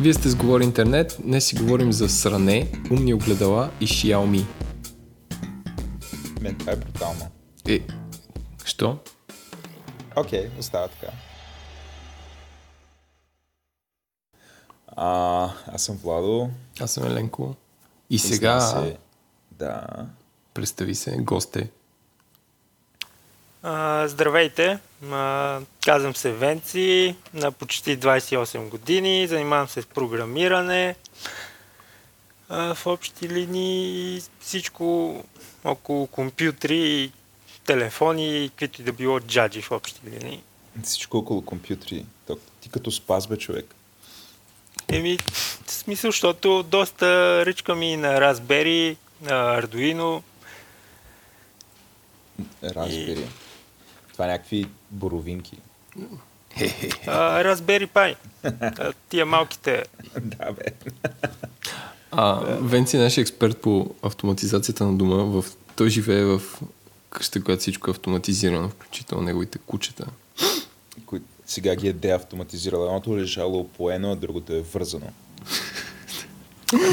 Вие 0.00 0.14
сте 0.14 0.28
с 0.28 0.36
Говори 0.36 0.64
Интернет, 0.64 1.16
днес 1.24 1.46
си 1.46 1.56
говорим 1.56 1.92
за 1.92 2.08
сране, 2.08 2.72
умни 2.90 3.14
огледала 3.14 3.70
и 3.80 3.86
Xiaomi. 3.86 4.44
Мен 6.40 6.58
това 6.58 6.72
е 6.72 6.76
брутално. 6.76 7.30
Е, 7.68 7.80
що? 8.64 8.98
Окей, 10.16 10.48
okay, 10.48 10.58
остава 10.58 10.88
така. 10.88 11.12
А, 14.86 15.50
аз 15.66 15.82
съм 15.82 15.96
Владо. 15.96 16.50
Аз 16.80 16.92
съм 16.92 17.06
Еленко. 17.06 17.54
И 18.10 18.18
сега, 18.18 18.60
се... 18.60 18.98
Да. 19.52 19.86
представи 20.54 20.94
се, 20.94 21.16
госте. 21.16 21.70
А, 23.62 24.08
здравейте, 24.08 24.78
а, 25.10 25.60
казвам 25.84 26.14
се 26.14 26.32
Венци, 26.32 27.16
на 27.34 27.52
почти 27.52 27.98
28 27.98 28.68
години, 28.68 29.26
занимавам 29.26 29.68
се 29.68 29.82
с 29.82 29.86
програмиране. 29.86 30.94
А, 32.48 32.74
в 32.74 32.86
общи 32.86 33.28
линии 33.28 34.22
всичко 34.40 35.16
около 35.64 36.06
компютри, 36.06 37.12
телефони, 37.64 38.50
каквито 38.50 38.82
и 38.82 38.84
да 38.84 38.92
било 38.92 39.20
джаджи 39.20 39.62
в 39.62 39.70
общи 39.70 40.00
линии. 40.04 40.42
Всичко 40.82 41.18
около 41.18 41.42
компютри. 41.42 42.04
Ти 42.60 42.68
като 42.68 42.90
спас 42.90 43.26
бе 43.26 43.36
човек. 43.36 43.74
Еми, 44.88 45.18
в 45.66 45.72
смисъл, 45.72 46.08
защото 46.08 46.62
доста 46.62 47.06
ръчка 47.46 47.74
ми 47.74 47.96
на 47.96 48.08
Raspberry, 48.08 48.96
на 49.20 49.62
Arduino. 49.62 50.22
Raspberry. 52.64 53.18
И... 53.18 53.49
Това 54.20 54.28
е 54.28 54.32
някакви 54.32 54.66
боровинки. 54.90 55.56
Pi. 57.86 58.16
А, 58.40 58.92
тия 59.08 59.26
малките. 59.26 59.84
да, 60.20 60.52
бе. 60.52 60.64
А, 62.10 62.34
Венци 62.60 62.96
е 62.96 63.00
нашия 63.00 63.22
експерт 63.22 63.60
по 63.60 63.94
автоматизацията 64.02 64.86
на 64.86 64.96
дома. 64.96 65.16
В... 65.16 65.44
Той 65.76 65.90
живее 65.90 66.24
в 66.24 66.42
къща, 67.10 67.44
която 67.44 67.60
всичко 67.60 67.90
е 67.90 67.94
автоматизирано, 67.94 68.68
включително 68.68 69.24
неговите 69.24 69.58
кучета. 69.58 70.06
Кои... 71.06 71.20
Сега 71.46 71.76
ги 71.76 71.88
е 71.88 71.92
деавтоматизирал. 71.92 72.84
Едното 72.84 73.16
е 73.16 73.20
лежало 73.20 73.68
поено, 73.68 74.12
а 74.12 74.16
другото 74.16 74.52
е 74.52 74.60
вързано. 74.60 75.06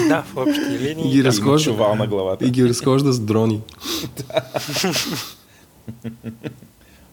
да, 0.08 0.22
в 0.22 0.38
общи 0.38 0.80
линии. 0.80 1.08
И 1.08 1.12
ги 1.12 1.24
разхожда, 1.24 1.96
на 1.96 2.08
главата. 2.08 2.46
И 2.46 2.52
ги 2.52 2.70
разхожда 2.70 3.14
с 3.14 3.20
дрони. 3.20 3.62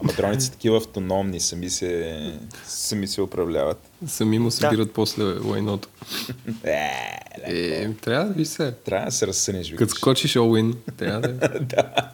Ама 0.04 0.12
дроните 0.12 0.40
са 0.40 0.52
такива 0.52 0.76
автономни, 0.76 1.40
сами 1.40 1.70
се, 1.70 2.38
сами 2.66 3.06
се 3.06 3.22
управляват. 3.22 3.90
Сами 4.06 4.38
му 4.38 4.50
събират 4.50 4.88
да. 4.88 4.92
после 4.92 5.22
лайното. 5.22 5.88
е, 6.64 6.90
е, 7.42 7.94
трябва 7.94 8.26
да 8.26 8.34
ви 8.34 8.46
се. 8.46 8.72
Трябва 8.72 9.06
да 9.06 9.12
се 9.12 9.26
разсънеш. 9.26 9.72
Като 9.72 9.94
скочиш 9.94 10.36
Оуин, 10.36 10.74
трябва 10.96 11.20
да. 11.20 11.48
да. 11.60 12.10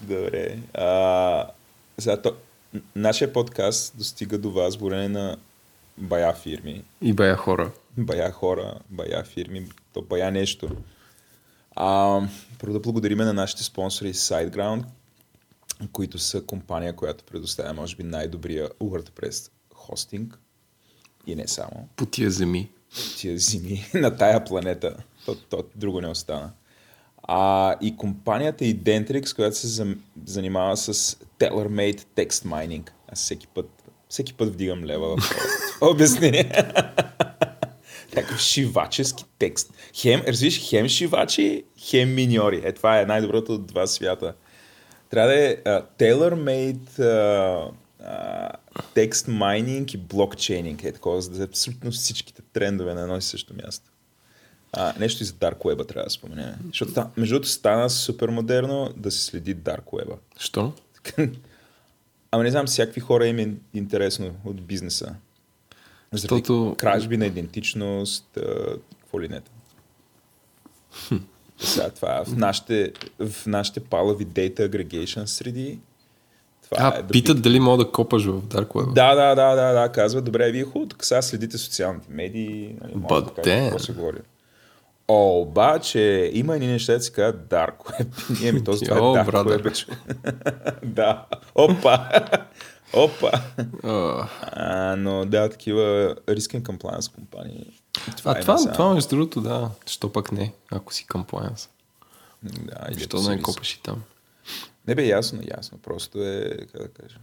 Добре. 0.00 0.58
А, 0.74 1.46
сега, 1.98 2.22
то, 2.22 2.32
нашия 2.96 3.32
подкаст 3.32 3.98
достига 3.98 4.38
до 4.38 4.50
вас 4.50 4.76
благодарение 4.76 5.08
на 5.08 5.36
бая 5.98 6.32
фирми. 6.34 6.82
И 7.02 7.12
бая 7.12 7.36
хора. 7.36 7.70
Бая 7.96 8.30
хора, 8.30 8.74
бая 8.90 9.24
фирми, 9.24 9.66
то 9.92 10.02
бая 10.02 10.30
нещо. 10.30 10.68
А, 11.76 12.20
първо 12.58 12.72
да 12.72 12.80
благодариме 12.80 13.24
на 13.24 13.32
нашите 13.32 13.62
спонсори 13.62 14.14
SiteGround, 14.14 14.84
които 15.92 16.18
са 16.18 16.42
компания, 16.42 16.96
която 16.96 17.24
предоставя, 17.24 17.74
може 17.74 17.96
би, 17.96 18.02
най-добрия 18.02 18.68
WordPress 18.68 19.50
хостинг. 19.74 20.38
И 21.26 21.34
не 21.34 21.48
само. 21.48 21.88
По 21.96 22.06
тия 22.06 22.30
земи. 22.30 22.70
По 22.90 23.18
тия 23.18 23.38
земи 23.38 23.84
на 23.94 24.16
тая 24.16 24.44
планета. 24.44 24.96
То, 25.26 25.34
то 25.34 25.64
друго 25.76 26.00
не 26.00 26.08
остана. 26.08 26.52
А, 27.22 27.74
и 27.80 27.96
компанията 27.96 28.64
Identrix, 28.64 29.34
която 29.34 29.56
се 29.56 29.96
занимава 30.24 30.76
с 30.76 30.94
tailor-made 31.38 32.00
text 32.16 32.30
mining. 32.30 32.90
Аз 33.12 33.18
всеки 33.18 33.46
път, 33.46 33.70
всеки 34.08 34.34
път 34.34 34.52
вдигам 34.52 34.84
лева 34.84 35.16
в 35.16 35.30
обяснение. 35.80 36.52
Такъв 38.14 38.40
шивачески 38.40 39.24
текст. 39.38 39.72
Хем, 39.94 40.22
разбираш, 40.26 40.68
хем 40.68 40.88
шивачи, 40.88 41.64
хем 41.78 42.14
миньори. 42.14 42.62
Е, 42.64 42.72
това 42.72 43.00
е 43.00 43.06
най-доброто 43.06 43.54
от 43.54 43.66
два 43.66 43.86
свята. 43.86 44.34
Трябва 45.10 45.28
да 45.28 45.44
е 45.44 45.56
uh, 45.56 45.84
tailor-made 45.98 46.88
uh, 46.88 47.70
uh, 48.02 48.50
текст 48.94 49.28
майнинг 49.28 49.94
и 49.94 49.96
блокчейнинг. 49.96 50.84
Е 50.84 50.92
такова, 50.92 51.22
за 51.22 51.30
да 51.30 51.42
е 51.42 51.46
абсолютно 51.46 51.90
всичките 51.90 52.42
трендове 52.52 52.94
на 52.94 53.02
едно 53.02 53.16
и 53.16 53.22
също 53.22 53.54
място. 53.64 53.90
А, 54.72 54.94
нещо 54.98 55.22
и 55.22 55.26
за 55.26 55.32
Dark 55.32 55.58
Web 55.58 55.88
трябва 55.88 56.04
да 56.04 56.10
споменем. 56.10 56.54
Защото 56.66 57.06
между 57.16 57.34
другото 57.34 57.48
стана 57.48 57.90
супер 57.90 58.28
модерно 58.28 58.92
да 58.96 59.10
се 59.10 59.24
следи 59.24 59.56
Dark 59.56 59.84
Web. 59.84 60.16
Що? 60.38 60.72
Ама 62.30 62.42
не 62.44 62.50
знам, 62.50 62.66
всякакви 62.66 63.00
хора 63.00 63.26
им 63.26 63.38
е 63.38 63.54
интересно 63.74 64.34
от 64.44 64.62
бизнеса. 64.62 65.14
Защото... 66.12 66.74
Кражби 66.78 67.16
на 67.16 67.26
идентичност, 67.26 68.38
какво 69.00 69.20
ли 69.20 69.28
не. 69.28 69.42
Сега 71.58 71.90
това 71.90 72.24
в 72.24 72.36
нашите, 72.36 72.92
в 73.20 73.46
нашите 73.46 73.80
палави 73.80 74.26
Data 74.26 74.68
Aggregation 74.68 75.24
среди. 75.24 75.78
Това 76.70 76.92
а, 76.94 76.98
е 76.98 77.02
питат 77.06 77.42
дали 77.42 77.60
мога 77.60 77.84
да 77.84 77.90
копаш 77.90 78.24
в 78.24 78.42
Dark 78.42 78.66
Web. 78.66 78.92
Да, 78.92 79.14
да, 79.14 79.34
да, 79.34 79.54
да, 79.54 79.72
да, 79.72 79.92
казва, 79.92 80.20
добре, 80.20 80.50
вие 80.50 80.64
хубаво, 80.64 80.88
тук 80.88 81.04
сега 81.04 81.22
следите 81.22 81.58
социалните 81.58 82.06
медии, 82.10 82.76
нали, 82.82 82.92
може 82.94 83.24
да 83.24 83.32
какво 83.42 83.78
се 83.78 83.92
говори. 83.92 84.18
Обаче 85.08 86.30
има 86.32 86.54
едни 86.54 86.66
неща, 86.66 86.92
да 86.92 87.00
се 87.00 87.12
казват 87.12 87.48
Dark 87.48 87.76
Web. 87.76 88.40
Ние 88.42 88.52
ми 88.52 88.64
този 88.64 88.84
това 88.84 88.96
е 88.96 89.00
Dark 89.00 89.62
Web. 89.62 89.88
да. 90.84 91.26
Опа! 91.54 92.08
Опа! 92.92 93.30
А, 94.42 94.96
но 94.96 95.24
да, 95.24 95.48
такива 95.48 96.14
риск 96.28 96.50
compliance 96.50 97.14
компании. 97.14 97.80
Това 98.16 98.32
а 98.32 98.38
е 98.38 98.40
това, 98.40 98.72
това 98.72 98.94
между 98.94 99.08
другото, 99.08 99.40
да. 99.40 99.70
Що 99.86 100.12
пък 100.12 100.32
не, 100.32 100.52
ако 100.70 100.94
си 100.94 101.06
compliance. 101.06 101.68
Да, 102.42 102.88
Защо 102.92 103.22
да 103.22 103.30
не 103.30 103.42
копаш 103.42 103.74
и 103.74 103.82
там? 103.82 104.02
Не 104.86 104.94
бе, 104.94 105.06
ясно, 105.06 105.42
ясно. 105.56 105.78
Просто 105.78 106.22
е, 106.22 106.56
как 106.72 106.82
да 106.82 106.88
кажа, 106.88 107.18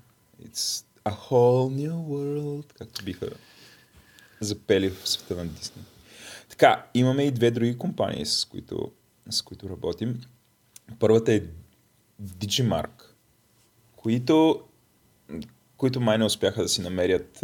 it's 0.47 0.85
a 1.05 1.11
whole 1.11 1.87
new 1.87 1.93
world, 1.93 2.73
както 2.77 3.03
биха 3.03 3.29
запели 4.41 4.89
в 4.89 5.09
света 5.09 5.35
на 5.35 5.45
Дисни. 5.45 5.81
Така, 6.49 6.85
имаме 6.93 7.23
и 7.23 7.31
две 7.31 7.51
други 7.51 7.77
компании, 7.77 8.25
с 8.25 8.45
които, 8.45 8.91
с 9.29 9.41
които 9.41 9.69
работим. 9.69 10.21
Първата 10.99 11.33
е 11.33 11.41
Digimark, 12.23 13.03
които, 13.95 14.63
които 15.77 16.01
май 16.01 16.17
не 16.17 16.25
успяха 16.25 16.61
да 16.61 16.69
си 16.69 16.81
намерят 16.81 17.43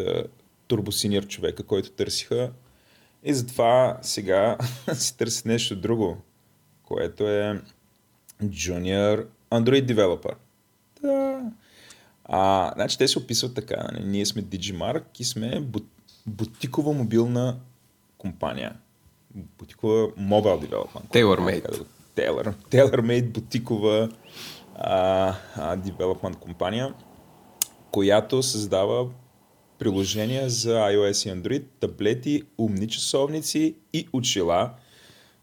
турбосиньор 0.67 1.27
човека, 1.27 1.63
който 1.63 1.91
търсиха. 1.91 2.51
И 3.23 3.33
затова 3.33 3.97
сега 4.01 4.57
си 4.93 5.17
търсят 5.17 5.45
нещо 5.45 5.75
друго, 5.75 6.17
което 6.83 7.27
е 7.27 7.61
Junior 8.43 9.25
Android 9.51 9.93
Developer. 9.93 10.33
Да. 11.01 11.41
А, 12.25 12.71
значи 12.75 12.97
те 12.97 13.07
се 13.07 13.19
описват 13.19 13.55
така. 13.55 13.87
Нали? 13.91 14.05
Ние 14.05 14.25
сме 14.25 14.43
Digimark 14.43 15.03
и 15.19 15.23
сме 15.23 15.67
бутикова 16.27 16.93
мобилна 16.93 17.59
компания 18.17 18.75
бутикова 19.35 20.07
mobile 20.17 20.59
development. 20.59 21.07
Tailor-made. 21.13 21.85
Tailor, 22.15 22.53
tailor-made 22.71 23.27
бутикова 23.31 24.09
а, 24.75 25.33
а, 25.55 25.77
development 25.77 26.35
компания, 26.35 26.93
която 27.91 28.43
създава 28.43 29.07
приложения 29.79 30.49
за 30.49 30.69
iOS 30.69 31.29
и 31.29 31.35
Android, 31.35 31.63
таблети, 31.79 32.43
умни 32.57 32.87
часовници 32.87 33.75
и 33.93 34.07
очила, 34.13 34.73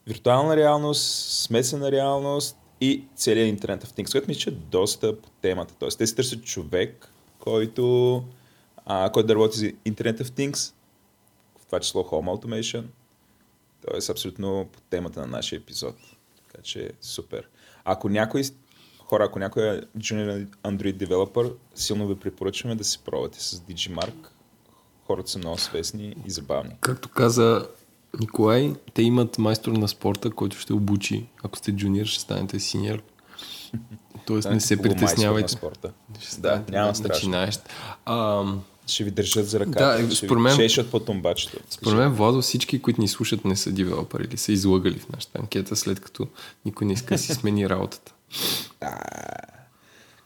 виртуална 0.07 0.57
реалност, 0.57 1.31
смесена 1.31 1.93
реалност 1.93 2.57
и 2.81 3.05
целият 3.17 3.49
интернет 3.49 3.85
в 3.85 3.93
Things, 3.93 4.13
което 4.13 4.29
мисля, 4.29 4.53
е 4.53 4.55
доста 4.55 5.21
по 5.21 5.31
темата. 5.31 5.75
Тоест, 5.79 5.99
те 5.99 6.07
се 6.07 6.15
търсят 6.15 6.45
човек, 6.45 7.09
който, 7.39 8.25
а, 8.87 9.11
който 9.13 9.27
да 9.27 9.35
работи 9.35 9.59
за 9.59 9.67
Internet 9.67 10.23
of 10.23 10.29
Things, 10.29 10.73
в 11.61 11.67
това 11.67 11.81
число 11.81 12.03
Home 12.03 12.41
Automation, 12.41 12.85
Тоест, 13.91 14.11
абсолютно 14.11 14.69
по 14.73 14.81
темата 14.81 15.21
на 15.21 15.27
нашия 15.27 15.57
епизод. 15.57 15.97
Така 16.37 16.63
че, 16.63 16.91
супер. 17.01 17.49
Ако 17.85 18.09
някой 18.09 18.43
хора, 19.09 19.25
ако 19.25 19.39
някой 19.39 19.63
е 19.63 19.81
junior 19.99 20.47
Android 20.65 20.97
developer, 21.07 21.53
силно 21.75 22.09
ви 22.09 22.17
препоръчваме 22.17 22.75
да 22.75 22.85
се 22.85 22.99
пробвате 22.99 23.43
с 23.43 23.57
Digimark. 23.61 24.15
Хората 25.07 25.31
са 25.31 25.39
много 25.39 25.59
свестни 25.59 26.15
и 26.27 26.31
забавни. 26.31 26.71
Както 26.81 27.09
каза 27.09 27.69
Николай, 28.21 28.75
те 28.95 29.03
имат 29.03 29.39
майстор 29.39 29.73
на 29.73 29.89
спорта, 29.89 30.31
който 30.31 30.59
ще 30.59 30.73
обучи. 30.73 31.27
Ако 31.43 31.59
сте 31.59 31.73
джуниор, 31.73 32.07
ще 32.07 32.21
станете 32.21 32.61
синьор. 32.61 33.03
Тоест 34.27 34.51
не 34.51 34.61
се 34.61 34.83
притеснявайте. 34.83 35.43
На 35.45 35.49
спорта. 35.49 35.93
Ще 36.21 36.41
Да, 36.41 36.63
няма 36.69 36.93
начинаещ. 37.03 37.61
Ще 38.87 39.05
ви 39.05 39.11
държат 39.11 39.49
за 39.49 39.61
ръката, 39.61 40.03
Да, 40.03 40.11
ще 40.15 40.27
според 40.27 40.43
мен- 40.43 40.57
чешат 40.57 40.91
по 40.91 41.01
тумбачето. 41.01 41.57
Според 41.71 41.99
мен, 41.99 42.13
Владо, 42.13 42.43
всички, 42.43 42.83
които 42.83 43.01
ни 43.01 43.09
слушат, 43.09 43.45
не 43.45 43.57
са 43.57 43.73
девелопери 43.73 44.25
или 44.25 44.37
са 44.37 44.53
излагали 44.53 44.99
в 44.99 45.09
нашата 45.09 45.39
анкета, 45.39 45.77
след 45.77 46.01
като 46.01 46.27
никой 46.65 46.87
не 46.87 46.93
иска 46.93 47.15
да 47.15 47.19
си 47.19 47.35
смени 47.35 47.69
работата. 47.69 48.15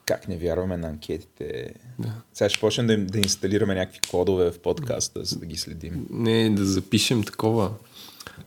Как 0.07 0.29
не 0.29 0.37
вярваме 0.37 0.77
на 0.77 0.89
анкетите? 0.89 1.75
Да. 1.99 2.13
Сега 2.35 2.49
ще 2.49 2.61
почнем 2.61 2.87
да, 2.87 2.93
им- 2.93 3.07
да 3.07 3.19
инсталираме 3.19 3.75
някакви 3.75 4.01
кодове 4.01 4.51
в 4.51 4.59
подкаста, 4.59 5.25
за 5.25 5.39
да 5.39 5.47
ги 5.47 5.57
следим. 5.57 6.07
Не, 6.11 6.51
да 6.51 6.65
запишем 6.65 7.25
такова, 7.25 7.73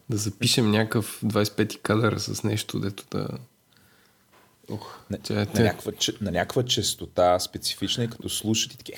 да 0.09 0.17
запишем 0.17 0.71
някакъв 0.71 1.21
25 1.23 1.77
кадър 1.77 2.17
с 2.17 2.43
нещо, 2.43 2.79
дето 2.79 3.03
да... 3.11 3.27
Ох, 4.69 4.99
На, 5.09 5.17
тя, 5.17 5.33
на, 5.33 5.45
тя, 5.45 5.63
някаква, 5.63 5.91
на 6.21 6.31
някаква 6.31 6.63
частота 6.63 7.39
специфична 7.39 8.03
и 8.03 8.09
като 8.09 8.29
слушат 8.29 8.73
и 8.73 8.77
таки. 8.77 8.93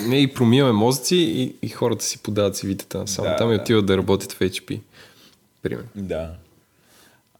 не 0.00 0.18
и 0.18 0.34
промиваме 0.34 0.72
мозъци 0.72 1.16
и, 1.16 1.56
и 1.62 1.68
хората 1.68 2.04
си 2.04 2.18
подават 2.18 2.56
CV-тата. 2.56 3.06
Само 3.06 3.28
Да, 3.28 3.36
там 3.36 3.52
и 3.52 3.56
да. 3.56 3.62
отиват 3.62 3.86
да 3.86 3.96
работят 3.96 4.32
в 4.32 4.38
HP. 4.40 4.80
Пример. 5.62 5.84
Да. 5.94 6.34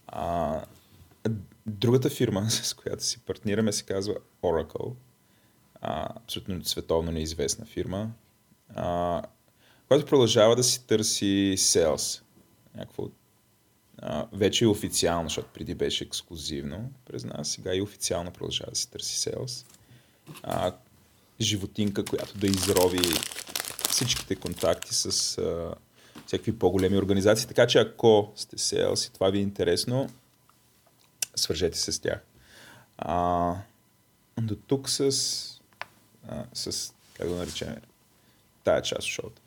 А, 0.06 0.54
другата 1.70 2.10
фирма, 2.10 2.46
с 2.50 2.74
която 2.74 3.04
си 3.04 3.18
партнираме, 3.18 3.72
се 3.72 3.84
казва 3.84 4.14
Oracle. 4.42 4.94
А, 5.80 6.08
абсолютно 6.16 6.64
световно 6.64 7.12
неизвестна 7.12 7.66
фирма, 7.66 8.10
а, 8.74 9.22
която 9.88 10.06
продължава 10.06 10.56
да 10.56 10.62
си 10.62 10.86
търси 10.86 11.54
sales. 11.58 12.22
Някакво, 12.74 13.08
а, 13.98 14.26
вече 14.32 14.64
и 14.64 14.68
официално, 14.68 15.28
защото 15.28 15.48
преди 15.54 15.74
беше 15.74 16.04
ексклюзивно 16.04 16.90
през 17.04 17.24
нас, 17.24 17.48
сега 17.48 17.74
и 17.74 17.82
официално 17.82 18.30
продължава 18.30 18.70
да 18.70 18.76
си 18.76 18.90
търси 18.90 19.30
sales. 19.30 19.66
А, 20.42 20.72
животинка, 21.40 22.04
която 22.04 22.38
да 22.38 22.46
изрови 22.46 23.00
всичките 23.90 24.36
контакти 24.36 24.94
с 24.94 25.38
а, 25.38 25.74
всякакви 26.26 26.58
по-големи 26.58 26.98
организации. 26.98 27.48
Така 27.48 27.66
че 27.66 27.78
ако 27.78 28.32
сте 28.36 28.56
sales 28.56 29.08
и 29.08 29.12
това 29.12 29.30
ви 29.30 29.38
е 29.38 29.42
интересно, 29.42 30.08
свържете 31.36 31.78
се 31.78 31.92
с 31.92 32.00
тях. 32.00 32.20
А, 32.98 33.54
до 34.40 34.56
тук 34.56 34.88
с, 34.88 35.00
а, 36.28 36.44
с, 36.54 36.92
как 37.16 37.28
да 37.28 37.34
наречем, 37.34 37.76
тая 38.64 38.82
част 38.82 39.02
от 39.02 39.04
шоуто. 39.04 39.42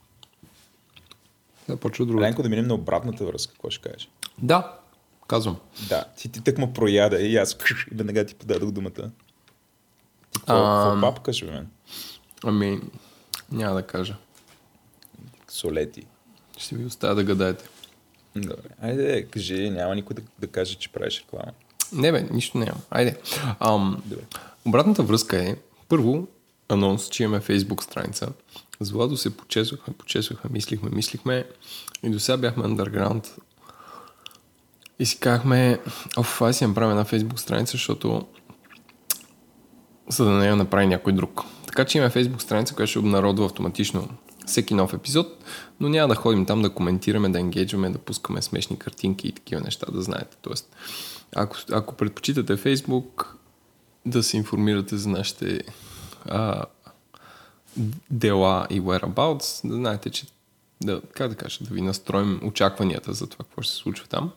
Да, 1.67 1.77
почва 1.77 2.05
друга. 2.05 2.21
Ленко 2.21 2.43
да 2.43 2.49
минем 2.49 2.67
на 2.67 2.73
обратната 2.73 3.25
връзка, 3.25 3.53
какво 3.53 3.69
ще 3.69 3.89
кажеш? 3.89 4.09
Да, 4.37 4.79
казвам. 5.27 5.59
Да, 5.89 6.05
ти, 6.17 6.31
ти 6.31 6.43
тък 6.43 6.57
ме 6.57 6.73
прояда 6.73 7.21
и 7.21 7.37
аз 7.37 7.57
веднага 7.91 8.25
ти 8.25 8.35
подадох 8.35 8.71
думата. 8.71 9.11
Ти 10.31 10.39
какво 10.39 11.01
папкаш, 11.01 11.45
бе, 11.45 11.51
мен? 11.51 11.69
Ами, 12.43 12.81
няма 13.51 13.75
да 13.75 13.87
кажа. 13.87 14.17
Солети. 15.47 16.07
Ще 16.57 16.75
ви 16.75 16.85
оставя 16.85 17.15
да 17.15 17.23
гадаете. 17.23 17.65
Добре. 18.35 18.69
Айде, 18.81 19.25
кажи, 19.25 19.69
няма 19.69 19.95
никой 19.95 20.15
да, 20.15 20.21
да 20.39 20.47
каже, 20.47 20.75
че 20.75 20.91
правиш 20.91 21.21
реклама. 21.21 21.51
Не 21.93 22.11
бе, 22.11 22.27
нищо 22.31 22.57
няма. 22.57 22.79
Айде. 22.91 23.17
Ам, 23.59 24.01
Добре. 24.05 24.23
обратната 24.65 25.03
връзка 25.03 25.37
е, 25.49 25.55
първо, 25.89 26.27
анонс, 26.69 27.09
че 27.09 27.23
имаме 27.23 27.39
фейсбук 27.39 27.83
страница. 27.83 28.27
С 28.79 28.91
Владо 28.91 29.17
се 29.17 29.37
почесвахме, 29.37 29.93
почесвахме, 29.93 30.49
мислихме, 30.53 30.89
мислихме 30.93 31.45
и 32.03 32.09
до 32.09 32.19
сега 32.19 32.37
бяхме 32.37 32.63
underground. 32.63 33.27
И 34.99 35.05
си 35.05 35.19
казахме, 35.19 35.79
оф, 36.17 36.41
аз 36.41 36.57
си 36.57 36.65
направим 36.65 36.91
една 36.91 37.05
фейсбук 37.05 37.39
страница, 37.39 37.71
защото 37.71 38.27
за 40.07 40.25
да 40.25 40.31
не 40.31 40.47
я 40.47 40.55
направи 40.55 40.87
някой 40.87 41.13
друг. 41.13 41.41
Така 41.65 41.85
че 41.85 41.97
имаме 41.97 42.11
фейсбук 42.11 42.41
страница, 42.41 42.75
която 42.75 42.89
ще 42.89 42.99
обнародва 42.99 43.45
автоматично 43.45 44.09
всеки 44.45 44.73
нов 44.73 44.93
епизод, 44.93 45.27
но 45.79 45.89
няма 45.89 46.07
да 46.07 46.15
ходим 46.15 46.45
там 46.45 46.61
да 46.61 46.69
коментираме, 46.69 47.29
да 47.29 47.39
енгейджваме, 47.39 47.89
да 47.89 47.97
пускаме 47.97 48.41
смешни 48.41 48.79
картинки 48.79 49.27
и 49.27 49.31
такива 49.31 49.61
неща, 49.61 49.85
да 49.91 50.01
знаете. 50.01 50.37
Тоест, 50.41 50.75
ако, 51.35 51.57
ако 51.71 51.95
предпочитате 51.95 52.57
Фейсбук, 52.57 53.37
да 54.05 54.23
се 54.23 54.37
информирате 54.37 54.97
за 54.97 55.09
нашите 55.09 55.59
а, 56.25 56.65
дела 58.09 58.67
и 58.69 58.81
whereabouts, 58.81 59.67
да 59.67 59.75
знаете, 59.75 60.09
че 60.09 60.25
да, 60.83 61.01
как 61.01 61.29
да 61.29 61.35
кажа, 61.35 61.63
да 61.63 61.73
ви 61.73 61.81
настроим 61.81 62.41
очакванията 62.43 63.13
за 63.13 63.27
това, 63.27 63.45
какво 63.45 63.61
ще 63.61 63.71
се 63.71 63.77
случва 63.77 64.07
там. 64.07 64.31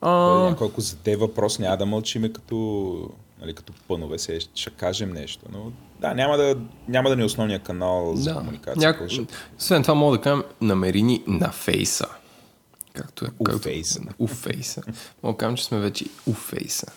А... 0.00 0.10
А, 0.10 0.48
Няколко 0.48 0.80
заде 0.80 1.16
въпрос, 1.16 1.58
няма 1.58 1.76
да 1.76 1.86
мълчиме 1.86 2.32
като, 2.32 3.10
нали, 3.40 3.54
като 3.54 3.72
пънове, 3.88 4.18
се 4.18 4.40
ще 4.54 4.70
кажем 4.70 5.10
нещо. 5.10 5.44
Но 5.52 5.72
да, 6.00 6.14
няма 6.14 6.36
да, 6.36 6.56
няма 6.88 7.08
да 7.10 7.16
ни 7.16 7.22
е 7.22 7.24
основния 7.24 7.58
канал 7.58 8.12
за 8.16 8.30
да. 8.30 8.38
комуникация. 8.38 8.88
Няко... 8.88 9.04
Няко... 9.04 9.32
Освен 9.58 9.82
това 9.82 9.94
мога 9.94 10.16
да 10.16 10.22
кажем, 10.22 10.44
намери 10.60 11.02
ни 11.02 11.22
на 11.26 11.50
фейса. 11.50 12.06
Както 12.92 13.24
е. 13.24 13.28
У 13.38 13.44
както... 13.44 13.62
фейса. 13.62 14.00
У 14.18 14.26
фейса. 14.26 14.82
Мога 15.22 15.38
кажем, 15.38 15.56
че 15.56 15.64
сме 15.64 15.80
вече 15.80 16.06
у 16.26 16.32
фейса. 16.32 16.92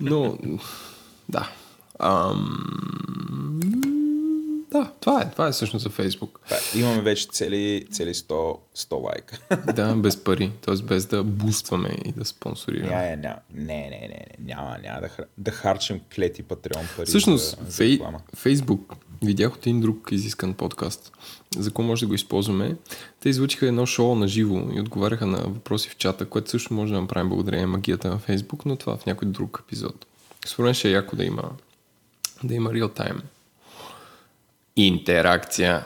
Но, 0.00 0.38
да. 1.28 1.48
Ам... 1.98 3.11
Да, 4.72 4.92
това 5.00 5.20
е. 5.22 5.30
Това 5.30 5.48
е 5.48 5.52
всъщност 5.52 5.82
за 5.82 5.90
Фейсбук. 5.90 6.40
Да, 6.48 6.80
имаме 6.80 7.02
вече 7.02 7.28
цели, 7.28 7.86
цели 7.90 8.14
100, 8.14 8.58
100 8.76 9.04
лайка. 9.04 9.38
Да, 9.72 9.94
без 9.94 10.24
пари. 10.24 10.52
Т.е. 10.60 10.82
без 10.82 11.06
да 11.06 11.24
бустваме 11.24 11.96
и 12.04 12.12
да 12.12 12.24
спонсорираме. 12.24 13.16
Няма, 13.16 13.36
не, 13.54 13.64
не, 13.64 13.90
не, 13.90 14.08
не, 14.08 14.26
няма, 14.38 14.78
няма 14.82 15.00
да, 15.00 15.08
хар... 15.08 15.24
да 15.38 15.50
харчим 15.50 16.00
клети 16.14 16.42
патреон 16.42 16.86
пари 16.96 17.06
Всъщност, 17.06 17.58
за, 17.58 17.64
за 17.64 17.76
фей... 17.76 18.00
Фейсбук, 18.36 18.94
видях 19.22 19.54
от 19.54 19.66
един 19.66 19.80
друг 19.80 20.08
изискан 20.12 20.54
подкаст, 20.54 21.12
за 21.58 21.70
кого 21.70 21.88
може 21.88 22.00
да 22.00 22.06
го 22.06 22.14
използваме. 22.14 22.76
Те 23.20 23.28
излучиха 23.28 23.66
едно 23.66 23.86
шоу 23.86 24.14
на 24.14 24.28
живо 24.28 24.68
и 24.74 24.80
отговаряха 24.80 25.26
на 25.26 25.38
въпроси 25.38 25.88
в 25.88 25.96
чата, 25.96 26.26
което 26.26 26.50
също 26.50 26.74
може 26.74 26.94
да 26.94 27.00
направим 27.00 27.28
благодарение 27.28 27.66
магията 27.66 28.08
на 28.08 28.18
Фейсбук, 28.18 28.66
но 28.66 28.76
това 28.76 28.96
в 28.96 29.06
някой 29.06 29.28
друг 29.28 29.62
епизод. 29.66 30.06
Според 30.46 30.64
мен 30.64 30.74
ще 30.74 30.88
е 30.88 30.92
яко 30.92 31.16
да 31.16 31.24
има, 31.24 31.50
да 32.44 32.54
има 32.54 32.74
реал 32.74 32.88
тайм. 32.88 33.22
Интеракция. 34.76 35.84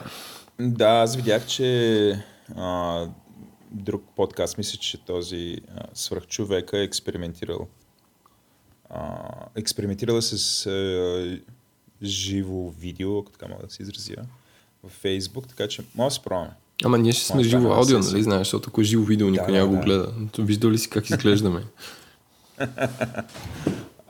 Да, 0.59 0.87
аз 0.87 1.15
видях, 1.15 1.47
че 1.47 2.23
а, 2.55 3.05
друг 3.71 4.03
подкаст, 4.15 4.57
мисля, 4.57 4.77
че 4.77 5.05
този 5.05 5.57
а, 5.75 5.81
свръхчовека 5.93 6.79
е 6.79 6.83
експериментирал. 6.83 7.67
А, 8.89 9.19
експериментирал 9.55 10.21
с 10.21 10.65
а, 10.65 11.39
живо 12.03 12.69
видео, 12.69 13.19
ако 13.19 13.31
така 13.31 13.47
мога 13.47 13.65
да 13.65 13.73
се 13.73 13.83
изразя, 13.83 14.15
в 14.83 14.89
Фейсбук, 14.89 15.47
така 15.47 15.67
че 15.67 15.81
може 15.95 16.07
да 16.07 16.15
се 16.15 16.21
пробваме. 16.21 16.51
Ама 16.83 16.97
ние 16.97 17.11
ще 17.11 17.25
сме 17.25 17.35
Може 17.35 17.45
да 17.45 17.49
живо 17.49 17.61
стане 17.61 17.75
аудио, 17.75 17.99
нали 17.99 18.23
знаеш, 18.23 18.39
защото 18.39 18.69
ако 18.69 18.81
е 18.81 18.83
живо 18.83 19.03
видео, 19.03 19.29
никой 19.29 19.47
Да, 19.47 19.51
няма 19.51 19.65
да, 19.65 19.69
го 19.69 19.75
да. 19.75 19.81
гледа. 19.85 20.13
То 20.31 20.43
Виждал 20.43 20.71
ли 20.71 20.77
си 20.77 20.89
как 20.89 21.09
изглеждаме? 21.09 21.63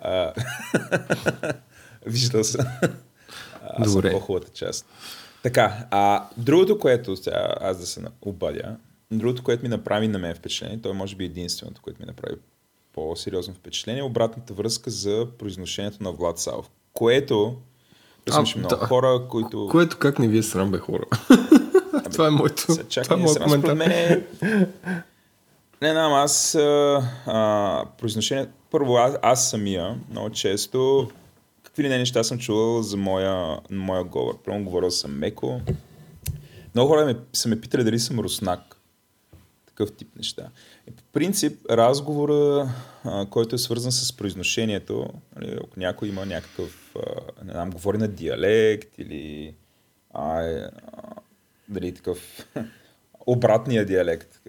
Виждал 2.05 2.43
съм. 2.43 2.65
Аз 3.73 3.93
Добре. 3.93 4.11
съм 4.11 4.19
по-хубавата 4.19 4.51
част. 4.53 4.85
Така, 5.43 5.87
а 5.91 6.27
другото, 6.37 6.79
което 6.79 7.15
сега 7.15 7.55
аз 7.61 7.79
да 7.79 7.85
се 7.85 8.01
обадя, 8.21 8.75
другото, 9.11 9.43
което 9.43 9.63
ми 9.63 9.69
направи 9.69 10.07
на 10.07 10.19
мен 10.19 10.35
впечатление, 10.35 10.81
то 10.81 10.89
е 10.89 10.93
може 10.93 11.15
би 11.15 11.25
единственото, 11.25 11.81
което 11.81 12.01
ми 12.01 12.05
направи 12.05 12.35
по-сериозно 12.93 13.53
впечатление, 13.53 13.99
е 13.99 14.03
обратната 14.03 14.53
връзка 14.53 14.89
за 14.89 15.27
произношението 15.39 16.03
на 16.03 16.11
Влад 16.11 16.39
Савов. 16.39 16.69
Което, 16.93 17.55
а, 18.31 18.45
много 18.57 18.75
да. 18.75 18.85
хора, 18.87 19.21
които... 19.29 19.67
Което 19.71 19.97
как 19.97 20.19
не 20.19 20.27
ви 20.27 20.37
е 20.37 20.43
срам, 20.43 20.71
бе, 20.71 20.77
хора? 20.77 21.03
това 22.11 22.27
е 22.27 22.29
моето. 22.29 22.65
Чакай, 22.89 23.03
това 23.03 23.15
е 23.15 23.17
не 23.17 23.23
моят 23.23 23.35
според 23.35 23.61
коментар. 23.61 23.73
мен 23.73 23.91
е... 23.91 24.23
Не 25.81 25.91
знам, 25.91 26.13
аз 26.13 26.55
а, 26.55 27.03
а, 27.25 27.85
произношение... 27.97 28.47
Първо, 28.71 28.95
аз, 28.95 29.15
аз 29.21 29.49
самия 29.49 29.95
много 30.11 30.29
често 30.29 31.09
какви 31.77 31.89
ли 31.89 31.89
не 31.89 31.97
неща 31.97 32.23
съм 32.23 32.39
чувал 32.39 32.81
за 32.81 32.97
моя, 32.97 33.59
моя 33.71 34.03
говор. 34.03 34.37
Първо 34.43 34.63
говорил 34.63 34.91
съм 34.91 35.17
меко. 35.17 35.61
Много 36.75 36.89
хора 36.89 37.05
ме, 37.05 37.15
са 37.33 37.49
ме 37.49 37.61
питали 37.61 37.83
дали 37.83 37.99
съм 37.99 38.19
руснак. 38.19 38.77
Такъв 39.65 39.91
тип 39.91 40.15
неща. 40.15 40.49
И 40.87 40.91
по 40.91 41.03
принцип, 41.13 41.65
разговора, 41.69 42.69
който 43.29 43.55
е 43.55 43.57
свързан 43.57 43.91
с 43.91 44.17
произношението, 44.17 45.09
нали, 45.35 45.57
ако 45.63 45.79
някой 45.79 46.07
има 46.07 46.25
някакъв, 46.25 46.95
а, 46.95 47.45
не 47.45 47.51
знам, 47.51 47.69
говори 47.69 47.97
на 47.97 48.07
диалект 48.07 48.97
или 48.97 49.55
а, 50.13 50.41
е, 50.41 50.53
а, 50.53 50.69
дали 51.69 51.93
такъв 51.93 52.47
обратния 53.27 53.85
диалект. 53.85 54.41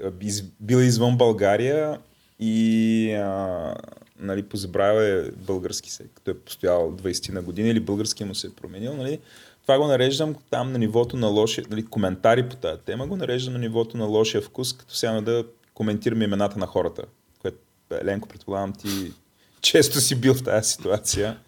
Бил 0.60 0.78
извън 0.78 1.16
България 1.16 1.98
и 2.40 3.12
а, 3.12 3.74
нали, 4.18 4.42
позабравя 4.42 5.04
е 5.04 5.30
български 5.30 5.90
се, 5.90 6.04
като 6.14 6.30
е 6.30 6.34
постоял 6.34 6.92
20 6.92 7.32
на 7.32 7.42
години 7.42 7.70
или 7.70 7.80
български 7.80 8.24
му 8.24 8.34
се 8.34 8.46
е 8.46 8.50
променил. 8.50 8.96
Нали. 8.96 9.18
Това 9.62 9.78
го 9.78 9.86
нареждам 9.86 10.34
там 10.50 10.72
на 10.72 10.78
нивото 10.78 11.16
на 11.16 11.26
лошия, 11.26 11.64
нали, 11.70 11.84
коментари 11.86 12.48
по 12.48 12.56
тази 12.56 12.80
тема, 12.80 13.06
го 13.06 13.16
нареждам 13.16 13.52
на 13.52 13.58
нивото 13.58 13.96
на 13.96 14.04
лошия 14.04 14.42
вкус, 14.42 14.72
като 14.72 14.94
сега 14.94 15.20
да 15.20 15.44
коментираме 15.74 16.24
имената 16.24 16.58
на 16.58 16.66
хората, 16.66 17.02
което 17.42 17.58
Еленко 17.90 18.28
предполагам 18.28 18.72
ти 18.72 19.12
често 19.60 20.00
си 20.00 20.14
бил 20.14 20.34
в 20.34 20.42
тази 20.42 20.70
ситуация. 20.70 21.38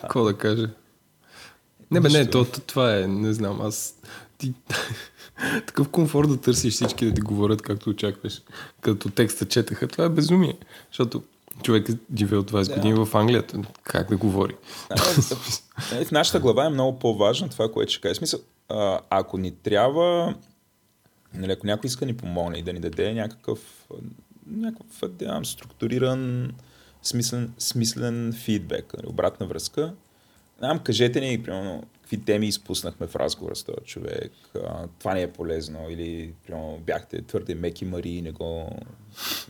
Какво 0.00 0.24
да 0.24 0.38
кажа? 0.38 0.70
Не, 1.90 2.00
бе, 2.00 2.08
не, 2.08 2.30
то, 2.30 2.44
то, 2.44 2.60
това 2.60 2.98
е, 2.98 3.06
не 3.06 3.32
знам, 3.32 3.60
аз... 3.60 3.94
Ти, 4.38 4.54
такъв 5.66 5.88
комфорт 5.88 6.28
да 6.28 6.40
търсиш 6.40 6.74
всички 6.74 7.06
да 7.06 7.14
ти 7.14 7.20
говорят 7.20 7.62
както 7.62 7.90
очакваш, 7.90 8.42
като 8.80 9.10
текста 9.10 9.44
четаха, 9.44 9.88
това 9.88 10.04
е 10.04 10.08
безумие. 10.08 10.58
Защото 10.90 11.22
човек 11.62 11.88
е 11.88 11.92
живел 12.16 12.42
20 12.42 12.68
да. 12.68 12.74
години 12.74 13.04
в 13.04 13.14
Англия, 13.14 13.44
как 13.82 14.08
да 14.08 14.16
говори? 14.16 14.54
Нали, 15.92 16.04
в 16.04 16.10
нашата 16.10 16.40
глава 16.40 16.66
е 16.66 16.70
много 16.70 16.98
по-важно 16.98 17.48
това, 17.48 17.72
което 17.72 17.92
ще 17.92 18.00
кажа. 18.00 18.14
Смисъл, 18.14 18.40
ако 19.10 19.38
ни 19.38 19.50
трябва, 19.50 20.34
нали, 21.34 21.52
ако 21.52 21.66
някой 21.66 21.88
иска 21.88 22.06
ни 22.06 22.16
помогне 22.16 22.58
и 22.58 22.62
да 22.62 22.72
ни 22.72 22.80
даде 22.80 23.14
някакъв, 23.14 23.88
някакъв 24.46 25.10
да, 25.10 25.40
структуриран, 25.44 26.52
смислен, 27.02 27.52
смислен 27.58 28.32
фидбек, 28.32 28.94
нали, 28.96 29.06
обратна 29.06 29.46
връзка, 29.46 29.94
Нам, 30.60 30.78
кажете 30.78 31.20
ни, 31.20 31.42
примерно, 31.42 31.82
какви 32.00 32.24
теми 32.24 32.46
изпуснахме 32.46 33.06
в 33.06 33.16
разговора 33.16 33.56
с 33.56 33.64
този 33.64 33.84
човек, 33.84 34.32
а, 34.54 34.86
това 34.98 35.14
не 35.14 35.22
е 35.22 35.32
полезно, 35.32 35.90
или 35.90 36.32
примерно, 36.46 36.78
бяхте 36.86 37.22
твърде 37.22 37.54
меки 37.54 37.84
мари 37.84 38.10
и 38.10 38.22
не 38.22 38.30
го 38.32 38.70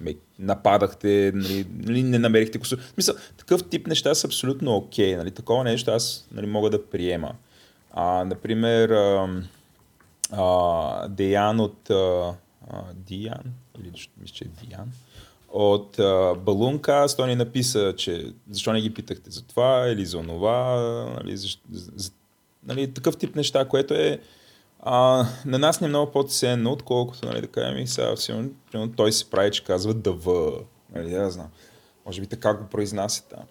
мек... 0.01 0.19
нападахте, 0.39 1.33
нали, 1.35 1.67
нали, 1.79 2.03
не 2.03 2.19
намерихте 2.19 2.59
косур. 2.59 2.79
Мисля, 2.97 3.15
такъв 3.37 3.69
тип 3.69 3.87
неща 3.87 4.15
са 4.15 4.27
абсолютно 4.27 4.77
окей, 4.77 5.15
okay, 5.15 5.17
нали, 5.17 5.31
такова 5.31 5.65
нещо 5.65 5.91
аз 5.91 6.29
нали, 6.33 6.47
мога 6.47 6.71
да 6.71 6.87
приема. 6.87 7.35
А, 7.93 8.25
например, 8.25 8.89
а, 8.89 9.43
а, 10.33 11.09
Деян 11.09 11.61
от 11.61 11.91
а, 11.91 12.35
Диан, 12.95 13.45
или 13.81 13.93
мисля, 14.21 14.35
че 14.35 14.45
е 14.45 14.67
Диан, 14.67 14.93
от 15.49 15.97
Балунка, 16.45 17.07
той 17.17 17.29
ни 17.29 17.35
написа, 17.35 17.95
че 17.97 18.33
защо 18.51 18.73
не 18.73 18.81
ги 18.81 18.95
питахте 18.95 19.31
за 19.31 19.43
това 19.43 19.89
или 19.89 20.07
за 20.07 20.23
това, 20.23 20.77
нали, 21.23 21.37
за, 21.37 21.49
за, 21.73 22.11
нали, 22.67 22.93
такъв 22.95 23.17
тип 23.17 23.37
неща, 23.37 23.65
което 23.65 23.95
е 23.95 24.21
а, 24.81 25.27
на 25.47 25.59
нас 25.59 25.81
не 25.81 25.85
е 25.85 25.89
много 25.89 26.13
по-ценно, 26.13 26.73
отколкото 26.73 27.27
нали, 27.27 27.41
да 27.41 27.47
кажем 27.47 27.79
и 27.79 27.87
сега 27.87 28.17
сигурно, 28.17 28.51
той 28.97 29.13
се 29.13 29.31
прави, 29.31 29.51
че 29.51 29.65
казва 29.65 29.95
ДВ. 29.95 30.51
Нали, 30.95 31.11
да 31.11 31.31
знам. 31.31 31.49
Може 32.07 32.21
би 32.21 32.27
така 32.27 32.55
го 32.55 32.65
произнася 32.65 33.29
там. 33.29 33.43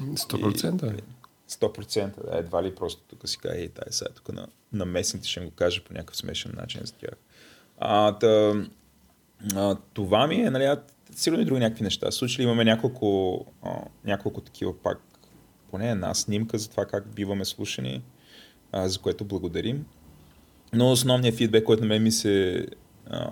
100%. 0.00 0.98
И, 0.98 1.02
100%, 1.50 2.30
да, 2.30 2.38
едва 2.38 2.62
ли 2.62 2.74
просто 2.74 3.02
тук 3.08 3.28
си 3.28 3.38
каже, 3.38 3.58
ей, 3.58 3.68
тази 3.68 3.98
сега 3.98 4.10
тук 4.10 4.32
на, 4.32 4.46
на 4.72 4.84
местните 4.84 5.28
ще 5.28 5.40
го 5.40 5.50
каже 5.50 5.84
по 5.84 5.92
някакъв 5.92 6.16
смешен 6.16 6.52
начин 6.56 6.80
за 6.84 6.92
тях. 6.92 7.14
А, 7.78 8.18
та, 8.18 8.52
а, 9.54 9.76
това 9.94 10.26
ми 10.26 10.34
е, 10.34 10.50
нали, 10.50 10.76
сигурно 11.14 11.42
и 11.42 11.46
други 11.46 11.60
някакви 11.60 11.84
неща. 11.84 12.10
Случили 12.10 12.42
имаме 12.42 12.64
няколко, 12.64 13.46
а, 13.62 13.70
няколко 14.04 14.40
такива 14.40 14.82
пак, 14.82 14.98
поне 15.70 15.90
една 15.90 16.14
снимка 16.14 16.58
за 16.58 16.70
това 16.70 16.86
как 16.86 17.14
биваме 17.14 17.44
слушани, 17.44 18.02
а, 18.72 18.88
за 18.88 18.98
което 18.98 19.24
благодарим. 19.24 19.86
Но 20.72 20.90
основният 20.90 21.36
фидбек, 21.36 21.64
който 21.64 21.82
на 21.82 21.88
мен 21.88 22.02
ми 22.02 22.12
се 22.12 22.66
а, 23.06 23.30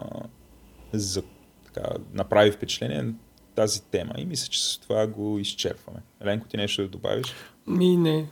за, 0.92 1.23
така, 1.64 1.88
направи 2.12 2.50
впечатление 2.50 2.99
е 2.99 3.12
тази 3.54 3.83
тема 3.83 4.12
и 4.18 4.25
мисля, 4.25 4.49
че 4.49 4.64
с 4.64 4.78
това 4.78 5.07
го 5.07 5.38
изчерпваме. 5.38 6.00
Еленко, 6.21 6.49
ти 6.49 6.57
нещо 6.57 6.83
да 6.83 6.88
добавиш? 6.88 7.35
Ми, 7.66 7.97
не. 7.97 8.30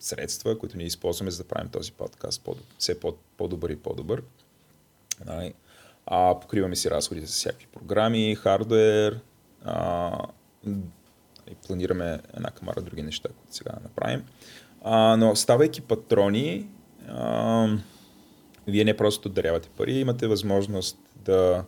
средства, 0.00 0.58
които 0.58 0.76
ние 0.76 0.86
използваме 0.86 1.30
за 1.30 1.42
да 1.42 1.48
правим 1.48 1.70
този 1.70 1.92
подкаст 1.92 2.44
по, 2.44 2.56
все 2.78 3.00
по, 3.00 3.16
по-добър 3.36 3.70
и 3.70 3.76
по-добър. 3.76 4.22
Нали. 5.26 5.54
А, 6.06 6.40
покриваме 6.40 6.76
си 6.76 6.90
разходите 6.90 7.26
за 7.26 7.32
всякакви 7.32 7.66
програми, 7.66 8.34
хардвер, 8.34 9.20
а, 9.64 10.18
и 11.50 11.54
планираме 11.66 12.20
една 12.36 12.50
камара 12.50 12.82
други 12.82 13.02
неща, 13.02 13.28
които 13.28 13.56
сега 13.56 13.72
направим. 13.82 14.24
А, 14.82 15.16
но 15.16 15.36
ставайки 15.36 15.80
патрони, 15.80 16.68
а, 17.08 17.68
вие 18.66 18.84
не 18.84 18.96
просто 18.96 19.28
дарявате 19.28 19.68
пари, 19.68 19.92
имате 19.92 20.26
възможност 20.26 20.98
да 21.16 21.64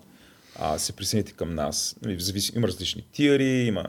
а, 0.59 0.79
се 0.79 0.93
присъедините 0.93 1.33
към 1.33 1.55
нас. 1.55 1.97
Нали, 2.03 2.19
има 2.57 2.69
различни 2.69 3.05
тири, 3.13 3.65
има 3.67 3.85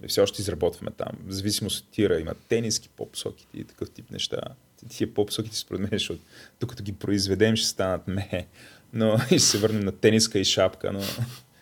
нали, 0.00 0.08
все 0.08 0.20
още 0.20 0.42
изработваме 0.42 0.90
там. 0.90 1.12
В 1.26 1.32
зависимост 1.32 1.84
от 1.84 1.90
тира 1.90 2.20
има 2.20 2.34
тениски, 2.48 2.88
по-посоките 2.88 3.58
и 3.58 3.64
такъв 3.64 3.90
тип 3.90 4.10
неща. 4.10 4.40
Тия 4.88 5.14
по-посоките 5.14 5.56
според 5.56 5.80
мен, 5.80 5.90
защото 5.92 6.20
докато 6.60 6.82
ги 6.82 6.92
произведем 6.92 7.56
ще 7.56 7.68
станат 7.68 8.08
ме 8.08 8.46
но 8.92 9.16
и 9.16 9.18
ще 9.38 9.38
се 9.38 9.58
върнем 9.58 9.80
на 9.80 9.92
тениска 9.92 10.38
и 10.38 10.44
шапка, 10.44 10.92
но... 10.92 11.00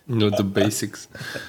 Но 0.09 0.31
the 0.31 0.43
basics. 0.43 1.09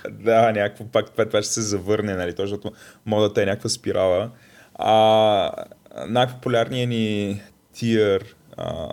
да, 0.24 0.52
някакво 0.52 0.86
пак 0.86 1.12
това, 1.12 1.26
това 1.26 1.42
ще 1.42 1.54
се 1.54 1.62
завърне, 1.62 2.16
нали, 2.16 2.34
защото 2.38 2.72
модата 3.06 3.44
е 3.44 3.46
някаква 3.46 3.70
спирала. 3.70 4.32
А, 4.76 5.66
най-популярният 6.08 6.90
ни 6.90 7.42
тир 7.74 8.36
а, 8.58 8.90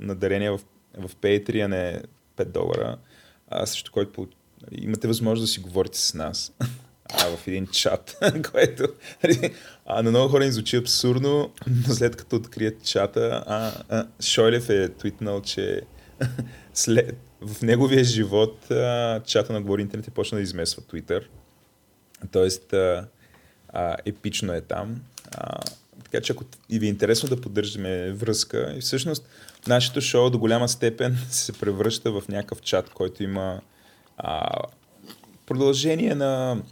на 0.00 0.14
дарение 0.14 0.50
в, 0.50 0.60
в 0.98 1.16
Patreon 1.16 1.74
е 1.74 2.02
5 2.36 2.44
долара, 2.44 2.96
а, 3.48 3.66
също 3.66 3.92
който 3.92 4.28
имате 4.72 5.08
възможност 5.08 5.42
да 5.42 5.52
си 5.52 5.60
говорите 5.60 5.98
с 5.98 6.14
нас 6.14 6.52
а, 7.10 7.36
в 7.36 7.46
един 7.46 7.66
чат, 7.66 8.18
което 8.52 8.88
а, 9.86 10.02
на 10.02 10.10
много 10.10 10.28
хора 10.28 10.44
им 10.44 10.52
звучи 10.52 10.76
абсурдно, 10.76 11.52
но 11.66 11.94
след 11.94 12.16
като 12.16 12.36
открият 12.36 12.84
чата, 12.84 13.44
а, 13.46 13.72
а, 13.88 14.06
Шойлев 14.20 14.70
е 14.70 14.88
твитнал, 14.88 15.42
че 15.42 15.80
след, 16.74 17.16
в 17.40 17.62
неговия 17.62 18.04
живот 18.04 18.70
а, 18.70 19.22
чата 19.26 19.52
на 19.52 19.62
Говори 19.62 19.82
Интернет 19.82 20.08
е 20.08 20.10
почна 20.10 20.38
да 20.38 20.42
измесва 20.42 20.82
Twitter. 20.82 21.24
Тоест, 22.30 22.72
а, 22.72 23.08
а, 23.68 23.96
епично 24.04 24.52
е 24.52 24.60
там. 24.60 25.02
А, 25.32 25.60
така 26.10 26.24
че 26.24 26.32
ако 26.32 26.44
и 26.70 26.78
ви 26.78 26.86
е 26.86 26.88
интересно 26.88 27.28
да 27.28 27.40
поддържаме 27.40 28.12
връзка, 28.12 28.74
и 28.76 28.80
всъщност 28.80 29.28
нашето 29.68 30.00
шоу 30.00 30.30
до 30.30 30.38
голяма 30.38 30.68
степен 30.68 31.18
се 31.30 31.52
превръща 31.52 32.12
в 32.12 32.22
някакъв 32.28 32.62
чат, 32.62 32.90
който 32.90 33.22
има 33.22 33.60
а, 34.18 34.48
продължение 35.46 36.14
на, 36.14 36.62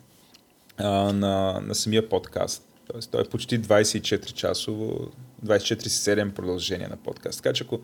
а, 0.76 0.88
на, 1.12 1.60
на 1.66 1.74
самия 1.74 2.08
подкаст. 2.08 2.62
Тоест, 2.92 3.10
той 3.10 3.20
е 3.20 3.24
почти 3.24 3.60
24 3.60 4.32
часово, 4.32 5.12
24-7 5.46 6.32
продължение 6.32 6.88
на 6.88 6.96
подкаст. 6.96 7.42
Така 7.42 7.52
че 7.52 7.64
ако 7.64 7.80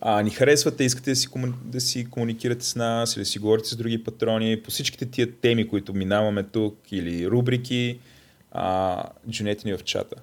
а, 0.00 0.22
ни 0.22 0.30
харесвате, 0.30 0.84
искате 0.84 1.10
да 1.10 1.16
си, 1.16 1.26
кому... 1.26 1.46
да 1.64 1.80
си 1.80 2.10
комуникирате 2.10 2.64
с 2.64 2.76
нас 2.76 3.16
или 3.16 3.22
да 3.22 3.26
си 3.26 3.38
говорите 3.38 3.68
с 3.68 3.76
други 3.76 4.04
патрони 4.04 4.62
по 4.62 4.70
всичките 4.70 5.06
тия 5.06 5.32
теми, 5.32 5.68
които 5.68 5.94
минаваме 5.94 6.42
тук 6.42 6.78
или 6.90 7.28
рубрики, 7.28 7.98
а, 8.52 9.02
джунете 9.30 9.68
ни 9.68 9.76
в 9.76 9.84
чата. 9.84 10.16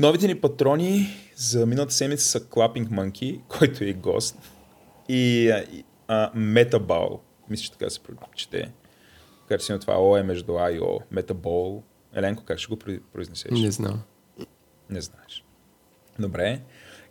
Новите 0.00 0.26
ни 0.26 0.40
патрони 0.40 1.08
за 1.36 1.66
миналата 1.66 1.94
седмица 1.94 2.24
са 2.26 2.40
Clapping 2.40 2.88
Monkey, 2.88 3.40
който 3.58 3.84
е 3.84 3.92
гост, 3.92 4.36
и, 5.08 5.50
а, 6.08 6.32
Metaball, 6.32 7.20
мисля, 7.50 7.62
че 7.62 7.72
така 7.72 7.90
се 7.90 8.00
прочете. 8.00 8.72
Така 9.48 9.62
че 9.62 9.78
това 9.78 9.94
О 9.98 10.16
е 10.16 10.22
между 10.22 10.56
А 10.56 10.70
и 10.72 10.80
О. 10.80 11.00
Metaball. 11.14 11.82
Еленко, 12.14 12.44
как 12.44 12.58
ще 12.58 12.68
го 12.68 12.78
произнесеш? 13.12 13.50
Не 13.50 13.70
знам. 13.70 14.02
Не 14.90 15.00
знаеш. 15.00 15.44
Добре. 16.18 16.60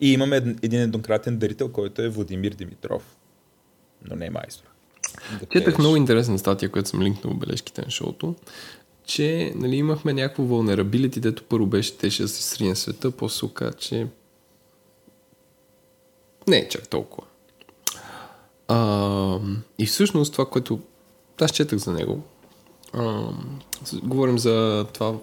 И 0.01 0.13
имаме 0.13 0.35
един 0.37 0.81
еднократен 0.81 1.37
дарител, 1.37 1.71
който 1.71 2.01
е 2.01 2.09
Владимир 2.09 2.51
Димитров. 2.51 3.17
Но 4.09 4.15
не 4.15 4.25
е 4.25 4.29
майстор. 4.29 4.67
Да 5.39 5.45
Четах 5.45 5.77
много 5.77 5.95
интересна 5.95 6.39
статия, 6.39 6.69
която 6.69 6.89
съм 6.89 7.01
линкнал 7.01 7.33
в 7.33 7.37
бележките 7.37 7.81
на 7.81 7.89
шоуто, 7.91 8.35
че 9.07 9.53
нали, 9.55 9.75
имахме 9.75 10.13
някакво 10.13 10.43
vulnerability, 10.43 11.19
дето 11.19 11.43
първо 11.43 11.65
беше 11.65 11.97
теше 11.97 12.21
да 12.21 12.27
се 12.27 12.43
срине 12.43 12.75
света, 12.75 13.11
после 13.11 13.47
оказа, 13.47 13.73
че 13.73 14.07
не 16.47 16.57
е 16.57 16.69
чак 16.69 16.87
толкова. 16.87 17.27
А, 18.67 19.39
и 19.79 19.85
всъщност 19.85 20.31
това, 20.31 20.45
което 20.45 20.79
аз 21.41 21.51
четах 21.51 21.79
за 21.79 21.93
него, 21.93 22.23
а, 22.93 23.29
говорим 24.03 24.39
за 24.39 24.85
това, 24.93 25.15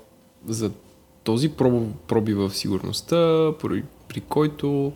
за 0.49 0.71
този 1.25 1.49
проб, 1.49 1.89
проби 2.07 2.35
в 2.35 2.51
сигурността, 2.55 3.53
при, 3.61 3.85
при 4.09 4.21
който 4.21 4.93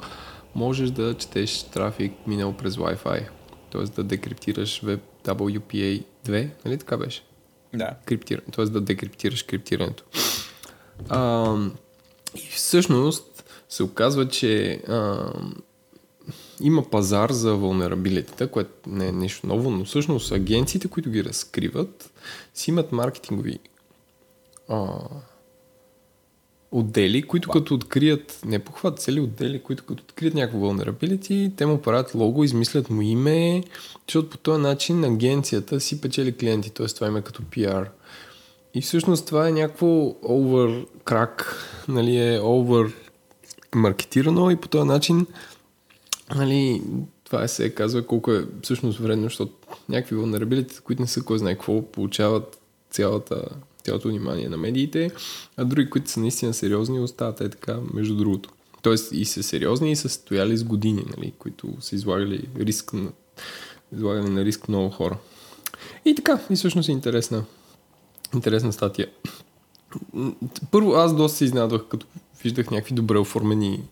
можеш 0.55 0.91
да 0.91 1.15
четеш 1.15 1.63
трафик 1.63 2.13
минал 2.27 2.53
през 2.53 2.77
Wi-Fi. 2.77 3.29
Т.е. 3.73 3.83
да 3.83 4.05
декриптираш 4.05 4.83
Web 4.83 5.01
WPA 5.25 6.05
2, 6.27 6.49
нали 6.65 6.79
така 6.79 6.97
беше? 6.97 7.28
Да. 7.75 7.95
криптиране, 8.05 8.47
т.е. 8.53 8.65
да 8.65 8.81
декриптираш 8.81 9.43
криптирането. 9.43 10.05
А, 11.09 11.55
и 12.35 12.49
всъщност 12.51 13.45
се 13.69 13.83
оказва, 13.83 14.29
че 14.29 14.73
а, 14.89 15.33
има 16.61 16.91
пазар 16.91 17.31
за 17.31 17.55
вълнерабилитета, 17.55 18.51
което 18.51 18.91
не 18.91 19.09
е 19.09 19.13
нещо 19.13 19.47
ново, 19.47 19.71
но 19.71 19.85
всъщност 19.85 20.33
агенциите, 20.33 20.89
които 20.89 21.11
ги 21.11 21.25
разкриват, 21.25 22.11
си 22.55 22.71
имат 22.71 22.93
маркетингови 22.93 23.59
а, 24.69 24.87
отдели, 26.71 27.23
които 27.23 27.49
като 27.49 27.75
открият, 27.75 28.41
не 28.45 28.59
похват, 28.59 28.99
цели 28.99 29.21
отдели, 29.21 29.63
които 29.63 29.85
като 29.85 30.03
открият 30.03 30.35
някакво 30.35 30.59
vulnerability, 30.59 31.57
те 31.57 31.67
му 31.67 31.83
правят 31.83 32.15
лого, 32.15 32.45
измислят 32.45 32.91
му 32.91 33.03
име, 33.03 33.63
защото 34.09 34.31
по 34.31 34.39
този 34.39 34.63
начин 34.63 35.05
агенцията 35.05 35.81
си 35.81 36.01
печели 36.01 36.37
клиенти, 36.37 36.71
т.е. 36.71 36.87
това 36.87 37.07
има 37.07 37.23
като 37.23 37.43
PR. 37.43 37.89
И 38.75 38.81
всъщност 38.81 39.27
това 39.27 39.49
е 39.49 39.53
някакво 39.53 39.87
over 40.11 40.87
crack, 41.05 41.45
нали, 41.89 42.17
е 42.17 42.41
over 42.41 42.93
маркетирано 43.75 44.51
и 44.51 44.57
по 44.57 44.69
този 44.69 44.89
начин 44.89 45.27
нали, 46.37 46.83
това 47.25 47.49
се 47.49 47.75
казва 47.75 48.07
колко 48.07 48.33
е 48.33 48.47
всъщност 48.63 48.99
вредно, 48.99 49.25
защото 49.25 49.53
някакви 49.89 50.17
vulnerability, 50.17 50.81
които 50.83 51.03
не 51.03 51.09
са 51.09 51.23
кой 51.23 51.39
знае 51.39 51.55
какво, 51.55 51.83
получават 51.83 52.61
цялата, 52.91 53.43
цялото 53.89 54.09
внимание 54.09 54.49
на 54.49 54.57
медиите, 54.57 55.11
а 55.57 55.65
други, 55.65 55.91
които 55.91 56.11
са 56.11 56.21
наистина 56.21 56.55
сериозни, 56.55 57.01
остават 57.01 57.41
е 57.41 57.49
така, 57.49 57.79
между 57.95 58.17
другото. 58.17 58.51
Тоест 58.83 59.13
и 59.13 59.25
са 59.25 59.43
сериозни 59.43 59.93
и 59.93 59.97
са 59.97 60.09
стояли 60.09 60.57
с 60.57 60.65
години, 60.65 61.05
нали, 61.17 61.33
които 61.39 61.77
са 61.81 61.95
излагали 61.95 62.49
риск 62.59 62.93
на, 62.93 63.11
излагали 63.93 64.31
на 64.31 64.45
риск 64.45 64.69
много 64.69 64.91
хора. 64.91 65.19
И 66.05 66.15
така, 66.15 66.41
и 66.51 66.57
всъщност 66.57 66.89
е 66.89 66.93
интересна, 66.93 67.45
интересна 68.35 68.73
статия. 68.73 69.09
Първо, 70.71 70.93
аз 70.93 71.17
доста 71.17 71.39
се 71.39 71.45
изненадвах, 71.45 71.85
като 71.89 72.07
виждах 72.43 72.71
някакви 72.71 72.95
добре 72.95 73.19
оформени 73.19 73.83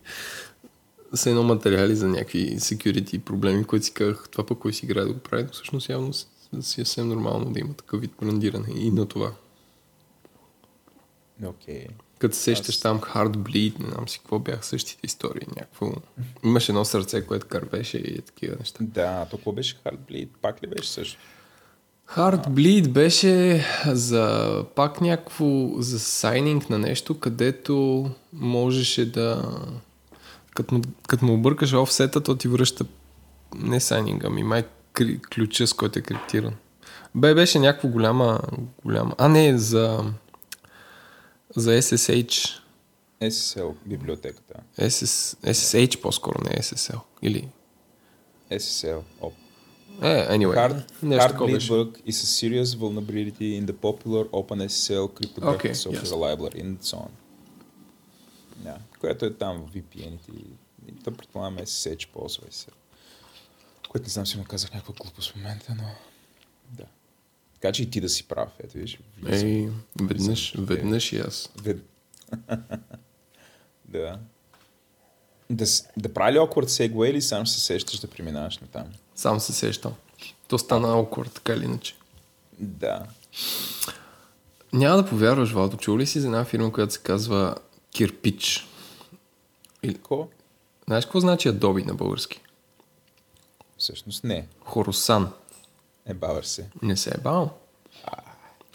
с 1.13 1.25
едно 1.25 1.43
материали 1.43 1.95
за 1.95 2.07
някакви 2.07 2.59
security 2.59 3.19
проблеми, 3.19 3.63
които 3.63 3.85
си 3.85 3.93
казах, 3.93 4.27
това 4.31 4.45
пък 4.45 4.57
кой 4.57 4.73
си 4.73 4.85
играе 4.85 5.05
да 5.05 5.13
го 5.13 5.19
прави, 5.19 5.43
но 5.43 5.49
всъщност 5.49 5.89
явно 5.89 6.13
си 6.13 6.27
е 6.59 6.61
съвсем 6.61 7.07
нормално 7.07 7.51
да 7.51 7.59
има 7.59 7.73
такъв 7.73 8.01
вид 8.01 8.11
брандиране 8.21 8.67
и 8.75 8.91
на 8.91 9.05
това. 9.05 9.31
Окей. 11.45 11.85
Като 12.19 12.35
се 12.35 12.41
сещаш 12.41 12.75
Аз- 12.75 12.81
там 12.81 13.01
Heartbleed, 13.01 13.79
не 13.79 13.89
знам 13.89 14.07
си 14.09 14.19
какво 14.19 14.39
бях 14.39 14.65
същите 14.65 14.99
истории. 15.03 15.47
Някакво... 15.55 15.91
Имаше 16.43 16.71
едно 16.71 16.85
сърце, 16.85 17.25
което 17.25 17.47
кървеше 17.47 17.97
и 17.97 18.21
такива 18.21 18.55
неща. 18.59 18.77
Да, 18.81 19.25
толкова 19.25 19.53
беше 19.53 19.75
Heartbleed. 19.75 20.29
Пак 20.41 20.63
ли 20.63 20.67
беше 20.67 20.89
също? 20.89 21.17
Heartbleed 22.15 22.87
беше 22.87 23.65
за 23.85 24.47
пак 24.75 25.01
някакво 25.01 25.45
за 25.77 25.99
сайнинг 25.99 26.69
на 26.69 26.79
нещо, 26.79 27.19
където 27.19 28.09
можеше 28.33 29.11
да 29.11 29.51
като, 30.55 30.75
му- 30.75 30.81
като 31.07 31.25
му 31.25 31.33
объркаш 31.33 31.73
офсета, 31.73 32.23
то 32.23 32.35
ти 32.35 32.47
връща 32.47 32.85
не 33.55 33.79
сайнинга, 33.79 34.29
ми 34.29 34.43
май 34.43 34.63
ключа, 35.33 35.67
с 35.67 35.73
който 35.73 35.99
е 35.99 36.01
криптиран. 36.01 36.53
Бе, 37.15 37.35
беше 37.35 37.59
някаква 37.59 37.89
голяма, 37.89 38.39
голяма... 38.85 39.15
А, 39.17 39.27
не, 39.27 39.57
за 39.57 40.03
за 41.57 41.71
SSH. 41.71 42.59
SSL 43.21 43.75
библиотеката. 43.85 44.59
SS, 44.79 45.37
SSH 45.51 46.01
по-скоро, 46.01 46.39
не 46.43 46.49
SSL. 46.49 46.99
Или... 47.21 47.49
SSL. 48.51 49.01
Оп. 49.21 49.33
Е, 50.01 50.27
anyway. 50.37 50.55
Hard, 50.55 51.03
нещо 51.03 51.45
беше. 51.45 51.71
bug 51.71 51.97
is 52.07 52.11
a 52.11 52.27
serious 52.41 52.75
vulnerability 52.75 53.59
in 53.59 53.65
the 53.65 53.73
popular 53.73 54.23
OpenSSL 54.31 55.07
cryptographic 55.17 55.61
Okay, 55.61 55.73
software 55.73 56.03
yes. 56.03 56.25
library 56.25 56.61
and 56.63 56.77
so 56.81 56.97
on. 56.97 57.09
Да, 58.57 58.77
което 58.99 59.25
е 59.25 59.33
там 59.33 59.65
в 59.67 59.75
VPN-ите. 59.75 60.31
то 61.03 61.11
предполагаме 61.11 61.61
SSH 61.61 62.07
ползва 62.07 62.43
се. 62.51 62.67
Което 63.89 64.05
не 64.05 64.09
знам, 64.09 64.25
си 64.25 64.37
му 64.37 64.43
казах 64.43 64.73
някаква 64.73 64.93
глупост 64.93 65.31
в 65.31 65.35
момента, 65.35 65.75
но 65.77 65.83
да. 66.71 66.85
Така 67.61 67.71
че 67.71 67.83
и 67.83 67.89
ти 67.89 68.01
да 68.01 68.09
си 68.09 68.27
прав, 68.27 68.49
ето 68.63 68.77
виж. 68.77 68.99
Ей, 69.29 69.69
веднъж, 70.01 70.53
веднъж 70.57 71.13
и 71.13 71.19
аз. 71.19 71.49
Вед... 71.61 71.77
да. 73.85 74.19
Да, 75.49 75.65
да 75.97 76.13
прави 76.13 76.33
ли 76.33 76.37
awkward 76.37 76.67
segue 76.67 77.09
или 77.09 77.21
сам 77.21 77.47
се 77.47 77.59
сещаш 77.59 77.99
да 77.99 78.07
преминаваш 78.07 78.57
на 78.57 78.67
там? 78.67 78.85
Сам 79.15 79.39
се 79.39 79.53
сещам. 79.53 79.93
То 80.47 80.57
стана 80.57 80.87
awkward, 80.87 81.33
така 81.33 81.53
или 81.53 81.65
иначе. 81.65 81.95
Да. 82.59 83.05
Няма 84.73 84.97
да 84.97 85.09
повярваш, 85.09 85.51
Владо, 85.51 85.77
чул 85.77 85.97
ли 85.97 86.05
си 86.05 86.19
за 86.19 86.27
една 86.27 86.45
фирма, 86.45 86.71
която 86.71 86.93
се 86.93 86.99
казва 86.99 87.55
Кирпич? 87.91 88.67
Или, 89.83 89.97
Ко? 89.97 90.27
знаеш 90.87 91.05
какво 91.05 91.19
значи 91.19 91.49
Adobe 91.49 91.85
на 91.85 91.93
български? 91.93 92.41
Всъщност 93.77 94.23
не. 94.23 94.47
Хоросан. 94.65 95.33
Е, 96.07 96.13
бавър 96.13 96.43
се. 96.43 96.69
Не 96.81 96.97
се 96.97 97.09
е 97.09 97.21
бал. 97.21 97.57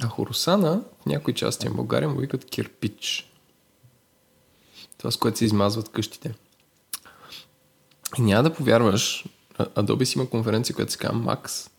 А 0.03 0.09
Хоросана 0.09 0.83
в 1.03 1.07
някои 1.07 1.35
части 1.35 1.69
на 1.69 1.75
България 1.75 2.09
му 2.09 2.21
викат 2.21 2.45
кирпич. 2.45 3.33
Това 4.99 5.11
с 5.11 5.17
което 5.17 5.39
се 5.39 5.45
измазват 5.45 5.89
къщите. 5.89 6.35
И 8.19 8.23
няма 8.23 8.43
да 8.43 8.55
повярваш, 8.55 9.25
Adobe 9.59 10.05
си 10.05 10.19
има 10.19 10.31
конференция, 10.31 10.75
която 10.75 10.93
се 10.93 10.99
казва 10.99 11.17
Max. 11.17 11.71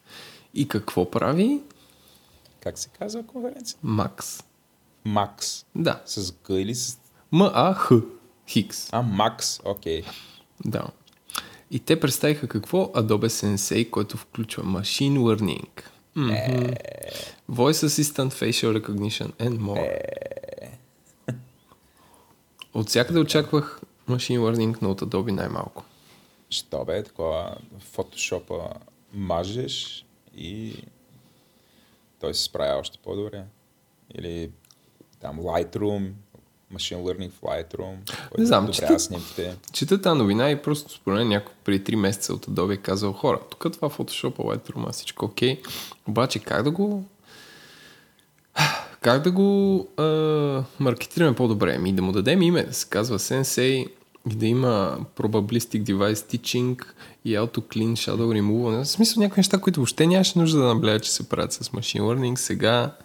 И 0.53 0.67
какво 0.67 1.11
прави? 1.11 1.61
Как 2.59 2.79
се 2.79 2.89
казва 2.89 3.25
конференция? 3.27 3.79
Max. 3.85 4.43
Макс. 5.05 5.65
Да. 5.75 6.01
С 6.05 6.31
Г 6.31 6.53
или 6.53 6.75
с... 6.75 6.97
М-А-Х. 7.31 7.95
Хикс. 8.47 8.89
А, 8.91 9.01
Макс. 9.01 9.59
Окей. 9.65 10.03
Да. 10.65 10.87
И 11.73 11.79
те 11.79 11.99
представиха 11.99 12.47
какво? 12.47 12.85
Adobe 12.85 13.27
Sensei, 13.27 13.89
който 13.89 14.17
включва 14.17 14.63
Machine 14.63 15.17
Learning. 15.17 15.81
Мгм. 16.15 16.73
Voice 17.51 17.87
Assistant, 17.87 18.29
Facial 18.29 18.81
Recognition 18.81 19.31
and 19.31 19.57
more. 19.57 19.99
От 22.73 22.89
всякъде 22.89 23.19
очаквах 23.19 23.81
Machine 24.09 24.39
Learning, 24.39 24.77
но 24.81 24.91
от 24.91 25.01
Adobe 25.01 25.31
най-малко. 25.31 25.83
Що 26.49 26.85
бе, 26.85 27.03
такова 27.03 27.57
фотошопа 27.79 28.69
мажеш 29.13 30.05
и 30.37 30.75
той 32.19 32.33
се 32.33 32.43
справя 32.43 32.79
още 32.79 32.97
по-добре. 33.03 33.43
Или 34.15 34.51
там 35.19 35.39
Lightroom, 35.39 36.11
Machine 36.73 36.97
Learning 36.97 37.31
в 37.31 37.41
Lightroom, 37.41 37.95
Не 38.37 38.45
знам, 38.45 38.67
чета- 38.67 38.97
снимките. 38.97 39.55
Чета 39.71 40.01
тази 40.01 40.17
новина 40.17 40.51
и 40.51 40.61
просто 40.61 40.91
според 40.91 41.17
мен 41.17 41.27
някой 41.27 41.53
преди 41.63 41.83
3 41.85 41.95
месеца 41.95 42.33
от 42.33 42.45
Adobe 42.45 42.73
е 42.73 42.77
казал 42.77 43.13
хора, 43.13 43.39
тук 43.49 43.73
това 43.73 43.89
Photoshop, 43.89 44.35
Lightroom, 44.35 44.91
всичко 44.91 45.25
окей. 45.25 45.61
Обаче 46.07 46.39
как 46.39 46.63
да 46.63 46.71
го 46.71 47.05
как 49.01 49.21
да 49.21 49.31
го 49.31 49.79
а, 49.97 50.03
маркетираме 50.79 51.35
по-добре? 51.35 51.77
Ми 51.77 51.93
да 51.93 52.01
му 52.01 52.11
дадем 52.11 52.41
име, 52.41 52.63
да 52.63 52.73
се 52.73 52.89
казва 52.89 53.19
Sensei 53.19 53.87
и 54.29 54.35
да 54.35 54.45
има 54.45 54.97
Probabilistic 55.15 55.83
Device 55.83 56.13
Teaching 56.37 56.83
и 57.25 57.31
Auto 57.31 57.57
Clean 57.59 57.91
Shadow 57.93 58.41
Removal. 58.41 58.83
В 58.83 58.87
смисъл 58.87 59.21
някакви 59.21 59.39
неща, 59.39 59.57
които 59.57 59.79
въобще 59.79 60.07
нямаше 60.07 60.39
нужда 60.39 60.59
да 60.59 60.65
наблея, 60.65 60.99
че 60.99 61.11
се 61.11 61.29
правят 61.29 61.53
с 61.53 61.69
Machine 61.69 62.01
Learning. 62.01 62.35
Сега 62.35 62.95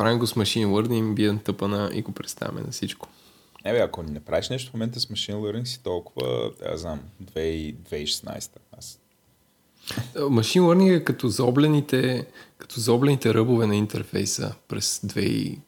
правим 0.00 0.18
го 0.18 0.26
с 0.26 0.34
Machine 0.34 0.66
Learning, 0.66 1.14
бием 1.14 1.38
тъпана 1.38 1.90
и 1.94 2.02
го 2.02 2.12
представяме 2.12 2.60
на 2.60 2.70
всичко. 2.70 3.08
Е, 3.64 3.72
бе, 3.72 3.80
ако 3.80 4.02
не 4.02 4.10
направиш 4.10 4.48
нещо 4.48 4.70
в 4.70 4.74
момента 4.74 5.00
с 5.00 5.06
Machine 5.06 5.34
Learning 5.34 5.64
си 5.64 5.82
толкова, 5.82 6.50
да, 6.62 6.76
знам, 6.76 7.00
2000 7.22 7.74
2016. 7.74 8.50
Аз 8.78 9.00
Машин 10.30 10.62
Learning 10.62 10.96
е 10.96 11.04
като 11.04 11.28
заоблените, 11.28 12.26
като 12.58 12.80
заоблените 12.80 13.34
ръбове 13.34 13.66
на 13.66 13.76
интерфейса 13.76 14.54
през 14.68 14.98
2007-2008, 14.98 15.58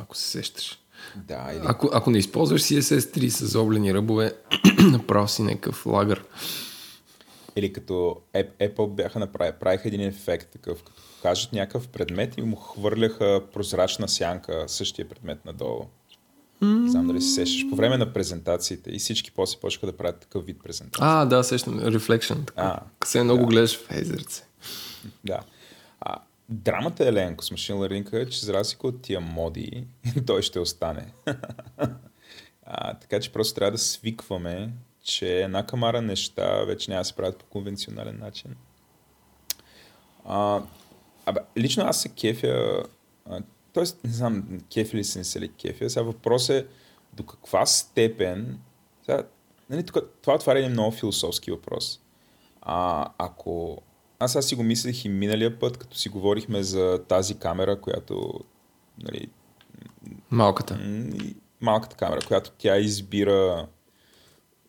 ако 0.00 0.16
се 0.16 0.28
сещаш. 0.28 0.78
Да, 1.16 1.50
или 1.52 1.62
Ако, 1.64 1.90
ако 1.92 2.10
не 2.10 2.18
използваш 2.18 2.62
CSS3 2.62 3.28
с 3.28 3.46
заоблени 3.46 3.94
ръбове, 3.94 4.32
направо 4.92 5.28
си 5.28 5.42
някакъв 5.42 5.86
лагър. 5.86 6.24
Или 7.56 7.72
като 7.72 8.20
Ap- 8.34 8.74
Apple 8.74 8.94
бяха 8.94 9.18
направили, 9.18 9.54
правиха 9.60 9.88
един 9.88 10.00
ефект 10.00 10.52
такъв, 10.52 10.82
като 10.82 11.07
кажат 11.22 11.52
някакъв 11.52 11.88
предмет 11.88 12.38
и 12.38 12.42
му 12.42 12.56
хвърляха 12.56 13.42
прозрачна 13.52 14.08
сянка 14.08 14.64
същия 14.66 15.08
предмет 15.08 15.44
надолу. 15.44 15.84
Не 16.62 16.90
знам 16.90 17.06
дали 17.06 17.20
се 17.20 17.34
сещаш. 17.34 17.70
По 17.70 17.76
време 17.76 17.98
на 17.98 18.12
презентациите 18.12 18.90
и 18.90 18.98
всички 18.98 19.32
после 19.32 19.60
почнаха 19.60 19.86
да 19.86 19.96
правят 19.96 20.20
такъв 20.20 20.46
вид 20.46 20.62
презентации. 20.62 21.06
А, 21.06 21.24
да, 21.24 21.44
сещам. 21.44 21.80
Reflection. 21.80 22.46
Така. 22.46 22.62
А, 22.62 23.06
Се 23.06 23.22
много 23.22 23.46
гледаш 23.46 23.78
в 23.78 23.90
езерце. 23.90 24.44
Да. 25.24 25.40
А, 26.00 26.16
драмата 26.48 27.08
е 27.08 27.12
ленко 27.12 27.44
с 27.44 27.50
машин 27.50 27.76
learning, 27.76 28.28
че 28.28 28.44
за 28.44 28.52
разлика 28.52 28.86
от 28.86 29.02
тия 29.02 29.20
моди, 29.20 29.84
той 30.26 30.42
ще 30.42 30.60
остане. 30.60 31.12
а, 32.66 32.94
така 32.94 33.20
че 33.20 33.32
просто 33.32 33.54
трябва 33.54 33.72
да 33.72 33.78
свикваме, 33.78 34.70
че 35.04 35.42
една 35.42 35.66
камара 35.66 36.02
неща 36.02 36.64
вече 36.64 36.90
няма 36.90 37.00
да 37.00 37.04
се 37.04 37.16
правят 37.16 37.38
по 37.38 37.44
конвенционален 37.44 38.18
начин. 38.18 38.54
А, 40.24 40.62
абе, 41.28 41.40
лично 41.56 41.84
аз 41.84 42.02
се 42.02 42.08
кефя, 42.08 42.82
а, 43.30 43.40
т.е. 43.72 43.84
не 44.04 44.12
знам, 44.12 44.60
кефи 44.72 44.96
ли 44.96 45.04
се 45.04 45.18
не 45.18 45.24
се 45.24 45.40
ли 45.40 45.52
кефя, 45.52 45.90
сега 45.90 46.02
въпрос 46.02 46.48
е 46.48 46.66
до 47.12 47.22
каква 47.22 47.66
степен, 47.66 48.58
сега, 49.02 49.22
нали, 49.70 49.82
тук, 49.82 49.96
това 50.22 50.34
отваря 50.34 50.58
един 50.58 50.70
много 50.70 50.90
философски 50.90 51.50
въпрос. 51.50 52.00
А, 52.62 53.06
ако 53.18 53.82
аз 54.18 54.36
аз 54.36 54.46
си 54.46 54.54
го 54.54 54.62
мислех 54.62 55.04
и 55.04 55.08
миналия 55.08 55.58
път, 55.58 55.76
като 55.76 55.96
си 55.96 56.08
говорихме 56.08 56.62
за 56.62 57.04
тази 57.08 57.38
камера, 57.38 57.80
която 57.80 58.40
нали, 59.02 59.28
Малката. 60.30 60.78
малката 61.60 61.96
камера, 61.96 62.20
която 62.26 62.50
тя 62.58 62.78
избира 62.78 63.66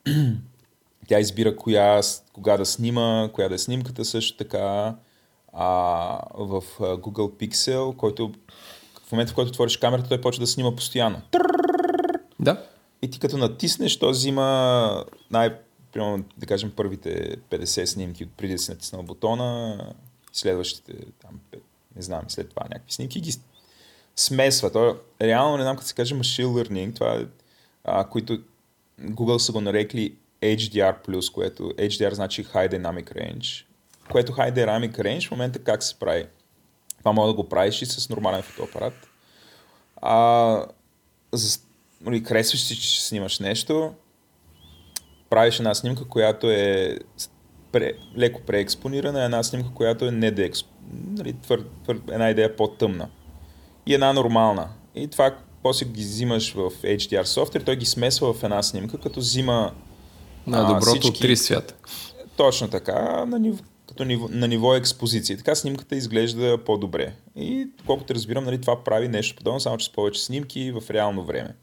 тя 1.08 1.20
избира 1.20 1.56
коя, 1.56 2.02
кога 2.34 2.58
да 2.58 2.66
снима, 2.66 3.30
коя 3.34 3.50
да 3.50 3.56
е 3.56 3.58
снимката 3.58 4.06
също 4.06 4.38
така. 4.38 4.96
А, 5.54 5.68
в 6.34 6.64
Google 6.80 7.48
Pixel, 7.48 7.96
който 7.96 8.32
в 9.08 9.12
момента, 9.12 9.32
в 9.32 9.36
който 9.36 9.50
отвориш 9.50 9.78
камерата, 9.78 10.10
той 10.10 10.22
почва 10.22 10.42
да 10.42 10.48
снима 10.48 10.76
постоянно. 10.76 11.22
Да. 12.40 12.66
И 13.02 13.10
ти 13.10 13.20
като 13.20 13.38
натиснеш, 13.38 14.00
то 14.00 14.10
взима 14.10 15.06
най- 15.32 15.56
примерно, 15.92 16.24
да 16.38 16.46
кажем, 16.46 16.72
първите 16.76 17.38
50 17.52 17.86
снимки 17.86 18.24
от 18.24 18.30
преди 18.38 18.54
да 18.54 18.60
си 18.60 18.72
натиснал 18.72 19.04
бутона, 19.04 19.78
следващите 20.34 20.94
там, 21.22 21.40
не 21.96 22.02
знам, 22.02 22.24
след 22.28 22.50
това 22.50 22.64
някакви 22.64 22.92
снимки 22.92 23.22
ги 23.22 23.34
смесва. 24.16 24.72
То, 24.72 24.98
реално, 25.22 25.58
не 25.58 25.64
знам, 25.64 25.76
като 25.76 25.88
се 25.88 25.96
каже 25.96 26.16
machine 26.16 26.46
learning, 26.46 26.96
това 26.96 27.14
е, 27.14 27.26
а, 27.84 28.10
които 28.10 28.40
Google 29.02 29.38
са 29.38 29.52
го 29.52 29.62
нарекли 29.62 30.16
HDR+, 30.42 31.32
което 31.34 31.64
HDR 31.64 32.14
значи 32.14 32.46
High 32.46 32.72
Dynamic 32.72 33.14
Range, 33.14 33.66
което 34.12 34.32
High 34.32 34.56
Dynamic 34.56 34.92
Range 34.94 35.28
в 35.28 35.32
момента 35.32 35.60
как 35.60 35.84
се 35.84 35.96
прави? 35.96 36.26
Това 36.98 37.12
може 37.12 37.28
да 37.28 37.34
го 37.34 37.50
правиш 37.50 37.82
и 37.82 37.86
с 37.86 38.10
нормален 38.10 38.42
фотоапарат. 38.42 38.94
А, 40.02 40.66
за, 41.34 41.60
нали, 42.02 42.24
харесваш 42.24 42.64
си, 42.64 42.76
че 42.78 43.04
снимаш 43.04 43.40
нещо, 43.40 43.94
правиш 45.30 45.60
една 45.60 45.76
снимка, 45.76 46.06
която 46.06 46.50
е 46.50 46.98
пре, 47.72 47.94
леко 48.18 48.42
преекспонирана, 48.42 49.24
една 49.24 49.44
снимка, 49.44 49.70
която 49.74 50.06
е 50.06 50.12
не 50.12 50.32
деексп... 50.32 50.68
нали, 51.08 51.34
твър, 51.34 51.66
твър, 51.84 52.02
една 52.12 52.30
идея 52.30 52.56
по-тъмна. 52.56 53.10
И 53.86 53.94
една 53.94 54.14
нормална. 54.14 54.70
И 54.96 55.08
това 55.08 55.32
после 55.64 55.86
ги 55.86 56.02
взимаш 56.02 56.54
в 56.54 56.72
HDR 56.72 57.24
софтуер, 57.24 57.62
той 57.62 57.76
ги 57.76 57.86
смесва 57.86 58.34
в 58.34 58.44
една 58.44 58.64
снимка, 58.64 58.98
като 58.98 59.20
взима 59.20 59.74
На 60.48 60.62
доброто 60.62 60.90
от 60.90 61.00
всички- 61.00 61.22
три 61.22 61.36
свята. 61.38 61.76
точно 62.36 62.68
така, 62.68 63.26
на 63.26 63.40
ниво, 63.40 63.64
като 63.90 64.06
ниво, 64.06 64.28
на 64.32 64.48
ниво 64.48 64.76
експозиция. 64.76 65.38
Така 65.38 65.56
снимката 65.56 65.96
изглежда 65.96 66.58
по-добре. 66.66 67.14
И 67.36 67.68
колкото 67.86 68.16
разбирам, 68.16 68.44
нали, 68.44 68.62
това 68.62 68.84
прави 68.84 69.08
нещо 69.08 69.36
подобно, 69.36 69.60
само 69.60 69.78
че 69.78 69.86
с 69.86 69.90
повече 69.90 70.24
снимки 70.24 70.72
в 70.72 70.84
реално 70.90 71.24
време. 71.24 71.56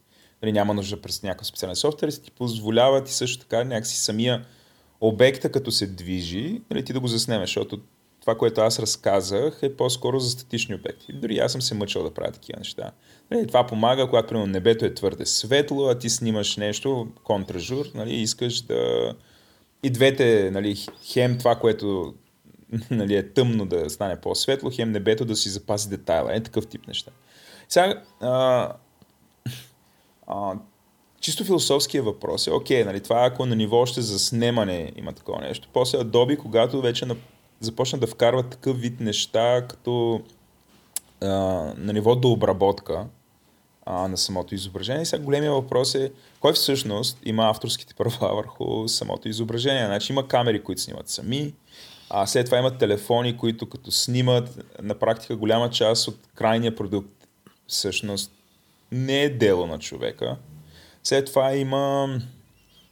Нали, 0.42 0.52
няма 0.52 0.74
нужда 0.74 1.00
през 1.00 1.22
някакъв 1.22 1.46
специален 1.46 1.76
софтуер, 1.76 2.08
и 2.08 2.22
ти 2.22 2.30
позволява 2.30 3.04
ти 3.04 3.12
също 3.14 3.38
така 3.38 3.64
някакси 3.64 3.96
самия 3.96 4.44
обекта, 5.00 5.52
като 5.52 5.70
се 5.70 5.86
движи, 5.86 6.60
нали, 6.70 6.84
ти 6.84 6.92
да 6.92 7.00
го 7.00 7.08
заснемеш, 7.08 7.48
защото 7.48 7.80
това, 8.20 8.38
което 8.38 8.60
аз 8.60 8.78
разказах, 8.78 9.58
е 9.62 9.76
по-скоро 9.76 10.18
за 10.18 10.30
статични 10.30 10.74
обекти. 10.74 11.12
Дори 11.12 11.38
аз 11.38 11.52
съм 11.52 11.62
се 11.62 11.74
мъчил 11.74 12.02
да 12.02 12.14
правя 12.14 12.32
такива 12.32 12.58
неща. 12.58 12.90
Нали, 13.30 13.46
това 13.46 13.66
помага, 13.66 14.06
когато 14.06 14.28
примерно 14.28 14.46
небето 14.46 14.84
е 14.84 14.94
твърде 14.94 15.26
светло, 15.26 15.88
а 15.88 15.98
ти 15.98 16.10
снимаш 16.10 16.56
нещо, 16.56 17.08
контражур, 17.24 17.86
нали, 17.94 18.14
искаш 18.14 18.60
да... 18.60 19.14
И 19.86 19.90
двете, 19.90 20.50
нали, 20.50 20.76
хем 21.02 21.38
това, 21.38 21.54
което 21.54 22.14
нали, 22.90 23.16
е 23.16 23.32
тъмно 23.32 23.66
да 23.66 23.90
стане 23.90 24.20
по-светло, 24.20 24.70
хем 24.72 24.92
небето 24.92 25.24
да 25.24 25.36
си 25.36 25.48
запази 25.48 25.88
детайла. 25.88 26.36
Е 26.36 26.42
такъв 26.42 26.66
тип 26.66 26.86
неща. 26.88 27.10
Сега, 27.68 28.02
а, 28.20 28.72
а, 30.26 30.54
чисто 31.20 31.44
философския 31.44 32.02
въпрос 32.02 32.46
е, 32.46 32.50
окей, 32.50 32.84
нали, 32.84 33.00
това 33.00 33.24
ако 33.24 33.46
на 33.46 33.56
ниво 33.56 33.76
още 33.76 34.00
за 34.00 34.18
снимане 34.18 34.92
има 34.96 35.12
такова 35.12 35.40
нещо. 35.40 35.68
После 35.72 35.98
Adobe, 35.98 36.38
когато 36.38 36.80
вече 36.80 37.06
на, 37.06 37.16
започна 37.60 37.98
да 37.98 38.06
вкарват 38.06 38.50
такъв 38.50 38.80
вид 38.80 39.00
неща, 39.00 39.66
като 39.68 40.20
а, 41.22 41.28
на 41.76 41.92
ниво 41.92 42.16
до 42.16 42.30
обработка 42.30 43.06
а, 43.86 44.08
на 44.08 44.16
самото 44.16 44.54
изображение. 44.54 45.04
Сега 45.04 45.22
големия 45.22 45.52
въпрос 45.52 45.94
е, 45.94 46.12
кой 46.40 46.52
всъщност 46.52 47.18
има 47.24 47.48
авторските 47.50 47.94
права 47.94 48.34
върху 48.34 48.88
самото 48.88 49.28
изображение? 49.28 49.86
Значи 49.86 50.12
има 50.12 50.28
камери, 50.28 50.62
които 50.62 50.82
снимат 50.82 51.08
сами, 51.08 51.54
а 52.10 52.26
след 52.26 52.46
това 52.46 52.58
имат 52.58 52.78
телефони, 52.78 53.36
които 53.36 53.68
като 53.68 53.90
снимат, 53.90 54.64
на 54.82 54.94
практика 54.94 55.36
голяма 55.36 55.70
част 55.70 56.08
от 56.08 56.16
крайния 56.34 56.76
продукт 56.76 57.28
всъщност 57.66 58.32
не 58.92 59.22
е 59.22 59.30
дело 59.30 59.66
на 59.66 59.78
човека. 59.78 60.36
След 61.04 61.26
това 61.26 61.54
има, 61.54 62.08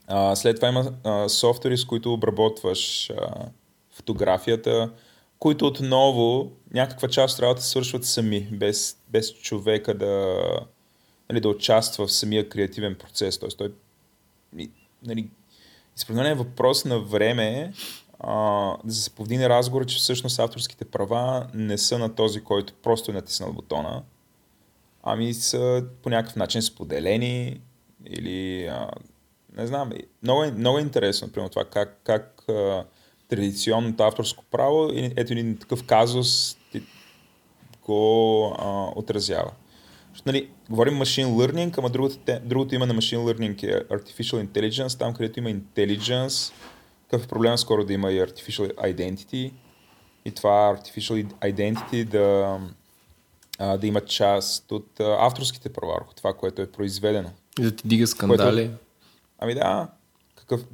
а, 0.07 0.37
след 0.37 0.57
това 0.57 0.69
има 0.69 0.93
а, 1.05 1.29
софтуери, 1.29 1.79
с 1.79 1.85
които 1.85 2.13
обработваш 2.13 3.11
а, 3.11 3.47
фотографията, 3.91 4.91
които 5.39 5.67
отново 5.67 6.53
някаква 6.75 7.09
част 7.09 7.39
от 7.39 7.43
работа 7.43 7.63
свършват 7.63 8.05
сами, 8.05 8.41
без, 8.41 8.97
без 9.09 9.33
човека 9.33 9.95
да, 9.95 10.43
нали, 11.31 11.41
да 11.41 11.49
участва 11.49 12.07
в 12.07 12.13
самия 12.13 12.49
креативен 12.49 12.95
процес. 12.95 13.39
Тоест, 13.39 13.59
той, 13.59 13.73
нали, 15.03 15.29
според 15.97 16.27
е 16.27 16.35
въпрос 16.35 16.85
на 16.85 16.99
време 16.99 17.73
да 18.85 18.93
се 18.93 19.11
повдине 19.11 19.49
разговор, 19.49 19.87
че 19.87 19.97
всъщност 19.97 20.39
авторските 20.39 20.85
права 20.85 21.47
не 21.55 21.79
са 21.79 21.99
на 21.99 22.15
този, 22.15 22.41
който 22.41 22.75
просто 22.83 23.11
е 23.11 23.15
натиснал 23.15 23.53
бутона, 23.53 24.03
ами 25.03 25.35
са 25.35 25.85
по 26.03 26.11
някакъв 26.11 26.37
начин 26.37 26.63
споделени 26.63 27.61
или 28.07 28.67
а, 28.67 28.91
не 29.57 29.67
знам. 29.67 29.93
Много 30.23 30.45
е, 30.45 30.51
много 30.51 30.79
е 30.79 30.83
интересно, 30.83 31.33
примерно 31.33 31.51
това 31.51 31.65
как, 31.65 32.01
как 32.05 32.45
а, 32.49 32.85
традиционното 33.29 34.03
авторско 34.03 34.45
право, 34.51 34.91
ето 34.95 35.33
един 35.33 35.59
такъв 35.59 35.87
казус 35.87 36.57
го 37.83 38.47
а, 38.59 38.91
отразява. 38.97 39.53
Защото, 40.13 40.29
нали, 40.29 40.51
говорим 40.71 40.95
machine 40.95 41.27
learning, 41.27 41.79
ама 41.79 41.91
другото, 41.91 42.17
другото 42.45 42.75
има 42.75 42.87
на 42.87 42.95
machine 42.95 43.19
learning 43.19 43.63
е 43.63 43.85
artificial 43.85 44.47
intelligence, 44.47 44.99
там 44.99 45.15
където 45.15 45.39
има 45.39 45.51
intelligence, 45.51 46.53
какъв 47.03 47.25
е 47.27 47.29
проблема 47.29 47.59
скоро 47.59 47.85
да 47.85 47.93
има 47.93 48.13
и 48.13 48.21
artificial 48.21 48.75
identity 48.75 49.53
и 50.25 50.31
това 50.31 50.77
artificial 50.77 51.27
identity 51.27 52.05
да, 52.05 52.59
а, 53.59 53.77
да 53.77 53.87
има 53.87 54.01
част 54.01 54.73
от 54.73 55.01
а, 55.01 55.17
авторските 55.21 55.69
права 55.69 55.93
върху 55.93 56.15
това, 56.15 56.33
което 56.33 56.63
е 56.63 56.67
произведено. 56.67 57.31
И 57.59 57.63
да 57.63 57.77
ти 57.77 57.89
дига 57.89 58.07
скандали. 58.07 58.71
Ами 59.39 59.55
да, 59.55 59.89
какъв... 60.37 60.61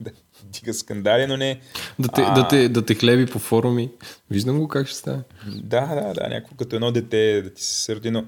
да, 0.00 0.10
дига 0.44 0.74
скандали, 0.74 1.26
но 1.26 1.36
не... 1.36 1.60
Да 1.98 2.08
те, 2.08 2.22
А. 2.22 2.34
да, 2.34 2.48
те, 2.48 2.68
да 2.68 2.86
те 2.86 2.94
хлеби 2.94 3.26
по 3.26 3.38
форуми. 3.38 3.90
Виждам 4.30 4.58
го 4.58 4.68
как 4.68 4.86
ще 4.86 4.96
стане. 4.96 5.22
Да, 5.46 5.86
да, 5.86 6.14
да, 6.14 6.28
някакво 6.28 6.56
като 6.56 6.76
едно 6.76 6.92
дете 6.92 7.42
да 7.42 7.54
ти 7.54 7.62
се 7.62 7.74
сърди, 7.74 8.10
но 8.10 8.24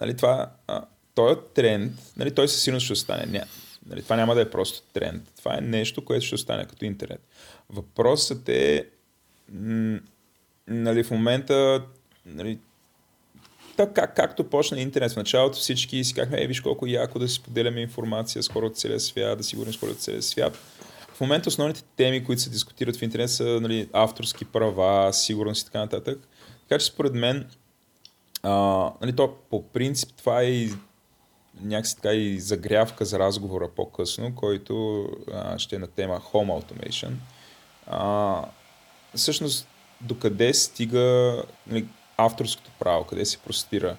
нали, 0.00 0.16
това, 0.16 0.50
а, 0.66 0.84
този 1.14 1.40
тренд, 1.54 1.92
нали, 2.16 2.34
той 2.34 2.48
със 2.48 2.62
сигурност 2.62 2.84
ще 2.84 2.92
остане. 2.92 3.26
Ня, 3.26 3.44
нали, 3.86 4.02
това 4.02 4.16
няма 4.16 4.34
да 4.34 4.40
е 4.40 4.50
просто 4.50 4.82
тренд. 4.92 5.32
Това 5.38 5.58
е 5.58 5.60
нещо, 5.60 6.04
което 6.04 6.26
ще 6.26 6.34
остане 6.34 6.66
като 6.66 6.84
интернет. 6.84 7.20
Въпросът 7.70 8.48
е, 8.48 8.86
нали, 10.68 11.04
в 11.04 11.10
момента, 11.10 11.82
нали, 12.26 12.58
така, 13.76 14.06
както 14.06 14.44
почна 14.44 14.80
интернет 14.80 15.12
в 15.12 15.16
началото, 15.16 15.58
всички 15.58 16.04
си 16.04 16.14
казахме, 16.14 16.42
е, 16.42 16.46
виж 16.46 16.60
колко 16.60 16.86
яко 16.86 17.18
да 17.18 17.28
си 17.28 17.34
споделяме 17.34 17.80
информация 17.80 18.42
с 18.42 18.48
хора 18.48 18.66
от 18.66 18.78
целия 18.78 19.00
свят, 19.00 19.38
да 19.38 19.44
си 19.44 19.56
говорим 19.56 19.74
с 19.74 19.76
хора 19.76 19.90
от 19.90 20.00
целия 20.00 20.22
свят. 20.22 20.58
В 21.14 21.20
момента 21.20 21.48
основните 21.48 21.82
теми, 21.96 22.24
които 22.24 22.42
се 22.42 22.50
дискутират 22.50 22.96
в 22.96 23.02
интернет 23.02 23.30
са 23.30 23.44
нали, 23.44 23.88
авторски 23.92 24.44
права, 24.44 25.12
сигурност 25.12 25.62
и 25.62 25.64
така 25.64 25.78
нататък. 25.78 26.18
Така 26.68 26.78
че 26.78 26.86
според 26.86 27.14
мен, 27.14 27.50
а, 28.44 28.92
нали, 29.00 29.16
то 29.16 29.34
по 29.50 29.62
принцип 29.62 30.08
това 30.16 30.40
е 30.40 30.44
и 30.44 30.72
някакси 31.60 31.96
така 31.96 32.12
и 32.12 32.40
загрявка 32.40 33.04
за 33.04 33.18
разговора 33.18 33.68
по-късно, 33.76 34.34
който 34.34 35.06
а, 35.32 35.58
ще 35.58 35.76
е 35.76 35.78
на 35.78 35.86
тема 35.86 36.20
Home 36.20 36.62
Automation. 36.62 37.12
А, 37.86 38.44
всъщност, 39.14 39.68
докъде 40.00 40.54
стига 40.54 41.42
нали, 41.66 41.86
авторското 42.16 42.70
право, 42.78 43.04
къде 43.04 43.24
се 43.24 43.38
простира, 43.38 43.96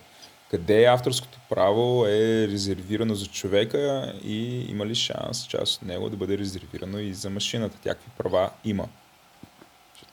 къде 0.51 0.85
авторското 0.85 1.39
право 1.49 2.05
е 2.05 2.47
резервирано 2.47 3.15
за 3.15 3.25
човека 3.25 4.13
и 4.23 4.65
има 4.69 4.85
ли 4.85 4.95
шанс 4.95 5.47
част 5.47 5.81
от 5.81 5.87
него 5.87 6.09
да 6.09 6.17
бъде 6.17 6.37
резервирано 6.37 6.99
и 6.99 7.13
за 7.13 7.29
машината? 7.29 7.77
Тякакви 7.77 8.11
права 8.17 8.49
има. 8.65 8.87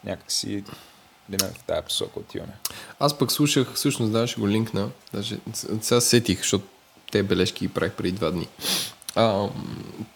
Някакси 0.05 0.65
не 1.29 1.39
в 1.39 1.65
тази 1.67 1.83
посока 1.83 2.19
отиваме. 2.19 2.53
Аз 3.01 3.19
пък 3.19 3.33
слушах, 3.33 3.73
всъщност 3.75 4.13
да, 4.13 4.27
ще 4.27 4.41
го 4.41 4.49
линкна, 4.49 4.89
даже 5.15 5.39
сега 5.81 6.01
сетих, 6.01 6.39
защото 6.39 6.65
те 7.13 7.23
бележки 7.23 7.67
ги 7.67 7.75
правих 7.75 7.93
преди 7.93 8.13
два 8.13 8.31
дни. 8.31 8.49
А, 9.15 9.49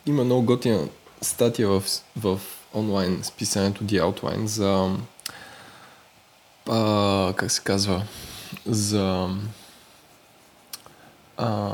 има 0.07 0.25
много 0.25 0.43
готина 0.43 0.89
статия 1.23 1.69
в, 1.69 1.83
в 2.17 2.41
онлайн 2.75 3.21
списанието 3.25 3.85
The 3.85 4.03
Outline 4.03 4.45
за 4.45 4.97
а, 6.69 7.33
как 7.37 7.51
се 7.51 7.63
казва 7.63 8.03
за 8.67 9.29
а, 11.37 11.73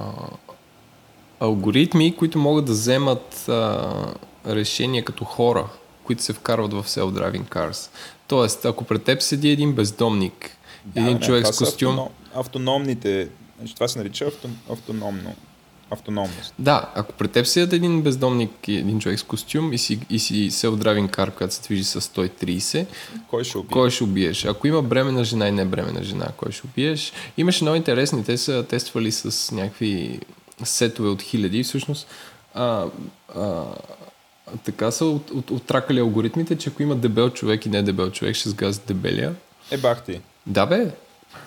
алгоритми, 1.41 2.17
които 2.17 2.39
могат 2.39 2.65
да 2.65 2.73
вземат 2.73 3.49
а, 3.49 4.15
решения 4.47 5.05
като 5.05 5.25
хора, 5.25 5.69
които 6.05 6.23
се 6.23 6.33
вкарват 6.33 6.73
в 6.73 6.85
self-driving 6.85 7.49
cars. 7.49 7.91
Тоест, 8.33 8.65
ако 8.65 8.85
пред 8.85 9.03
теб 9.03 9.23
седи 9.23 9.51
един 9.51 9.73
бездомник, 9.73 10.57
да, 10.85 11.01
един 11.01 11.15
не, 11.15 11.21
човек 11.21 11.47
с 11.47 11.59
костюм... 11.59 11.91
Автоном, 11.91 12.09
автономните, 12.35 13.29
значи 13.59 13.75
това 13.75 13.89
се 13.89 13.99
нарича 13.99 14.25
авто, 14.25 14.49
автономно 14.71 15.35
автономност. 15.91 16.55
Да, 16.59 16.91
ако 16.95 17.13
пред 17.13 17.31
теб 17.31 17.47
седят 17.47 17.73
един 17.73 18.03
бездомник 18.03 18.69
и 18.69 18.77
един 18.77 19.01
човек 19.01 19.19
с 19.19 19.23
костюм 19.23 19.73
и 19.73 19.79
си, 19.79 20.01
и 20.11 20.19
си 20.19 20.51
self-driving 20.51 21.17
car, 21.17 21.35
която 21.35 21.55
се 21.55 21.63
движи 21.63 21.85
с 21.85 22.01
130, 22.01 22.87
кой 23.29 23.45
ще 23.45 23.59
убиеш? 23.59 23.73
Кой 23.73 23.91
ще 23.91 24.05
убиеш? 24.05 24.45
Ако 24.45 24.67
има 24.67 24.83
бремена 24.83 25.25
жена 25.25 25.49
и 25.49 25.53
не 25.53 25.65
бремена 25.65 26.03
жена, 26.03 26.29
кой 26.37 26.53
ще 26.53 26.67
убиеш? 26.67 27.13
Имаше 27.37 27.65
много 27.65 27.77
интересни, 27.77 28.25
те 28.25 28.39
са 28.39 28.65
тествали 28.69 29.13
с 29.13 29.55
някакви 29.55 30.21
сетове 30.65 31.09
от 31.09 31.23
хиляди. 31.23 31.63
Всъщност, 31.63 32.07
а, 32.55 32.87
а, 33.37 33.65
така 34.65 34.91
са 34.91 35.05
от, 35.05 35.31
от, 35.31 35.51
оттракали 35.51 36.01
алгоритмите, 36.01 36.59
че 36.59 36.71
ако 36.71 36.83
има 36.83 36.97
дебел 36.97 37.31
човек 37.31 37.67
и 37.67 37.69
не 37.69 37.83
дебел 37.83 38.11
човек, 38.11 38.35
ще 38.35 38.49
сгазят 38.49 38.83
дебелия. 38.87 39.35
Е, 39.71 39.77
бах 39.77 40.03
ти. 40.03 40.21
Да, 40.47 40.67
бе. 40.67 40.91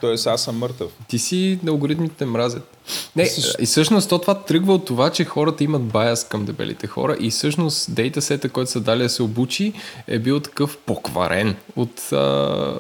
Тоест 0.01 0.27
аз 0.27 0.43
съм 0.43 0.57
мъртъв. 0.57 0.91
Ти 1.07 1.19
си 1.19 1.59
на 1.63 1.71
алгоритмите 1.71 2.25
мразят. 2.25 2.77
Не, 3.15 3.29
и 3.59 3.65
всъщност 3.65 4.09
то 4.09 4.19
това 4.19 4.33
тръгва 4.33 4.73
от 4.73 4.85
това, 4.85 5.09
че 5.09 5.25
хората 5.25 5.63
имат 5.63 5.83
баяс 5.83 6.23
към 6.23 6.45
дебелите 6.45 6.87
хора 6.87 7.17
и 7.19 7.31
всъщност 7.31 7.95
дейтасета, 7.95 8.49
който 8.49 8.71
са 8.71 8.79
дали 8.79 9.03
да 9.03 9.09
се 9.09 9.23
обучи, 9.23 9.73
е 10.07 10.19
бил 10.19 10.39
такъв 10.39 10.77
покварен 10.77 11.55
от, 11.75 12.11
а, 12.11 12.15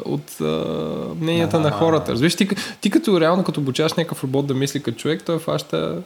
от 0.05 0.41
а, 0.41 0.45
мненията 1.21 1.57
А-а-а. 1.57 1.69
на 1.69 1.71
хората. 1.71 2.11
Разбираш, 2.11 2.35
ти, 2.35 2.49
ти 2.81 2.89
като 2.89 3.21
реално 3.21 3.43
като 3.43 3.59
обучаваш 3.59 3.93
някакъв 3.93 4.23
робот 4.23 4.47
да 4.47 4.53
мисли 4.53 4.83
като 4.83 4.97
човек, 4.97 5.23
той 5.25 5.39
фаща 5.39 6.01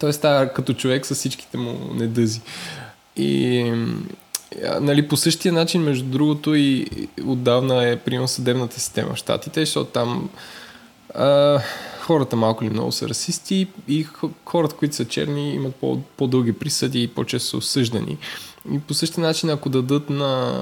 той 0.00 0.12
става 0.12 0.52
като 0.52 0.74
човек 0.74 1.06
с 1.06 1.14
всичките 1.14 1.56
му 1.56 1.94
недъзи. 1.94 2.40
И 3.16 3.72
нали, 4.80 5.08
по 5.08 5.16
същия 5.16 5.52
начин, 5.52 5.82
между 5.82 6.04
другото, 6.04 6.54
и 6.54 6.86
отдавна 7.24 7.88
е 7.88 7.98
приема 7.98 8.28
съдебната 8.28 8.80
система 8.80 9.14
в 9.14 9.16
Штатите, 9.16 9.60
защото 9.60 9.90
там 9.90 10.28
а, 11.14 11.60
хората 12.00 12.36
малко 12.36 12.64
ли 12.64 12.70
много 12.70 12.92
са 12.92 13.08
расисти 13.08 13.68
и 13.88 14.06
хората, 14.44 14.74
които 14.76 14.94
са 14.94 15.04
черни, 15.04 15.54
имат 15.54 15.74
по- 15.74 16.00
по-дълги 16.16 16.52
присъди 16.52 17.02
и 17.02 17.08
по-често 17.08 17.48
са 17.48 17.56
осъждани. 17.56 18.18
И 18.72 18.78
по 18.80 18.94
същия 18.94 19.24
начин, 19.24 19.50
ако 19.50 19.68
дадат 19.68 20.10
на, 20.10 20.52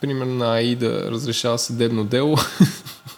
примерно 0.00 0.34
на 0.34 0.54
АИ 0.54 0.76
да 0.76 1.10
разрешава 1.10 1.58
съдебно 1.58 2.04
дело, 2.04 2.36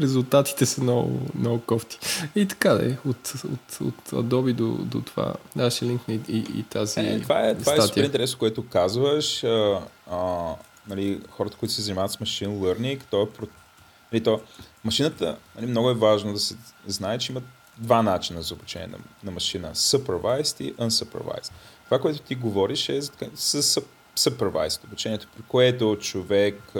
резултатите 0.00 0.66
са 0.66 0.82
много, 0.82 1.20
много 1.34 1.60
кофти. 1.60 1.98
И 2.34 2.46
така 2.46 2.68
да 2.68 2.86
е, 2.86 2.96
от, 3.06 3.32
от, 3.44 3.80
от 3.80 4.10
Adobe 4.10 4.52
до, 4.52 4.68
до 4.68 5.00
това. 5.00 5.34
Да, 5.56 5.70
ще 5.70 5.84
линкне 5.84 6.14
и, 6.14 6.20
и, 6.28 6.38
и 6.58 6.62
тази 6.62 7.00
е, 7.00 7.20
това 7.20 7.48
е, 7.48 7.54
това 7.54 7.74
е 7.74 7.80
супер 7.80 8.04
интересно, 8.04 8.38
което 8.38 8.66
казваш. 8.68 9.44
А, 9.44 9.80
а, 10.10 10.48
нали, 10.88 11.20
хората, 11.30 11.56
които 11.56 11.74
се 11.74 11.82
занимават 11.82 12.10
с 12.10 12.16
machine 12.16 12.48
learning, 12.48 13.00
то 13.10 13.22
е 13.22 13.46
Нали, 14.12 14.22
то, 14.22 14.40
машината, 14.84 15.36
нали, 15.56 15.66
много 15.66 15.90
е 15.90 15.94
важно 15.94 16.32
да 16.32 16.38
се 16.38 16.56
знае, 16.86 17.18
че 17.18 17.32
има 17.32 17.42
два 17.78 18.02
начина 18.02 18.42
за 18.42 18.54
обучение 18.54 18.86
на, 18.86 18.98
на 19.24 19.30
машина. 19.30 19.74
Supervised 19.74 20.60
и 20.60 20.74
unsupervised. 20.74 21.52
Това, 21.84 21.98
което 21.98 22.18
ти 22.18 22.34
говориш 22.34 22.88
е 22.88 23.02
с 23.34 23.62
supervised 24.18 24.84
обучението, 24.84 25.28
при 25.36 25.42
което 25.42 25.96
човек 26.00 26.72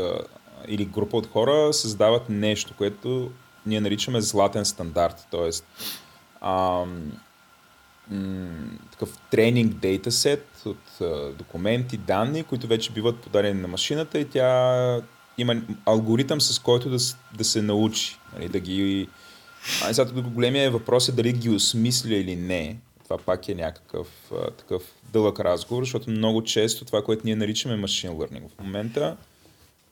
или 0.69 0.85
група 0.85 1.17
от 1.17 1.27
хора 1.27 1.73
създават 1.73 2.29
нещо, 2.29 2.75
което 2.79 3.31
ние 3.67 3.81
наричаме 3.81 4.21
златен 4.21 4.65
стандарт. 4.65 5.27
Тоест, 5.31 5.67
такъв 8.91 9.19
тренинг 9.31 9.75
дейтасет 9.75 10.63
от 10.67 11.01
а, 11.01 11.33
документи, 11.33 11.97
данни, 11.97 12.45
които 12.45 12.67
вече 12.67 12.93
биват 12.93 13.21
подадени 13.21 13.61
на 13.61 13.69
машината 13.69 14.19
и 14.19 14.29
тя 14.29 15.03
има 15.39 15.63
алгоритъм, 15.87 16.41
с 16.41 16.59
който 16.59 16.91
да, 16.91 16.99
да 17.37 17.45
се 17.45 17.63
научи. 17.63 18.19
Нали, 18.35 18.49
да 18.49 18.61
ги... 18.61 19.09
А, 19.85 19.95
сега 19.95 20.21
големия 20.23 20.71
въпрос 20.71 21.09
е 21.09 21.13
дали 21.13 21.33
ги 21.33 21.51
осмисля 21.51 22.15
или 22.15 22.37
не. 22.37 22.77
Това 23.05 23.19
пак 23.19 23.49
е 23.49 23.55
някакъв 23.55 24.09
а, 24.33 24.51
такъв 24.51 24.83
дълъг 25.13 25.41
разговор, 25.41 25.83
защото 25.83 26.11
много 26.11 26.45
често 26.45 26.85
това, 26.85 27.05
което 27.05 27.23
ние 27.25 27.37
наричаме 27.37 27.83
machine 27.83 28.11
learning 28.11 28.49
в 28.49 28.63
момента, 28.63 29.17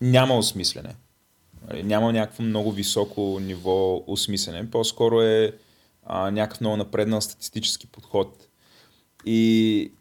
няма 0.01 0.37
осмислене. 0.37 0.95
Нали, 1.69 1.83
няма 1.83 2.13
някакво 2.13 2.43
много 2.43 2.73
високо 2.73 3.39
ниво 3.41 4.05
осмислене. 4.07 4.71
По-скоро 4.71 5.23
е 5.23 5.53
а, 6.07 6.31
някакъв 6.31 6.61
много 6.61 6.77
напреднал 6.77 7.21
статистически 7.21 7.87
подход. 7.87 8.49
И 9.27 9.93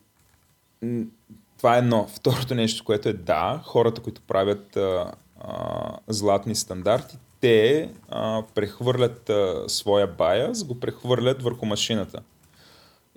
това 1.58 1.76
е 1.76 1.80
едно. 1.80 2.08
Второто 2.08 2.56
нещо, 2.56 2.84
което 2.84 3.10
е 3.10 3.14
да, 3.14 3.62
хората, 3.66 4.02
които 4.02 4.22
правят 4.22 4.78
а, 4.78 5.12
а, 5.40 5.98
златни 6.08 6.56
стандарти, 6.56 7.18
те 7.42 7.90
а, 8.10 8.44
прехвърлят 8.56 9.30
а, 9.30 9.64
своя 9.68 10.08
байаз, 10.08 10.64
го 10.64 10.80
прехвърлят 10.80 11.44
върху 11.44 11.66
машината. 11.66 12.22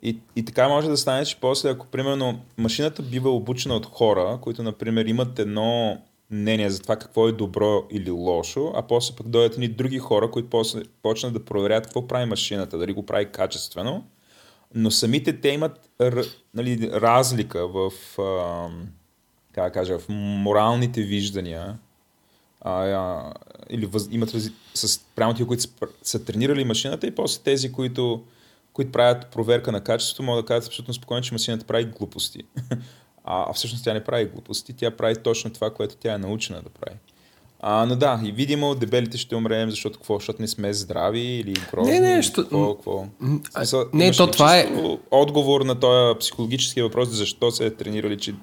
И, 0.03 0.18
и 0.37 0.45
така 0.45 0.68
може 0.68 0.88
да 0.88 0.97
стане, 0.97 1.25
че 1.25 1.40
после, 1.40 1.71
ако 1.71 1.87
примерно 1.87 2.40
машината 2.59 3.03
бива 3.03 3.31
обучена 3.31 3.75
от 3.75 3.87
хора, 3.87 4.38
които, 4.40 4.62
например, 4.62 5.05
имат 5.05 5.38
едно 5.38 6.03
мнение 6.33 6.71
за 6.71 6.83
това 6.83 6.97
какво 6.97 7.29
е 7.29 7.33
добро 7.33 7.85
или 7.90 8.11
лошо, 8.11 8.73
а 8.75 8.83
после 8.83 9.16
пък 9.16 9.29
дойдат 9.29 9.59
ни 9.59 9.68
други 9.68 9.99
хора, 9.99 10.31
които 10.31 10.51
после 10.51 10.83
почнат 11.03 11.33
да 11.33 11.45
проверят 11.45 11.85
какво 11.85 12.09
прави 12.09 12.27
машината, 12.27 12.79
дали 12.79 12.92
го 12.92 13.07
прави 13.07 13.27
качествено, 13.33 14.05
но 14.75 14.90
самите 14.90 15.40
те 15.40 15.49
имат 15.49 15.90
нали, 16.55 16.90
разлика 16.92 17.68
в, 17.68 17.92
а, 18.18 18.68
как 19.53 19.75
кажа, 19.75 19.99
в 19.99 20.09
моралните 20.09 21.03
виждания 21.03 21.79
а, 22.61 22.85
а, 22.85 23.33
или 23.71 23.87
въз, 23.87 24.09
имат 24.11 24.35
рази, 24.35 24.53
с 24.75 25.01
прямо 25.14 25.35
тия, 25.35 25.47
които 25.47 25.62
са, 25.62 25.68
са 26.03 26.25
тренирали 26.25 26.64
машината 26.64 27.07
и 27.07 27.14
после 27.14 27.42
тези, 27.42 27.73
които, 27.73 28.25
които 28.73 28.92
правят 28.92 29.27
проверка 29.27 29.73
на 29.73 29.85
качество, 29.85 30.23
могат 30.23 30.45
да 30.45 30.47
кажат 30.47 30.66
абсолютно 30.66 30.95
спокойно, 30.95 31.23
че 31.23 31.35
машината 31.35 31.66
прави 31.66 31.85
глупости. 31.85 32.42
а, 33.25 33.45
а 33.51 33.53
всъщност 33.53 33.85
тя 33.85 33.93
не 33.93 34.05
прави 34.05 34.25
глупости, 34.25 34.73
тя 34.73 34.91
прави 34.91 35.17
точно 35.17 35.51
това, 35.51 35.71
което 35.71 35.97
тя 35.97 36.15
е 36.15 36.19
научена 36.19 36.63
да 36.63 36.71
прави. 36.71 36.97
А, 37.65 37.87
но 37.87 37.97
да, 37.97 38.21
и 38.25 38.33
видимо 38.33 38.75
дебелите 38.75 39.19
ще 39.19 39.37
умрем, 39.37 39.71
защото 39.71 39.99
какво? 39.99 40.15
Защото 40.15 40.43
не 40.43 40.49
сме 40.49 40.75
здрави 40.75 41.21
или 41.21 41.55
грозни? 41.73 41.93
Не, 41.93 42.01
не, 42.01 42.23
що... 42.23 42.43
какво, 42.43 42.75
какво? 42.75 43.05
Смисъл, 43.57 43.85
не, 43.93 44.13
то 44.13 44.27
това 44.27 44.59
е... 44.59 44.73
Отговор 45.11 45.61
на 45.61 45.81
този 45.81 46.19
психологически 46.19 46.83
въпрос, 46.83 47.09
защо 47.09 47.51
се 47.51 47.67
е 47.67 47.71
тренирали, 47.71 48.19
че 48.19 48.35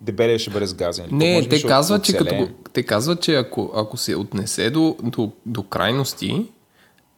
дебелия 0.00 0.38
ще 0.38 0.50
бъде 0.50 0.66
сгазен. 0.66 1.08
Не, 1.12 1.48
те 1.48 1.62
казват, 1.62 2.04
че 2.04 2.16
като, 2.16 2.48
те 2.72 2.82
казват, 2.82 3.22
че 3.22 3.34
ако, 3.34 3.72
ако 3.74 3.96
се 3.96 4.16
отнесе 4.16 4.70
до, 4.70 4.96
до, 5.02 5.32
до 5.46 5.62
крайности, 5.62 6.46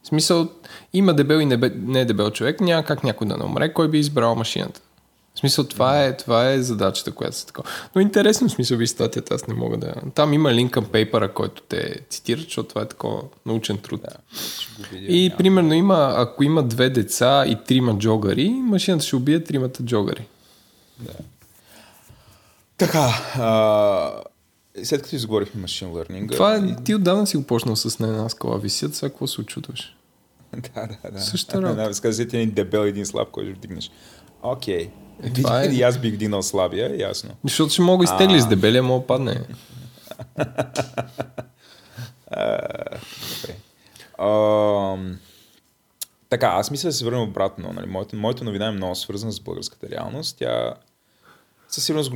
в 0.03 0.07
смисъл, 0.07 0.48
има 0.92 1.14
дебел 1.14 1.40
и 1.40 1.46
не, 1.46 1.57
не 1.77 2.05
дебел 2.05 2.31
човек, 2.31 2.61
няма 2.61 2.85
как 2.85 3.05
някой 3.05 3.27
да 3.27 3.37
не 3.37 3.44
умре, 3.44 3.72
кой 3.72 3.88
би 3.88 3.98
избрал 3.98 4.35
машината. 4.35 4.81
В 5.34 5.38
смисъл, 5.38 5.64
това 5.64 6.04
е, 6.04 6.16
това 6.16 6.50
е 6.50 6.62
задачата, 6.62 7.12
която 7.12 7.36
се 7.36 7.46
такова. 7.46 7.68
Но 7.94 8.02
интересно, 8.02 8.48
в 8.48 8.52
смисъл, 8.52 8.78
ви 8.78 8.86
статията, 8.86 9.34
аз 9.34 9.46
не 9.46 9.54
мога 9.54 9.76
да... 9.76 9.94
Там 10.14 10.32
има 10.32 10.54
линк 10.54 10.72
към 10.72 10.84
пейпера, 10.84 11.34
който 11.34 11.62
те 11.62 12.00
цитират, 12.10 12.44
защото 12.44 12.68
това 12.68 12.82
е 12.82 12.88
такова 12.88 13.22
научен 13.46 13.78
труд. 13.78 14.00
Да, 14.02 14.96
и 14.96 15.28
няма. 15.28 15.36
примерно 15.36 15.74
има, 15.74 16.14
ако 16.16 16.44
има 16.44 16.62
две 16.62 16.90
деца 16.90 17.44
и 17.46 17.58
трима 17.64 17.98
джогари, 17.98 18.48
машината 18.48 19.04
ще 19.04 19.16
убие 19.16 19.44
тримата 19.44 19.82
джогари. 19.82 20.26
Да. 20.98 21.12
Така, 22.76 23.08
а, 23.34 24.12
след 24.84 25.02
като 25.02 25.16
изговорихме 25.16 25.60
машин 25.60 25.88
learning... 25.88 26.32
Това 26.32 26.54
е, 26.54 26.76
ти 26.84 26.94
отдавна 26.94 27.26
си 27.26 27.36
го 27.36 27.42
почнал 27.42 27.76
с 27.76 27.98
на 27.98 28.08
една 28.08 28.28
скала 28.28 28.58
висят, 28.58 28.94
сега 28.94 29.10
какво 29.10 29.26
се 29.26 29.40
очудваш? 29.40 29.96
да, 30.52 30.86
да, 31.02 31.10
да. 31.10 31.20
Същата 31.20 31.62
работа. 31.62 31.88
Да, 31.88 31.94
сказа, 31.94 32.22
един 32.22 32.50
дебел, 32.50 32.80
един 32.80 33.06
слаб, 33.06 33.30
който 33.30 33.50
ще 33.50 33.58
вдигнеш. 33.58 33.90
Окей. 34.42 34.86
Okay. 34.86 34.90
Е, 35.22 35.33
това 35.33 35.62
е... 35.62 35.66
И 35.66 35.83
аз 35.83 35.98
бих 35.98 36.14
вдигнал 36.14 36.42
слабия, 36.42 37.01
ясно. 37.01 37.31
Защото 37.44 37.72
ще 37.72 37.83
мога 37.83 38.05
изтегли 38.05 38.40
с 38.40 38.46
дебелия, 38.46 38.83
мога 38.83 39.07
падне. 39.07 39.40
Така, 46.33 46.46
аз 46.46 46.70
мисля 46.70 46.88
да 46.88 46.92
се 46.92 47.05
върнем 47.05 47.22
обратно. 47.22 47.72
Нали? 47.72 47.87
Моята, 47.87 48.16
моята 48.16 48.44
новина 48.44 48.66
е 48.66 48.70
много 48.70 48.94
свързана 48.94 49.33
с 49.33 49.40
българската 49.40 49.88
реалност. 49.88 50.37
Тя 50.38 50.75
със 51.68 51.85
сигурност 51.85 52.12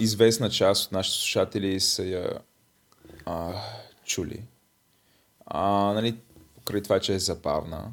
известна 0.00 0.50
част 0.50 0.86
от 0.86 0.92
нашите 0.92 1.18
слушатели 1.18 1.80
са 1.80 2.04
я 2.04 2.38
а, 3.26 3.52
чули. 4.04 4.42
А, 5.46 5.92
нали, 5.92 6.16
покрай 6.54 6.82
това, 6.82 7.00
че 7.00 7.14
е 7.14 7.18
забавна. 7.18 7.92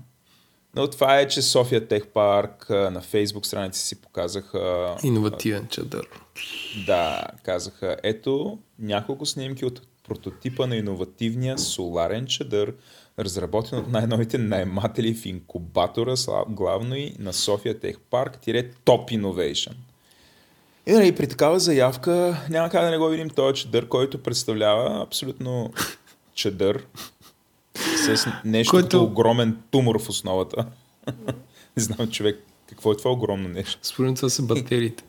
Но 0.76 0.88
това 0.88 1.20
е, 1.20 1.28
че 1.28 1.42
София 1.42 1.88
Тех 1.88 2.08
Парк 2.08 2.70
на 2.70 3.02
фейсбук 3.02 3.46
страници 3.46 3.80
си 3.80 4.02
показаха 4.02 4.96
Иновативен 5.04 5.68
чадър. 5.68 6.08
да, 6.86 7.24
казаха, 7.44 7.98
ето 8.04 8.60
няколко 8.80 9.26
снимки 9.26 9.66
от 9.66 9.82
прототипа 10.08 10.68
на 10.68 10.76
иновативния 10.76 11.58
соларен 11.58 12.26
чадър, 12.26 12.74
разработен 13.20 13.80
от 13.80 13.88
най-новите 13.88 14.38
найматели 14.38 15.16
в 15.16 15.26
инкубатора, 15.26 16.14
главно 16.48 16.96
и 16.96 17.14
на 17.20 17.34
София 17.34 17.80
Тех 17.80 18.00
Парк, 18.00 18.38
тире 18.42 18.72
Top 18.86 19.22
Innovation. 19.22 19.74
И 20.88 20.92
нали, 20.92 21.16
при 21.16 21.28
такава 21.28 21.60
заявка 21.60 22.38
няма 22.50 22.70
как 22.70 22.84
да 22.84 22.92
не 22.92 22.98
го 22.98 23.08
видим 23.08 23.30
този 23.30 23.62
чадър, 23.62 23.88
който 23.88 24.24
представлява 24.24 25.02
абсолютно 25.04 25.74
чадър 26.34 26.86
с 28.06 28.32
нещо 28.46 28.72
Който- 28.72 28.86
като 28.86 29.04
огромен 29.04 29.58
тумор 29.72 30.02
в 30.02 30.10
основата. 30.10 30.66
не 31.78 31.84
знам 31.84 32.08
човек, 32.12 32.44
какво 32.70 32.92
е 32.92 32.98
това 32.98 33.12
огромно 33.12 33.50
нещо. 33.50 33.80
Според 33.82 34.16
това 34.16 34.30
са 34.30 34.44
батериите. 34.44 35.04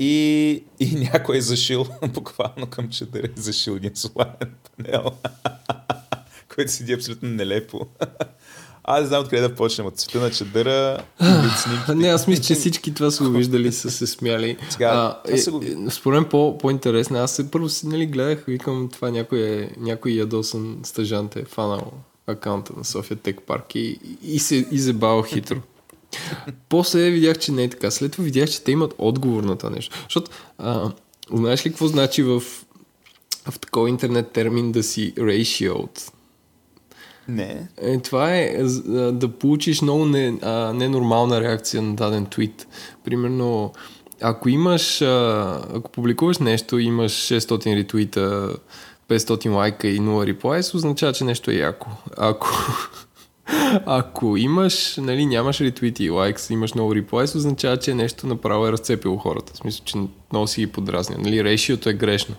И, 0.00 0.64
и 0.80 0.94
някой 0.94 1.36
е 1.36 1.40
зашил, 1.40 1.86
буквално 2.08 2.66
към 2.66 2.90
чадъра 2.90 3.26
е 3.26 3.40
зашил 3.40 3.72
един 3.72 3.96
соларен 3.96 4.54
панел, 4.76 5.04
който 6.54 6.72
седи 6.72 6.92
абсолютно 6.92 7.28
нелепо. 7.28 7.86
Аз 8.84 9.00
не 9.00 9.06
знам 9.06 9.20
откъде 9.20 9.42
да 9.48 9.54
почнем. 9.54 9.86
От 9.86 9.96
цвета 9.96 10.20
на 10.20 10.30
чадъра 10.30 10.98
или 11.20 11.46
от 11.46 11.58
снимките. 11.58 11.94
Не, 11.94 12.08
аз 12.08 12.26
мисля, 12.26 12.42
че 12.42 12.54
всички 12.54 12.94
това 12.94 13.10
са 13.10 13.24
го 13.24 13.30
виждали, 13.30 13.72
са 13.72 13.90
се 13.90 14.06
смяли. 14.06 14.56
Сега, 14.70 14.88
а, 15.26 15.30
го- 15.50 15.62
е, 15.64 15.86
е, 15.86 15.90
според 15.90 16.20
мен 16.20 16.28
по, 16.28 16.58
по-интересно. 16.58 17.18
Аз 17.18 17.32
се 17.36 17.50
първо 17.50 17.68
си 17.68 17.86
нали, 17.86 18.06
гледах, 18.06 18.44
викам, 18.48 18.88
това 18.92 19.10
някой, 19.10 19.40
е, 19.40 19.70
някой 19.78 20.12
ядосан 20.12 20.78
стъжант 20.82 21.36
е 21.36 21.44
фанал 21.44 21.92
акаунта 22.26 22.72
на 22.76 22.84
София 22.84 23.16
Тек 23.16 23.40
Парк 23.46 23.74
и, 23.74 23.98
и 24.22 24.38
се 24.38 24.66
изебал 24.70 25.22
хитро. 25.22 25.56
После 26.68 27.10
видях, 27.10 27.38
че 27.38 27.52
не 27.52 27.64
е 27.64 27.70
така. 27.70 27.90
След 27.90 28.12
това 28.12 28.24
видях, 28.24 28.50
че 28.50 28.62
те 28.62 28.72
имат 28.72 28.94
отговор 28.98 29.42
на 29.44 29.56
това 29.56 29.70
нещо. 29.70 29.96
Защото, 30.02 30.30
а, 30.58 30.90
знаеш 31.32 31.66
ли 31.66 31.70
какво 31.70 31.86
значи 31.86 32.22
в, 32.22 32.40
в 33.50 33.58
такова 33.60 33.88
интернет 33.88 34.30
термин 34.30 34.72
да 34.72 34.82
си 34.82 35.14
ratioed? 35.14 36.10
Не. 37.28 37.68
Е, 37.82 37.98
това 37.98 38.34
е 38.34 38.62
да 39.12 39.28
получиш 39.28 39.82
много 39.82 40.04
не, 40.04 40.38
а, 40.42 40.72
ненормална 40.72 41.40
реакция 41.40 41.82
на 41.82 41.94
даден 41.94 42.26
твит. 42.26 42.66
Примерно, 43.04 43.72
ако 44.20 44.48
имаш, 44.48 45.02
а, 45.02 45.60
ако 45.74 45.90
публикуваш 45.90 46.38
нещо 46.38 46.78
и 46.78 46.84
имаш 46.84 47.12
600 47.12 47.76
ретвита, 47.76 48.56
500 49.08 49.50
лайка 49.54 49.88
и 49.88 50.00
0 50.00 50.26
реплайс, 50.26 50.74
означава, 50.74 51.12
че 51.12 51.24
нещо 51.24 51.50
е 51.50 51.54
яко. 51.54 51.90
Ако, 52.16 52.48
ако 53.86 54.36
имаш, 54.36 54.96
нали, 54.96 55.26
нямаш 55.26 55.60
ретвити 55.60 56.04
и 56.04 56.10
лайкс, 56.10 56.50
имаш 56.50 56.74
много 56.74 56.94
реплайс, 56.94 57.34
означава, 57.34 57.76
че 57.76 57.94
нещо 57.94 58.26
направо 58.26 58.66
е 58.66 58.72
разцепило 58.72 59.16
хората. 59.16 59.52
В 59.52 59.56
смисъл, 59.56 59.84
че 59.84 59.98
много 60.32 60.46
си 60.46 60.60
ги 60.60 60.66
подразня. 60.66 61.16
Нали, 61.18 61.44
решиото 61.44 61.88
е 61.88 61.94
грешно. 61.94 62.34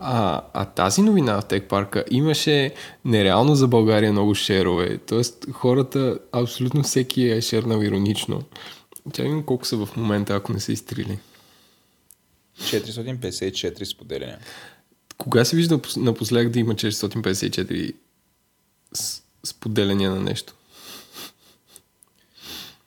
А, 0.00 0.42
а 0.54 0.64
тази 0.64 1.02
новина 1.02 1.40
в 1.40 1.44
Тек 1.46 1.68
парка 1.68 2.04
имаше 2.10 2.74
нереално 3.04 3.54
за 3.54 3.68
България 3.68 4.12
много 4.12 4.34
шерове. 4.34 4.98
Тоест 4.98 5.46
хората, 5.52 6.18
абсолютно 6.32 6.82
всеки 6.82 7.22
е 7.22 7.40
шернал 7.40 7.82
иронично. 7.82 8.42
Тя 9.12 9.22
видим 9.22 9.42
колко 9.42 9.66
са 9.66 9.76
в 9.76 9.96
момента, 9.96 10.34
ако 10.34 10.52
не 10.52 10.60
са 10.60 10.72
изтрили. 10.72 11.18
454 12.58 13.84
споделяния. 13.84 14.38
Кога 15.18 15.44
си 15.44 15.56
виждал 15.56 15.78
пос- 15.78 15.96
напоследък 15.96 16.48
да 16.52 16.58
има 16.58 16.74
454 16.74 17.92
с- 18.92 19.22
споделяния 19.44 20.10
на 20.10 20.20
нещо? 20.20 20.54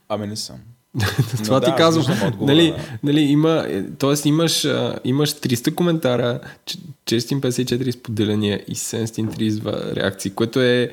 Ами 0.09 0.27
не 0.27 0.35
съм. 0.35 0.59
Това 1.43 1.59
да, 1.59 1.65
ти 1.65 1.71
аз 1.71 1.77
казвам. 1.77 2.27
отговора, 2.27 2.53
Нали, 2.55 2.71
да. 2.71 2.97
нали, 3.03 3.21
има, 3.21 3.65
е, 3.69 3.83
тоест 3.91 4.25
имаш, 4.25 4.65
а, 4.65 4.99
имаш 5.03 5.33
300 5.33 5.75
коментара, 5.75 6.39
ч- 6.65 6.77
454 7.05 7.91
споделяния 7.91 8.63
и 8.67 8.75
732 8.75 9.95
реакции, 9.95 10.31
което 10.31 10.61
е 10.61 10.91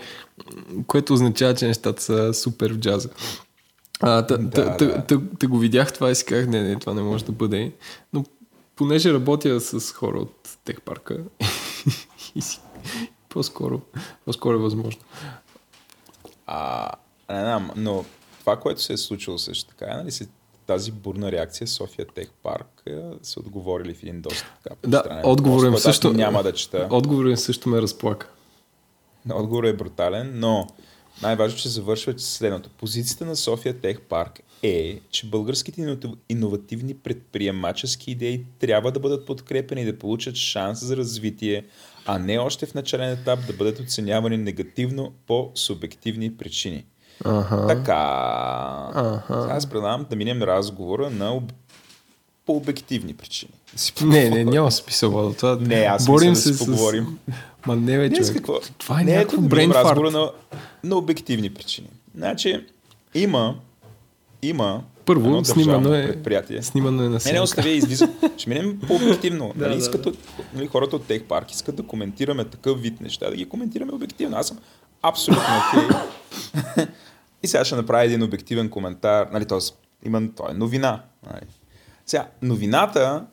което 0.86 1.12
означава, 1.14 1.54
че 1.54 1.66
нещата 1.66 2.02
са 2.02 2.34
супер 2.34 2.72
в 2.72 2.78
джаза. 2.78 3.08
А, 4.00 4.26
та, 4.26 4.36
Да, 4.36 4.50
та, 4.50 4.76
та, 4.76 4.86
да. 4.86 5.04
та, 5.06 5.20
та, 5.38 5.46
го 5.48 5.58
видях 5.58 5.92
това 5.92 6.10
и 6.10 6.14
си 6.14 6.24
казах, 6.24 6.46
не, 6.46 6.62
не, 6.62 6.76
това 6.78 6.94
не 6.94 7.02
може 7.02 7.24
да 7.24 7.32
бъде. 7.32 7.72
Но 8.12 8.24
понеже 8.76 9.12
работя 9.12 9.60
с 9.60 9.92
хора 9.92 10.18
от 10.18 10.48
техпарка 10.64 11.18
и 12.34 12.40
си, 12.40 12.60
по-скоро, 13.28 13.80
по-скоро 14.24 14.54
е 14.56 14.60
възможно. 14.60 15.02
А, 16.46 16.90
не 17.30 17.40
знам, 17.40 17.70
но 17.76 18.04
това, 18.48 18.60
което 18.60 18.82
се 18.82 18.92
е 18.92 18.96
случило 18.96 19.38
също 19.38 19.70
така, 19.70 19.84
е, 19.84 19.96
нали, 19.96 20.10
тази 20.66 20.92
бурна 20.92 21.32
реакция 21.32 21.66
София 21.66 22.06
Тех 22.06 22.28
Парк 22.42 22.82
е, 22.86 22.92
са 23.22 23.40
отговорили 23.40 23.94
в 23.94 24.02
един 24.02 24.20
доста 24.20 24.54
така 24.64 24.76
Да, 24.86 25.22
отговорът 25.24 25.72
им 25.72 25.78
също- 25.78 26.12
Няма 26.12 26.42
да 26.42 26.52
чета. 26.52 26.88
Отговорът 26.90 27.40
също 27.40 27.68
ме 27.68 27.82
разплака. 27.82 28.30
Отговорът 29.32 29.74
е 29.74 29.76
брутален, 29.76 30.32
но 30.34 30.66
най-важно, 31.22 31.58
че 31.58 31.68
завършва 31.68 32.16
че 32.16 32.24
следното. 32.24 32.70
Позицията 32.70 33.24
на 33.24 33.36
София 33.36 33.80
Тех 33.80 34.00
Парк 34.00 34.40
е, 34.62 35.00
че 35.10 35.26
българските 35.26 35.80
ино- 35.80 36.16
иновативни 36.28 36.94
предприемачески 36.94 38.10
идеи 38.10 38.44
трябва 38.58 38.92
да 38.92 39.00
бъдат 39.00 39.26
подкрепени 39.26 39.82
и 39.82 39.86
да 39.86 39.98
получат 39.98 40.34
шанс 40.36 40.84
за 40.84 40.96
развитие, 40.96 41.64
а 42.06 42.18
не 42.18 42.38
още 42.38 42.66
в 42.66 42.74
начален 42.74 43.10
етап 43.10 43.46
да 43.46 43.52
бъдат 43.52 43.80
оценявани 43.80 44.36
негативно 44.36 45.12
по 45.26 45.50
субективни 45.54 46.36
причини. 46.36 46.84
Ага. 47.24 47.66
Така. 47.68 49.20
Сега 49.26 49.48
аз 49.50 49.66
предлагам 49.66 50.06
да 50.10 50.16
минем 50.16 50.42
разговора 50.42 51.10
на 51.10 51.34
об... 51.34 51.52
по 52.46 52.52
обективни 52.52 53.14
причини. 53.14 53.52
Да 53.72 53.78
си 53.78 53.92
Не, 54.02 54.30
не, 54.30 54.44
няма 54.44 54.72
смисъл. 54.72 55.10
Владо. 55.10 55.32
Това... 55.32 55.58
Не, 55.60 55.74
аз 55.74 56.06
Борим 56.06 56.30
мисля 56.30 56.40
да 56.42 56.48
се 56.48 56.54
си 56.54 56.66
поговорим. 56.66 57.18
Ма 57.66 57.76
не, 57.76 57.98
бе, 57.98 58.08
Не, 58.08 58.14
с 58.14 58.18
човек. 58.18 58.36
какво? 58.36 58.60
Това 58.78 59.00
е 59.00 59.04
не, 59.04 59.16
някакво 59.16 59.36
да 59.36 59.48
брейн 59.48 59.70
разговора 59.72 60.10
на, 60.10 60.30
на 60.84 60.96
обективни 60.96 61.50
причини. 61.50 61.88
Значи, 62.16 62.66
има, 63.14 63.54
има 64.42 64.82
Първо, 65.04 65.26
едно 65.26 65.44
снимано 65.44 65.94
е, 65.94 66.06
предприятие. 66.06 66.62
снимано 66.62 66.98
е 66.98 67.04
на 67.04 67.08
Не, 67.08 67.14
не, 67.14 67.20
снимка. 67.20 67.42
остави, 67.42 67.70
излиза. 67.70 68.08
Ще 68.36 68.50
минем 68.50 68.80
по-обективно. 68.80 69.52
Да, 69.56 69.64
нали, 69.64 69.74
да, 69.74 69.78
искат, 69.78 70.02
да. 70.02 70.08
от- 70.08 70.18
нали, 70.54 70.66
хората 70.66 70.96
от 70.96 71.04
Тех 71.04 71.22
Парк 71.22 71.50
искат 71.52 71.76
да 71.76 71.82
коментираме 71.82 72.44
такъв 72.44 72.80
вид 72.80 73.00
неща, 73.00 73.30
да 73.30 73.36
ги 73.36 73.48
коментираме 73.48 73.92
обективно. 73.92 74.36
Аз 74.36 74.46
съм 74.48 74.58
абсолютно 75.02 75.44
окей. 75.68 75.96
И 77.42 77.46
сега 77.46 77.64
ще 77.64 77.76
направя 77.76 78.04
един 78.04 78.22
обективен 78.22 78.70
коментар. 78.70 79.26
Нали, 79.32 79.46
т.е. 79.46 79.58
има, 80.06 80.22
то 80.36 80.50
е 80.50 80.54
новина. 80.54 81.04
Нали. 81.32 81.46
Сега, 82.06 82.28
новината 82.42 83.26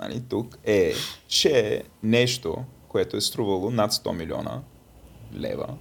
нали, 0.00 0.22
тук 0.28 0.58
е, 0.64 0.92
че 1.28 1.82
нещо, 2.02 2.64
което 2.88 3.16
е 3.16 3.20
струвало 3.20 3.70
над 3.70 3.92
100 3.92 4.12
милиона 4.12 4.60
лева, 5.34 5.76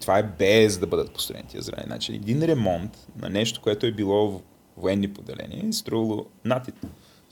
това 0.00 0.18
е 0.18 0.22
без 0.22 0.78
да 0.78 0.86
бъдат 0.86 1.12
построени 1.12 1.48
тия 1.48 1.62
зрани. 1.62 1.82
Значи 1.86 2.14
един 2.14 2.42
ремонт 2.42 3.06
на 3.16 3.30
нещо, 3.30 3.60
което 3.60 3.86
е 3.86 3.92
било 3.92 4.30
в 4.30 4.40
военни 4.76 5.12
поделения, 5.12 5.68
е 5.68 5.72
струвало 5.72 6.26
над 6.44 6.68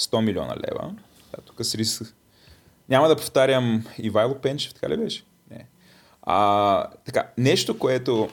100 0.01 0.21
милиона 0.21 0.57
лева. 0.57 0.95
Да, 1.37 1.43
тук 1.43 1.65
с 1.65 1.75
риск. 1.75 2.15
Няма 2.89 3.09
да 3.09 3.17
повтарям 3.17 3.85
Ивайло 3.99 4.35
Пенчев, 4.35 4.75
така 4.75 4.89
ли 4.89 4.97
беше? 4.97 5.25
Не. 5.51 5.67
А, 6.23 6.89
така, 7.05 7.31
нещо, 7.39 7.79
което 7.79 8.29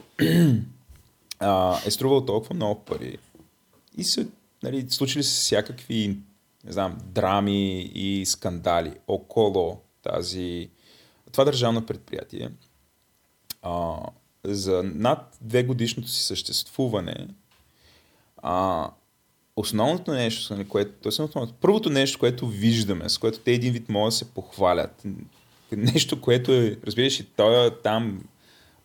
а, 1.44 1.80
е 1.86 1.90
струвало 1.90 2.24
толкова 2.24 2.54
много 2.54 2.84
пари 2.84 3.18
и 3.96 4.04
се, 4.04 4.26
нали, 4.62 4.86
случили 4.90 5.22
се 5.22 5.40
всякакви, 5.40 6.18
не 6.64 6.72
знам, 6.72 6.98
драми 7.04 7.82
и 7.94 8.26
скандали 8.26 8.92
около 9.08 9.80
тази, 10.02 10.70
това 11.32 11.44
държавно 11.44 11.86
предприятие. 11.86 12.50
А, 13.62 13.96
за 14.44 14.82
над 14.82 15.38
две 15.40 15.62
годишното 15.62 16.08
си 16.08 16.22
съществуване, 16.22 17.28
а, 18.36 18.90
основното 19.56 20.12
нещо, 20.12 20.54
нали, 20.54 20.68
което, 20.68 20.92
то 21.02 21.08
е 21.22 21.24
основното, 21.24 21.54
първото 21.60 21.90
нещо, 21.90 22.18
което 22.18 22.46
виждаме, 22.46 23.08
с 23.08 23.18
което 23.18 23.38
те 23.38 23.52
един 23.52 23.72
вид 23.72 23.88
могат 23.88 24.08
да 24.08 24.16
се 24.16 24.30
похвалят, 24.30 25.02
нещо, 25.72 26.20
което 26.20 26.52
е, 26.52 26.78
разбираш, 26.86 27.20
и 27.20 27.24
той 27.24 27.66
е 27.66 27.70
там 27.70 28.24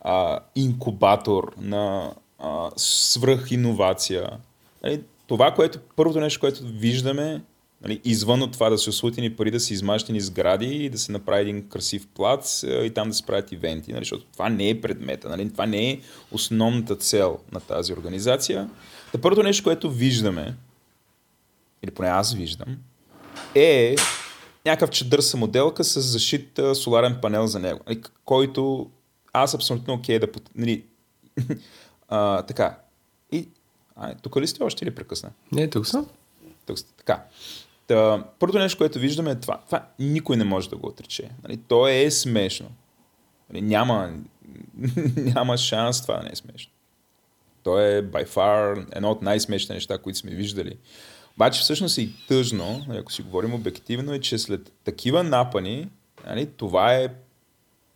а, 0.01 0.39
инкубатор 0.55 1.53
на 1.57 2.13
свръх 2.75 3.51
иновация. 3.51 4.29
Нали, 4.83 5.01
това, 5.27 5.51
което, 5.51 5.79
първото 5.95 6.19
нещо, 6.19 6.39
което 6.39 6.63
виждаме 6.65 7.41
Нали, 7.81 8.01
извън 8.03 8.41
от 8.41 8.51
това 8.51 8.69
да 8.69 8.77
се 8.77 8.89
освутени 8.89 9.35
пари, 9.35 9.51
да 9.51 9.59
се 9.59 9.73
измащени 9.73 10.21
сгради 10.21 10.65
и 10.65 10.89
да 10.89 10.97
се 10.97 11.11
направи 11.11 11.41
един 11.41 11.69
красив 11.69 12.07
плац 12.07 12.63
и 12.63 12.91
там 12.95 13.07
да 13.07 13.13
се 13.13 13.25
правят 13.25 13.51
ивенти, 13.51 13.91
нали, 13.91 14.01
защото 14.01 14.25
това 14.33 14.49
не 14.49 14.69
е 14.69 14.81
предмета, 14.81 15.29
нали, 15.29 15.51
това 15.51 15.65
не 15.65 15.89
е 15.89 15.99
основната 16.31 16.95
цел 16.95 17.39
на 17.51 17.59
тази 17.59 17.93
организация. 17.93 18.69
Та 19.11 19.21
първото 19.21 19.43
нещо, 19.43 19.63
което 19.63 19.91
виждаме, 19.91 20.55
или 21.83 21.91
поне 21.91 22.09
аз 22.09 22.33
виждам, 22.33 22.77
е 23.55 23.95
някакъв 24.65 24.89
чадър 24.89 25.19
самоделка 25.19 25.83
с 25.83 26.01
защит 26.01 26.59
соларен 26.73 27.17
панел 27.21 27.47
за 27.47 27.59
него, 27.59 27.79
нали, 27.87 28.01
който 28.25 28.89
аз 29.33 29.53
абсолютно 29.53 29.93
окей 29.93 30.19
okay 30.19 30.33
да... 30.33 30.39
Нали, 30.55 30.83
а, 32.09 32.41
така. 32.41 32.77
И, 33.31 33.47
а, 33.95 34.15
тук 34.15 34.37
ли 34.37 34.47
сте 34.47 34.63
още 34.63 34.85
или 34.85 34.95
прекъсна? 34.95 35.31
Не, 35.51 35.69
тук 35.69 35.87
съм. 35.87 36.07
Тук 36.65 36.79
сте. 36.79 36.93
Така. 36.97 37.23
Та, 37.87 38.23
първото 38.39 38.59
нещо, 38.59 38.77
което 38.77 38.99
виждаме 38.99 39.31
е 39.31 39.35
това. 39.35 39.59
Това 39.65 39.85
никой 39.99 40.37
не 40.37 40.43
може 40.43 40.69
да 40.69 40.75
го 40.75 40.87
отрече. 40.87 41.29
Нали, 41.43 41.57
то 41.57 41.87
е 41.87 42.11
смешно. 42.11 42.71
Нали, 43.49 43.61
няма, 43.61 44.13
няма 45.15 45.57
шанс 45.57 46.01
това 46.01 46.17
да 46.17 46.23
не 46.23 46.29
е 46.33 46.35
смешно. 46.35 46.71
То 47.63 47.79
е 47.79 48.03
by 48.03 48.27
far 48.27 48.85
едно 48.95 49.11
от 49.11 49.21
най-смешните 49.21 49.73
неща, 49.73 49.97
които 49.97 50.19
сме 50.19 50.31
виждали. 50.31 50.77
Обаче 51.35 51.61
всъщност 51.61 51.97
е 51.97 52.01
и 52.01 52.13
тъжно, 52.27 52.85
нали, 52.87 52.97
ако 52.97 53.11
си 53.11 53.21
говорим 53.21 53.53
обективно, 53.53 54.13
е, 54.13 54.19
че 54.19 54.37
след 54.37 54.71
такива 54.83 55.23
напани, 55.23 55.89
нали, 56.25 56.45
това 56.45 56.95
е 56.95 57.09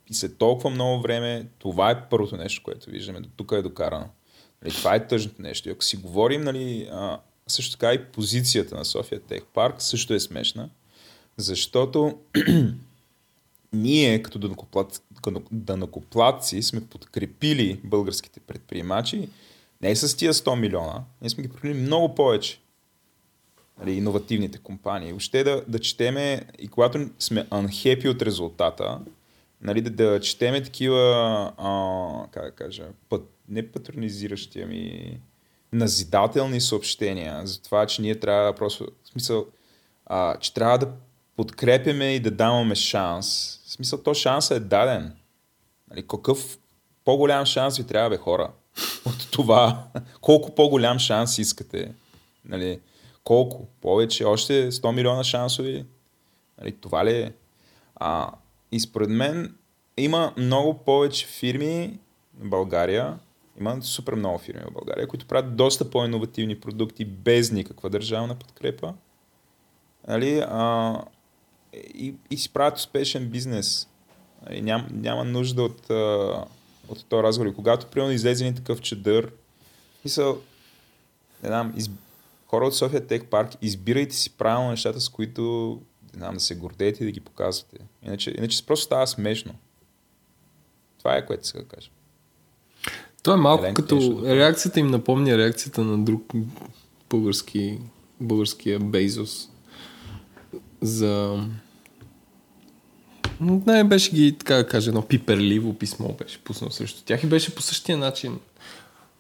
и 0.10 0.14
след 0.14 0.38
толкова 0.38 0.70
много 0.70 1.02
време, 1.02 1.48
това 1.60 1.92
е 1.92 2.10
първото 2.10 2.38
нещо, 2.38 2.64
което 2.64 2.90
виждаме. 2.90 3.20
До 3.20 3.30
тук 3.36 3.52
е 3.52 3.62
докарано. 3.62 4.06
Нали, 4.62 4.74
това 4.74 4.96
е 4.96 5.08
тъжното 5.08 5.42
нещо. 5.42 5.70
И 5.70 5.72
ако 5.72 5.84
си 5.84 5.98
говорим, 5.98 6.42
нали, 6.42 6.90
а, 6.92 7.20
също 7.48 7.72
така 7.72 7.94
и 7.94 8.06
позицията 8.06 8.76
на 8.76 8.86
София 8.86 9.22
Тех 9.22 9.44
Парк 9.54 9.82
също 9.82 10.14
е 10.14 10.20
смешна, 10.20 10.70
защото 11.38 12.20
ние 13.74 14.24
като 14.24 14.56
данокоплатци 15.52 16.62
сме 16.62 16.88
подкрепили 16.88 17.80
българските 17.84 18.40
предприемачи 18.40 19.30
не 19.84 19.96
с 19.96 20.18
тия 20.18 20.34
100 20.34 20.60
милиона, 20.60 21.04
ние 21.22 21.30
сме 21.30 21.44
ги 21.44 21.50
подкрепили 21.50 21.82
много 21.82 22.16
повече. 22.16 22.60
Нали, 23.80 23.92
иновативните 23.92 24.58
компании. 24.58 25.12
Въобще 25.12 25.44
да, 25.44 25.64
да 25.68 25.80
четеме 25.80 26.42
и 26.60 26.68
когато 26.68 27.10
сме 27.20 27.46
unhappy 27.46 28.10
от 28.10 28.22
резултата, 28.22 29.00
нали, 29.64 29.82
да, 29.82 29.90
да 29.90 30.20
четеме 30.20 30.64
такива, 30.64 31.54
а, 31.58 32.32
как 32.32 32.46
да 32.46 32.52
кажа, 32.52 32.84
път, 33.10 33.30
не 33.50 33.72
патронизиращи, 33.72 34.62
ами 34.62 35.20
назидателни 35.74 36.62
съобщения 36.62 37.48
за 37.48 37.62
това, 37.62 37.86
че 37.86 38.02
ние 38.02 38.20
трябва 38.20 38.54
просто, 38.54 38.88
в 39.04 39.08
смисъл, 39.08 39.46
а, 40.06 40.38
че 40.38 40.54
трябва 40.54 40.78
да 40.78 40.92
подкрепяме 41.36 42.16
и 42.16 42.20
да 42.20 42.32
даваме 42.32 42.76
шанс. 42.76 43.60
В 43.66 43.72
смисъл, 43.72 44.04
то 44.04 44.14
шансът 44.14 44.58
е 44.58 44.60
даден. 44.60 45.14
Нали, 45.90 46.08
какъв 46.08 46.58
по-голям 47.06 47.46
шанс 47.46 47.78
ви 47.78 47.84
трябва, 47.84 48.10
бе, 48.10 48.18
хора? 48.18 48.52
От 49.06 49.32
това. 49.32 49.88
Колко 50.22 50.56
по-голям 50.56 51.00
шанс 51.00 51.38
искате? 51.38 51.94
Нали, 52.46 52.80
колко? 53.24 53.68
Повече? 53.82 54.26
Още 54.26 54.72
100 54.72 54.92
милиона 54.92 55.24
шансови? 55.24 55.86
Нали, 56.62 56.72
това 56.72 57.06
ли 57.06 57.12
е? 57.12 57.34
А, 57.96 58.32
и 58.74 58.80
според 58.80 59.10
мен 59.10 59.56
има 59.98 60.34
много 60.38 60.78
повече 60.78 61.28
фирми 61.28 62.00
в 62.40 62.50
България, 62.50 63.20
има 63.60 63.82
супер 63.82 64.14
много 64.14 64.38
фирми 64.38 64.62
в 64.70 64.74
България, 64.74 65.08
които 65.08 65.26
правят 65.26 65.56
доста 65.56 65.90
по-инновативни 65.90 66.60
продукти 66.60 67.06
без 67.06 67.52
никаква 67.52 67.90
държавна 67.90 68.36
подкрепа. 68.36 68.94
Нали, 70.08 70.40
а, 70.40 71.02
и, 71.74 72.16
и 72.32 72.38
си 72.38 72.54
правят 72.54 72.78
успешен 72.78 73.30
бизнес. 73.30 73.88
Нали, 74.46 74.62
ням, 74.62 74.88
няма 74.92 75.24
нужда 75.24 75.64
от, 75.64 75.90
от 76.88 77.06
този 77.06 77.24
разговор. 77.24 77.56
Когато 77.56 77.88
примерно 77.88 78.14
излезе 78.14 78.44
един 78.44 78.56
такъв 78.56 78.82
чадър, 78.82 79.32
мисъл, 80.06 80.42
не 81.44 81.50
знам, 81.50 81.74
из... 81.78 81.90
хора 82.48 82.66
от 82.66 82.76
София 82.76 83.08
Тек 83.08 83.26
Парк, 83.30 83.52
избирайте 83.62 84.16
си 84.16 84.38
правилно 84.38 84.70
нещата, 84.70 85.02
с 85.02 85.10
които 85.10 85.82
знам, 86.14 86.34
да 86.34 86.40
се 86.40 86.56
гордеете 86.56 87.04
и 87.04 87.06
да 87.06 87.12
ги 87.12 87.20
показвате. 87.20 87.78
Иначе, 88.04 88.34
иначе 88.38 88.66
просто 88.66 88.86
става 88.86 89.08
смешно. 89.08 89.56
Това 90.98 91.18
е 91.18 91.26
което 91.26 91.48
сега 91.48 91.64
да 91.64 91.68
кажа. 91.68 91.90
То 93.24 93.34
е 93.34 93.38
малко 93.38 93.64
Еленко, 93.64 93.82
като 93.82 93.96
нещо 93.96 94.36
реакцията 94.36 94.80
им 94.80 94.88
напомня 94.88 95.38
реакцията 95.38 95.82
на 95.84 96.06
друг 96.06 96.34
български, 97.10 97.80
българския 98.20 98.80
Бейзос 98.80 99.50
за... 100.82 101.44
Не, 103.42 103.84
беше 103.84 104.12
ги, 104.12 104.38
така 104.38 104.56
да 104.56 104.68
кажа, 104.68 104.90
едно 104.90 105.02
пиперливо 105.02 105.74
писмо 105.74 106.14
беше 106.14 106.44
пуснал 106.44 106.72
срещу 106.72 107.04
тях 107.04 107.24
и 107.24 107.28
беше 107.28 107.56
по 107.56 107.62
същия 107.62 107.98
начин. 107.98 108.40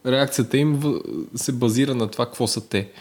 Реакцията 0.05 0.57
им 0.57 0.99
се 1.35 1.51
базира 1.51 1.95
на 1.95 2.11
това, 2.11 2.25
какво 2.25 2.47
са 2.47 2.67
те. 2.67 2.91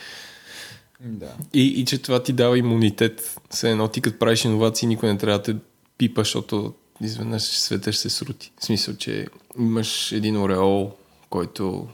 Да. 1.04 1.32
И, 1.54 1.66
и 1.66 1.84
че 1.84 1.98
това 1.98 2.22
ти 2.22 2.32
дава 2.32 2.58
имунитет. 2.58 3.36
Все 3.50 3.70
едно 3.70 3.88
ти 3.88 4.00
като 4.00 4.18
правиш 4.18 4.44
иновации, 4.44 4.88
никой 4.88 5.12
не 5.12 5.18
трябва 5.18 5.38
да 5.38 5.44
те 5.44 5.56
пипа, 5.98 6.20
защото 6.20 6.74
изведнъж 7.00 7.42
света 7.42 7.92
ще 7.92 8.02
се 8.02 8.10
срути. 8.10 8.52
В 8.60 8.64
смисъл, 8.64 8.96
че 8.96 9.26
имаш 9.58 10.12
един 10.12 10.36
ореол, 10.36 10.92
който 11.30 11.88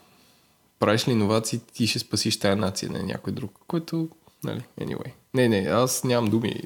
правиш 0.78 1.08
ли 1.08 1.12
иновации, 1.12 1.60
ти 1.74 1.86
ще 1.86 1.98
спасиш 1.98 2.38
тая 2.38 2.56
нация, 2.56 2.90
не 2.90 3.02
някой 3.02 3.32
друг, 3.32 3.58
който, 3.66 4.08
нали, 4.44 4.62
anyway. 4.80 5.12
Не, 5.34 5.48
не, 5.48 5.58
аз 5.58 6.04
нямам 6.04 6.30
думи. 6.30 6.62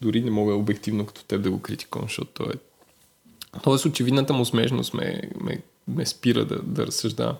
Дори 0.00 0.20
не 0.20 0.30
мога 0.30 0.54
обективно 0.54 1.06
като 1.06 1.24
теб 1.24 1.42
да 1.42 1.50
го 1.50 1.60
критикувам, 1.60 2.08
защото 2.08 2.30
той 2.34 2.52
е... 2.54 2.58
Тоест, 3.62 3.84
очевидната 3.84 4.32
му 4.32 4.44
смешност 4.44 4.94
ме, 4.94 5.22
ме, 5.40 5.58
ме 5.88 6.06
спира 6.06 6.44
да, 6.44 6.62
да 6.62 6.86
разсъждавам. 6.86 7.36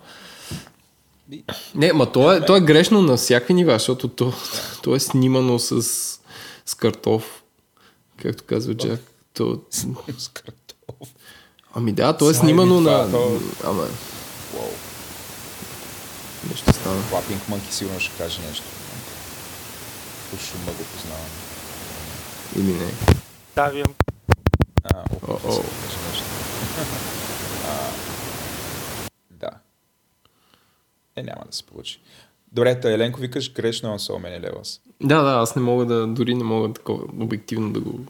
Не, 1.75 1.93
ма 1.93 2.13
то 2.13 2.33
е, 2.33 2.45
то 2.45 2.57
е 2.57 2.61
грешно 2.61 3.03
на 3.03 3.17
всякакви 3.17 3.55
нива, 3.55 3.73
защото 3.73 4.09
то, 4.09 4.33
то 4.83 4.95
е 4.95 5.01
снимано 5.01 5.59
с, 5.59 5.83
с 6.67 6.75
картоф, 6.77 7.43
както 8.23 8.45
казва 8.45 8.75
Джак. 8.75 9.01
То, 9.35 9.61
С 10.19 10.29
картоф. 10.29 11.09
ами 11.75 11.93
да, 11.93 12.17
то 12.17 12.31
е 12.31 12.35
снимано 12.35 12.81
на... 12.81 13.01
Ама, 13.65 13.83
Уау. 14.57 14.69
нещо 16.51 16.73
стана. 16.73 17.03
Клапинг 17.11 17.49
Мънки 17.49 17.75
сигурно 17.75 18.01
ще 18.01 18.17
каже 18.19 18.41
нещо. 18.49 18.65
По 20.31 20.37
шума 20.37 20.65
го 20.73 20.85
познавам. 20.95 21.27
Или 22.57 22.73
не. 22.73 22.93
Ставям 23.53 23.95
А, 24.85 25.01
опитва 25.13 25.49
О-о. 25.49 25.53
се 25.53 25.61
да 25.61 25.69
каже 25.69 25.99
нещо. 26.11 26.25
а, 27.69 27.91
да. 29.31 29.51
Е, 31.17 31.23
няма 31.23 31.45
да 31.47 31.57
се 31.57 31.63
получи. 31.63 32.01
Добре, 32.53 32.81
та 32.81 32.93
Еленко 32.93 33.21
викаш 33.21 33.53
грешно 33.53 33.91
на 33.91 33.99
Many 33.99 34.51
Levels. 34.51 34.81
Да, 35.03 35.23
да, 35.23 35.31
аз 35.31 35.57
не 35.57 35.63
мога 35.63 35.87
да, 35.87 36.07
дори 36.07 36.35
не 36.35 36.45
мога 36.45 36.73
такова 36.73 37.05
обективно 37.21 37.73
да 37.73 37.81
го... 37.81 38.01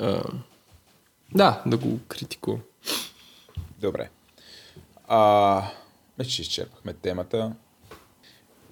А, 0.00 0.22
да, 1.34 1.62
да 1.66 1.76
го 1.76 1.98
критикувам. 2.08 2.60
Добре. 3.80 4.08
А, 5.08 5.62
вече 6.18 6.30
че 6.30 6.42
изчерпахме 6.42 6.92
темата. 6.92 7.52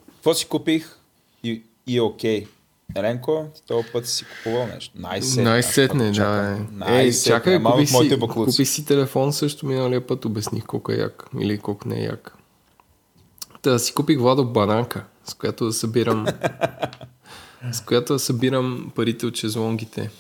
Какво 0.07 0.35
си 0.35 0.47
купих 0.49 0.99
и, 1.43 1.63
и 1.87 1.97
е 1.97 2.03
окей. 2.03 2.47
Еленко, 2.97 3.47
ти 3.55 3.63
този 3.67 3.89
път 3.93 4.09
си 4.09 4.25
купувал 4.25 4.67
нещо. 4.67 4.93
Най-сетне. 4.95 5.43
Най-сетне, 5.43 6.07
да. 6.09 6.13
чакам. 6.15 6.83
Е, 6.89 7.03
Ей, 7.03 7.13
чакай, 7.13 7.59
моите 7.59 7.87
си, 7.87 8.19
купих 8.35 8.69
си 8.69 8.85
телефон 8.85 9.33
също 9.33 9.67
миналия 9.67 10.07
път, 10.07 10.25
обясних 10.25 10.67
колко 10.67 10.93
е 10.93 10.95
як. 10.95 11.25
Или 11.41 11.59
колко 11.59 11.89
не 11.89 12.01
е 12.01 12.05
як. 12.05 12.37
Та 13.65 13.79
си 13.79 13.95
купих 13.95 14.19
Владо 14.19 14.45
бананка, 14.45 15.05
с 15.25 15.35
която 15.35 15.67
да 15.67 15.73
събирам 15.73 16.27
с 17.73 17.81
която 17.81 18.13
да 18.13 18.19
събирам 18.19 18.93
парите 18.95 19.27
от 19.27 19.37
шезлонгите 19.37 20.11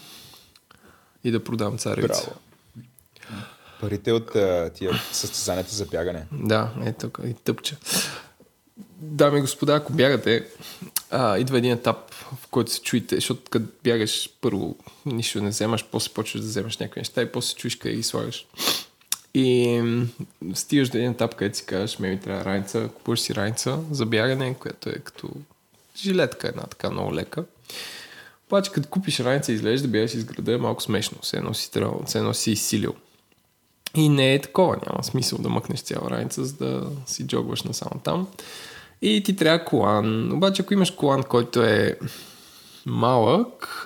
и 1.24 1.30
да 1.30 1.44
продам 1.44 1.78
царевица. 1.78 2.24
Браво. 2.26 2.40
Парите 3.80 4.12
от 4.12 4.36
а, 4.36 4.70
тия 4.74 4.92
състезанията 5.12 5.74
за 5.74 5.86
бягане. 5.86 6.26
Да, 6.32 6.70
е 6.84 6.92
тук 6.92 7.20
и 7.26 7.34
тъпча. 7.34 7.76
Дами 8.96 9.38
и 9.38 9.40
господа, 9.40 9.74
ако 9.74 9.92
бягате, 9.92 10.46
а, 11.10 11.38
идва 11.38 11.58
един 11.58 11.72
етап, 11.72 12.14
в 12.14 12.46
който 12.50 12.72
се 12.72 12.80
чуете, 12.80 13.14
защото 13.14 13.50
като 13.50 13.66
бягаш 13.84 14.30
първо 14.40 14.76
нищо 15.06 15.42
не 15.42 15.48
вземаш, 15.48 15.84
после 15.92 16.12
почваш 16.12 16.42
да 16.42 16.48
вземаш 16.48 16.78
някакви 16.78 17.00
неща 17.00 17.22
и 17.22 17.32
после 17.32 17.54
чуеш 17.54 17.76
къде 17.76 17.94
ги 17.94 18.02
слагаш. 18.02 18.46
И 19.34 19.82
стигаш 20.54 20.88
до 20.88 20.98
един 20.98 21.10
етап, 21.10 21.34
където 21.34 21.58
си 21.58 21.66
кажеш, 21.66 21.98
ме 21.98 22.08
ми 22.08 22.20
трябва 22.20 22.44
раница, 22.44 22.88
купуваш 22.94 23.20
си 23.20 23.34
раница 23.34 23.78
за 23.90 24.06
бягане, 24.06 24.54
която 24.54 24.88
е 24.88 24.92
като 24.92 25.28
жилетка, 25.96 26.48
една 26.48 26.62
така 26.62 26.90
много 26.90 27.14
лека. 27.14 27.44
Обаче 28.46 28.72
като 28.72 28.88
купиш 28.88 29.20
раница 29.20 29.52
и 29.52 29.54
излезеш 29.54 29.80
да 29.80 29.88
бягаш 29.88 30.14
из 30.14 30.24
града 30.24 30.52
е 30.52 30.56
малко 30.56 30.82
смешно, 30.82 31.18
все 31.22 31.36
едно 31.36 31.54
си, 31.54 31.70
трябва, 31.70 32.04
все 32.06 32.18
едно 32.18 32.34
си 32.34 32.50
изсилил. 32.50 32.94
И 33.96 34.08
не 34.08 34.34
е 34.34 34.40
такова, 34.40 34.76
няма 34.86 35.04
смисъл 35.04 35.38
да 35.38 35.48
мъкнеш 35.48 35.80
цяла 35.80 36.10
раница, 36.10 36.44
за 36.44 36.56
да 36.56 36.90
си 37.06 37.26
джогваш 37.26 37.62
насам 37.62 38.00
там. 38.04 38.28
И 39.02 39.22
ти 39.22 39.36
трябва 39.36 39.64
колан. 39.64 40.32
Обаче 40.32 40.62
ако 40.62 40.74
имаш 40.74 40.90
колан, 40.90 41.22
който 41.22 41.62
е 41.62 41.98
малък, 42.86 43.82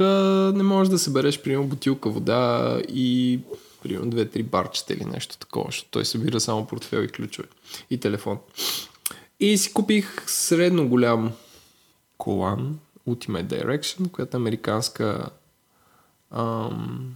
не 0.55 0.63
можеш 0.63 0.91
да 0.91 0.99
събереш, 0.99 1.43
примерно, 1.43 1.67
бутилка 1.67 2.11
вода 2.11 2.79
и 2.89 3.41
примерно 3.83 4.11
две-три 4.11 4.43
барчета 4.43 4.95
или 4.95 5.05
нещо 5.05 5.39
такова, 5.39 5.67
защото 5.67 5.91
той 5.91 6.05
събира 6.05 6.41
само 6.41 6.67
портфел 6.67 6.99
и 6.99 7.09
ключове 7.09 7.49
и 7.91 8.01
телефон. 8.01 8.39
И 9.41 9.59
си 9.59 9.73
купих 9.73 10.31
средно 10.31 10.89
голям 10.89 11.33
колан 12.19 12.79
Ultimate 13.09 13.47
Direction, 13.47 14.11
която 14.11 14.37
е 14.37 14.41
американска 14.41 15.31
ам, 16.31 17.15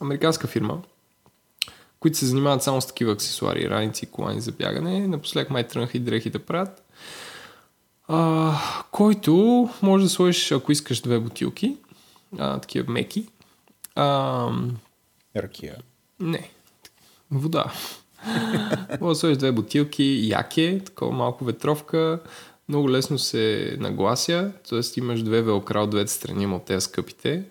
американска 0.00 0.46
фирма, 0.46 0.82
които 2.00 2.18
се 2.18 2.26
занимават 2.26 2.62
само 2.62 2.80
с 2.80 2.86
такива 2.86 3.12
аксесуари, 3.12 3.70
раници, 3.70 4.06
колани 4.06 4.40
за 4.40 4.52
бягане. 4.52 5.06
Напоследък 5.06 5.50
май 5.50 5.68
тръгнаха 5.68 5.96
и 5.96 6.00
дрехи 6.00 6.30
да 6.30 6.38
правят. 6.38 6.82
А, 8.08 8.54
който 8.90 9.68
може 9.82 10.04
да 10.04 10.10
сложиш, 10.10 10.52
ако 10.52 10.72
искаш, 10.72 11.00
две 11.00 11.18
бутилки, 11.18 11.76
а, 12.38 12.58
такива 12.58 12.92
меки. 12.92 13.26
А, 13.94 14.48
Ракия. 15.36 15.76
не, 16.20 16.50
вода. 17.30 17.72
Може 19.00 19.14
да 19.14 19.14
сложиш 19.14 19.36
две 19.36 19.52
бутилки, 19.52 20.20
яке, 20.22 20.80
такова 20.84 21.12
малко 21.12 21.44
ветровка, 21.44 22.20
много 22.68 22.90
лесно 22.90 23.18
се 23.18 23.76
наглася, 23.80 24.52
т.е. 24.68 24.80
имаш 24.96 25.22
две 25.22 25.42
велкра 25.42 25.80
от 25.80 25.90
двете 25.90 26.12
страни 26.12 26.46
от 26.46 26.64
тези 26.64 26.84
скъпите. 26.84 27.44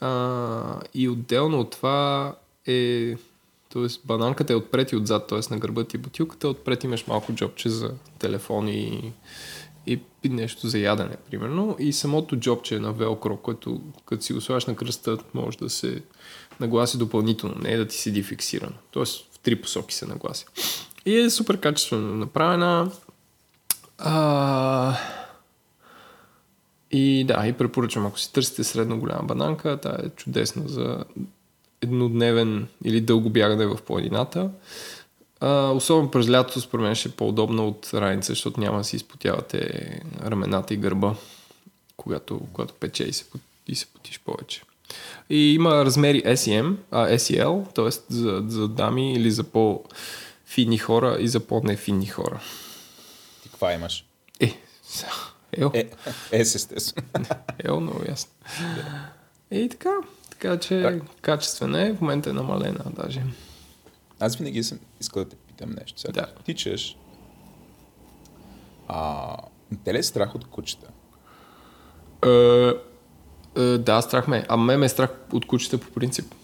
А, 0.00 0.80
и 0.94 1.08
отделно 1.08 1.60
от 1.60 1.70
това 1.70 2.34
е 2.66 3.14
т.е. 3.72 3.86
бананката 4.04 4.52
е 4.52 4.56
отпред 4.56 4.92
и 4.92 4.96
отзад, 4.96 5.26
т.е. 5.26 5.40
на 5.50 5.58
гърба 5.58 5.84
ти 5.84 5.98
бутилката, 5.98 6.48
отпред 6.48 6.84
имаш 6.84 7.06
малко 7.06 7.32
джобче 7.32 7.68
за 7.68 7.94
телефон 8.18 8.68
и, 8.68 9.12
и 9.86 10.00
нещо 10.24 10.68
за 10.68 10.78
ядене, 10.78 11.16
примерно. 11.30 11.76
И 11.78 11.92
самото 11.92 12.36
джобче 12.36 12.74
е 12.76 12.80
на 12.80 12.92
велкро, 12.92 13.36
което 13.36 13.80
като 14.06 14.22
си 14.22 14.32
го 14.32 14.40
на 14.68 14.76
кръста, 14.76 15.18
може 15.34 15.58
да 15.58 15.70
се 15.70 16.02
нагласи 16.60 16.98
допълнително, 16.98 17.54
не 17.62 17.72
е 17.72 17.76
да 17.76 17.86
ти 17.86 17.96
седи 17.96 18.22
фиксирано. 18.22 18.76
Тоест 18.90 19.32
в 19.32 19.38
три 19.38 19.56
посоки 19.56 19.94
се 19.94 20.06
нагласи. 20.06 20.46
И 21.06 21.18
е 21.18 21.30
супер 21.30 21.60
качествено 21.60 22.14
направена. 22.14 22.90
А... 23.98 24.96
И 26.90 27.24
да, 27.24 27.46
и 27.46 27.52
препоръчвам, 27.52 28.06
ако 28.06 28.18
си 28.18 28.32
търсите 28.32 28.64
средно 28.64 29.00
голяма 29.00 29.22
бананка, 29.22 29.78
тя 29.82 29.96
е 30.04 30.08
чудесна 30.08 30.68
за 30.68 31.04
еднодневен 31.80 32.68
или 32.84 33.00
дълго 33.00 33.30
бягане 33.30 33.66
в 33.66 33.78
планината. 33.86 34.50
А, 35.40 35.70
особено 35.70 36.10
през 36.10 36.30
лятото, 36.30 36.60
според 36.60 36.82
мен, 36.82 36.94
ще 36.94 37.08
е 37.08 37.12
по-удобно 37.12 37.68
от 37.68 37.90
раница, 37.94 38.32
защото 38.32 38.60
няма 38.60 38.78
да 38.78 38.84
си 38.84 38.96
изпотявате 38.96 40.00
рамената 40.22 40.74
и 40.74 40.76
гърба, 40.76 41.14
когато, 41.96 42.40
когато 42.52 42.74
пече 42.74 43.04
и 43.04 43.12
се, 43.12 43.24
и 43.66 43.74
се 43.74 43.86
потиш 43.86 44.20
повече. 44.20 44.62
И 45.30 45.54
има 45.54 45.84
размери 45.84 46.22
SEM, 46.22 46.76
а, 46.90 47.08
SEL, 47.08 47.74
т.е. 47.74 48.14
За, 48.14 48.44
за 48.48 48.68
дами 48.68 49.12
или 49.14 49.30
за 49.30 49.44
по-фини 49.44 50.78
хора 50.78 51.16
и 51.20 51.28
за 51.28 51.40
по-нефини 51.40 52.06
хора. 52.06 52.40
Ти 53.42 53.48
каква 53.48 53.72
имаш? 53.72 54.04
Е, 54.40 54.58
ел, 55.52 55.70
Е, 55.74 55.90
е 56.32 56.40
естествено. 56.40 57.26
ел, 57.64 57.80
много 57.80 58.00
ясно. 58.08 58.30
И 59.50 59.68
така, 59.68 59.90
така 60.30 60.58
че 60.58 60.82
Так. 60.82 61.02
качествена 61.20 61.82
е, 61.82 61.92
в 61.92 62.00
момента 62.00 62.30
е 62.30 62.32
намалена 62.32 62.84
даже. 62.96 63.22
Аз 64.20 64.36
винаги 64.36 64.62
съм 64.62 64.78
искал 65.00 65.24
да 65.24 65.30
те 65.30 65.36
питам 65.36 65.70
нещо. 65.80 66.00
Сега, 66.00 66.12
Да. 66.12 66.26
тичаш, 66.44 66.96
а, 68.88 69.36
те 69.84 69.94
ли 69.94 69.98
е 69.98 70.02
страх 70.02 70.34
от 70.34 70.46
кучета? 70.46 70.86
Е, 72.24 72.28
е, 72.28 72.72
да, 73.78 74.02
страх 74.02 74.28
ме. 74.28 74.38
е. 74.38 74.44
А 74.48 74.56
ме 74.56 74.76
ме 74.76 74.86
е 74.86 74.88
страх 74.88 75.10
от 75.32 75.46
кучета 75.46 75.78
по 75.78 75.90
принцип. 75.90 76.34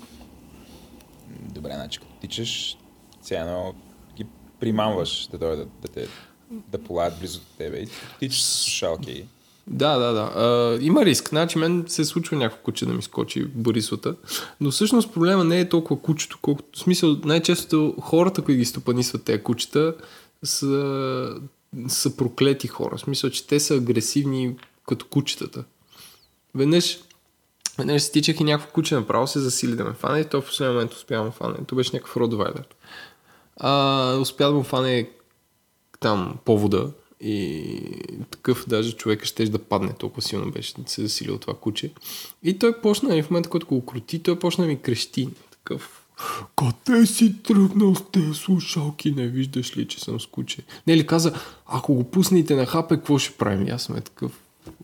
Добре, 1.40 1.72
значи 1.74 1.98
като 1.98 2.12
тичаш, 2.20 2.76
сега 3.22 3.40
едно 3.40 3.74
ги 4.16 4.26
примамваш 4.60 5.28
да 5.30 5.38
дойдат 5.38 5.68
да 5.82 5.88
те 5.88 6.08
да 6.50 6.78
полаят 6.78 7.18
близо 7.18 7.38
до 7.38 7.46
тебе 7.58 7.76
и 7.76 7.88
тичаш 8.18 8.42
с 8.42 8.62
слушалки. 8.62 9.24
Да, 9.66 9.98
да, 9.98 10.12
да. 10.12 10.76
Е, 10.80 10.84
има 10.84 11.04
риск. 11.04 11.28
Значи 11.28 11.58
мен 11.58 11.84
се 11.88 12.04
случва 12.04 12.36
някакво 12.36 12.62
куче 12.62 12.86
да 12.86 12.92
ми 12.92 13.02
скочи 13.02 13.44
барисота. 13.44 14.14
Но 14.60 14.70
всъщност 14.70 15.12
проблема 15.12 15.44
не 15.44 15.60
е 15.60 15.68
толкова 15.68 16.02
кучето, 16.02 16.38
колкото 16.42 16.78
в 16.78 16.82
смисъл 16.82 17.16
най-често 17.24 17.94
хората, 18.00 18.42
които 18.42 18.58
ги 18.58 18.64
стопанисват 18.64 19.24
тези 19.24 19.42
кучета, 19.42 19.94
са, 20.44 21.40
са 21.88 22.16
проклети 22.16 22.68
хора. 22.68 22.96
В 22.96 23.00
смисъл, 23.00 23.30
че 23.30 23.46
те 23.46 23.60
са 23.60 23.74
агресивни 23.74 24.56
като 24.88 25.06
кучетата. 25.06 25.64
Веднъж 26.56 26.98
Веднъж 27.78 28.02
си 28.02 28.12
тичах 28.12 28.40
и 28.40 28.44
някакво 28.44 28.72
куче 28.72 28.94
направо 28.94 29.26
се 29.26 29.40
засили 29.40 29.76
да 29.76 29.84
ме 29.84 29.92
фане 29.92 30.20
и 30.20 30.24
то 30.24 30.40
в 30.40 30.46
последния 30.46 30.72
момент 30.72 30.92
успя 30.92 31.16
да 31.16 31.22
ме 31.22 31.30
фане. 31.30 31.54
То 31.66 31.74
беше 31.74 31.90
някакъв 31.92 32.16
Ротвайлер. 32.16 32.64
А, 33.56 34.14
успя 34.20 34.46
да 34.46 34.52
му 34.52 34.62
фане 34.62 35.10
там 36.00 36.36
повода 36.44 36.90
и 37.20 37.72
такъв 38.30 38.64
даже 38.68 38.92
човека 38.92 39.26
ще 39.26 39.44
да 39.44 39.58
падне 39.58 39.92
толкова 39.92 40.22
силно 40.22 40.50
беше 40.50 40.74
да 40.78 40.90
се 40.90 41.02
засили 41.02 41.30
от 41.30 41.40
това 41.40 41.54
куче. 41.54 41.92
И 42.42 42.58
той 42.58 42.80
почна, 42.80 43.16
и 43.16 43.22
в 43.22 43.30
момента, 43.30 43.48
който 43.48 43.66
го 43.66 43.86
крути, 43.86 44.22
той 44.22 44.38
почна 44.38 44.64
да 44.64 44.68
ми 44.68 44.82
крещи. 44.82 45.28
Такъв, 45.50 46.06
къде 46.56 47.06
си 47.06 47.42
тръгнал 47.42 47.94
с 47.94 48.02
тези 48.12 48.34
слушалки? 48.34 49.10
Не 49.10 49.26
виждаш 49.26 49.76
ли, 49.76 49.88
че 49.88 50.00
съм 50.00 50.20
с 50.20 50.26
куче? 50.26 50.62
Не 50.86 50.96
ли 50.96 51.06
каза, 51.06 51.32
ако 51.66 51.94
го 51.94 52.10
пуснете 52.10 52.56
на 52.56 52.66
хапе, 52.66 52.96
какво 52.96 53.18
ще 53.18 53.36
правим? 53.36 53.66
Аз 53.74 53.82
сме 53.82 54.00
такъв, 54.00 54.32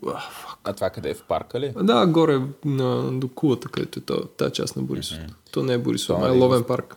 «Уah, 0.02 0.22
fuck». 0.44 0.51
А 0.64 0.72
това 0.72 0.90
къде 0.90 1.10
е? 1.10 1.14
В 1.14 1.22
парка 1.22 1.60
ли? 1.60 1.72
Да, 1.82 2.06
горе 2.06 2.40
на, 2.64 3.12
до 3.20 3.28
кулата, 3.28 3.68
където 3.68 3.98
е 3.98 4.02
та- 4.02 4.26
тази 4.26 4.52
част 4.52 4.76
на 4.76 4.82
Борисов. 4.82 5.18
Mm-hmm. 5.18 5.34
То 5.50 5.62
не 5.62 5.72
е 5.72 5.78
Борисов, 5.78 6.16
а 6.20 6.24
е 6.24 6.28
нали 6.28 6.40
ловен 6.40 6.64
парк. 6.64 6.96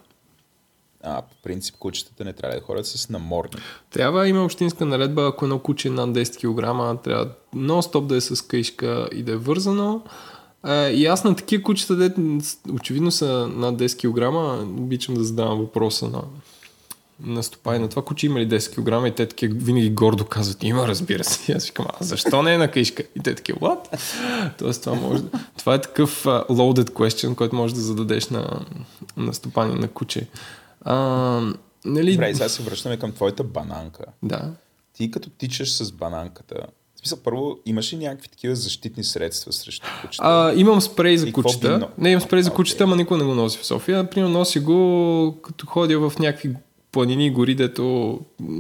А, 1.04 1.22
по 1.22 1.36
принцип 1.44 1.76
кучетата 1.80 2.24
не 2.24 2.34
трябва 2.34 2.56
да 2.56 2.62
ходят 2.62 2.86
с 2.86 3.10
намордник. 3.10 3.62
Трябва 3.92 4.28
има 4.28 4.46
общинска 4.46 4.86
наредба, 4.86 5.28
ако 5.28 5.46
едно 5.46 5.60
куче 5.60 5.88
е 5.88 5.92
над 5.92 6.10
10 6.10 6.36
кг, 6.38 7.04
трябва 7.04 7.30
нон-стоп 7.56 8.06
да 8.06 8.16
е 8.16 8.22
с 8.22 8.42
каишка 8.42 9.10
и 9.12 9.24
да 9.24 9.32
е 9.32 9.38
вързано. 9.38 10.02
И 10.92 11.06
аз 11.06 11.24
на 11.24 11.36
такива 11.36 11.64
кучета, 11.64 11.96
де, 11.96 12.14
очевидно 12.74 13.12
са 13.12 13.48
над 13.48 13.76
10 13.76 13.98
кг, 13.98 14.82
обичам 14.82 15.16
да 15.16 15.24
задавам 15.24 15.60
въпроса 15.60 16.10
на, 16.10 16.22
на 17.20 17.44
стопай 17.44 17.80
на 17.80 17.90
това 17.90 18.02
куче 18.02 18.26
има 18.26 18.40
ли 18.40 18.50
10 18.50 19.04
кг 19.04 19.08
и 19.08 19.16
те 19.16 19.26
такива 19.26 19.56
винаги 19.58 19.90
гордо 19.90 20.26
казват, 20.26 20.64
има 20.64 20.88
разбира 20.88 21.24
се. 21.24 21.52
И 21.52 21.56
аз 21.56 21.66
викам, 21.66 21.86
а 22.00 22.04
защо 22.04 22.44
не 22.44 22.54
е 22.54 22.58
на 22.58 22.72
каишка? 22.72 23.04
И 23.16 23.20
те 23.20 23.36
такива, 23.36 23.60
what? 23.60 24.00
Тоест 24.58 24.84
това 24.84 24.96
може 24.96 25.24
да... 25.24 25.40
Това 25.58 25.76
е 25.76 25.82
такъв 25.82 26.24
uh, 26.24 26.48
loaded 26.48 26.90
question, 26.90 27.36
който 27.36 27.56
можеш 27.56 27.76
да 27.76 27.82
зададеш 27.82 28.30
на, 28.30 28.66
на 29.18 29.34
стопани 29.34 29.80
на 29.80 29.88
куче. 29.88 30.28
А, 30.82 30.96
нали... 31.86 32.12
Добре, 32.12 32.34
сега 32.34 32.50
се 32.50 32.64
връщаме 32.64 32.98
към 32.98 33.12
твоята 33.12 33.44
бананка. 33.44 34.04
Да. 34.24 34.52
Ти 34.94 35.12
като 35.12 35.30
тичаш 35.30 35.76
с 35.76 35.92
бананката, 35.92 36.56
смисъл, 37.00 37.20
първо, 37.24 37.58
имаш 37.66 37.94
ли 37.94 37.98
някакви 37.98 38.28
такива 38.28 38.56
защитни 38.56 39.04
средства 39.04 39.54
срещу 39.54 39.88
кучета? 40.02 40.24
А, 40.28 40.54
имам 40.56 40.82
спрей 40.82 41.18
за 41.18 41.28
И 41.28 41.34
кучета. 41.34 41.80
би 41.80 41.86
Не, 41.98 42.10
имам 42.10 42.22
спрей 42.22 42.42
за 42.42 42.52
кучета, 42.52 42.84
ама 42.84 42.96
никой 42.96 43.18
не 43.18 43.24
го 43.24 43.36
носи 43.36 43.58
в 43.58 43.66
София. 43.66 44.10
Примерно 44.10 44.40
носи 44.40 44.60
го 44.60 45.38
като 45.42 45.66
ходя 45.66 46.00
в 46.00 46.14
някакви 46.20 46.56
планини 46.96 47.28
и 47.28 47.32
гори, 47.32 47.56
дето 47.56 48.20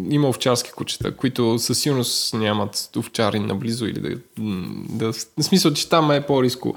има 0.09 0.29
овчарски 0.29 0.71
кучета, 0.71 1.15
които 1.15 1.59
със 1.59 1.79
сигурност 1.79 2.33
нямат 2.33 2.89
овчари 2.97 3.39
наблизо 3.39 3.85
или 3.85 3.99
да, 3.99 4.17
да... 4.89 5.13
В 5.13 5.43
смисъл, 5.43 5.73
че 5.73 5.89
там 5.89 6.11
е 6.11 6.25
по-риско. 6.25 6.75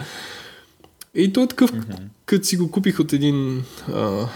И 1.14 1.32
той 1.32 1.44
е 1.44 1.46
такъв, 1.46 1.72
mm-hmm. 1.72 1.98
като 2.26 2.46
си 2.46 2.56
го 2.56 2.70
купих 2.70 3.00
от 3.00 3.12
един, 3.12 3.64
а, 3.92 4.28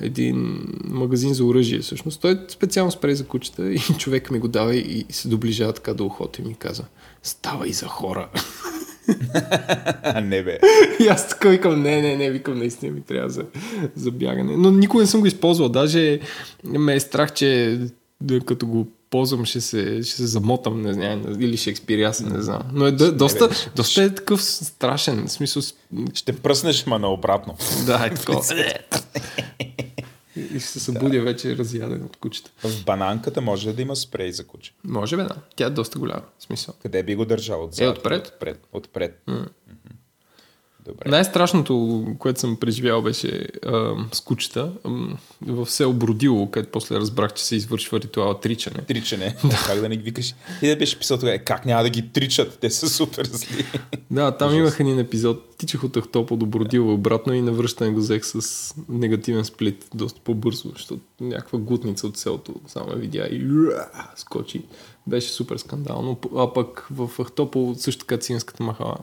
един 0.00 0.68
магазин 0.84 1.34
за 1.34 1.44
оръжие, 1.44 1.78
всъщност. 1.78 2.20
Той 2.20 2.32
е 2.32 2.38
специално 2.48 2.92
спрей 2.92 3.14
за 3.14 3.26
кучета 3.26 3.72
и 3.72 3.78
човек 3.98 4.30
ми 4.30 4.38
го 4.38 4.48
дава 4.48 4.74
и 4.74 5.06
се 5.10 5.28
доближава 5.28 5.72
така 5.72 5.94
до 5.94 6.06
ухото 6.06 6.40
и 6.40 6.44
ми 6.44 6.54
каза 6.54 6.84
става 7.22 7.68
и 7.68 7.72
за 7.72 7.86
хора. 7.86 8.28
А, 10.02 10.20
не 10.24 10.42
бе. 10.42 10.58
И 11.00 11.06
аз 11.08 11.28
така 11.28 11.48
викам, 11.48 11.82
не, 11.82 12.02
не, 12.02 12.16
не, 12.16 12.30
викам, 12.30 12.58
наистина 12.58 12.92
ми 12.92 13.00
трябва 13.00 13.30
за, 13.30 13.44
за 13.96 14.10
бягане. 14.10 14.56
Но 14.56 14.70
никога 14.70 15.02
не 15.02 15.06
съм 15.06 15.20
го 15.20 15.26
използвал. 15.26 15.68
Даже 15.68 16.20
ме 16.64 16.94
е 16.94 17.00
страх, 17.00 17.32
че 17.32 17.78
като 18.46 18.66
го 18.66 18.86
ползвам, 19.10 19.44
ще 19.44 19.60
се, 19.60 20.02
ще 20.02 20.16
се 20.16 20.26
замотам, 20.26 20.82
не 20.82 20.92
знам, 20.92 21.22
или 21.40 21.56
ще 21.56 21.70
експириасам, 21.70 22.28
не 22.28 22.42
знам. 22.42 22.62
Но 22.72 22.86
е 22.86 22.92
до, 22.92 23.12
доста, 23.12 23.48
бе, 23.48 23.54
доста 23.76 24.02
е 24.02 24.14
такъв 24.14 24.42
страшен. 24.44 25.26
В 25.26 25.32
смисъл, 25.32 25.62
Ще 26.14 26.32
пръснеш, 26.32 26.86
ма 26.86 26.98
наобратно. 26.98 27.56
да, 27.86 28.06
е 28.06 28.14
такова. 28.14 28.42
И 30.36 30.60
се 30.60 30.80
събудя 30.80 31.20
вече 31.20 31.56
разяден 31.56 32.04
от 32.04 32.16
кучета. 32.16 32.50
В 32.64 32.84
бананката 32.84 33.40
може 33.40 33.72
да 33.72 33.82
има 33.82 33.96
спрей 33.96 34.32
за 34.32 34.46
куче. 34.46 34.74
Може 34.84 35.16
бе, 35.16 35.22
да. 35.22 35.36
Тя 35.56 35.66
е 35.66 35.70
доста 35.70 35.98
голяма. 35.98 36.22
Смисъл. 36.38 36.74
Къде 36.82 37.02
би 37.02 37.14
го 37.14 37.24
държал? 37.24 37.64
Отзад? 37.64 37.80
Е, 37.80 37.88
отпред. 37.88 38.26
Отпред. 38.26 38.66
отпред. 38.72 39.22
Добре. 40.84 41.10
Най-страшното, 41.10 42.04
което 42.18 42.40
съм 42.40 42.56
преживял 42.56 43.02
беше 43.02 43.46
а, 43.66 43.94
с 44.12 44.20
кучета 44.20 44.72
в 45.46 45.70
село 45.70 45.92
Бродило, 45.92 46.50
където 46.50 46.72
после 46.72 46.96
разбрах, 46.96 47.34
че 47.34 47.44
се 47.44 47.56
извършва 47.56 48.00
ритуала 48.00 48.40
тричане. 48.40 48.76
Тричане. 48.76 49.36
как 49.66 49.80
да 49.80 49.88
не 49.88 49.96
ги 49.96 50.02
викаш? 50.02 50.34
И 50.62 50.68
да 50.68 50.76
беше 50.76 50.98
писал 50.98 51.18
тогава, 51.18 51.34
«Е, 51.34 51.38
как 51.38 51.66
няма 51.66 51.82
да 51.82 51.90
ги 51.90 52.12
тричат, 52.12 52.58
те 52.60 52.70
са 52.70 52.88
супер 52.88 53.26
зли. 53.26 53.64
Да, 54.10 54.36
там 54.36 54.54
имах 54.54 54.80
един 54.80 54.98
епизод. 54.98 55.56
Тичах 55.56 55.84
от 55.84 55.96
Ахтопо 55.96 56.36
до 56.36 56.46
Бродило 56.46 56.94
обратно 56.94 57.34
и 57.34 57.42
навръщане 57.42 57.90
го 57.90 58.00
взех 58.00 58.24
с 58.24 58.74
негативен 58.88 59.44
сплит 59.44 59.88
доста 59.94 60.20
по-бързо, 60.24 60.68
защото 60.68 61.00
някаква 61.20 61.58
гутница 61.58 62.06
от 62.06 62.16
селото 62.16 62.54
само 62.66 62.92
видя 62.96 63.26
и 63.26 63.42
скочи. 64.16 64.62
Беше 65.06 65.28
супер 65.28 65.56
скандално. 65.56 66.18
А 66.36 66.52
пък 66.52 66.86
в 66.90 67.10
Ахтопо 67.24 67.74
също 67.78 68.00
така 68.00 68.18
циганската 68.18 68.62
махала 68.62 68.96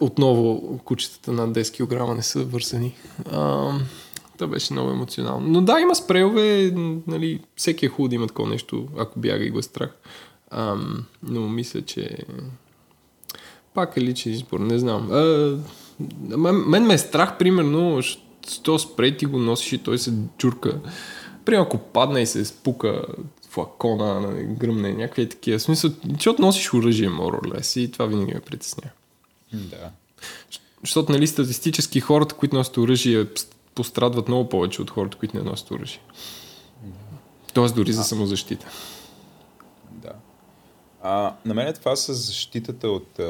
отново 0.00 0.78
кучетата 0.84 1.32
над 1.32 1.50
10 1.50 2.10
кг 2.10 2.16
не 2.16 2.22
са 2.22 2.44
вързани. 2.44 2.94
А, 3.30 3.72
това 4.38 4.46
беше 4.46 4.72
много 4.72 4.90
емоционално. 4.90 5.48
Но 5.48 5.60
да, 5.60 5.80
има 5.80 5.94
спрейове, 5.94 6.72
нали, 7.06 7.40
всеки 7.56 7.86
е 7.86 7.88
хубаво 7.88 8.08
да 8.08 8.14
има 8.14 8.26
такова 8.26 8.48
нещо, 8.48 8.88
ако 8.98 9.18
бяга 9.18 9.44
и 9.44 9.50
го 9.50 9.58
е 9.58 9.62
страх. 9.62 9.90
А, 10.50 10.76
но 11.22 11.48
мисля, 11.48 11.82
че 11.82 12.18
пак 13.74 13.96
е 13.96 14.00
личен 14.00 14.32
избор, 14.32 14.60
не 14.60 14.78
знам. 14.78 15.12
А, 15.12 15.56
мен, 16.36 16.56
мен 16.66 16.86
ме 16.86 16.94
е 16.94 16.98
страх, 16.98 17.38
примерно, 17.38 18.02
що 18.48 18.78
спрей 18.78 19.16
ти 19.16 19.26
го 19.26 19.38
носиш 19.38 19.72
и 19.72 19.78
той 19.78 19.98
се 19.98 20.12
джурка. 20.38 20.80
Примерно, 21.44 21.64
ако 21.64 21.78
падне 21.78 22.20
и 22.20 22.26
се 22.26 22.44
спука 22.44 23.04
флакона, 23.50 24.20
нали, 24.20 24.44
гръмне, 24.44 24.92
някакви 24.92 25.28
такива. 25.28 25.58
В 25.58 25.62
смисъл, 25.62 25.90
защото 26.12 26.42
носиш 26.42 26.74
оръжие, 26.74 27.08
моролес, 27.08 27.76
и 27.76 27.90
това 27.90 28.06
винаги 28.06 28.34
ме 28.34 28.40
притеснява. 28.40 28.90
Да. 29.54 29.90
Защото, 30.80 31.12
нали, 31.12 31.26
статистически 31.26 32.00
хората, 32.00 32.34
които 32.34 32.56
носят 32.56 32.76
оръжие, 32.76 33.26
пострадват 33.74 34.28
много 34.28 34.48
повече 34.48 34.82
от 34.82 34.90
хората, 34.90 35.18
които 35.18 35.36
не 35.36 35.42
носят 35.42 35.70
оръжие. 35.70 36.00
Тоест 37.54 37.74
дори 37.74 37.92
за 37.92 38.04
самозащита. 38.04 38.66
Да. 39.90 40.12
А, 41.02 41.36
на 41.44 41.54
мен 41.54 41.74
това 41.74 41.96
с 41.96 42.14
защитата 42.14 42.88
от, 42.88 43.20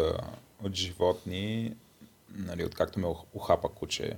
от 0.64 0.75
животни, 0.75 1.75
нали, 2.35 2.64
откакто 2.64 3.01
ме 3.01 3.07
ухапа 3.35 3.68
куче. 3.68 4.16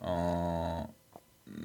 А, 0.00 0.12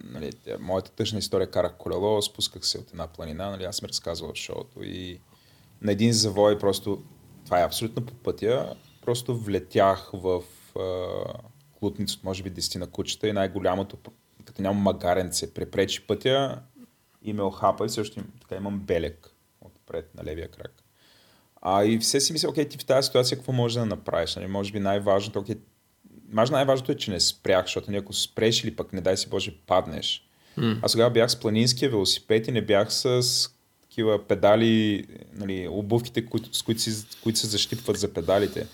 нали, 0.04 0.32
моята 0.60 0.92
тъжна 0.92 1.20
история 1.20 1.52
карах 1.52 1.74
колело, 1.78 2.22
спусках 2.22 2.66
се 2.66 2.78
от 2.78 2.92
една 2.92 3.08
планина, 3.08 3.50
нали, 3.50 3.64
аз 3.64 3.78
съм 3.78 3.88
разказвал 3.88 4.34
в 4.34 4.38
шоуто 4.38 4.84
и 4.84 5.20
на 5.82 5.92
един 5.92 6.14
завой 6.14 6.60
просто, 6.60 7.04
това 7.46 7.60
е 7.60 7.66
абсолютно 7.66 8.06
по 8.06 8.14
пътя, 8.14 8.76
просто 9.02 9.38
влетях 9.38 10.10
в 10.14 10.43
а, 10.80 11.08
клутница 11.80 12.16
от 12.18 12.24
може 12.24 12.43
би 12.43 12.52
10 12.52 12.80
на 12.80 12.88
кучета 12.88 13.28
и 13.28 13.34
най-голямото, 13.34 13.97
като 14.45 14.62
нямам 14.62 14.82
магаренце, 14.82 15.54
препречи 15.54 16.08
пътя 16.08 16.62
и 17.22 17.34
ме 17.34 17.41
охапа 17.41 17.86
и 17.86 17.89
също 17.89 18.24
така 18.41 18.56
имам 18.56 18.80
белек 18.80 19.30
отпред 19.62 20.16
на 20.16 20.24
левия 20.24 20.47
крак. 20.47 20.84
А 21.62 21.86
и 21.86 21.99
все 21.99 22.20
си 22.20 22.34
мисля, 22.34 22.49
окей, 22.49 22.70
ти 22.70 22.78
в 22.78 22.86
тази 22.86 23.06
ситуация 23.06 23.38
какво 23.38 23.52
можеш 23.52 23.76
да 23.76 23.86
направиш? 23.86 24.36
Нали? 24.36 24.47
Може 24.47 24.72
би 24.72 24.80
най-важното, 24.80 25.39
окей, 25.39 25.56
може 26.34 26.52
най-важното 26.52 26.91
е, 26.91 26.97
че 26.97 27.12
не 27.12 27.20
спрях, 27.20 27.66
защото 27.66 27.91
ако 27.91 28.14
спреш 28.14 28.64
или 28.64 28.76
пък 28.76 28.93
не 28.93 29.02
дай 29.02 29.18
си 29.18 29.30
Боже 29.30 29.56
паднеш. 29.68 30.28
Mm. 30.58 30.80
Аз 30.82 30.91
тогава 30.91 31.10
бях 31.10 31.32
с 31.32 31.39
планинския 31.39 31.89
велосипед 31.89 32.47
и 32.47 32.52
не 32.52 32.62
бях 32.62 32.93
с 32.93 33.22
такива 33.82 34.28
педали, 34.28 35.06
нали, 35.34 35.68
обувките, 35.68 36.26
които, 36.26 36.58
с 36.58 36.62
които, 36.62 36.82
си, 36.82 37.06
които 37.24 37.39
се 37.39 37.47
защипват 37.47 37.97
за 37.97 38.14
педалите. 38.14 38.68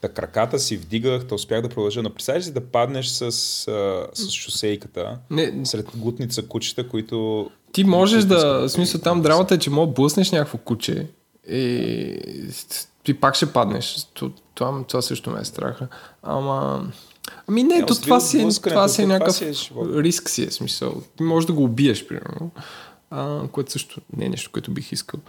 Та 0.00 0.08
краката 0.08 0.58
си 0.58 0.76
вдигах, 0.76 1.24
да 1.24 1.34
успях 1.34 1.62
да 1.62 1.68
продължа. 1.68 2.02
Но 2.02 2.10
представяш 2.10 2.44
си 2.44 2.52
да 2.52 2.60
паднеш 2.60 3.06
с, 3.06 3.22
а, 3.22 4.06
с 4.14 4.30
шосейката 4.30 5.18
не. 5.30 5.66
сред 5.66 5.86
гутница 5.96 6.42
кучета, 6.42 6.88
които... 6.88 7.50
Ти 7.72 7.84
можеш 7.84 8.24
да... 8.24 8.58
В 8.58 8.68
смисъл 8.68 9.00
там 9.00 9.22
драмата 9.22 9.54
е, 9.54 9.58
че 9.58 9.70
мога 9.70 9.92
блъснеш 9.92 10.30
някакво 10.30 10.58
куче 10.58 11.06
и 11.50 12.18
ти 13.04 13.14
пак 13.14 13.34
ще 13.34 13.52
паднеш. 13.52 13.96
Това, 14.54 14.84
това 14.88 15.02
също 15.02 15.30
ме 15.30 15.40
е 15.40 15.44
страха. 15.44 15.88
Ама... 16.22 16.86
Ами 17.46 17.62
не, 17.62 17.86
то 17.86 18.00
това 18.00 18.20
си, 18.20 18.40
е- 18.40 18.48
това 18.62 18.88
си 18.88 19.02
е 19.02 19.06
някакъв 19.06 19.36
си 19.36 19.44
е 19.44 19.52
риск 19.78 20.30
си 20.30 20.42
е 20.42 20.50
смисъл. 20.50 21.02
Ти 21.16 21.22
можеш 21.22 21.46
да 21.46 21.52
го 21.52 21.64
убиеш, 21.64 22.06
примерно. 22.06 22.50
А, 23.10 23.48
което 23.52 23.72
също 23.72 24.00
не 24.16 24.24
е 24.24 24.28
нещо, 24.28 24.50
което 24.52 24.70
бих 24.70 24.92
искал. 24.92 25.20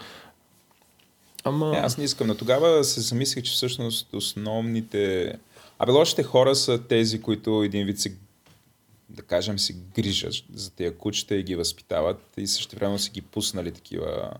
Ама... 1.44 1.72
Не, 1.72 1.78
аз 1.78 1.98
не 1.98 2.04
искам. 2.04 2.28
Но 2.28 2.36
тогава 2.36 2.84
се 2.84 3.02
замислих, 3.02 3.44
че 3.44 3.52
всъщност 3.52 4.14
основните... 4.14 5.34
Абе, 5.80 5.92
лошите 5.92 6.24
хора 6.24 6.56
са 6.56 6.84
тези, 6.88 7.22
които 7.22 7.64
един 7.64 7.86
вид 7.86 8.00
се 8.00 8.14
да 9.10 9.22
кажем, 9.22 9.60
си 9.60 9.76
грижат 9.96 10.34
за 10.54 10.72
тези 10.72 10.96
кучета 10.96 11.36
и 11.36 11.44
ги 11.44 11.56
възпитават 11.56 12.22
и 12.38 12.48
също 12.48 12.76
време 12.76 13.00
си 13.00 13.10
ги 13.10 13.22
пуснали 13.22 13.72
такива 13.72 14.32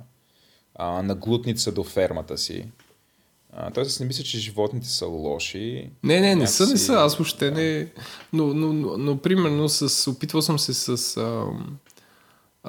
а, 0.76 1.02
наглутница 1.02 1.72
до 1.72 1.84
фермата 1.84 2.38
си. 2.38 2.66
А, 3.54 3.72
тоест, 3.72 4.00
не 4.00 4.06
мисля, 4.06 4.24
че 4.24 4.40
животните 4.40 4.88
са 4.88 5.06
лоши. 5.06 5.90
Не, 6.04 6.20
не, 6.20 6.36
не 6.36 6.48
са, 6.48 6.68
не 6.68 6.78
са. 6.78 6.94
Аз 6.94 7.18
въобще 7.18 7.52
не. 7.52 7.88
Но, 8.34 8.48
но, 8.48 8.74
но, 8.74 8.98
но 8.98 9.18
примерно, 9.18 9.70
с, 9.70 10.12
опитвал 10.12 10.42
съм 10.42 10.60
се 10.60 10.74
с. 10.74 11.18
А, 11.18 11.46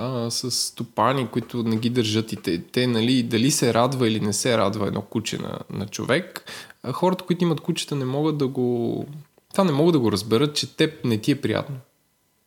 а, 0.01 0.31
с 0.31 0.51
стопани, 0.51 1.29
които 1.29 1.63
не 1.63 1.77
ги 1.77 1.91
държат 1.91 2.33
и 2.33 2.37
те, 2.37 2.63
те 2.63 2.87
нали, 2.87 3.23
дали 3.23 3.51
се 3.51 3.75
радва 3.75 4.09
или 4.09 4.21
не 4.21 4.33
се 4.33 4.59
радва 4.59 4.87
едно 4.87 5.03
куче 5.03 5.39
на, 5.39 5.59
на 5.71 5.87
човек, 5.87 6.45
а 6.83 6.93
хората, 6.93 7.25
които 7.25 7.45
имат 7.45 7.61
кучета, 7.61 7.97
не 7.97 8.05
могат 8.05 8.39
да 8.39 8.49
го... 8.49 9.07
Това 9.53 9.65
не 9.65 9.73
могат 9.73 9.93
да 9.93 9.99
го 9.99 10.13
разберат, 10.13 10.55
че 10.55 10.77
теб 10.77 11.05
не 11.05 11.19
ти 11.19 11.31
е 11.31 11.41
приятно. 11.41 11.77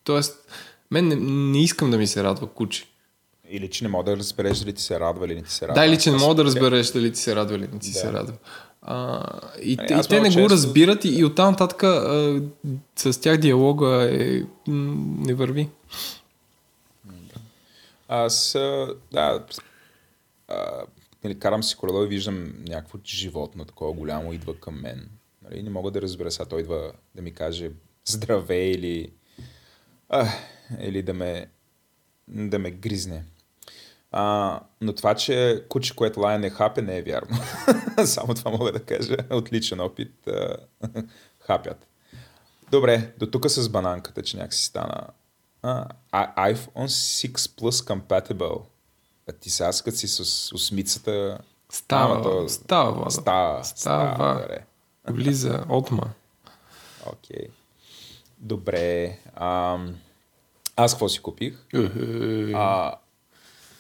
Тоест, 0.04 0.48
мен 0.92 1.08
не, 1.08 1.16
не 1.16 1.64
искам 1.64 1.92
да 1.92 1.98
ми 1.98 2.08
се 2.08 2.24
радва 2.24 2.48
куче. 2.48 2.86
Или 3.50 3.70
че 3.70 3.84
не 3.84 3.90
мога 3.90 4.04
да 4.04 4.18
разбереш 4.18 4.60
дали 4.60 4.74
ти 4.74 4.82
се 4.82 5.00
радва 5.00 5.26
или 5.26 5.36
не 5.36 5.42
ти 5.42 5.52
се 5.52 5.68
радва. 5.68 5.82
Да, 5.82 5.86
или 5.86 6.00
че 6.00 6.12
не 6.12 6.18
мога 6.18 6.36
да 6.36 6.44
разбереш 6.44 6.92
дали 6.92 7.12
ти 7.12 7.20
се 7.20 7.36
радва 7.36 7.56
или 7.56 7.68
не 7.74 7.80
ти 7.80 7.92
да. 7.92 8.00
се 8.00 8.14
радва. 8.14 8.34
А, 8.82 9.24
и, 9.64 9.78
а, 9.80 9.86
ами, 9.90 10.02
и 10.02 10.08
те 10.10 10.20
не 10.20 10.28
често... 10.28 10.42
го 10.42 10.50
разбират 10.50 11.06
и, 11.06 11.10
и 11.10 11.26
оттам 11.26 11.52
нататък 11.52 11.84
с 12.96 13.22
тях 13.22 13.38
диалога 13.38 14.10
е, 14.12 14.42
не 14.68 15.34
върви. 15.34 15.70
Аз, 18.08 18.54
да, 19.12 19.46
нали, 21.24 21.40
карам 21.40 21.64
си 21.64 21.76
колело 21.76 22.04
и 22.04 22.08
виждам 22.08 22.54
някакво 22.68 22.98
животно, 23.06 23.66
такова 23.66 23.94
голямо, 23.94 24.34
идва 24.34 24.60
към 24.60 24.82
мен. 24.82 25.10
Нали, 25.42 25.64
не 25.64 25.70
мога 25.70 25.92
да 25.92 26.02
разбера 26.02 26.32
сега, 26.32 26.46
той 26.46 26.62
идва 26.62 26.92
да 27.16 27.22
ми 27.22 27.34
каже 27.34 27.72
здравей 28.06 28.72
или, 28.72 29.12
а, 30.10 30.28
или 30.80 31.02
да 31.02 31.14
ме, 31.14 31.48
да 32.28 32.60
ме 32.60 32.72
гризне. 32.72 33.24
А, 34.12 34.60
но 34.82 34.94
това, 34.94 35.16
че 35.16 35.64
куче, 35.70 35.96
което 35.96 36.20
лая 36.20 36.40
не 36.40 36.50
хапе, 36.50 36.82
не 36.82 36.98
е 36.98 37.02
вярно. 37.02 37.38
Само 38.06 38.34
това 38.34 38.52
мога 38.52 38.72
да 38.72 38.84
кажа. 38.84 39.18
Отличен 39.30 39.80
опит. 39.80 40.30
Хапят. 41.40 41.88
Добре, 42.72 43.14
до 43.18 43.26
тук 43.26 43.50
с 43.50 43.70
бананката, 43.70 44.22
че 44.22 44.38
някакси 44.38 44.66
стана 44.66 45.08
а, 45.64 45.88
iPhone 46.52 46.88
6 46.88 47.30
Plus 47.36 47.72
compatible. 47.72 48.62
А 49.30 49.32
ти 49.32 49.50
сега 49.50 49.72
като 49.84 49.98
си 49.98 50.08
с 50.08 50.20
осмицата... 50.54 51.40
Става, 51.70 52.22
то... 52.22 52.50
става. 52.50 53.12
Става, 53.12 53.64
става. 53.64 54.14
става 54.14 54.58
Влиза, 55.08 55.66
отма. 55.70 56.04
Окей. 57.06 57.38
Okay. 57.38 57.50
Добре. 58.40 59.20
Ам... 59.36 59.96
Аз 60.76 60.94
какво 60.94 61.10
си 61.10 61.20
купих? 61.20 61.66
а, 62.54 62.96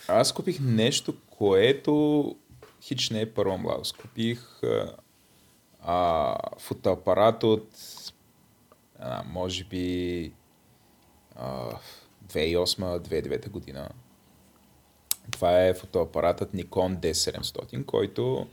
аз 0.07 0.31
купих 0.31 0.59
нещо, 0.61 1.15
което 1.29 2.35
хич 2.81 3.09
не 3.09 3.21
е 3.21 3.33
първа 3.33 3.57
младост. 3.57 3.97
Купих 3.97 4.61
а, 5.81 6.35
фотоапарат 6.59 7.43
от 7.43 7.69
а, 8.99 9.23
може 9.23 9.63
би 9.63 10.33
2008-2009 12.27 13.49
година. 13.49 13.89
Това 15.31 15.63
е 15.63 15.73
фотоапаратът 15.73 16.53
Nikon 16.53 16.99
D700, 16.99 17.85
който 17.85 18.47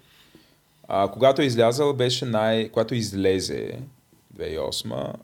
а, 0.88 1.10
когато 1.12 1.42
е 1.42 1.44
излязъл, 1.44 1.92
беше 1.92 2.24
най... 2.24 2.68
когато 2.68 2.94
излезе 2.94 3.78
2008 4.36 5.14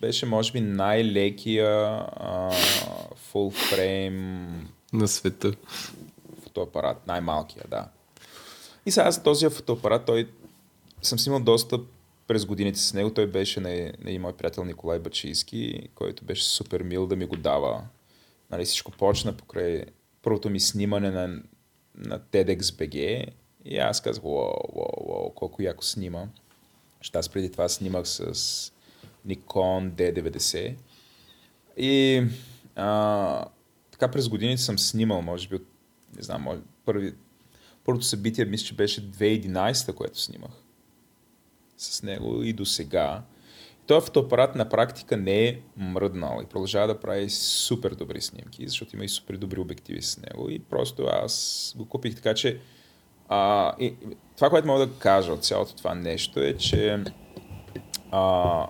беше 0.00 0.26
може 0.26 0.52
би 0.52 0.60
най-лекия 0.60 1.68
а, 2.16 2.50
full 3.32 3.72
frame 3.72 4.46
на 4.92 5.08
света. 5.08 5.52
Фотоапарат, 6.42 7.06
най-малкия, 7.06 7.64
да. 7.68 7.88
И 8.86 8.90
сега 8.90 9.10
за 9.10 9.22
този 9.22 9.48
фотоапарат, 9.48 10.04
той 10.04 10.28
съм 11.02 11.18
си 11.18 11.28
имал 11.28 11.40
достъп 11.40 11.86
през 12.26 12.46
годините 12.46 12.78
с 12.78 12.94
него. 12.94 13.14
Той 13.14 13.26
беше 13.26 13.60
на, 13.60 13.92
на 13.98 14.18
мой 14.18 14.36
приятел 14.36 14.64
Николай 14.64 14.98
Бачийски, 14.98 15.88
който 15.94 16.24
беше 16.24 16.44
супер 16.44 16.82
мил 16.82 17.06
да 17.06 17.16
ми 17.16 17.24
го 17.24 17.36
дава. 17.36 17.82
Нали, 18.50 18.64
всичко 18.64 18.92
почна 18.92 19.36
покрай 19.36 19.84
първото 20.22 20.50
ми 20.50 20.60
снимане 20.60 21.10
на, 21.10 21.42
на 21.94 22.20
TEDxBG 22.20 23.26
и 23.64 23.78
аз 23.78 24.00
казах, 24.00 24.24
уау, 24.24 25.30
колко 25.34 25.62
яко 25.62 25.84
снима. 25.84 26.26
Защото 27.00 27.18
аз 27.18 27.28
преди 27.28 27.52
това 27.52 27.68
снимах 27.68 28.08
с 28.08 28.24
Nikon 29.28 29.90
D90. 29.90 30.74
И 31.76 32.22
а, 32.76 33.44
така 33.90 34.10
през 34.10 34.28
годините 34.28 34.62
съм 34.62 34.78
снимал, 34.78 35.22
може 35.22 35.48
би, 35.48 35.56
от, 35.56 35.66
не 36.16 36.22
знам, 36.22 36.42
може, 36.42 36.60
първи, 36.84 37.14
първото 37.84 38.06
събитие, 38.06 38.44
мисля, 38.44 38.66
че 38.66 38.74
беше 38.74 39.10
2011, 39.10 39.94
което 39.94 40.20
снимах 40.20 40.65
с 41.78 42.02
него 42.02 42.42
и 42.42 42.52
до 42.52 42.64
сега. 42.64 43.22
Той 43.86 44.00
фотоапарат 44.00 44.54
на 44.54 44.68
практика 44.68 45.16
не 45.16 45.48
е 45.48 45.58
мръднал 45.76 46.40
и 46.42 46.46
продължава 46.46 46.86
да 46.86 47.00
прави 47.00 47.30
супер 47.30 47.94
добри 47.94 48.20
снимки, 48.20 48.68
защото 48.68 48.96
има 48.96 49.04
и 49.04 49.08
супер 49.08 49.36
добри 49.36 49.60
обективи 49.60 50.02
с 50.02 50.22
него 50.22 50.50
и 50.50 50.58
просто 50.58 51.02
аз 51.02 51.74
го 51.76 51.88
купих 51.88 52.14
така, 52.16 52.34
че 52.34 52.60
а, 53.28 53.74
и, 53.80 53.94
това, 54.36 54.50
което 54.50 54.66
мога 54.66 54.86
да 54.86 54.98
кажа 54.98 55.32
от 55.32 55.44
цялото 55.44 55.76
това 55.76 55.94
нещо 55.94 56.40
е, 56.40 56.56
че 56.56 57.04
а, 58.10 58.66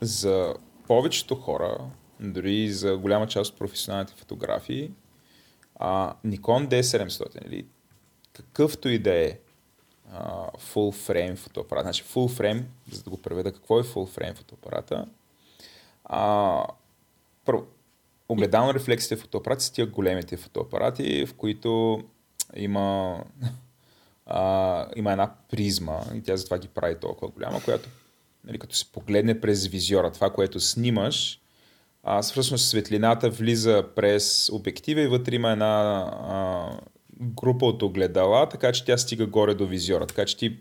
за 0.00 0.54
повечето 0.86 1.34
хора, 1.34 1.78
дори 2.20 2.70
за 2.70 2.96
голяма 2.96 3.26
част 3.26 3.52
от 3.52 3.58
професионалните 3.58 4.14
фотографии, 4.16 4.90
а, 5.76 6.14
Nikon 6.26 6.68
D700 6.68 7.46
или 7.46 7.66
какъвто 8.32 8.88
и 8.88 8.98
да 8.98 9.14
е 9.14 9.38
uh, 10.14 10.58
full 10.58 10.92
frame 10.92 11.36
фотоапарат. 11.36 11.84
Значи 11.84 12.04
full 12.04 12.40
frame, 12.40 12.62
за 12.92 13.02
да 13.02 13.10
го 13.10 13.16
преведа, 13.16 13.52
какво 13.52 13.80
е 13.80 13.82
full 13.82 14.18
frame 14.18 14.34
фотоапарата? 14.34 15.06
А, 16.04 16.66
първо, 17.44 17.66
огледално 18.28 18.74
рефлексите 18.74 19.16
фотоапарати 19.16 19.64
са 19.64 19.72
тия 19.72 19.86
големите 19.86 20.36
фотоапарати, 20.36 21.26
в 21.26 21.34
които 21.34 22.00
има, 22.56 23.18
а, 24.26 24.86
има 24.96 25.12
една 25.12 25.34
призма 25.50 26.00
и 26.14 26.22
тя 26.22 26.36
затова 26.36 26.58
ги 26.58 26.68
прави 26.68 27.00
толкова 27.00 27.28
голяма, 27.28 27.62
която 27.62 27.88
нали, 28.44 28.58
като 28.58 28.76
се 28.76 28.92
погледне 28.92 29.40
през 29.40 29.66
визиора, 29.66 30.12
това, 30.12 30.30
което 30.30 30.60
снимаш, 30.60 31.40
а, 32.02 32.22
всъщност 32.22 32.68
светлината 32.68 33.30
влиза 33.30 33.84
през 33.96 34.50
обектива 34.52 35.00
и 35.00 35.06
вътре 35.06 35.34
има 35.34 35.50
една 35.50 36.04
а, 36.28 36.78
група 37.20 37.66
от 37.66 37.82
огледала, 37.82 38.48
така 38.48 38.72
че 38.72 38.84
тя 38.84 38.98
стига 38.98 39.26
горе 39.26 39.54
до 39.54 39.66
визиора. 39.66 40.06
Така 40.06 40.24
че 40.24 40.36
ти 40.36 40.58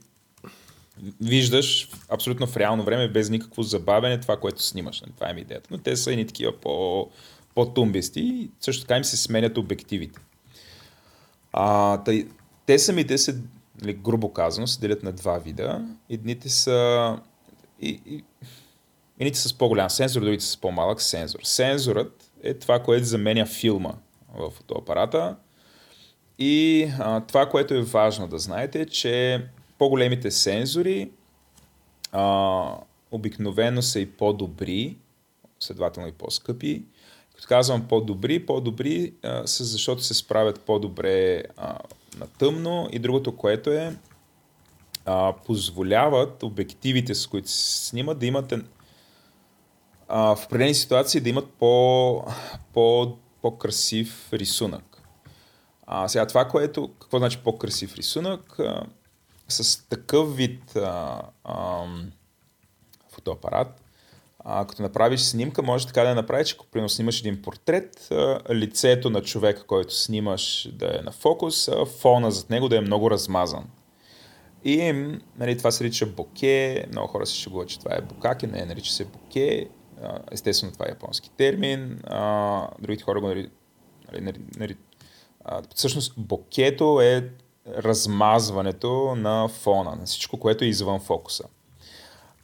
виждаш 1.22 1.90
абсолютно 2.10 2.48
в 2.48 2.58
реално 2.58 2.84
време, 2.84 3.08
без 3.08 3.30
никакво 3.30 3.64
забавяне, 3.64 4.20
това, 4.20 4.38
което 4.38 4.64
снимаш. 4.64 5.02
Нали, 5.02 5.12
това 5.16 5.30
е 5.30 5.34
идеята. 5.40 5.68
Но 5.72 5.78
те 5.78 5.96
са 5.96 6.12
едни 6.12 6.28
такива 6.28 6.52
по, 6.52 7.10
по-тумбисти 7.56 8.20
и 8.20 8.50
също 8.60 8.82
така 8.82 8.98
им 8.98 9.04
се 9.04 9.18
сменят 9.18 9.58
обективите. 9.58 10.20
А, 11.54 11.98
тъй, 12.04 12.28
те 12.66 12.80
самите 12.80 13.18
се, 13.18 13.42
нали, 13.82 13.94
грубо 13.94 14.34
казано, 14.34 14.68
се 14.68 14.80
делят 14.80 15.04
на 15.04 15.12
два 15.12 15.38
вида. 15.38 15.86
Едните 16.10 16.50
са 16.50 17.20
и, 17.82 18.02
и, 18.06 18.24
едните 19.20 19.40
с 19.40 19.54
по-голям 19.54 19.90
сензор, 19.90 20.22
другите 20.22 20.44
с 20.46 20.58
по-малък 20.58 21.02
сензор. 21.02 21.40
Сензорът 21.44 22.32
е 22.44 22.54
това, 22.54 22.80
което 22.80 23.06
заменя 23.06 23.46
филма 23.46 23.94
в 24.36 24.50
фотоапарата. 24.50 25.36
И 26.46 26.88
а, 27.00 27.22
това, 27.22 27.50
което 27.50 27.74
е 27.74 27.82
важно 27.82 28.28
да 28.28 28.40
знаете, 28.40 28.82
е, 28.82 28.86
че 28.86 29.46
по-големите 29.78 30.32
сензори 30.32 31.12
а, 32.12 32.78
обикновено 33.12 33.82
са 33.82 34.00
и 34.00 34.12
по-добри, 34.12 34.98
следователно 35.60 36.10
и 36.10 36.12
по-скъпи. 36.12 36.84
Като 37.36 37.48
казвам 37.48 37.88
по-добри, 37.88 38.46
по-добри 38.46 39.14
а, 39.24 39.48
са 39.48 39.64
защото 39.64 40.04
се 40.04 40.14
справят 40.14 40.62
по-добре 40.62 41.44
а, 41.58 41.78
на 42.18 42.28
тъмно 42.28 42.90
и 42.92 43.00
другото, 43.00 43.36
което 43.36 43.70
е 43.70 43.96
а, 45.06 45.34
позволяват 45.46 46.44
обективите, 46.44 47.16
с 47.16 47.28
които 47.28 47.50
се 47.50 47.86
снимат, 47.88 48.20
да 48.20 48.26
имат 48.26 48.54
а, 50.08 50.36
в 50.36 50.46
определени 50.46 50.76
ситуации 50.76 51.22
да 51.22 51.30
имат 51.30 51.50
по, 51.50 52.26
по, 52.74 53.18
по-красив 53.42 54.34
рисунък. 54.34 54.93
А, 55.88 56.08
сега 56.08 56.26
това, 56.26 56.46
което, 56.46 56.94
какво 57.00 57.18
значи 57.18 57.38
по-красив 57.44 57.96
рисунък? 57.96 58.60
А, 58.60 58.86
с 59.48 59.88
такъв 59.90 60.36
вид 60.36 60.76
а, 60.76 61.22
а, 61.44 61.86
фотоапарат, 63.10 63.84
а, 64.40 64.68
като 64.68 64.82
направиш 64.82 65.22
снимка, 65.22 65.64
може 65.64 65.88
така 65.88 66.02
да 66.02 66.10
я 66.10 66.16
направиш, 66.16 66.54
ако 66.54 66.90
снимаш 66.90 67.20
един 67.20 67.42
портрет, 67.42 68.08
а, 68.12 68.40
лицето 68.54 69.10
на 69.10 69.22
човека, 69.22 69.64
който 69.64 69.96
снимаш 69.96 70.70
да 70.74 70.98
е 71.00 71.02
на 71.04 71.12
фокус, 71.12 71.68
а 71.68 71.86
фона 71.86 72.32
зад 72.32 72.50
него 72.50 72.70
да 72.70 72.78
е 72.78 72.82
много 72.82 73.12
размазан. 73.12 73.66
И 74.66 74.94
нали, 75.38 75.58
това 75.58 75.72
се 75.72 75.84
нарича 75.84 76.06
боке, 76.06 76.86
много 76.92 77.08
хора 77.08 77.26
се 77.26 77.36
шегуват, 77.36 77.68
че 77.68 77.80
това 77.80 77.96
е 77.96 78.02
букаке, 78.02 78.48
не, 78.48 78.66
нарича 78.66 78.92
се 78.92 79.06
боке, 79.06 79.70
естествено 80.32 80.74
това 80.74 80.86
е 80.86 80.90
японски 80.90 81.32
термин, 81.38 82.00
а, 82.04 82.68
другите 82.80 83.04
хора 83.04 83.22
го 83.22 83.28
нали, 83.28 83.50
нали, 84.58 84.76
всъщност 85.76 86.14
бокето 86.18 87.02
е 87.02 87.30
размазването 87.68 89.16
на 89.16 89.48
фона, 89.48 89.96
на 89.96 90.06
всичко, 90.06 90.40
което 90.40 90.64
е 90.64 90.68
извън 90.68 91.00
фокуса. 91.00 91.44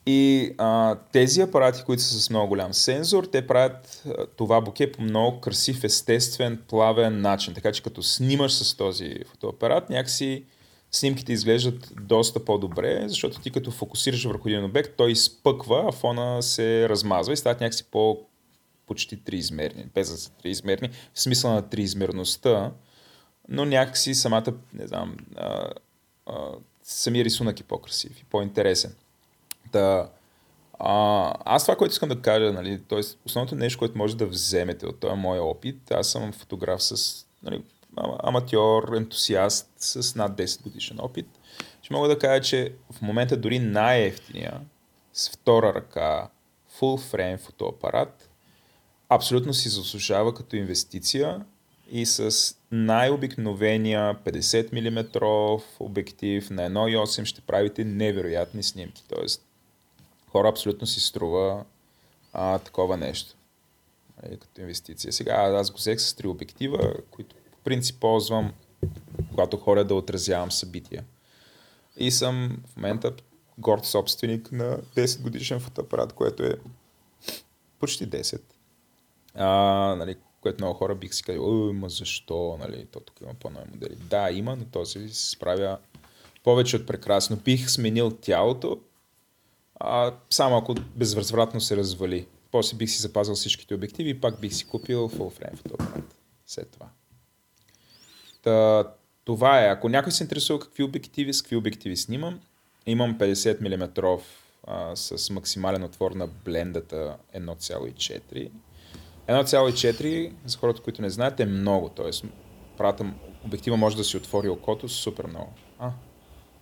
И 0.05 0.51
а, 0.57 0.95
тези 1.11 1.41
апарати, 1.41 1.83
които 1.85 2.03
са 2.03 2.21
с 2.21 2.29
много 2.29 2.47
голям 2.47 2.73
сензор, 2.73 3.23
те 3.23 3.47
правят 3.47 4.03
а, 4.05 4.25
това 4.25 4.61
боке 4.61 4.91
по 4.91 5.01
много 5.01 5.39
красив, 5.39 5.83
естествен, 5.83 6.63
плавен 6.67 7.21
начин. 7.21 7.53
Така 7.53 7.71
че 7.71 7.83
като 7.83 8.03
снимаш 8.03 8.53
с 8.53 8.75
този 8.75 9.15
фотоапарат, 9.25 9.89
някакси 9.89 10.45
снимките 10.91 11.33
изглеждат 11.33 11.93
доста 12.01 12.45
по-добре, 12.45 13.03
защото 13.07 13.39
ти 13.39 13.51
като 13.51 13.71
фокусираш 13.71 14.25
върху 14.25 14.49
един 14.49 14.65
обект, 14.65 14.93
той 14.97 15.11
изпъква, 15.11 15.85
а 15.87 15.91
фона 15.91 16.43
се 16.43 16.89
размазва 16.89 17.33
и 17.33 17.37
стават 17.37 17.61
някакси 17.61 17.83
по 17.91 18.19
почти 18.87 19.23
триизмерни, 19.23 19.85
без 19.95 20.11
да 20.11 20.17
са 20.17 20.31
триизмерни, 20.31 20.89
в 21.13 21.21
смисъл 21.21 21.53
на 21.53 21.69
триизмерността, 21.69 22.71
но 23.49 23.65
някакси 23.65 24.15
самата, 24.15 24.53
не 24.73 24.87
знам, 24.87 25.17
а, 25.35 25.69
а, 26.25 26.33
самия 26.83 27.25
рисунък 27.25 27.59
е 27.59 27.63
по-красив 27.63 28.19
и 28.19 28.23
по-интересен. 28.23 28.95
Да, 29.71 30.09
а, 30.79 31.33
аз 31.45 31.63
това, 31.63 31.75
което 31.75 31.91
искам 31.91 32.09
да 32.09 32.21
кажа, 32.21 32.53
нали, 32.53 32.81
т.е. 32.89 32.99
основното 33.25 33.55
нещо, 33.55 33.79
което 33.79 33.97
може 33.97 34.17
да 34.17 34.27
вземете 34.27 34.85
от 34.85 34.99
този 34.99 35.15
мой 35.15 35.39
опит, 35.39 35.91
аз 35.91 36.11
съм 36.11 36.31
фотограф 36.31 36.83
с 36.83 37.25
нали, 37.43 37.63
аматьор, 37.97 38.93
ентусиаст 38.95 39.69
с 39.77 40.15
над 40.15 40.37
10 40.37 40.63
годишен 40.63 40.97
опит. 40.99 41.27
Ще 41.81 41.93
мога 41.93 42.07
да 42.07 42.19
кажа, 42.19 42.41
че 42.41 42.73
в 42.91 43.01
момента 43.01 43.37
дори 43.37 43.59
най-ефтиния 43.59 44.61
с 45.13 45.29
втора 45.29 45.73
ръка 45.73 46.29
full 46.79 47.15
frame 47.15 47.37
фотоапарат 47.37 48.29
абсолютно 49.09 49.53
си 49.53 49.69
заслужава 49.69 50.33
като 50.33 50.55
инвестиция 50.55 51.45
и 51.91 52.05
с 52.05 52.55
най-обикновения 52.71 54.15
50 54.25 54.73
мм 54.73 55.19
обектив 55.79 56.49
на 56.49 56.69
1.8 56.69 57.25
ще 57.25 57.41
правите 57.41 57.83
невероятни 57.83 58.63
снимки. 58.63 59.03
Тоест, 59.07 59.45
хора 60.27 60.49
абсолютно 60.49 60.87
си 60.87 60.99
струва 60.99 61.65
а, 62.33 62.59
такова 62.59 62.97
нещо 62.97 63.35
е, 64.23 64.37
като 64.37 64.61
инвестиция. 64.61 65.13
Сега 65.13 65.33
аз 65.33 65.71
го 65.71 65.77
взех 65.77 65.99
с 65.99 66.13
три 66.13 66.27
обектива, 66.27 66.93
които 67.11 67.35
по 67.51 67.57
принцип 67.63 67.99
ползвам, 67.99 68.53
когато 69.29 69.57
хора 69.57 69.83
да 69.83 69.95
отразявам 69.95 70.51
събития. 70.51 71.03
И 71.97 72.11
съм 72.11 72.57
в 72.67 72.75
момента 72.75 73.13
горд 73.57 73.85
собственик 73.85 74.51
на 74.51 74.77
10 74.77 75.21
годишен 75.21 75.59
фотоапарат, 75.59 76.13
което 76.13 76.43
е 76.43 76.55
почти 77.79 78.09
10. 78.09 78.41
А, 79.35 79.47
нали, 79.95 80.15
което 80.41 80.63
много 80.63 80.77
хора 80.77 80.95
бих 80.95 81.13
си 81.13 81.23
казал, 81.23 81.73
ма 81.73 81.89
защо, 81.89 82.57
нали, 82.59 82.85
то 82.91 82.99
тук 82.99 83.21
има 83.21 83.33
по-нови 83.33 83.65
модели. 83.71 83.95
Да, 83.95 84.31
има, 84.31 84.55
но 84.55 84.65
този 84.65 85.09
се 85.09 85.29
справя 85.29 85.77
повече 86.43 86.75
от 86.75 86.87
прекрасно. 86.87 87.35
Бих 87.35 87.69
сменил 87.69 88.11
тялото, 88.11 88.79
а, 89.75 90.13
само 90.29 90.57
ако 90.57 90.75
безвъзвратно 90.95 91.61
се 91.61 91.77
развали. 91.77 92.27
После 92.51 92.77
бих 92.77 92.89
си 92.89 93.01
запазил 93.01 93.35
всичките 93.35 93.75
обективи 93.75 94.09
и 94.09 94.21
пак 94.21 94.39
бих 94.39 94.53
си 94.53 94.67
купил 94.67 95.09
full 95.09 95.41
frame 95.41 95.55
фотоапарат. 95.55 96.15
След 96.45 96.71
това. 96.71 96.89
Та, 98.41 98.87
това 99.25 99.65
е. 99.65 99.69
Ако 99.69 99.89
някой 99.89 100.11
се 100.11 100.23
интересува 100.23 100.59
какви 100.59 100.83
обективи, 100.83 101.33
с 101.33 101.41
какви 101.41 101.55
обективи 101.55 101.97
снимам, 101.97 102.39
имам 102.85 103.17
50 103.17 103.61
мм 103.61 104.19
а, 104.67 104.95
с 104.95 105.29
максимален 105.29 105.83
отвор 105.83 106.11
на 106.11 106.27
блендата 106.27 107.17
1.4 107.35 108.49
1,4 109.29 110.33
за 110.45 110.57
хората, 110.57 110.81
които 110.81 111.01
не 111.01 111.09
знаят, 111.09 111.39
е 111.39 111.45
много. 111.45 111.89
Тоест, 111.89 112.25
правата, 112.77 113.13
обектива 113.45 113.77
може 113.77 113.97
да 113.97 114.03
си 114.03 114.17
отвори 114.17 114.49
окото 114.49 114.89
супер 114.89 115.27
много. 115.27 115.53
А, 115.79 115.91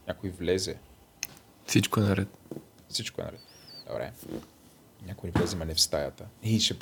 някой 0.08 0.30
влезе. 0.30 0.78
Всичко 1.66 2.00
е 2.00 2.04
наред. 2.04 2.28
Всичко 2.90 3.22
е 3.22 3.24
наред. 3.24 3.40
Добре. 3.88 4.12
Някой 5.06 5.30
влезе, 5.30 5.56
ма 5.56 5.66
не 5.66 5.74
в 5.74 5.82
стаята. 5.82 6.26
И 6.44 6.60
ще... 6.60 6.76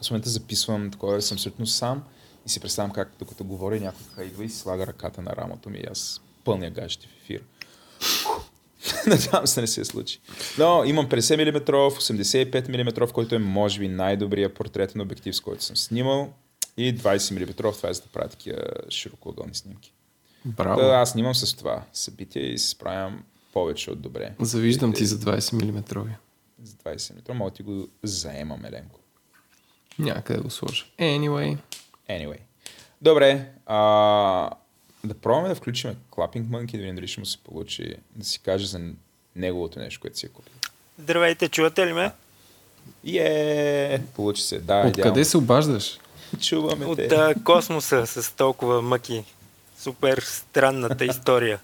Аз 0.00 0.08
в 0.08 0.10
момента 0.10 0.28
записвам 0.28 0.90
такова, 0.90 1.22
съм 1.22 1.34
абсолютно 1.34 1.66
сам 1.66 2.04
и 2.46 2.48
си 2.48 2.60
представям 2.60 2.92
как 2.92 3.12
докато 3.18 3.44
говоря 3.44 3.80
някой 3.80 4.24
идва 4.24 4.44
и 4.44 4.50
слага 4.50 4.86
ръката 4.86 5.22
на 5.22 5.36
рамото 5.36 5.70
ми 5.70 5.78
и 5.78 5.86
аз 5.90 6.20
пълня 6.44 6.70
гаджети 6.70 7.08
в 7.08 7.16
ефир. 7.22 7.42
Надявам 9.06 9.46
се 9.46 9.60
не 9.60 9.66
се 9.66 9.84
случи. 9.84 10.20
Но 10.58 10.84
имам 10.84 11.08
50 11.08 11.50
мм, 11.50 11.60
85 11.60 12.68
мм, 12.68 13.12
който 13.12 13.34
е 13.34 13.38
може 13.38 13.80
би 13.80 13.88
най-добрият 13.88 14.54
портретен 14.54 15.00
обектив, 15.00 15.36
с 15.36 15.40
който 15.40 15.64
съм 15.64 15.76
снимал. 15.76 16.32
И 16.76 16.98
20 16.98 17.46
мм, 17.46 17.72
това 17.72 17.90
е 17.90 17.94
за 17.94 18.00
да 18.00 18.08
правя 18.08 18.28
такива 18.28 18.62
широкоъгълни 18.90 19.54
снимки. 19.54 19.92
Браво. 20.44 20.80
Да, 20.80 20.86
аз 20.86 21.10
снимам 21.10 21.34
с 21.34 21.56
това 21.56 21.82
събитие 21.92 22.42
и 22.42 22.58
се 22.58 22.68
справям 22.68 23.24
повече 23.52 23.90
от 23.90 24.00
добре. 24.00 24.34
Завиждам 24.40 24.92
ти 24.92 25.06
за 25.06 25.18
20 25.18 25.52
мм. 25.52 25.82
За 26.62 26.74
20 26.74 27.12
мм, 27.28 27.34
мога 27.34 27.50
ти 27.50 27.62
го 27.62 27.88
заемам 28.02 28.64
еленко. 28.64 29.00
Някъде 29.98 30.40
го 30.40 30.50
сложа. 30.50 30.84
Anyway. 30.98 31.58
Anyway. 32.10 32.38
Добре, 33.02 33.50
а, 33.66 34.50
да 35.04 35.14
пробваме 35.14 35.48
да 35.48 35.54
включим 35.54 35.96
Clapping 36.10 36.42
Monkey, 36.42 36.72
да 36.72 36.78
видим 36.78 36.94
дали 36.94 37.08
ще 37.08 37.20
му 37.20 37.26
се 37.26 37.38
получи 37.38 37.94
да 38.10 38.24
си 38.24 38.38
каже 38.38 38.66
за 38.66 38.80
неговото 39.36 39.78
нещо, 39.78 40.00
което 40.00 40.18
си 40.18 40.26
е 40.26 40.28
купил. 40.28 40.52
Здравейте, 40.98 41.48
чувате 41.48 41.86
ли 41.86 41.92
ме? 41.92 42.12
Е, 43.06 44.00
получи 44.06 44.42
се. 44.42 44.58
Да, 44.58 44.84
Откъде 44.88 45.24
се 45.24 45.36
обаждаш? 45.36 45.98
Чуваме 46.40 46.86
От 46.86 46.96
те. 46.98 47.06
а, 47.06 47.34
космоса 47.44 48.06
с 48.06 48.32
толкова 48.32 48.82
мъки. 48.82 49.24
Супер 49.78 50.18
странната 50.18 51.04
история. 51.04 51.60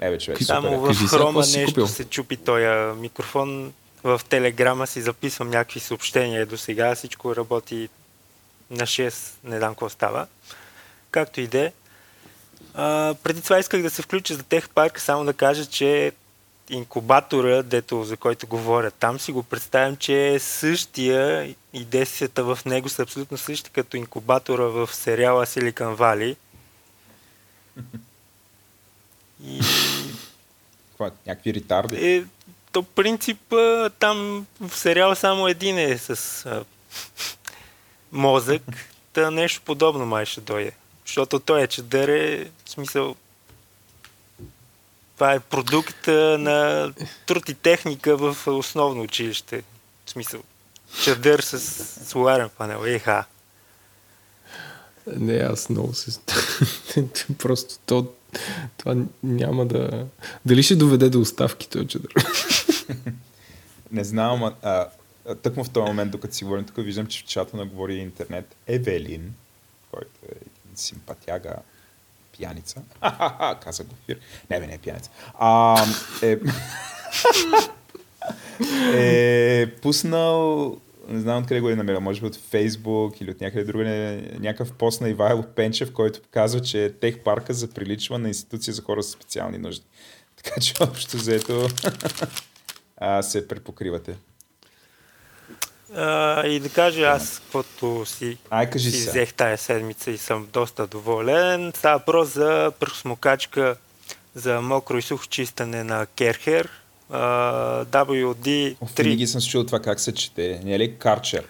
Не, 0.00 0.10
бе, 0.10 0.18
човек, 0.18 0.42
Само 0.42 0.68
супер. 0.68 0.78
в 0.78 0.86
Кажи 0.88 1.06
хрома 1.06 1.38
нещо 1.40 1.66
купил? 1.66 1.86
се 1.86 2.04
чупи 2.04 2.36
този 2.36 2.66
микрофон. 3.00 3.72
В 4.04 4.20
телеграма 4.28 4.86
си 4.86 5.02
записвам 5.02 5.50
някакви 5.50 5.80
съобщения 5.80 6.46
до 6.46 6.56
сега. 6.56 6.94
Всичко 6.94 7.36
работи 7.36 7.88
на 8.70 8.82
6. 8.82 9.14
Не 9.44 9.58
знам 9.58 9.70
какво 9.70 9.88
става. 9.88 10.26
Както 11.12 11.40
и 11.40 11.46
де. 11.46 11.72
Преди 13.22 13.42
това 13.42 13.58
исках 13.58 13.82
да 13.82 13.90
се 13.90 14.02
включа 14.02 14.34
за 14.34 14.42
тех 14.42 14.68
парк, 14.68 15.00
само 15.00 15.24
да 15.24 15.32
кажа, 15.32 15.66
че 15.66 16.12
инкубатора, 16.70 17.62
дето, 17.62 18.04
за 18.04 18.16
който 18.16 18.46
говоря, 18.46 18.90
там 18.90 19.20
си 19.20 19.32
го 19.32 19.42
представям, 19.42 19.96
че 19.96 20.28
е 20.28 20.38
същия 20.38 21.54
и 21.72 21.84
действията 21.84 22.44
в 22.44 22.58
него 22.66 22.88
са 22.88 23.02
абсолютно 23.02 23.38
същи 23.38 23.70
като 23.70 23.96
инкубатора 23.96 24.62
в 24.62 24.94
сериала 24.94 25.46
Silicon 25.46 25.96
Valley. 25.96 26.36
И 29.44 29.60
Какво, 30.90 31.06
е, 31.06 31.10
някакви 31.26 31.54
ретарди? 31.54 32.14
е, 32.16 32.24
то 32.72 32.82
принцип 32.82 33.54
там 33.98 34.46
в 34.60 34.76
сериала 34.76 35.16
само 35.16 35.48
един 35.48 35.78
е 35.78 35.98
с 35.98 36.10
а, 36.46 36.64
мозък, 38.12 38.62
та 39.12 39.30
нещо 39.30 39.62
подобно 39.64 40.06
май 40.06 40.24
ще 40.26 40.40
дойде. 40.40 40.72
Защото 41.06 41.40
той 41.40 41.62
е 41.62 41.66
чадър 41.66 42.08
е, 42.08 42.50
в 42.64 42.70
смисъл, 42.70 43.16
това 45.14 45.32
е 45.32 45.40
продукт 45.40 46.06
на 46.38 46.92
труд 47.26 47.48
и 47.48 47.54
техника 47.54 48.16
в 48.16 48.46
основно 48.46 49.02
училище. 49.02 49.62
В 50.06 50.10
смисъл, 50.10 50.42
чадър 51.04 51.40
с 51.40 51.60
соларен 52.10 52.48
панел. 52.58 52.82
Еха. 52.86 53.24
Не, 55.06 55.34
аз 55.34 55.68
много 55.68 55.94
се... 55.94 56.20
Просто 57.38 57.74
то, 57.86 58.12
това 58.76 58.96
няма 59.22 59.66
да... 59.66 60.06
Дали 60.46 60.62
ще 60.62 60.76
доведе 60.76 61.08
до 61.08 61.20
оставки 61.20 61.68
този 61.68 61.86
чадър? 61.86 62.12
Не 63.92 64.04
знам, 64.04 64.42
а, 64.44 64.88
а, 65.26 65.34
тъкмо 65.34 65.64
в 65.64 65.70
този 65.70 65.86
момент, 65.86 66.10
докато 66.10 66.34
си 66.34 66.44
говорим 66.44 66.64
тук, 66.64 66.76
виждам, 66.76 67.06
че 67.06 67.22
в 67.22 67.24
чата 67.24 67.56
на 67.56 67.66
Говори 67.66 67.94
Интернет 67.94 68.56
Евелин, 68.66 69.34
който 69.90 70.10
е 70.28 70.51
симпатяга 70.74 71.54
пияница. 72.38 72.82
Ха-ха-ха, 73.00 73.60
каза 73.64 73.84
го. 73.84 73.94
Не, 74.50 74.60
бе, 74.60 74.66
не 74.66 74.74
е 74.74 74.78
пияница. 74.78 75.10
А, 75.34 75.76
е, 76.22 76.38
е 79.62 79.74
пуснал, 79.74 80.76
не 81.08 81.20
знам 81.20 81.42
откъде 81.42 81.60
го 81.60 81.68
е 81.68 81.76
намерил, 81.76 82.00
може 82.00 82.20
би 82.20 82.26
от 82.26 82.36
Фейсбук 82.36 83.20
или 83.20 83.30
от 83.30 83.40
някъде 83.40 83.64
другаде, 83.64 84.30
някакъв 84.40 84.72
пост 84.72 85.00
на 85.00 85.08
Ивайло 85.08 85.42
Пенчев, 85.42 85.92
който 85.92 86.20
казва, 86.30 86.60
че 86.60 86.94
тех 87.00 87.18
парка 87.18 87.54
заприличва 87.54 88.18
на 88.18 88.28
институция 88.28 88.74
за 88.74 88.82
хора 88.82 89.02
с 89.02 89.10
специални 89.10 89.58
нужди. 89.58 89.84
Така 90.36 90.60
че 90.60 90.74
общо 90.80 91.16
взето 91.16 91.68
се 93.22 93.48
препокривате. 93.48 94.16
А, 95.96 96.46
и 96.46 96.60
да 96.60 96.68
кажа 96.68 97.02
аз, 97.02 97.38
каквото 97.38 98.06
си 98.06 98.38
Ай, 98.50 98.70
кажи 98.70 98.90
си 98.90 99.08
взех 99.08 99.34
тая 99.34 99.58
седмица 99.58 100.10
и 100.10 100.18
съм 100.18 100.48
доста 100.52 100.86
доволен. 100.86 101.72
Става 101.76 101.98
въпрос 101.98 102.28
за 102.28 102.72
пръхосмокачка 102.80 103.76
за 104.34 104.60
мокро 104.60 104.98
и 104.98 105.02
сухо 105.02 105.26
чистане 105.26 105.84
на 105.84 106.06
Керхер. 106.06 106.68
Uh, 107.12 107.84
WD3. 107.84 108.76
Оф, 108.80 108.90
винаги 108.98 109.26
съм 109.26 109.40
чул 109.40 109.64
това 109.64 109.80
как 109.80 110.00
се 110.00 110.14
чете. 110.14 110.60
Не 110.64 110.74
е 110.74 110.78
ли 110.78 110.98
карчер? 110.98 111.44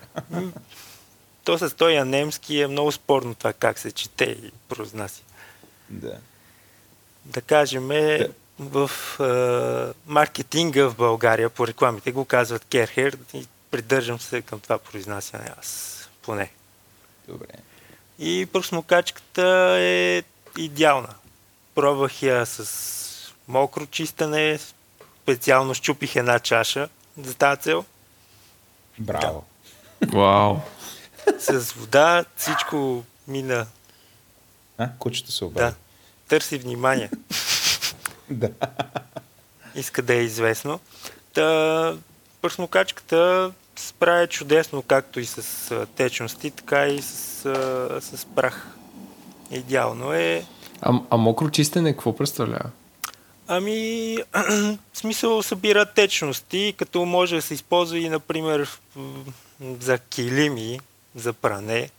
То 1.44 1.58
с 1.58 1.76
този 1.76 1.98
немски 1.98 2.60
е 2.60 2.66
много 2.66 2.92
спорно 2.92 3.34
това 3.34 3.52
как 3.52 3.78
се 3.78 3.92
чете 3.92 4.24
и 4.24 4.50
произнася. 4.68 5.22
да. 5.90 6.12
Да 7.24 7.40
кажем, 7.40 7.90
е, 7.90 8.28
в 8.58 8.90
uh, 9.18 9.92
маркетинга 10.06 10.88
в 10.88 10.96
България 10.96 11.50
по 11.50 11.66
рекламите 11.66 12.12
го 12.12 12.24
казват 12.24 12.64
Керхер 12.64 13.16
и 13.34 13.46
придържам 13.72 14.20
се 14.20 14.42
към 14.42 14.60
това 14.60 14.78
произнасяне 14.78 15.50
аз 15.58 15.92
поне. 16.22 16.50
Добре. 17.28 17.46
И 18.18 18.48
пръсмокачката 18.52 19.76
е 19.78 20.22
идеална. 20.58 21.14
Пробвах 21.74 22.22
я 22.22 22.46
с 22.46 23.32
мокро 23.48 23.86
чистане, 23.86 24.58
специално 25.22 25.74
щупих 25.74 26.16
една 26.16 26.38
чаша 26.38 26.88
за 27.18 27.34
тази 27.34 27.60
цел. 27.60 27.84
Браво. 28.98 29.44
Вау. 30.12 30.56
С 31.38 31.72
вода 31.72 32.24
всичко 32.36 33.04
мина. 33.28 33.66
А, 34.78 34.88
кучето 34.98 35.32
се 35.32 35.44
обади. 35.44 35.66
Да. 35.66 35.74
Търси 36.28 36.58
внимание. 36.58 37.10
Да. 38.30 38.50
Иска 39.74 40.02
да 40.02 40.14
е 40.14 40.22
известно. 40.22 40.80
Та, 41.32 41.96
пръсмокачката 42.42 43.52
справя 43.88 44.26
чудесно, 44.26 44.82
както 44.82 45.20
и 45.20 45.26
с 45.26 45.86
течности, 45.96 46.50
така 46.50 46.86
и 46.86 47.02
с, 47.02 47.46
а, 47.46 48.00
с 48.00 48.26
прах. 48.36 48.68
Идеално 49.50 50.12
е. 50.12 50.44
А, 50.80 51.00
а 51.10 51.16
мокро 51.16 51.50
чистене 51.50 51.92
какво 51.92 52.16
представлява? 52.16 52.70
Ами, 53.48 54.16
в 54.92 54.98
смисъл 54.98 55.42
събира 55.42 55.86
течности, 55.86 56.74
като 56.78 57.04
може 57.04 57.36
да 57.36 57.42
се 57.42 57.54
използва 57.54 57.98
и, 57.98 58.08
например, 58.08 58.68
за 59.80 59.98
килими, 59.98 60.80
за 61.14 61.32
пране. 61.32 61.90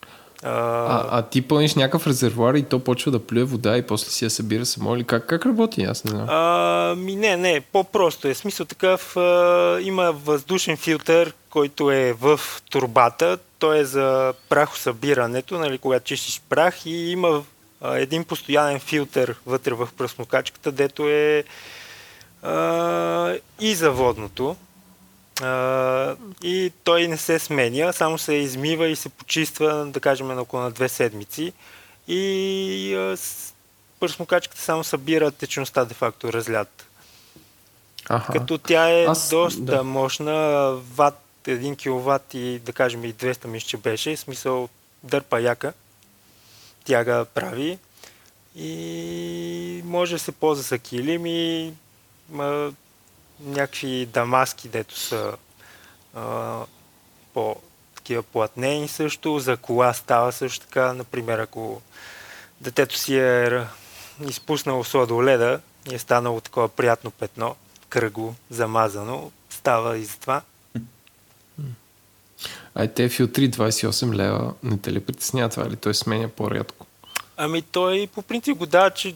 А, 0.43 1.17
А, 1.17 1.21
ти 1.21 1.41
пълниш 1.41 1.75
някакъв 1.75 2.07
резервуар 2.07 2.53
и 2.53 2.63
то 2.63 2.79
почва 2.79 3.11
да 3.11 3.19
плюе 3.19 3.43
вода 3.43 3.77
и 3.77 3.81
после 3.81 4.09
си 4.09 4.25
я 4.25 4.29
събира 4.29 4.65
само 4.65 4.95
или 4.95 5.03
как, 5.03 5.25
как 5.25 5.45
работи? 5.45 5.83
Аз 5.83 6.03
не 6.03 6.11
знам. 6.11 6.25
а, 6.29 6.95
ми 6.97 7.15
не, 7.15 7.37
не, 7.37 7.61
по-просто 7.61 8.27
е. 8.27 8.33
Смисъл 8.33 8.65
такъв, 8.65 9.17
а, 9.17 9.79
има 9.81 10.11
въздушен 10.11 10.77
филтър, 10.77 11.33
който 11.49 11.91
е 11.91 12.13
в 12.13 12.39
турбата. 12.71 13.37
Той 13.59 13.77
е 13.79 13.85
за 13.85 14.33
прахосъбирането, 14.49 15.57
нали, 15.57 15.77
когато 15.77 16.05
чистиш 16.05 16.41
прах 16.49 16.85
и 16.85 17.11
има 17.11 17.43
а, 17.81 17.97
един 17.97 18.23
постоянен 18.23 18.79
филтър 18.79 19.35
вътре 19.45 19.73
в 19.73 19.89
пръсмокачката, 19.97 20.71
дето 20.71 21.09
е 21.09 21.43
а, 22.43 23.33
и 23.59 23.75
за 23.75 23.91
водното. 23.91 24.55
И 26.43 26.71
той 26.83 27.07
не 27.07 27.17
се 27.17 27.39
сменя, 27.39 27.93
само 27.93 28.17
се 28.17 28.33
измива 28.33 28.87
и 28.87 28.95
се 28.95 29.09
почиства, 29.09 29.85
да 29.85 29.99
кажем, 29.99 30.27
на 30.27 30.41
около 30.41 30.61
на 30.61 30.71
две 30.71 30.89
седмици. 30.89 31.53
И 32.07 33.13
с- 33.17 33.53
пръсмокачката 33.99 34.61
само 34.61 34.83
събира 34.83 35.31
течността, 35.31 35.85
де-факто, 35.85 36.33
разлят. 36.33 36.85
Аха. 38.09 38.33
Като 38.33 38.57
тя 38.57 38.89
е 38.89 39.05
Аз- 39.05 39.29
доста 39.29 39.61
да. 39.61 39.83
мощна, 39.83 40.33
ват, 40.95 41.19
1 41.43 41.75
киловатт 41.75 42.33
и 42.33 42.59
да 42.59 42.73
кажем 42.73 43.05
и 43.05 43.13
200 43.13 43.47
мисля, 43.47 43.67
че 43.67 43.77
беше, 43.77 44.15
в 44.15 44.19
смисъл 44.19 44.69
дърпа 45.03 45.39
яка. 45.41 45.73
Тя 46.85 47.03
ga 47.05 47.25
прави 47.25 47.77
и 48.55 49.81
може 49.85 50.15
да 50.15 50.19
се 50.19 50.31
ползва 50.31 50.63
за 50.63 50.79
килими, 50.79 51.73
ма, 52.29 52.73
някакви 53.39 54.05
дамаски, 54.05 54.69
дето 54.69 54.99
са 54.99 55.33
а, 56.15 56.59
по 57.33 57.55
такива 57.95 58.23
платнени 58.23 58.87
също, 58.87 59.39
за 59.39 59.57
кола 59.57 59.93
става 59.93 60.31
също 60.31 60.65
така, 60.65 60.93
например, 60.93 61.39
ако 61.39 61.81
детето 62.61 62.97
си 62.97 63.17
е 63.17 63.67
изпуснало 64.27 64.83
сладоледа 64.83 65.59
и 65.91 65.95
е 65.95 65.99
станало 65.99 66.41
такова 66.41 66.69
приятно 66.69 67.11
петно, 67.11 67.55
кръгло, 67.89 68.35
замазано, 68.49 69.31
става 69.49 69.97
и 69.97 70.05
за 70.05 70.17
това. 70.17 70.41
Ай, 72.75 72.93
те 72.93 73.09
филтри 73.09 73.51
28 73.51 74.13
лева, 74.13 74.53
не 74.63 74.77
те 74.77 74.93
ли 74.93 74.99
притеснява 74.99 75.49
това 75.49 75.67
или 75.67 75.75
той 75.75 75.93
сменя 75.95 76.29
по-рядко? 76.29 76.85
Ами 77.37 77.61
той 77.61 78.07
по 78.15 78.21
принцип 78.21 78.57
го 78.57 78.65
дава, 78.65 78.91
че 78.91 79.15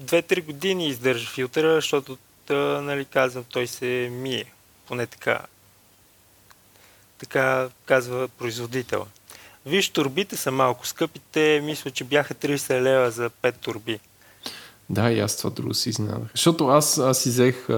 2-3 0.00 0.44
години 0.44 0.88
издържа 0.88 1.30
филтъра, 1.30 1.74
защото, 1.74 2.18
тъ, 2.46 2.80
нали, 2.82 3.04
казвам, 3.04 3.44
той 3.44 3.66
се 3.66 4.08
мие. 4.12 4.52
Поне 4.88 5.06
така. 5.06 5.40
Така 7.18 7.68
казва 7.86 8.28
производителя. 8.28 9.06
Виж, 9.66 9.88
турбите 9.88 10.36
са 10.36 10.50
малко 10.50 10.86
скъпите. 10.86 11.60
Мисля, 11.64 11.90
че 11.90 12.04
бяха 12.04 12.34
30 12.34 12.80
лева 12.80 13.10
за 13.10 13.30
5 13.30 13.54
турби. 13.54 14.00
Да, 14.90 15.10
и 15.10 15.20
аз 15.20 15.36
това 15.36 15.50
друго 15.50 15.74
си 15.74 15.88
изненадах. 15.88 16.30
Защото 16.34 16.68
аз, 16.68 16.98
аз 16.98 17.18
си 17.18 17.28
взех... 17.28 17.68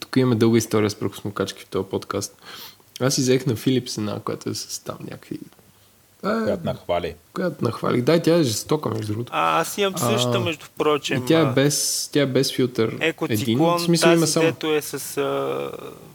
Тук 0.00 0.16
имаме 0.16 0.34
дълга 0.34 0.58
история 0.58 0.90
с 0.90 0.94
пръкосмокачки 0.94 1.64
в 1.64 1.66
този 1.66 1.88
подкаст. 1.88 2.42
Аз 3.00 3.14
си 3.14 3.20
взех 3.20 3.46
на 3.46 3.56
Филипс 3.56 3.98
една, 3.98 4.20
която 4.20 4.50
е 4.50 4.54
с 4.54 4.84
там 4.84 4.96
някакви... 5.00 5.38
А, 6.26 6.44
Която 6.44 6.64
нахвали. 6.64 7.14
която 7.34 7.64
нахвалих. 7.64 8.02
Да, 8.02 8.22
тя 8.22 8.36
е 8.36 8.42
жестока, 8.42 8.88
между 8.88 9.12
другото. 9.12 9.32
А, 9.34 9.60
аз 9.60 9.78
имам 9.78 9.98
същата, 9.98 10.38
А, 10.38 10.40
между 10.40 10.66
прочим. 10.78 11.22
И 11.22 11.26
тя 11.26 11.40
е 11.40 11.44
без, 11.46 12.08
тя 12.12 12.20
е 12.20 12.26
без 12.26 12.52
филтър. 12.52 12.96
Екоциклон, 13.00 13.78
в 13.78 13.82
смисъл 13.82 14.10
тази, 14.10 14.18
има 14.18 14.26
само 14.26 14.46
дето 14.46 14.74
е 14.74 14.82
с... 14.82 15.16
А, 15.16 15.70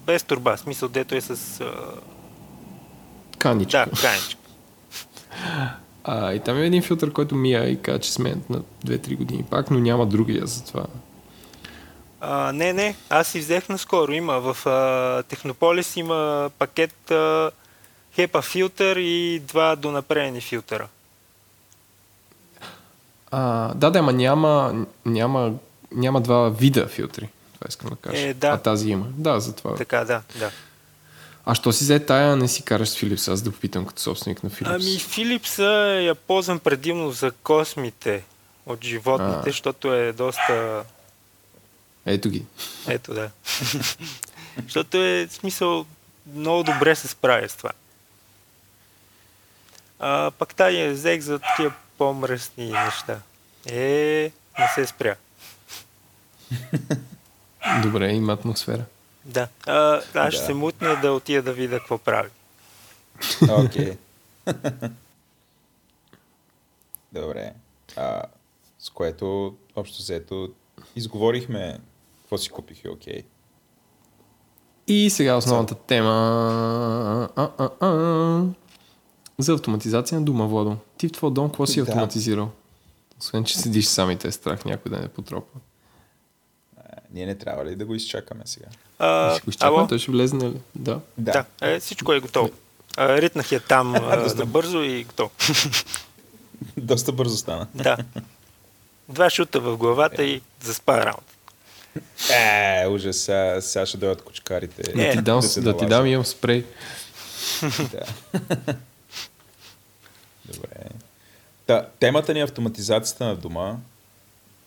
без 0.06 0.24
турба, 0.24 0.58
смисъл, 0.58 0.90
дето 0.90 1.16
е 1.16 1.22
с... 1.22 1.62
А, 1.62 1.72
каничка. 3.38 3.78
да, 3.78 4.02
каничка. 4.02 4.42
А, 6.04 6.34
и 6.34 6.40
там 6.40 6.58
има 6.58 6.66
един 6.66 6.84
филтър, 6.84 7.12
който 7.12 7.36
мия 7.36 7.70
и 7.70 7.82
казва, 7.82 8.00
че 8.00 8.14
сменят 8.14 8.50
на 8.50 8.62
2-3 8.86 9.18
години 9.18 9.44
пак, 9.44 9.72
но 9.72 9.80
няма 9.80 10.06
другия 10.06 10.48
за 10.48 10.66
това. 10.66 10.86
А, 12.22 12.52
не, 12.54 12.74
не, 12.74 12.96
аз 13.10 13.28
си 13.28 13.40
взех 13.40 13.70
наскоро. 13.70 14.12
Има 14.12 14.40
в 14.40 14.66
а, 14.66 15.24
Технополис 15.24 15.96
има 15.98 16.50
пакет 16.60 17.12
а, 17.12 17.52
HEPA 18.18 18.42
филтър 18.42 18.96
и 18.98 19.40
два 19.40 19.76
донапрени 19.76 20.42
филтъра. 20.42 20.88
А, 23.32 23.74
да, 23.74 23.92
да, 23.92 24.00
ама 24.00 24.14
няма, 24.14 24.86
няма, 25.06 25.54
няма 25.92 26.22
два 26.22 26.50
вида 26.50 26.88
филтри. 26.88 27.30
Това 27.54 27.66
искам 27.70 27.90
да 27.90 27.96
кажа. 27.96 28.28
Е, 28.28 28.34
да. 28.34 28.48
А 28.48 28.58
тази 28.58 28.90
има. 28.90 29.06
Да, 29.10 29.40
затова. 29.40 29.76
Така, 29.76 30.06
да, 30.06 30.22
да. 30.40 30.52
А 31.46 31.56
що 31.56 31.72
си 31.72 31.84
взе 31.84 32.00
тая, 32.00 32.36
не 32.36 32.48
си 32.48 32.64
караш 32.64 32.90
с 32.90 32.98
Филипс? 32.98 33.28
Аз 33.28 33.42
да 33.42 33.52
попитам 33.52 33.86
като 33.86 34.02
собственик 34.02 34.44
на 34.44 34.50
Филипс. 34.50 34.74
Ами 34.76 35.00
Филипса 35.00 35.64
я 36.04 36.16
ползвам 36.16 36.60
предимно 36.60 37.12
за 37.12 37.32
космите 37.32 38.24
от 38.66 38.84
животните, 38.84 39.40
А. 39.40 39.44
защото 39.46 39.94
е 39.94 40.14
доста... 40.14 40.84
Ето 42.06 42.30
ги. 42.30 42.46
Ето 42.88 43.14
да. 43.14 43.30
защото 44.64 44.98
е, 44.98 45.28
смисъл, 45.32 45.86
много 46.36 46.64
добре 46.64 46.96
се 46.96 47.08
справя 47.08 47.50
с 47.50 47.56
това. 47.56 47.72
А, 50.04 50.32
пък 50.32 50.56
тая 50.56 50.86
я 50.86 50.92
взех 50.94 51.22
за 51.22 51.40
такива 51.40 51.74
по-мръсни 51.98 52.72
неща. 52.72 53.20
Е, 53.66 54.32
не 54.60 54.68
се 54.76 54.86
спря. 54.88 55.16
Добре, 57.84 58.12
има 58.14 58.34
атмосфера. 58.34 58.84
Да. 59.26 59.48
А, 59.68 60.02
аз 60.14 60.34
ще 60.34 60.42
Да. 60.42 60.46
се 60.46 60.54
мутня 60.54 61.00
да 61.02 61.12
отида 61.12 61.42
да 61.42 61.54
видя 61.54 61.80
какво 61.80 61.98
прави. 61.98 62.30
Окей. 63.50 63.98
Добре. 67.14 67.54
А, 67.96 68.22
с 68.80 68.90
което, 68.90 69.56
общо 69.76 69.98
взето, 69.98 70.50
изговорихме 70.96 71.80
какво 72.22 72.38
си 72.38 72.50
купих 72.50 72.84
и 72.84 72.90
окей. 72.90 73.24
И 74.88 75.10
сега 75.10 75.36
основната 75.36 75.76
тема 75.76 76.12
а, 77.36 77.50
а, 77.58 77.70
а, 77.80 78.44
за 79.42 79.54
автоматизация 79.54 80.20
на 80.20 80.26
дома, 80.26 80.46
Владо. 80.46 80.78
Ти 80.98 81.08
в 81.08 81.12
твоя 81.12 81.32
дом 81.32 81.50
какво 81.50 81.68
си 81.68 81.76
Да. 81.76 81.82
автоматизирал? 81.82 82.50
Освен, 83.20 83.44
че 83.44 83.58
седиш 83.58 83.86
сам 83.86 84.12
и 84.12 84.18
те 84.18 84.28
е 84.28 84.32
страх 84.32 84.66
някой 84.66 84.90
да 84.90 85.00
не 85.00 85.08
потропа. 85.08 85.60
А, 86.78 86.82
ние 87.14 87.26
не 87.26 87.36
трябва 87.36 87.66
ли 87.66 87.76
да 87.76 87.86
го 87.86 87.96
изчакаме 87.96 88.42
сега? 88.46 88.66
А, 89.00 89.34
Ще 89.34 89.44
го 89.44 89.50
изчакаме, 89.50 89.78
ало? 89.78 89.88
той 89.88 90.00
ще 90.00 90.12
влезне 90.12 90.50
ли? 90.50 90.58
Да. 90.76 91.00
Да, 91.18 91.46
е, 91.62 91.80
всичко 91.80 92.14
е 92.14 92.20
готово. 92.20 92.50
А, 92.98 93.22
ритнах 93.22 93.52
я 93.52 93.60
там 93.60 93.96
а, 93.96 94.34
набързо 94.36 94.82
и 94.82 95.04
готово. 95.04 95.30
Доста 96.78 97.12
бързо 97.12 97.38
стана. 97.38 97.68
Да. 97.76 97.98
Два 99.10 99.30
шута 99.30 99.60
в 99.60 99.78
главата 99.78 100.24
и 100.24 100.42
заспа 100.64 101.06
работа. 101.06 101.34
Е, 102.34 102.88
ужас, 102.88 103.18
сега, 103.18 103.62
сега 103.62 103.86
ще 103.86 103.98
дойдат 103.98 104.22
кучкарите. 104.22 104.84
Да 104.96 105.08
Е, 105.08 105.12
ти 105.12 105.22
дам, 105.22 105.40
да 105.56 105.62
да 105.62 105.78
ти 105.78 105.86
дам 105.86 106.06
имам 106.06 106.26
спрей. 106.26 106.66
Да. 107.92 108.04
Добре. 110.54 110.70
Та, 111.66 111.88
темата 112.00 112.34
ни 112.34 112.40
е 112.40 112.44
автоматизацията 112.44 113.26
на 113.26 113.36
дома. 113.36 113.76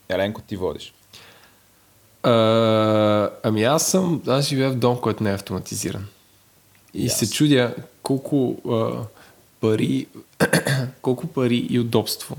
Еленко, 0.09 0.41
ти 0.41 0.57
водиш. 0.57 0.95
А, 2.23 3.31
ами 3.43 3.65
аз 3.65 3.87
съм, 3.87 4.23
аз 4.27 4.47
живея 4.47 4.71
в 4.71 4.77
дом, 4.77 5.01
който 5.01 5.23
не 5.23 5.31
е 5.31 5.35
автоматизиран. 5.35 6.07
И 6.95 7.05
И 7.05 7.09
се 7.09 7.31
чудя 7.31 7.75
колко 8.03 8.57
а, 8.71 9.07
пари, 9.61 10.07
колко 11.03 11.27
пари 11.27 11.67
и 11.71 11.81
удобство. 11.81 12.37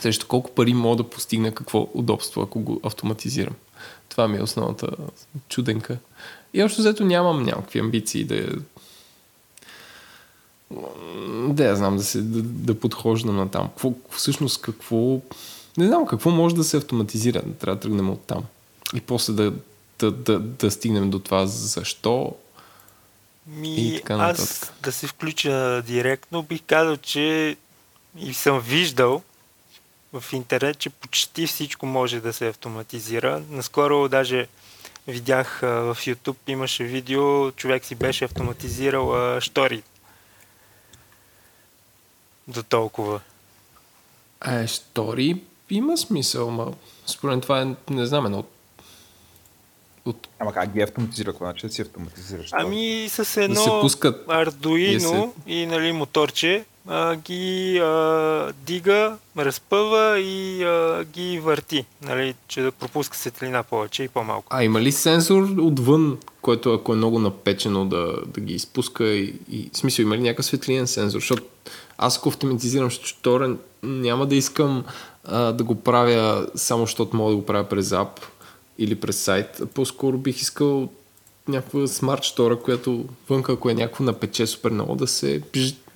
Също 0.00 0.28
колко 0.28 0.50
пари 0.50 0.74
мога 0.74 0.96
да 0.96 1.10
постигна 1.10 1.54
какво 1.54 1.88
удобство, 1.94 2.42
ако 2.42 2.60
го 2.60 2.80
автоматизирам. 2.84 3.54
Това 4.08 4.28
ми 4.28 4.36
е 4.36 4.42
основната 4.42 4.88
чуденка. 5.48 5.98
И 6.54 6.62
общо 6.62 6.80
взето 6.80 7.04
нямам 7.04 7.42
някакви 7.42 7.78
амбиции 7.78 8.24
да 8.24 8.46
да 11.48 11.64
я 11.64 11.76
знам, 11.76 11.96
да, 11.96 12.04
се, 12.04 12.20
да, 12.20 12.42
да 12.42 12.80
подхождам 12.80 13.36
на 13.36 13.50
там. 13.50 13.68
Какво, 13.68 13.92
всъщност 14.10 14.60
какво... 14.60 15.20
Не 15.76 15.86
знам 15.86 16.06
какво 16.06 16.30
може 16.30 16.54
да 16.54 16.64
се 16.64 16.76
автоматизира. 16.76 17.42
Трябва 17.60 17.74
да 17.74 17.80
тръгнем 17.80 18.10
от 18.10 18.20
там. 18.26 18.44
И 18.94 19.00
после 19.00 19.32
да, 19.32 19.52
да, 19.98 20.10
да, 20.10 20.38
да 20.38 20.70
стигнем 20.70 21.10
до 21.10 21.18
това 21.18 21.46
защо. 21.46 22.34
Ми, 23.46 23.74
И 23.74 23.96
така 23.96 24.14
аз 24.14 24.72
да 24.82 24.92
се 24.92 25.06
включа 25.06 25.82
директно, 25.86 26.42
бих 26.42 26.62
казал, 26.66 26.96
че 26.96 27.56
и 28.18 28.34
съм 28.34 28.60
виждал 28.60 29.22
в 30.12 30.24
интернет, 30.32 30.78
че 30.78 30.90
почти 30.90 31.46
всичко 31.46 31.86
може 31.86 32.20
да 32.20 32.32
се 32.32 32.48
автоматизира. 32.48 33.42
Наскоро 33.50 34.08
даже 34.08 34.46
видях 35.06 35.58
в 35.60 35.96
YouTube, 36.00 36.36
имаше 36.46 36.84
видео, 36.84 37.50
човек 37.50 37.84
си 37.84 37.94
беше 37.94 38.24
автоматизирал 38.24 39.14
а, 39.14 39.40
штори. 39.40 39.82
До 42.48 42.62
толкова. 42.62 43.20
Е, 44.46 44.66
штори 44.66 45.42
има 45.70 45.98
смисъл, 45.98 46.50
ма 46.50 46.72
според 47.06 47.42
това 47.42 47.62
е, 47.62 47.66
не 47.90 48.06
знам, 48.06 48.26
едно 48.26 48.38
от, 48.38 48.48
от 50.04 50.28
Ама 50.38 50.52
как 50.52 50.72
ги 50.72 50.82
автоматизира? 50.82 51.30
Какво 51.30 51.44
значи 51.44 51.66
да 51.66 51.72
си 51.72 51.82
автоматизираш? 51.82 52.48
Ами 52.52 53.08
с 53.08 53.34
да 53.34 53.44
едно 53.44 53.60
се 53.60 53.70
пускат 53.80 54.28
Ардуино 54.28 55.34
и 55.46 55.66
нали, 55.66 55.92
моторче 55.92 56.64
а, 56.88 57.16
ги 57.16 57.78
а, 57.78 58.52
дига, 58.66 59.16
разпъва 59.38 60.20
и 60.20 60.64
а, 60.64 61.04
ги 61.04 61.38
върти, 61.38 61.84
нали, 62.02 62.34
че 62.48 62.60
да 62.60 62.72
пропуска 62.72 63.16
светлина 63.16 63.62
повече 63.62 64.02
и 64.02 64.08
по-малко. 64.08 64.46
А 64.50 64.64
има 64.64 64.80
ли 64.80 64.92
сензор 64.92 65.42
отвън, 65.58 66.18
който 66.42 66.72
ако 66.72 66.92
е 66.92 66.96
много 66.96 67.18
напечено 67.18 67.84
да, 67.86 68.16
да 68.26 68.40
ги 68.40 68.54
изпуска 68.54 69.04
и, 69.04 69.34
и 69.50 69.70
в 69.72 69.76
смисъл 69.76 70.02
има 70.02 70.16
ли 70.16 70.20
някакъв 70.20 70.46
светлинен 70.46 70.86
сензор? 70.86 71.18
Защото 71.18 71.42
аз 71.98 72.18
ако 72.18 72.28
автоматизирам 72.28 72.90
штора, 72.90 73.56
няма 73.82 74.26
да 74.26 74.36
искам 74.36 74.84
а, 75.24 75.52
да 75.52 75.64
го 75.64 75.74
правя 75.74 76.46
само 76.54 76.86
защото 76.86 77.16
мога 77.16 77.30
да 77.30 77.36
го 77.36 77.46
правя 77.46 77.68
през 77.68 77.92
ап 77.92 78.20
или 78.78 78.94
през 78.94 79.20
сайт. 79.20 79.62
По-скоро 79.74 80.18
бих 80.18 80.40
искал 80.40 80.88
някаква 81.48 81.86
смарт 81.86 82.24
штора, 82.24 82.58
която 82.58 83.04
вънка, 83.28 83.52
ако 83.52 83.70
е 83.70 83.74
някакво 83.74 84.04
напече 84.04 84.46
супер 84.46 84.70
много, 84.70 84.94
да 84.94 85.06
се, 85.06 85.42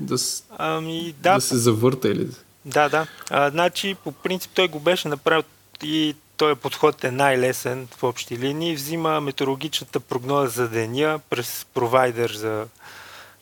да, 0.01 0.17
Ами 0.59 1.15
да. 1.23 1.35
да, 1.35 1.41
се 1.41 1.57
завърта 1.57 2.09
или... 2.09 2.29
да, 2.65 2.89
да. 2.89 3.07
А, 3.31 3.51
значи 3.51 3.97
по 4.05 4.13
принцип 4.13 4.51
той 4.55 4.69
го 4.69 4.81
беше 4.81 5.09
направил 5.09 5.43
и 5.83 6.15
този 6.37 6.55
подход 6.55 7.05
е 7.05 7.11
най-лесен 7.11 7.89
в 7.97 8.03
общи 8.03 8.39
линии. 8.39 8.75
Взима 8.75 9.21
метеорологичната 9.21 10.01
прогноза 10.01 10.51
за 10.51 10.69
деня 10.69 11.21
през 11.31 11.67
провайдер 11.75 12.31
за 12.31 12.67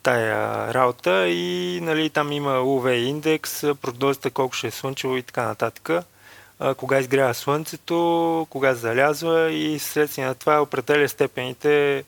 тая 0.07 0.75
работа 0.75 1.29
и 1.29 1.81
нали, 1.83 2.11
там 2.11 2.33
има 2.33 2.51
UV 2.51 2.91
индекс, 2.91 3.61
прогнозата 3.61 4.31
колко 4.31 4.55
ще 4.55 4.67
е 4.67 4.71
слънчево 4.71 5.17
и 5.17 5.23
така 5.23 5.43
нататък. 5.43 5.91
Кога 6.77 6.99
изгрява 6.99 7.35
слънцето, 7.35 8.47
кога 8.51 8.75
залязва 8.75 9.51
и 9.51 9.79
следствие 9.79 10.27
на 10.27 10.35
това 10.35 10.63
определя 10.63 11.09
степените 11.09 12.05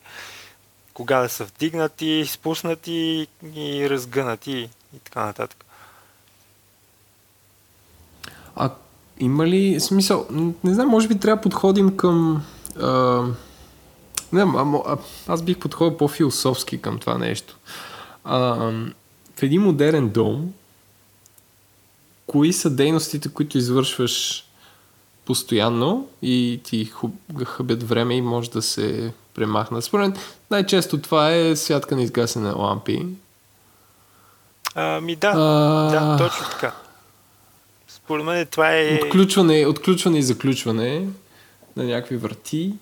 кога 0.95 1.21
да 1.21 1.29
са 1.29 1.45
вдигнати, 1.45 2.27
спуснати 2.27 3.27
и 3.55 3.91
разгънати 3.91 4.71
и 4.97 4.99
така 5.05 5.25
нататък. 5.25 5.65
А 8.57 8.71
има 9.21 9.47
ли 9.47 9.81
смисъл? 9.81 10.27
Не 10.65 10.75
знам, 10.75 10.89
може 10.89 11.09
би 11.09 11.19
трябва 11.19 11.37
да 11.37 11.43
подходим 11.43 11.97
към... 11.97 12.45
А, 12.81 13.23
не, 14.33 14.41
знам, 14.41 14.57
а, 14.57 14.65
мо- 14.65 14.83
а, 14.87 14.99
аз 15.33 15.43
бих 15.43 15.59
подходил 15.59 15.97
по-философски 15.97 16.81
към 16.83 16.99
това 16.99 17.19
нещо. 17.19 17.57
А, 18.25 18.39
в 19.37 19.43
един 19.43 19.63
модерен 19.63 20.09
дом, 20.09 20.53
кои 22.27 22.53
са 22.53 22.71
дейностите, 22.71 23.29
които 23.29 23.59
извършваш 23.59 24.45
постоянно 25.25 26.09
и 26.23 26.61
ти 26.65 26.87
хуб- 26.87 27.45
хъбят 27.45 27.83
време 27.83 28.15
и 28.15 28.23
може 28.23 28.51
да 28.51 28.63
се 28.63 29.13
премахнат. 29.35 29.85
Според 29.85 30.19
най-често 30.51 30.99
това 31.01 31.35
е 31.35 31.57
святка 31.57 31.97
на 31.97 32.03
изгасене 32.03 32.51
лампи. 32.51 33.07
Ами 34.75 35.17
да, 35.17 35.29
А, 35.29 35.41
да, 35.91 36.17
точно 36.19 36.47
така. 36.51 36.73
Според 37.89 38.25
мен 38.25 38.47
това 38.47 38.77
е... 38.77 39.01
Отключване, 39.05 39.67
отключване 39.67 40.19
и 40.19 40.23
заключване 40.23 41.09
на 41.77 41.85
някакви 41.85 42.17
врати. 42.17 42.75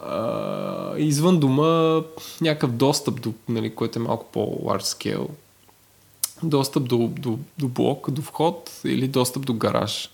А, 0.00 0.98
извън 0.98 1.40
дома 1.40 2.02
някакъв 2.40 2.70
достъп, 2.70 3.20
до, 3.20 3.32
нали, 3.48 3.74
което 3.74 3.98
е 3.98 4.02
малко 4.02 4.26
по-large 4.32 4.82
scale. 4.82 5.28
Достъп 6.42 6.88
до, 6.88 7.10
до, 7.18 7.38
до 7.58 7.68
блок, 7.68 8.10
до 8.10 8.22
вход 8.22 8.80
или 8.84 9.08
достъп 9.08 9.46
до 9.46 9.54
гараж. 9.54 10.10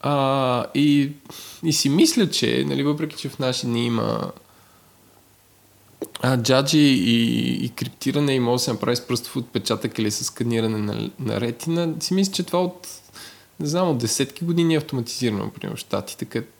А, 0.00 0.66
и, 0.74 1.12
и 1.64 1.72
си 1.72 1.88
мисля, 1.88 2.30
че, 2.30 2.64
нали, 2.68 2.82
въпреки 2.82 3.16
че 3.16 3.28
в 3.28 3.38
наши 3.38 3.66
дни 3.66 3.86
има 3.86 4.32
а, 6.22 6.42
джаджи 6.42 6.78
и, 6.78 7.64
и 7.64 7.68
криптиране 7.68 8.34
и 8.34 8.40
може 8.40 8.60
да 8.60 8.64
се 8.64 8.72
направи 8.72 8.96
с 8.96 9.06
пръстов 9.06 9.36
отпечатък 9.36 9.98
или 9.98 10.10
с 10.10 10.24
сканиране 10.24 10.78
на, 10.78 11.10
на 11.18 11.40
ретина, 11.40 11.94
си 12.00 12.14
мисля, 12.14 12.32
че 12.32 12.42
това 12.42 12.62
от, 12.62 12.88
не 13.60 13.66
знам, 13.66 13.90
от 13.90 13.98
десетки 13.98 14.44
години 14.44 14.74
е 14.74 14.78
автоматизирано, 14.78 15.44
например, 15.44 15.76
в 15.76 15.78
Штатите, 15.78 16.24
където 16.24 16.52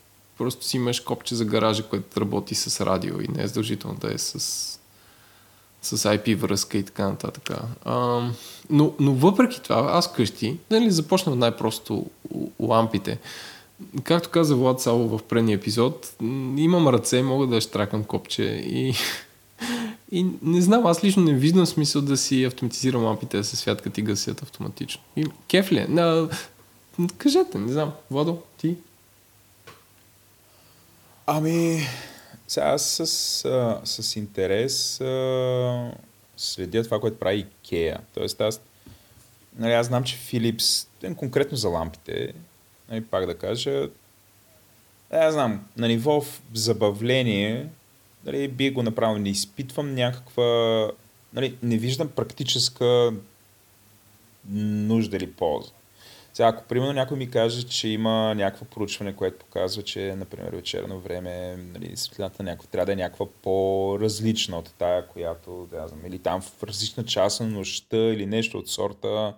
просто 0.42 0.64
си 0.64 0.76
имаш 0.76 1.00
копче 1.00 1.34
за 1.34 1.44
гаража, 1.44 1.82
което 1.82 2.20
работи 2.20 2.54
с 2.54 2.86
радио 2.86 3.20
и 3.20 3.28
не 3.28 3.42
е 3.42 3.46
задължително 3.46 3.96
да 3.96 4.14
е 4.14 4.18
с, 4.18 4.40
с 5.82 5.96
IP 5.96 6.36
връзка 6.36 6.78
и 6.78 6.82
така 6.82 7.08
нататък. 7.08 7.50
А, 7.84 8.28
но, 8.70 8.92
но 9.00 9.12
въпреки 9.12 9.62
това, 9.62 9.90
аз 9.92 10.12
къщи, 10.12 10.58
нали, 10.70 10.90
започнах 10.90 11.36
най-просто 11.36 12.06
лампите. 12.60 13.18
Както 14.04 14.30
каза 14.30 14.56
Влад 14.56 14.80
Сало 14.80 15.18
в 15.18 15.22
предния 15.22 15.56
епизод, 15.56 16.14
имам 16.56 16.88
ръце, 16.88 17.22
мога 17.22 17.46
да 17.46 17.60
штракам 17.60 18.04
копче 18.04 18.44
и, 18.66 18.94
и 20.12 20.26
не 20.42 20.60
знам, 20.60 20.86
аз 20.86 21.04
лично 21.04 21.22
не 21.22 21.34
виждам 21.34 21.66
смисъл 21.66 22.02
да 22.02 22.16
си 22.16 22.44
автоматизирам 22.44 23.04
лампите 23.04 23.44
се 23.44 23.56
святкат 23.56 23.98
и 23.98 24.02
гасят 24.02 24.42
автоматично. 24.42 25.02
И, 25.16 25.26
кеф 25.48 25.72
ли 25.72 25.78
е? 25.78 25.88
Кажете, 27.18 27.58
не 27.58 27.72
знам. 27.72 27.92
Владо, 28.10 28.38
ти? 28.58 28.76
Ами, 31.26 31.80
сега 32.48 32.66
аз 32.66 32.82
с, 32.82 33.06
с 33.84 34.16
интерес 34.16 35.00
а, 35.00 35.92
следя 36.36 36.84
това, 36.84 37.00
което 37.00 37.18
прави 37.18 37.46
Ikea. 37.46 38.00
Тоест 38.14 38.40
аз, 38.40 38.60
нали, 39.58 39.72
аз 39.72 39.86
знам, 39.86 40.04
че 40.04 40.16
Philips, 40.16 40.86
конкретно 41.16 41.56
за 41.56 41.68
лампите, 41.68 42.32
нали, 42.88 43.04
пак 43.04 43.26
да 43.26 43.38
кажа, 43.38 43.88
е, 45.10 45.16
аз 45.16 45.34
знам, 45.34 45.66
на 45.76 45.88
ниво 45.88 46.20
в 46.20 46.40
забавление, 46.54 47.68
нали, 48.24 48.48
би 48.48 48.70
го 48.70 48.82
направил, 48.82 49.18
не 49.18 49.28
изпитвам 49.28 49.94
някаква, 49.94 50.90
нали, 51.32 51.58
не 51.62 51.78
виждам 51.78 52.08
практическа 52.08 53.12
нужда 54.48 55.16
или 55.16 55.32
полза. 55.32 55.70
Сега, 56.34 56.48
ако 56.48 56.64
примерно 56.64 56.92
някой 56.92 57.16
ми 57.16 57.30
каже, 57.30 57.62
че 57.62 57.88
има 57.88 58.34
някакво 58.34 58.64
проучване, 58.64 59.16
което 59.16 59.38
показва, 59.38 59.82
че, 59.82 60.14
например, 60.18 60.52
вечерно 60.52 61.00
време 61.00 61.56
нали, 61.56 61.96
светлината 61.96 62.42
някаква, 62.42 62.68
трябва 62.70 62.86
да 62.86 62.92
е 62.92 62.96
някаква 62.96 63.26
по-различна 63.42 64.58
от 64.58 64.74
тая, 64.78 65.06
която, 65.06 65.68
да 65.70 65.88
знам, 65.88 66.06
или 66.06 66.18
там 66.18 66.40
в 66.40 66.62
различна 66.62 67.04
част 67.04 67.40
на 67.40 67.46
нощта 67.46 67.96
или 67.96 68.26
нещо 68.26 68.58
от 68.58 68.68
сорта, 68.68 69.34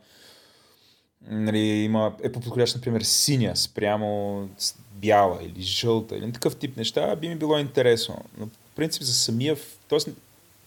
нали, 1.28 1.58
има, 1.58 2.16
е 2.22 2.32
по-подходящ, 2.32 2.76
например, 2.76 3.00
синя 3.02 3.56
спрямо 3.56 4.48
бяла 4.94 5.38
или 5.42 5.62
жълта 5.62 6.16
или 6.16 6.32
такъв 6.32 6.56
тип 6.56 6.76
неща, 6.76 7.16
би 7.16 7.28
ми 7.28 7.36
било 7.36 7.58
интересно. 7.58 8.24
Но 8.38 8.46
в 8.46 8.74
принцип 8.76 9.02
за 9.02 9.14
самия, 9.14 9.56
т.е. 9.88 9.98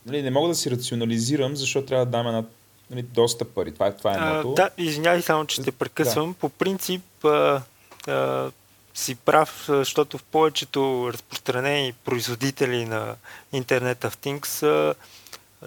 Нали, 0.05 0.21
не 0.21 0.31
мога 0.31 0.47
да 0.47 0.55
си 0.55 0.71
рационализирам, 0.71 1.55
защото 1.55 1.87
трябва 1.87 2.05
да 2.05 2.11
дам 2.11 2.27
една 2.27 2.43
нали, 2.89 3.01
доста 3.01 3.45
пари. 3.45 3.73
Това 3.73 3.87
е, 3.87 3.95
това 3.95 4.11
е 4.11 4.15
едното. 4.15 4.53
да, 4.53 4.69
извинявай 4.77 5.21
само, 5.21 5.45
че 5.45 5.63
те 5.63 5.71
прекъсвам. 5.71 6.33
По 6.33 6.49
принцип 6.49 7.25
а, 7.25 7.61
а, 8.07 8.51
си 8.93 9.15
прав, 9.15 9.65
защото 9.67 10.17
в 10.17 10.23
повечето 10.23 11.09
разпространени 11.13 11.93
производители 11.93 12.85
на 12.85 13.15
Internet 13.53 13.97
of 13.97 14.15
Things 14.15 14.67
а, 14.67 14.95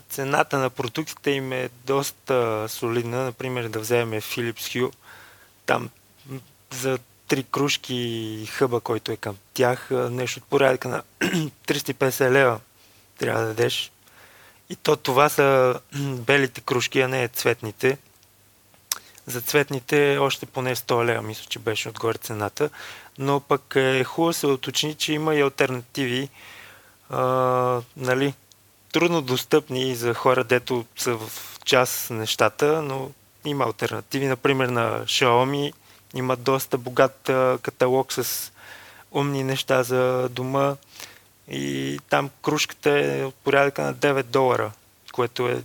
цената 0.09 0.59
на 0.59 0.71
продуктите 0.71 1.31
им 1.31 1.53
е 1.53 1.71
доста 1.87 2.67
солидна. 2.69 3.25
Например, 3.25 3.69
да 3.69 3.81
вземем 3.81 4.21
Philips 4.21 4.55
Hue. 4.55 4.93
Там 5.67 5.91
за 6.71 6.99
три 7.29 7.43
кружки 7.43 8.49
хъба, 8.53 8.81
който 8.81 9.13
е 9.13 9.17
към 9.17 9.37
тях, 9.55 9.91
нещо 9.91 10.41
от 10.41 10.45
порядъка 10.45 10.89
на 10.89 11.03
350 11.67 12.31
лева 12.31 12.61
трябва 13.19 13.41
да 13.41 13.47
дадеш. 13.47 13.93
И 14.71 14.77
то 14.77 14.97
това 14.97 15.29
са 15.29 15.75
белите 16.01 16.61
кружки, 16.61 17.01
а 17.01 17.09
не 17.09 17.29
цветните. 17.29 17.99
За 19.27 19.41
цветните 19.41 20.19
още 20.21 20.47
поне 20.47 20.77
100 20.77 21.05
лева, 21.05 21.23
мисля, 21.23 21.45
че 21.49 21.59
беше 21.59 21.89
отгоре 21.89 22.19
цената. 22.19 22.71
Но 23.19 23.41
пък 23.41 23.73
е 23.77 24.05
хубаво 24.05 24.33
се 24.33 24.47
уточни, 24.47 24.95
че 24.95 25.13
има 25.13 25.35
и 25.35 25.41
альтернативи. 25.41 26.29
А, 27.11 27.23
нали, 27.97 28.35
трудно 28.93 29.23
достъпни 29.23 29.95
за 29.95 30.15
хора, 30.15 30.45
дето 30.45 30.85
са 30.97 31.15
в 31.17 31.31
час 31.65 32.11
нещата, 32.11 32.83
но 32.83 33.11
има 33.45 33.65
альтернативи. 33.65 34.27
Например, 34.27 34.69
на 34.69 35.05
Xiaomi 35.05 35.73
има 36.15 36.37
доста 36.37 36.79
богат 36.79 37.21
каталог 37.63 38.13
с 38.13 38.53
умни 39.11 39.45
неща 39.45 39.83
за 39.83 40.29
дома 40.29 40.77
и 41.51 41.99
там 42.09 42.31
кружката 42.43 42.91
е 42.91 43.25
от 43.25 43.35
порядъка 43.35 43.83
на 43.83 43.95
9 43.95 44.23
долара, 44.23 44.73
което 45.13 45.49
е 45.49 45.63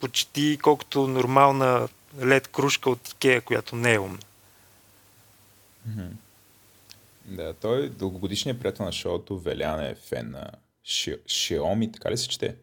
почти 0.00 0.58
колкото 0.62 1.06
нормална 1.06 1.88
лед 2.22 2.48
кружка 2.48 2.90
от 2.90 3.08
Икея, 3.08 3.40
която 3.40 3.76
не 3.76 3.94
е 3.94 3.98
умна. 3.98 4.18
Да, 7.24 7.54
той 7.54 7.88
дългогодишният 7.88 8.60
приятел 8.60 8.84
на 8.84 8.92
шоуто 8.92 9.38
Велян 9.38 9.80
е 9.80 9.94
фен 10.08 10.30
на 10.30 10.50
Ши- 10.86 11.20
Xiaomi, 11.28 11.92
така 11.92 12.10
ли 12.10 12.16
се 12.18 12.28
чете? 12.28 12.54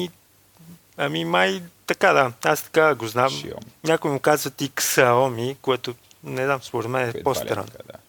Ами 0.98 1.26
май 1.26 1.62
така 1.86 2.14
да, 2.14 2.34
аз 2.44 2.64
така 2.64 2.96
го 2.96 3.08
знам. 3.08 3.30
Xiaomi. 3.30 3.68
Някой 3.84 4.12
му 4.12 4.20
казват 4.20 4.62
и 4.62 4.72
Xiaomi, 4.72 5.58
което 5.62 5.96
не 6.24 6.46
знам, 6.46 6.64
според 6.64 6.90
мен 6.90 7.10
е 7.10 7.14
ли 7.14 7.24
по-странно. 7.24 7.68
да. 7.88 8.00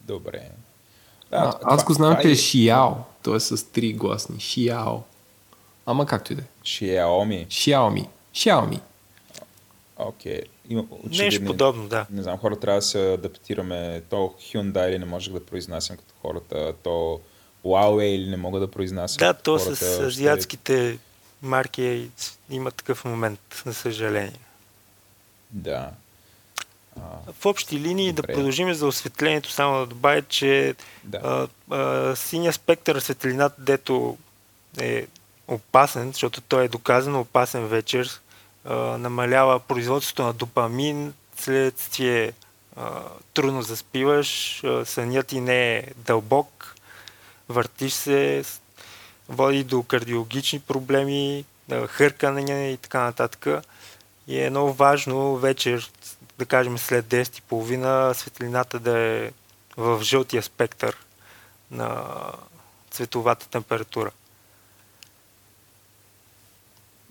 Добре. 0.00 0.50
А, 1.32 1.50
това- 1.50 1.74
аз 1.74 1.84
го 1.84 1.92
знам, 1.92 2.16
че 2.22 2.28
е 2.28 2.30
е 2.30 2.34
Шиао. 2.34 2.90
Той 3.22 3.36
е 3.36 3.40
с 3.40 3.66
три 3.66 3.92
гласни. 3.92 4.40
Шиао. 4.40 4.98
Ама 5.86 6.06
както 6.06 6.32
и 6.32 6.36
да 6.36 6.42
е. 6.42 6.44
Xiaomi. 6.64 7.46
Xiaomi. 7.46 8.06
Xiaomi. 8.34 8.80
Окей. 9.98 10.40
Има 10.68 10.84
Нещо 11.04 11.44
подобно, 11.44 11.88
да. 11.88 12.06
Не 12.10 12.22
знам, 12.22 12.38
хора 12.38 12.56
трябва 12.56 12.78
да 12.78 12.82
се 12.82 13.12
адаптираме. 13.12 14.02
То 14.10 14.16
Hyundai 14.40 14.88
или 14.88 14.98
не 14.98 15.04
можех 15.04 15.32
да 15.32 15.46
произнасям 15.46 15.96
като 15.96 16.14
хората, 16.22 16.72
то 16.82 17.20
Huawei 17.64 18.02
или 18.04 18.30
не 18.30 18.36
мога 18.36 18.60
да 18.60 18.70
произнасям 18.70 19.16
Да, 19.18 19.34
като 19.34 19.42
то 19.42 19.58
хората. 19.58 19.76
с 19.76 19.94
Ще- 19.94 20.04
азиатските 20.04 20.98
марки 21.42 22.10
има 22.50 22.70
такъв 22.70 23.04
момент, 23.04 23.40
за 23.66 23.74
съжаление. 23.74 24.38
Да. 25.50 25.90
В 27.40 27.46
общи 27.46 27.80
линии 27.80 28.12
да 28.12 28.22
Добре. 28.22 28.34
продължим 28.34 28.74
за 28.74 28.86
осветлението, 28.86 29.50
само 29.50 29.78
да 29.78 29.86
добавя, 29.86 30.22
че 30.22 30.74
Да. 31.04 31.48
а, 31.70 31.76
а, 31.76 32.16
синия 32.16 32.52
спектър 32.52 33.00
светлината, 33.00 33.56
дето 33.58 34.16
е 34.80 35.06
опасен, 35.48 36.12
защото 36.12 36.40
той 36.40 36.64
е 36.64 36.68
доказано 36.68 37.20
опасен 37.20 37.66
вечер, 37.66 38.20
а, 38.64 38.74
намалява 38.74 39.60
производството 39.60 40.22
на 40.22 40.32
допамин, 40.32 41.12
следствие 41.36 42.32
а, 42.76 43.00
трудно 43.34 43.62
заспиваш, 43.62 44.60
а, 44.64 44.84
сънят 44.84 45.26
ти 45.26 45.40
не 45.40 45.76
е 45.76 45.84
дълбок, 45.96 46.74
въртиш 47.48 47.92
се, 47.92 48.44
води 49.28 49.64
до 49.64 49.82
кардиологични 49.82 50.60
проблеми, 50.60 51.44
а, 51.70 51.86
хъркане 51.86 52.70
и 52.70 52.76
така 52.76 53.00
нататък. 53.00 53.46
И 54.28 54.40
е 54.40 54.50
много 54.50 54.72
важно 54.72 55.36
вечер, 55.36 55.90
да 56.42 56.46
кажем 56.46 56.78
след 56.78 57.06
10.30, 57.06 58.12
светлината 58.12 58.78
да 58.78 58.98
е 58.98 59.30
в 59.76 60.00
жълтия 60.02 60.42
спектър 60.42 60.96
на 61.70 62.04
цветовата 62.90 63.48
температура. 63.48 64.10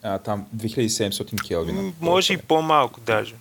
А, 0.04 0.20
там 0.20 0.48
2700 0.56 1.42
келвина. 1.42 1.94
Може 2.02 2.34
и 2.34 2.38
по-малко 2.38 3.00
даже. 3.00 3.36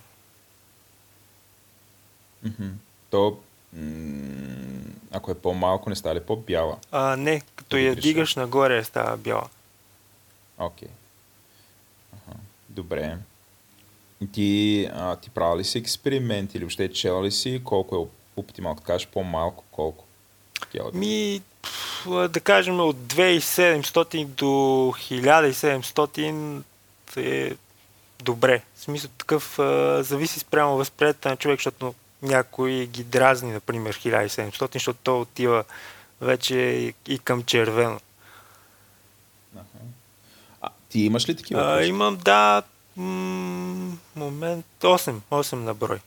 То, 3.10 3.38
м- 3.72 4.80
ако 5.10 5.30
е 5.30 5.34
по-малко, 5.34 5.90
не 5.90 5.96
става 5.96 6.14
ли 6.14 6.20
по-бяла? 6.20 6.76
А, 6.92 7.16
не, 7.16 7.40
като 7.56 7.76
Да 7.76 7.80
я 7.80 7.92
греша. 7.92 8.00
дигаш 8.02 8.36
нагоре 8.36 8.84
става 8.84 9.16
бяла. 9.16 9.48
Окей. 10.58 10.88
Аха. 12.12 12.36
Добре. 12.68 13.16
Ти, 14.26 14.88
а, 14.94 15.16
ти 15.16 15.30
правил 15.30 15.58
ли 15.58 15.64
си 15.64 15.78
експеримент 15.78 16.54
или 16.54 16.64
въобще 16.64 16.92
чела 16.92 17.24
ли 17.24 17.30
си 17.30 17.60
колко 17.64 17.96
е 17.96 18.06
оптимално? 18.40 18.80
Кажеш 18.80 19.06
по-малко, 19.06 19.64
колко? 19.70 20.04
Киловатт? 20.70 20.94
Ми, 20.94 21.42
да 22.06 22.40
кажем 22.40 22.80
от 22.80 22.96
2700 22.96 24.24
до 24.24 24.44
1700 24.44 26.62
е 27.16 27.56
добре. 28.22 28.62
В 28.76 28.80
смисъл 28.80 29.10
такъв 29.18 29.58
а, 29.58 30.02
зависи 30.02 30.40
спрямо 30.40 30.76
възприятията 30.76 31.28
на 31.28 31.36
човек, 31.36 31.58
защото 31.58 31.94
някой 32.22 32.86
ги 32.86 33.04
дразни, 33.04 33.52
например, 33.52 33.96
1700, 33.96 34.72
защото 34.72 34.98
то 35.02 35.20
отива 35.20 35.64
вече 36.20 36.54
и, 37.08 37.18
към 37.18 37.42
червено. 37.42 38.00
А, 40.60 40.68
ти 40.88 41.00
имаш 41.00 41.28
ли 41.28 41.36
такива? 41.36 41.60
А, 41.60 41.84
имам, 41.84 42.16
да, 42.16 42.62
м- 42.96 43.96
момент, 44.16 44.64
8, 44.80 45.14
8 45.30 45.54
на 45.54 45.74
брой. 45.74 45.98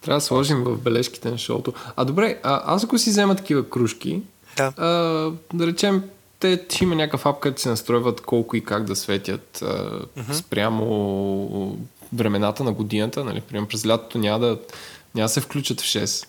Трябва 0.00 0.16
да 0.16 0.24
сложим 0.24 0.64
в 0.64 0.78
бележките 0.78 1.30
на 1.30 1.38
шоуто. 1.38 1.72
А 1.96 2.04
добре, 2.04 2.40
а, 2.42 2.74
аз 2.74 2.84
ако 2.84 2.98
си 2.98 3.10
взема 3.10 3.36
такива 3.36 3.70
кружки, 3.70 4.22
Да. 4.56 4.72
а, 4.76 4.86
да 5.54 5.66
речем, 5.66 6.04
те 6.40 6.64
ще 6.68 6.84
има 6.84 6.94
някакъв 6.94 7.26
ап, 7.26 7.40
където 7.40 7.62
се 7.62 7.68
настройват 7.68 8.20
колко 8.20 8.56
и 8.56 8.64
как 8.64 8.84
да 8.84 8.96
светят 8.96 9.62
а, 9.62 10.00
спрямо 10.32 11.78
времената 12.12 12.64
на 12.64 12.72
годината. 12.72 13.24
Нали? 13.24 13.40
Примерно 13.40 13.68
през 13.68 13.86
лятото 13.86 14.18
няма 14.18 14.38
да, 14.38 14.58
няма 15.14 15.24
да 15.24 15.28
се 15.28 15.40
включат 15.40 15.80
в 15.80 15.84
6. 15.84 16.26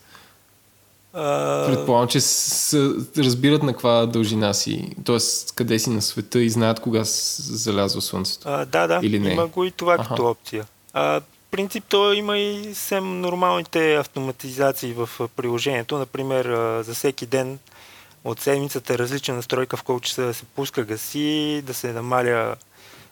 Предполагам, 1.14 2.08
че 2.08 2.20
с, 2.22 2.74
разбират 3.18 3.64
на 3.64 3.72
каква 3.72 4.06
дължина 4.06 4.54
си, 4.54 4.96
т.е. 5.06 5.18
къде 5.56 5.80
си 5.80 5.90
на 5.90 6.02
света 6.02 6.40
и 6.40 6.50
знаят 6.50 6.80
кога 6.80 7.02
залязва 7.04 8.02
слънцето. 8.02 8.50
А, 8.50 8.66
да, 8.66 8.88
да, 8.88 9.00
Или 9.04 9.20
не? 9.20 9.30
има 9.30 9.48
го 9.48 9.66
и 9.66 9.72
това 9.72 9.94
Аха. 9.94 10.10
като 10.10 10.26
опция. 10.26 10.66
А, 10.94 11.22
принцип, 11.52 11.84
то 11.90 12.14
има 12.14 12.38
и 12.38 12.64
съвсем 12.64 13.22
нормалните 13.22 13.96
автоматизации 13.96 14.94
в 14.94 15.10
приложението. 15.36 15.98
Например, 15.98 16.46
за 16.84 16.94
всеки 16.94 17.26
ден 17.26 17.60
от 18.24 18.40
седмицата 18.40 18.94
е 18.94 18.98
различна 18.98 19.36
настройка 19.36 19.78
в 19.78 19.84
колко 19.84 20.02
часа 20.02 20.22
да 20.22 20.34
се 20.34 20.46
пуска 20.46 20.84
гаси, 20.84 21.62
да 21.66 21.74
се 21.74 21.94
намаля 21.94 22.56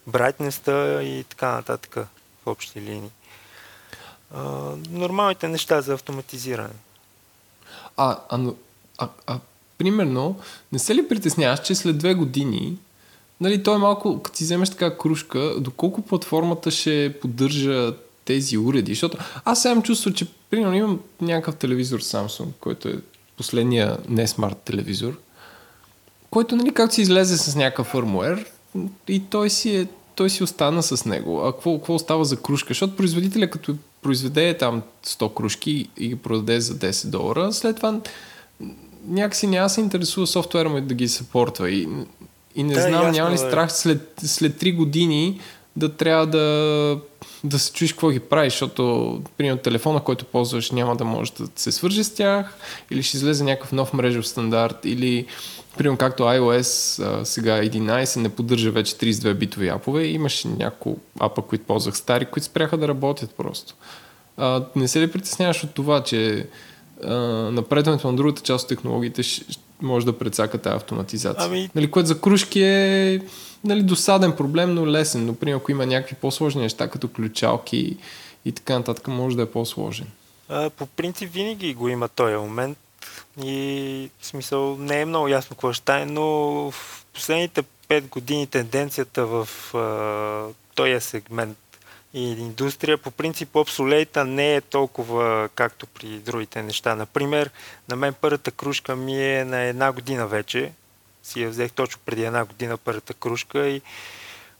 брайтнеста 0.07 1.03
и 1.03 1.23
така 1.23 1.51
нататък 1.51 1.95
в 2.43 2.47
общи 2.47 2.81
линии. 2.81 3.09
А, 4.35 4.41
нормалните 4.89 5.47
неща 5.47 5.81
за 5.81 5.93
автоматизиране. 5.93 6.73
А, 7.97 8.17
а, 8.29 8.39
а, 8.97 9.09
а, 9.27 9.39
примерно, 9.77 10.35
не 10.71 10.79
се 10.79 10.95
ли 10.95 11.07
притесняваш, 11.07 11.59
че 11.59 11.75
след 11.75 11.97
две 11.97 12.13
години, 12.13 12.77
нали, 13.41 13.63
то 13.63 13.75
е 13.75 13.77
малко, 13.77 14.21
като 14.23 14.37
си 14.37 14.43
вземеш 14.43 14.69
така 14.69 14.97
кружка, 14.97 15.55
доколко 15.59 16.01
платформата 16.01 16.71
ще 16.71 17.15
поддържа 17.21 17.93
тези 18.25 18.57
уреди? 18.57 18.91
Защото 18.91 19.17
аз 19.45 19.61
сега 19.61 19.71
имам 19.71 19.83
чувство, 19.83 20.13
че 20.13 20.27
примерно 20.49 20.75
имам 20.75 20.99
някакъв 21.21 21.55
телевизор 21.55 22.01
Samsung, 22.01 22.47
който 22.59 22.89
е 22.89 22.99
последния 23.37 23.97
не 24.09 24.27
смарт 24.27 24.57
телевизор, 24.57 25.19
който, 26.29 26.55
нали, 26.55 26.73
както 26.73 26.95
си 26.95 27.01
излезе 27.01 27.37
с 27.37 27.55
някакъв 27.55 27.87
фърмуер 27.87 28.45
и 29.07 29.23
той 29.29 29.49
си, 29.49 29.75
е, 29.75 29.87
той 30.15 30.29
си 30.29 30.43
остана 30.43 30.83
с 30.83 31.05
него. 31.05 31.41
А 31.41 31.53
какво, 31.53 31.77
какво 31.77 31.95
остава 31.95 32.23
за 32.23 32.41
кружка? 32.41 32.67
Защото 32.67 32.95
производителя, 32.95 33.49
като 33.49 33.75
произведе 34.01 34.57
там 34.57 34.81
100 35.05 35.33
кружки 35.33 35.89
и 35.97 36.07
ги 36.07 36.15
продаде 36.15 36.61
за 36.61 36.75
10 36.75 37.07
долара, 37.07 37.53
след 37.53 37.75
това 37.75 37.99
някакси 39.07 39.47
няма 39.47 39.65
да 39.65 39.69
се 39.69 39.81
интересува 39.81 40.27
софтуера 40.27 40.69
му 40.69 40.81
да 40.81 40.93
ги 40.93 41.07
съпортва. 41.07 41.69
И, 41.69 41.87
и 42.55 42.63
не 42.63 42.73
Да, 42.73 42.81
знам, 42.81 42.93
ясно 42.93 43.11
няма 43.11 43.29
ли 43.29 43.35
е. 43.35 43.37
страх 43.37 43.73
след, 43.73 44.13
след 44.17 44.61
3 44.61 44.75
години 44.75 45.39
да 45.77 45.89
трябва 45.89 46.27
да, 46.27 46.99
да 47.43 47.59
се 47.59 47.73
чуеш 47.73 47.91
какво 47.91 48.09
ги 48.09 48.19
правиш, 48.19 48.53
защото, 48.53 49.21
примерно, 49.37 49.57
телефона, 49.57 49.99
който 49.99 50.25
ползваш, 50.25 50.71
няма 50.71 50.95
да 50.95 51.05
може 51.05 51.31
да 51.39 51.47
се 51.55 51.71
свърже 51.71 52.03
с 52.03 52.15
тях, 52.15 52.57
или 52.91 53.03
ще 53.03 53.17
излезе 53.17 53.43
някакъв 53.43 53.71
нов 53.71 53.93
мрежов 53.93 54.27
стандарт, 54.27 54.85
или, 54.85 55.25
примерно, 55.77 55.97
както 55.97 56.23
iOS 56.23 57.03
а, 57.03 57.25
сега 57.25 57.61
11 57.61 58.21
не 58.21 58.29
поддържа 58.29 58.71
вече 58.71 58.95
32 58.95 59.33
битови 59.33 59.67
апове, 59.67 60.05
имаше 60.05 60.47
няколко 60.47 61.01
апа, 61.19 61.41
които 61.41 61.65
ползвах 61.65 61.97
стари, 61.97 62.25
които 62.25 62.45
спряха 62.45 62.77
да 62.77 62.87
работят 62.87 63.35
просто. 63.35 63.75
А, 64.37 64.63
не 64.75 64.87
се 64.87 65.01
ли 65.01 65.11
притесняваш 65.11 65.63
от 65.63 65.73
това, 65.73 66.03
че 66.03 66.47
а, 67.03 67.15
напредването 67.51 68.11
на 68.11 68.17
другата 68.17 68.41
част 68.41 68.63
от 68.63 68.69
технологиите 68.69 69.23
ще 69.23 69.66
може 69.81 70.05
да 70.05 70.17
прецака 70.17 70.57
тази 70.57 70.75
автоматизация? 70.75 71.45
Ами- 71.45 71.69
Нали, 71.75 71.91
което 71.91 72.07
за 72.07 72.21
кружки 72.21 72.61
е 72.61 73.21
нали, 73.63 73.83
досаден 73.83 74.31
проблем, 74.31 74.73
но 74.73 74.87
лесен. 74.87 75.25
Но, 75.25 75.35
примерно, 75.35 75.57
ако 75.57 75.71
има 75.71 75.85
някакви 75.85 76.15
по-сложни 76.15 76.61
неща, 76.61 76.87
като 76.89 77.07
ключалки 77.07 77.97
и 78.45 78.51
така 78.51 78.73
нататък, 78.73 79.07
може 79.07 79.35
да 79.37 79.43
е 79.43 79.51
по-сложен. 79.51 80.07
А, 80.49 80.69
по 80.69 80.85
принцип 80.85 81.33
винаги 81.33 81.73
го 81.73 81.89
има 81.89 82.07
този 82.07 82.35
момент 82.35 82.77
и 83.43 84.09
в 84.19 84.25
смисъл 84.25 84.77
не 84.77 85.01
е 85.01 85.05
много 85.05 85.27
ясно 85.27 85.49
какво 85.49 85.73
ще 85.73 85.81
стане, 85.81 86.05
но 86.05 86.25
в 86.71 87.05
последните 87.13 87.63
5 87.89 88.01
години 88.09 88.47
тенденцията 88.47 89.25
в 89.25 89.47
а, 89.75 90.53
този 90.75 90.95
сегмент 90.99 91.57
и 92.17 92.31
индустрия 92.31 92.97
по 92.97 93.11
принцип 93.11 93.55
обсолейта 93.55 94.25
не 94.25 94.55
е 94.55 94.61
толкова 94.61 95.49
както 95.55 95.87
при 95.87 96.07
другите 96.07 96.63
неща. 96.63 96.95
Например, 96.95 97.49
на 97.89 97.95
мен 97.95 98.13
първата 98.13 98.51
кружка 98.51 98.95
ми 98.95 99.33
е 99.33 99.45
на 99.45 99.61
една 99.61 99.91
година 99.91 100.27
вече. 100.27 100.71
Си 101.23 101.41
я 101.41 101.49
взех 101.49 101.71
точно 101.71 102.01
преди 102.05 102.23
една 102.23 102.45
година 102.45 102.77
първата 102.77 103.13
кружка 103.13 103.67
и 103.67 103.81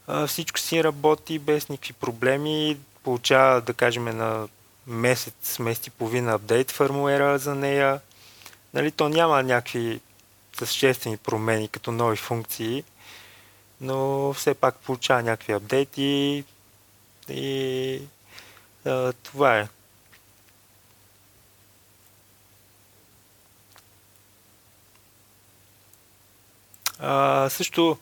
а, 0.06 0.26
всичко 0.26 0.58
си 0.58 0.84
работи 0.84 1.38
без 1.38 1.68
никакви 1.68 1.92
проблеми. 1.92 2.78
Получава, 3.02 3.60
да 3.60 3.74
кажем, 3.74 4.04
на 4.04 4.48
месец, 4.86 5.58
месец 5.58 5.86
и 5.86 5.90
половина 5.90 6.34
апдейт 6.34 6.70
фърмуера 6.70 7.38
за 7.38 7.54
нея. 7.54 8.00
Нали, 8.74 8.90
то 8.90 9.08
няма 9.08 9.42
някакви 9.42 10.00
съществени 10.58 11.16
промени 11.16 11.68
като 11.68 11.92
нови 11.92 12.16
функции, 12.16 12.84
но 13.80 14.32
все 14.32 14.54
пак 14.54 14.76
получава 14.76 15.22
някакви 15.22 15.52
апдейти 15.52 16.44
и 17.30 18.02
а, 18.84 19.12
това 19.12 19.58
е. 19.58 19.68
А, 26.98 27.48
също 27.48 27.98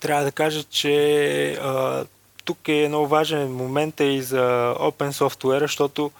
трябва 0.00 0.24
да 0.24 0.32
кажа, 0.32 0.64
че 0.64 1.52
а, 1.52 2.04
тук 2.44 2.68
е 2.68 2.88
много 2.88 3.06
важен 3.06 3.52
момент 3.52 4.00
и 4.00 4.22
за 4.22 4.74
Open 4.78 5.10
Software, 5.10 5.60
защото 5.60 6.10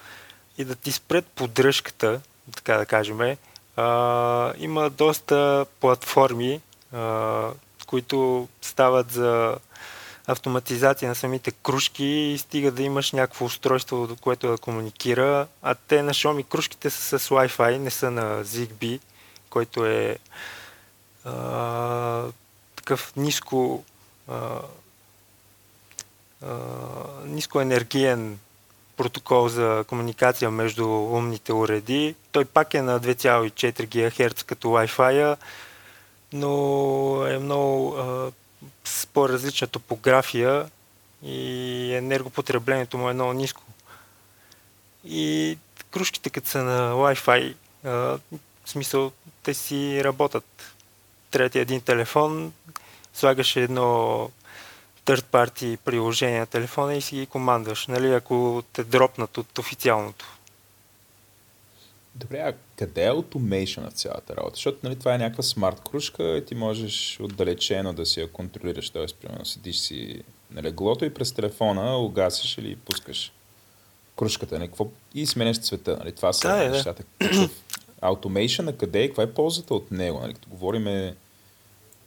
и 0.59 0.65
да 0.65 0.75
ти 0.75 0.93
спрат 0.93 1.27
поддръжката, 1.27 2.21
така 2.57 2.77
да 2.77 2.87
кажем, 2.87 3.37
а, 3.77 4.53
има 4.59 4.91
доста 4.91 5.67
платформи, 5.81 6.61
а, 6.93 7.49
които 7.87 8.49
стават 8.63 9.11
за 9.11 9.57
автоматизация 10.31 11.09
на 11.09 11.15
самите 11.15 11.51
кружки 11.51 12.05
и 12.05 12.39
стига 12.39 12.71
да 12.71 12.83
имаш 12.83 13.13
някакво 13.13 13.45
устройство, 13.45 14.07
до 14.07 14.17
което 14.17 14.49
да 14.49 14.59
комуникира. 14.59 15.47
А 15.63 15.75
те 15.75 16.03
на 16.03 16.15
Xiaomi 16.15 16.45
кружките 16.49 16.91
са 16.91 17.19
с 17.19 17.29
Wi-Fi, 17.29 17.79
не 17.79 17.91
са 17.91 18.11
на 18.11 18.45
ZigBee, 18.45 19.01
който 19.51 19.87
е 19.87 20.19
а, 21.25 22.25
такъв 22.77 23.13
ниско 23.17 23.85
а, 24.29 24.59
а, 26.43 26.57
нискоенергиен 27.25 28.39
протокол 28.97 29.49
за 29.49 29.85
комуникация 29.89 30.51
между 30.51 30.89
умните 30.89 31.53
уреди. 31.53 32.15
Той 32.33 32.45
пак 32.45 32.75
е 32.75 32.83
на 32.83 33.01
2,4 33.01 33.87
ГГц 33.87 34.43
като 34.43 34.69
Wi-Fi, 34.69 35.37
но 36.33 37.27
е 37.27 37.39
много 37.39 37.95
а, 37.95 38.33
с 38.85 39.07
по-различна 39.07 39.69
топография 39.69 40.71
и 41.23 41.95
енергопотреблението 41.95 42.99
му 42.99 43.11
е 43.11 43.13
много 43.13 43.33
ниско. 43.33 43.63
И 45.05 45.59
кружките, 45.91 46.31
като 46.31 46.49
са 46.49 46.63
на 46.63 46.93
Wi-Fi, 46.93 47.55
а, 47.85 47.89
в 47.91 48.21
смисъл, 48.67 49.13
те 49.43 49.55
си 49.55 50.05
работят. 50.05 50.75
Трети 51.31 51.59
един 51.59 51.81
телефон, 51.81 52.53
слагаш 53.15 53.57
едно 53.57 54.31
third 55.07 55.23
party 55.23 55.77
приложение 55.77 56.41
на 56.41 56.47
телефона 56.47 56.95
и 56.95 57.03
си 57.03 57.17
ги 57.17 57.27
командваш, 57.27 57.87
нали, 57.87 58.13
ако 58.13 58.63
те 58.73 58.85
дропнат 58.85 59.39
от 59.39 59.59
официалното. 59.59 60.27
Добре, 62.15 62.39
а 62.39 62.55
къде 62.81 63.07
е 63.07 63.11
automation 63.11 63.91
в 63.91 63.93
цялата 63.93 64.37
работа? 64.37 64.55
Защото 64.55 64.79
нали, 64.83 64.97
това 64.97 65.15
е 65.15 65.19
някаква 65.19 65.43
смарт 65.43 65.81
кружка 65.91 66.37
и 66.37 66.45
ти 66.45 66.55
можеш 66.55 67.21
отдалечено 67.21 67.93
да 67.93 68.07
си 68.07 68.21
я 68.21 68.33
контролираш. 68.33 68.91
Т.е. 68.91 69.07
примерно 69.21 69.45
седиш 69.45 69.77
си 69.77 70.23
на 70.51 70.63
леглото 70.63 71.05
и 71.05 71.15
през 71.15 71.33
телефона 71.33 71.99
угасиш 71.99 72.59
или 72.59 72.77
пускаш 72.77 73.33
кружката 74.17 74.59
нали, 74.59 74.69
какво, 74.69 74.87
и 75.15 75.27
сменяш 75.27 75.61
цвета. 75.61 75.97
Нали? 75.97 76.13
Това 76.13 76.33
са 76.33 76.49
Да, 76.49 76.63
е, 76.63 76.69
да. 76.69 76.71
нещата. 76.71 77.03
Automation 78.03 78.63
на 78.63 78.77
къде 78.77 79.03
е? 79.03 79.07
Каква 79.07 79.23
е 79.23 79.33
ползата 79.33 79.75
от 79.75 79.91
него? 79.91 80.21
Нали? 80.21 80.35
Като, 80.35 80.49
говорим, 80.49 80.87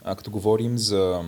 а, 0.04 0.16
като 0.16 0.32
говорим 0.32 0.78
за 0.78 1.24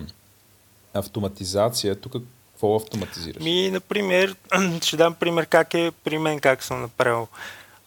автоматизация, 0.94 1.96
тук 1.96 2.12
какво 2.52 2.76
автоматизираш? 2.76 3.42
Ми, 3.42 3.70
например, 3.70 4.36
ще 4.82 4.96
дам 4.96 5.14
пример 5.14 5.46
как 5.46 5.74
е 5.74 5.92
при 6.04 6.18
мен, 6.18 6.40
как 6.40 6.62
съм 6.62 6.80
направил. 6.80 7.28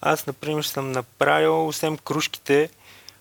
Аз, 0.00 0.26
например, 0.26 0.62
съм 0.62 0.92
направил, 0.92 1.66
освен 1.66 1.98
кружките, 1.98 2.70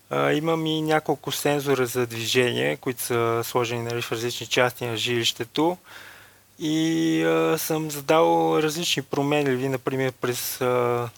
а, 0.10 0.34
имам 0.34 0.66
и 0.66 0.82
няколко 0.82 1.32
сензора 1.32 1.86
за 1.86 2.08
движение, 2.08 2.78
които 2.78 3.02
са 3.02 3.42
сложени 3.44 3.82
нали, 3.82 4.02
в 4.02 4.12
различни 4.12 4.48
части 4.48 4.86
на 4.86 4.98
жилището. 4.98 5.78
И 6.60 7.24
а, 7.24 7.58
съм 7.58 7.92
задал 7.92 8.60
различни 8.64 9.04
променливи, 9.04 9.70
например, 9.70 10.12
през 10.12 10.62
а, 10.62 11.10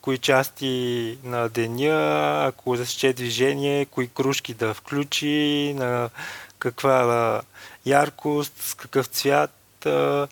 кои 0.00 0.18
части 0.18 1.18
на 1.24 1.48
деня, 1.48 2.44
ако 2.46 2.76
засече 2.76 3.12
движение, 3.12 3.86
кои 3.86 4.08
кружки 4.08 4.54
да 4.54 4.74
включи, 4.74 5.74
на 5.76 6.10
каква 6.58 7.42
яркост, 7.86 8.62
с 8.62 8.74
какъв 8.74 9.06
цвят 9.06 9.86
а, 9.86 10.28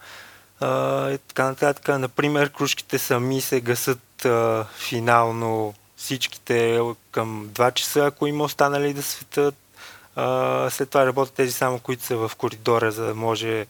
и 0.62 1.18
така 1.28 1.44
нататък. 1.44 1.88
Например, 1.88 2.52
кружките 2.52 2.98
сами 2.98 3.40
се 3.40 3.60
гасат 3.60 4.24
а, 4.24 4.66
финално 4.78 5.74
всичките 5.96 6.80
към 7.10 7.48
2 7.48 7.74
часа, 7.74 8.06
ако 8.06 8.26
има 8.26 8.44
останали 8.44 8.94
да 8.94 9.02
светят. 9.02 9.54
А, 10.16 10.70
след 10.70 10.88
това 10.88 11.06
работят 11.06 11.34
тези 11.34 11.52
само, 11.52 11.78
които 11.78 12.04
са 12.04 12.16
в 12.16 12.32
коридора, 12.36 12.92
за 12.92 13.06
да 13.06 13.14
може 13.14 13.66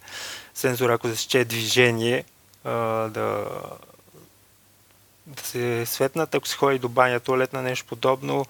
сензор, 0.55 0.91
ако 0.91 1.09
засече 1.09 1.45
движение, 1.45 2.25
а, 2.65 2.71
да, 3.09 3.47
да 5.27 5.43
се 5.43 5.87
светнат. 5.87 6.35
Ако 6.35 6.49
се 6.49 6.57
ходи 6.57 6.79
до 6.79 6.89
баня, 6.89 7.21
туалетна, 7.21 7.63
нещо 7.63 7.87
подобно, 7.87 8.47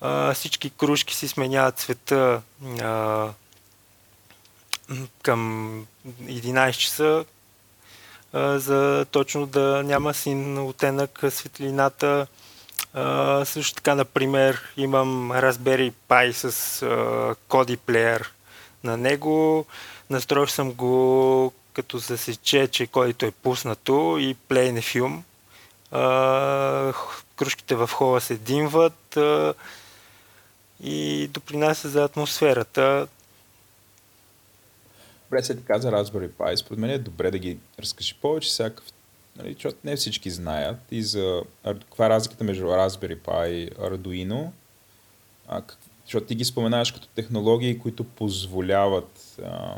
а, 0.00 0.34
всички 0.34 0.70
кружки 0.70 1.14
си 1.14 1.28
сменяват 1.28 1.78
цвета 1.78 2.42
към 5.22 5.86
11 6.22 6.72
часа, 6.72 7.24
за 8.34 9.06
точно 9.10 9.46
да 9.46 9.82
няма 9.84 10.14
син 10.14 10.58
оттенък 10.58 11.20
светлината. 11.30 12.26
А, 12.94 13.44
също 13.44 13.74
така, 13.74 13.94
например, 13.94 14.62
имам 14.76 15.32
Raspberry 15.32 15.92
Pi 16.08 16.32
с 16.32 16.82
а, 16.82 16.86
Kodi 17.48 17.76
Player 17.76 18.26
на 18.84 18.96
него. 18.96 19.66
Настроих 20.10 20.50
съм 20.50 20.72
го 20.72 21.52
като 21.72 21.98
засече, 21.98 22.68
че 22.68 22.86
кодито 22.86 23.26
е 23.26 23.30
пуснато 23.30 24.16
и 24.20 24.36
на 24.72 24.82
филм. 24.82 25.24
А, 25.90 26.92
кружките 27.36 27.74
в 27.74 27.90
хола 27.92 28.20
се 28.20 28.34
димват 28.34 29.16
а, 29.16 29.54
и 30.82 31.28
допринася 31.32 31.88
за 31.88 32.04
атмосферата. 32.04 33.06
Добре, 35.34 35.56
ти 35.56 35.64
каза 35.64 35.92
Raspberry 35.92 36.30
Pi. 36.30 36.56
Според 36.56 36.78
мен 36.78 36.90
е 36.90 36.98
добре 36.98 37.30
да 37.30 37.38
ги 37.38 37.58
разкажи 37.78 38.14
повече 38.14 38.48
всякакъв 38.48 38.84
нали, 39.36 39.52
защото 39.52 39.78
не 39.84 39.96
всички 39.96 40.30
знаят 40.30 40.76
и 40.90 41.02
за 41.02 41.42
каква 41.64 42.06
е 42.06 42.08
разликата 42.08 42.44
между 42.44 42.64
Raspberry 42.64 43.18
Pi 43.18 43.48
и 43.48 43.70
Arduino, 43.70 44.48
а, 45.48 45.62
как, 45.62 45.78
защото 46.04 46.26
ти 46.26 46.34
ги 46.34 46.44
споменаваш 46.44 46.92
като 46.92 47.08
технологии, 47.08 47.78
които 47.78 48.04
позволяват 48.04 49.38
а, 49.44 49.76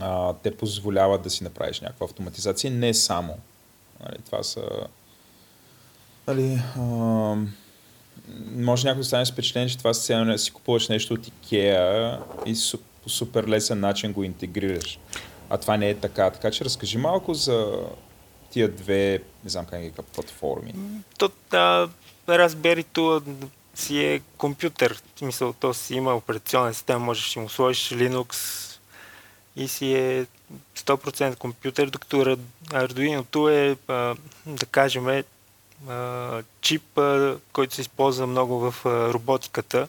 а, 0.00 0.34
те 0.34 0.56
позволяват 0.56 1.22
да 1.22 1.30
си 1.30 1.44
направиш 1.44 1.80
някаква 1.80 2.04
автоматизация, 2.04 2.70
не 2.70 2.94
само. 2.94 3.38
Нали, 4.04 4.16
това 4.26 4.42
са 4.42 4.62
нали, 6.26 6.62
а, 6.76 6.82
може 8.56 8.86
някой 8.86 9.00
да 9.00 9.06
стане 9.06 9.24
впечатление, 9.24 9.68
че 9.68 9.78
това 9.78 9.94
се 9.94 10.14
да 10.14 10.38
си 10.38 10.50
купуваш 10.50 10.88
нещо 10.88 11.14
от 11.14 11.26
Ikea 11.26 12.18
и 12.46 12.54
по 13.08 13.12
супер 13.12 13.44
лесен 13.48 13.80
начин 13.80 14.12
го 14.12 14.24
интегрираш. 14.24 14.98
А 15.50 15.58
това 15.58 15.76
не 15.76 15.90
е 15.90 15.94
така. 15.94 16.30
Така 16.30 16.50
че 16.50 16.64
разкажи 16.64 16.98
малко 16.98 17.34
за 17.34 17.82
тия 18.50 18.68
две, 18.68 19.22
не 19.44 19.50
знам 19.50 19.66
как 19.66 19.80
ги 19.80 19.92
платформи? 20.12 20.74
То, 21.18 21.30
да, 21.50 21.88
Raspberry 22.28 23.22
си 23.74 24.04
е 24.04 24.20
компютър. 24.36 25.02
В 25.22 25.54
то 25.60 25.74
си 25.74 25.94
има 25.94 26.14
операционна 26.14 26.74
система, 26.74 27.04
можеш 27.04 27.34
да 27.34 27.40
му 27.40 27.48
сложиш 27.48 27.90
Linux 27.90 28.34
и 29.56 29.68
си 29.68 29.94
е 29.94 30.26
100% 30.76 31.36
компютър, 31.36 31.90
докато 31.90 32.36
Arduino 32.70 33.48
е, 33.50 33.76
да 34.46 34.66
кажем, 34.66 35.24
чип, 36.60 37.00
който 37.52 37.74
се 37.74 37.80
използва 37.80 38.26
много 38.26 38.70
в 38.70 38.74
роботиката 38.86 39.88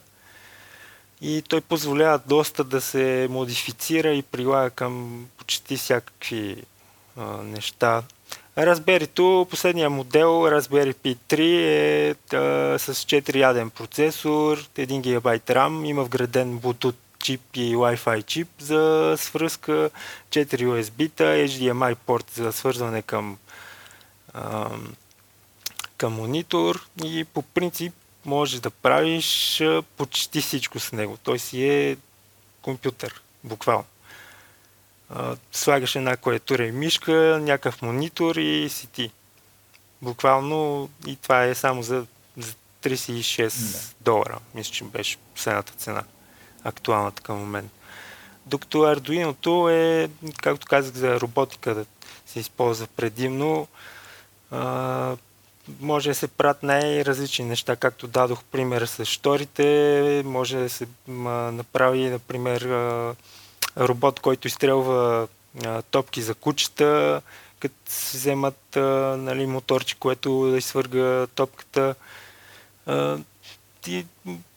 и 1.22 1.42
той 1.48 1.60
позволява 1.60 2.20
доста 2.26 2.64
да 2.64 2.80
се 2.80 3.28
модифицира 3.30 4.08
и 4.08 4.22
прилага 4.22 4.70
към 4.70 5.26
почти 5.36 5.76
всякакви 5.76 6.56
неща. 7.42 8.02
Raspberry 8.56 9.44
последния 9.44 9.90
модел, 9.90 10.28
Raspberry 10.28 10.94
Pi 10.94 11.16
3 11.28 11.40
е 11.40 12.10
а, 12.10 12.78
с 12.78 12.94
4-яден 12.94 13.70
процесор, 13.70 14.58
1 14.58 14.86
GB 14.86 15.40
RAM, 15.40 15.86
има 15.86 16.04
вграден 16.04 16.58
Bluetooth 16.58 16.94
чип 17.18 17.40
и 17.54 17.76
Wi-Fi 17.76 18.26
чип 18.26 18.48
за 18.58 19.14
свръзка, 19.18 19.90
4 20.30 20.46
USB-та, 20.46 21.24
HDMI 21.24 21.94
порт 21.94 22.30
за 22.34 22.52
свързване 22.52 23.02
към, 23.02 23.38
а, 24.34 24.68
към 25.96 26.12
монитор 26.12 26.86
и 27.04 27.24
по 27.24 27.42
принцип 27.42 27.94
можеш 28.24 28.60
да 28.60 28.70
правиш 28.70 29.62
почти 29.96 30.40
всичко 30.40 30.80
с 30.80 30.92
него. 30.92 31.16
Той 31.22 31.38
си 31.38 31.68
е 31.68 31.96
компютър, 32.62 33.22
буквално 33.44 33.84
слагаш 35.52 35.96
една 35.96 36.16
клавиатура 36.16 36.66
и 36.66 36.72
мишка, 36.72 37.38
някакъв 37.42 37.82
монитор 37.82 38.36
и 38.36 38.68
си 38.68 38.86
ти. 38.86 39.10
Буквално 40.02 40.88
и 41.06 41.16
това 41.16 41.44
е 41.44 41.54
само 41.54 41.82
за, 41.82 42.06
за 42.36 42.52
36 42.82 43.72
да. 43.72 43.94
долара. 44.00 44.38
Мисля, 44.54 44.72
че 44.72 44.84
беше 44.84 45.16
последната 45.34 45.72
цена. 45.72 46.04
Актуалната 46.64 47.22
към 47.22 47.38
момент. 47.38 47.72
Докато 48.46 48.78
Arduino 48.78 49.70
е, 49.72 50.10
както 50.42 50.66
казах, 50.66 50.94
за 50.94 51.20
роботика 51.20 51.74
да 51.74 51.86
се 52.26 52.40
използва 52.40 52.86
предимно. 52.86 53.68
А, 54.50 55.16
може 55.80 56.08
да 56.08 56.14
се 56.14 56.28
правят 56.28 56.62
най-различни 56.62 57.44
неща, 57.44 57.76
както 57.76 58.06
дадох 58.06 58.44
пример 58.44 58.86
с 58.86 59.04
шторите, 59.04 60.22
може 60.24 60.56
да 60.56 60.68
се 60.68 60.86
направи, 61.52 62.00
например, 62.00 62.68
робот, 63.76 64.20
който 64.20 64.48
изстрелва 64.48 65.28
топки 65.90 66.22
за 66.22 66.34
кучета, 66.34 67.22
като 67.60 67.74
се 67.88 68.16
вземат 68.18 68.76
нали, 69.16 69.46
моторче, 69.46 69.96
което 69.98 70.50
да 70.50 70.58
изсвърга 70.58 71.26
топката. 71.26 71.94
Ти 73.80 74.06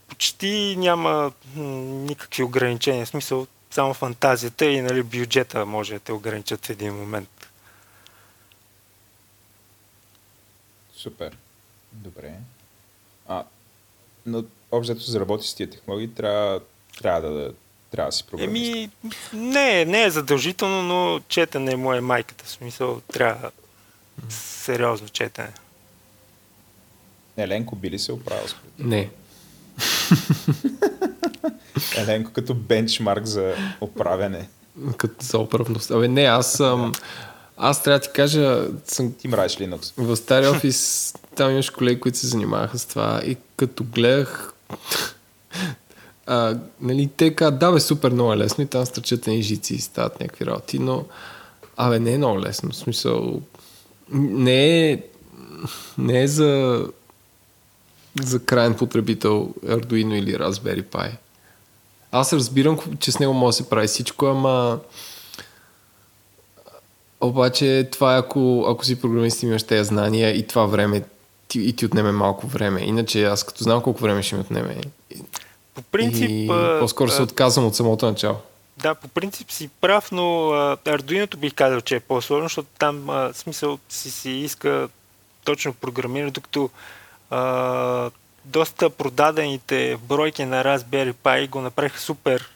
почти 0.07 0.75
няма 0.77 1.31
никакви 1.49 2.43
ограничения. 2.43 3.05
В 3.05 3.09
смисъл, 3.09 3.47
само 3.71 3.93
фантазията 3.93 4.65
и 4.65 4.81
нали, 4.81 5.03
бюджета 5.03 5.65
може 5.65 5.93
да 5.93 5.99
те 5.99 6.13
ограничат 6.13 6.65
в 6.65 6.69
един 6.69 6.95
момент. 6.95 7.29
Супер. 11.03 11.37
Добре. 11.91 12.33
А, 13.27 13.43
но 14.25 14.43
общо 14.71 14.99
за 14.99 15.19
работи 15.19 15.47
с 15.47 15.53
тия 15.53 15.69
технологии 15.69 16.07
трябва, 16.07 16.61
трябва 16.97 17.29
да, 17.29 17.53
трябва 17.91 18.07
да 18.09 18.11
си 18.11 18.23
програмист? 18.23 18.75
Еми, 18.75 18.89
не, 19.33 19.85
не 19.85 20.03
е 20.03 20.09
задължително, 20.09 20.83
но 20.83 21.19
четене 21.27 21.75
му 21.75 21.93
е 21.93 22.01
майката. 22.01 22.45
В 22.45 22.49
смисъл, 22.49 23.01
трябва 23.13 23.51
сериозно 24.29 25.09
четене. 25.09 25.53
Еленко 27.37 27.75
би 27.75 27.91
ли 27.91 27.99
се 27.99 28.11
оправил 28.11 28.47
с 28.47 28.55
Не. 28.79 29.09
Еленко 31.97 32.31
като 32.31 32.53
бенчмарк 32.53 33.25
за 33.25 33.55
оправяне. 33.81 34.49
Като 34.97 35.25
за 35.25 35.37
оправност. 35.37 35.91
Абе, 35.91 36.07
не, 36.07 36.23
аз 36.23 36.51
съм... 36.51 36.91
Аз 37.65 37.83
трябва 37.83 37.99
да 37.99 38.03
ти 38.03 38.09
кажа... 38.13 38.67
Съм... 38.85 39.13
Ти 39.13 39.27
мразиш 39.27 39.57
Linux. 39.57 39.93
В 39.97 40.15
стария 40.15 40.51
офис 40.51 41.13
там 41.35 41.51
имаш 41.51 41.69
колеги, 41.69 41.99
които 41.99 42.17
се 42.17 42.27
занимаваха 42.27 42.79
с 42.79 42.85
това 42.85 43.21
и 43.25 43.37
като 43.57 43.83
гледах 43.83 44.53
а, 46.25 46.57
нали, 46.81 47.09
те 47.17 47.35
казват, 47.35 47.59
да 47.59 47.71
бе, 47.71 47.79
супер 47.79 48.11
много 48.11 48.33
е 48.33 48.37
лесно 48.37 48.63
и 48.63 48.67
там 48.67 48.85
стърчат 48.85 49.27
едни 49.27 49.41
жици 49.41 49.73
и 49.73 49.79
стават 49.79 50.19
някакви 50.19 50.45
работи, 50.45 50.79
но 50.79 51.05
абе, 51.77 51.99
не 51.99 52.13
е 52.13 52.17
много 52.17 52.39
лесно. 52.39 52.71
В 52.71 52.75
смисъл, 52.75 53.41
не 54.11 54.91
е, 54.91 55.03
не 55.97 56.23
е 56.23 56.27
за, 56.27 56.83
за 58.23 58.39
крайен 58.45 58.73
потребител 58.73 59.53
Arduino 59.65 60.13
или 60.13 60.37
Raspberry 60.37 60.83
Pi. 60.83 61.11
Аз 62.11 62.33
разбирам, 62.33 62.79
че 62.99 63.11
с 63.11 63.19
него 63.19 63.33
може 63.33 63.57
да 63.57 63.63
се 63.63 63.69
прави 63.69 63.87
всичко, 63.87 64.25
ама 64.25 64.79
обаче 67.27 67.89
това 67.91 68.15
е 68.15 68.19
ако, 68.19 68.65
ако 68.69 68.85
си 68.85 69.01
програмист 69.01 69.43
и 69.43 69.45
имаш 69.45 69.63
тези 69.63 69.87
знания 69.87 70.37
и 70.37 70.47
това 70.47 70.65
време 70.65 71.03
ти, 71.47 71.59
и 71.59 71.75
ти 71.75 71.85
отнеме 71.85 72.11
малко 72.11 72.47
време. 72.47 72.81
Иначе 72.81 73.23
аз 73.23 73.43
като 73.43 73.63
знам 73.63 73.81
колко 73.81 74.01
време 74.01 74.23
ще 74.23 74.35
ми 74.35 74.41
отнеме, 74.41 74.81
по 75.73 75.81
принцип... 75.81 76.29
И 76.29 76.47
по-скоро 76.79 77.11
се 77.11 77.21
отказвам 77.21 77.65
от 77.65 77.75
самото 77.75 78.05
начало. 78.05 78.37
Да, 78.77 78.95
по 78.95 79.07
принцип 79.07 79.51
си 79.51 79.69
прав, 79.81 80.11
но 80.11 80.23
Arduino 80.85 81.37
бих 81.37 81.53
казал, 81.53 81.81
че 81.81 81.95
е 81.95 81.99
по-сложно, 81.99 82.45
защото 82.45 82.67
там 82.79 83.09
а, 83.09 83.33
смисъл 83.33 83.79
си, 83.89 84.11
си 84.11 84.29
иска 84.29 84.89
точно 85.45 85.73
програмиране, 85.73 86.31
докато 86.31 86.69
а, 87.29 88.09
доста 88.45 88.89
продадените 88.89 89.97
бройки 90.07 90.45
на 90.45 90.63
Raspberry 90.63 91.13
Pi 91.13 91.49
го 91.49 91.61
направиха 91.61 91.99
супер 91.99 92.49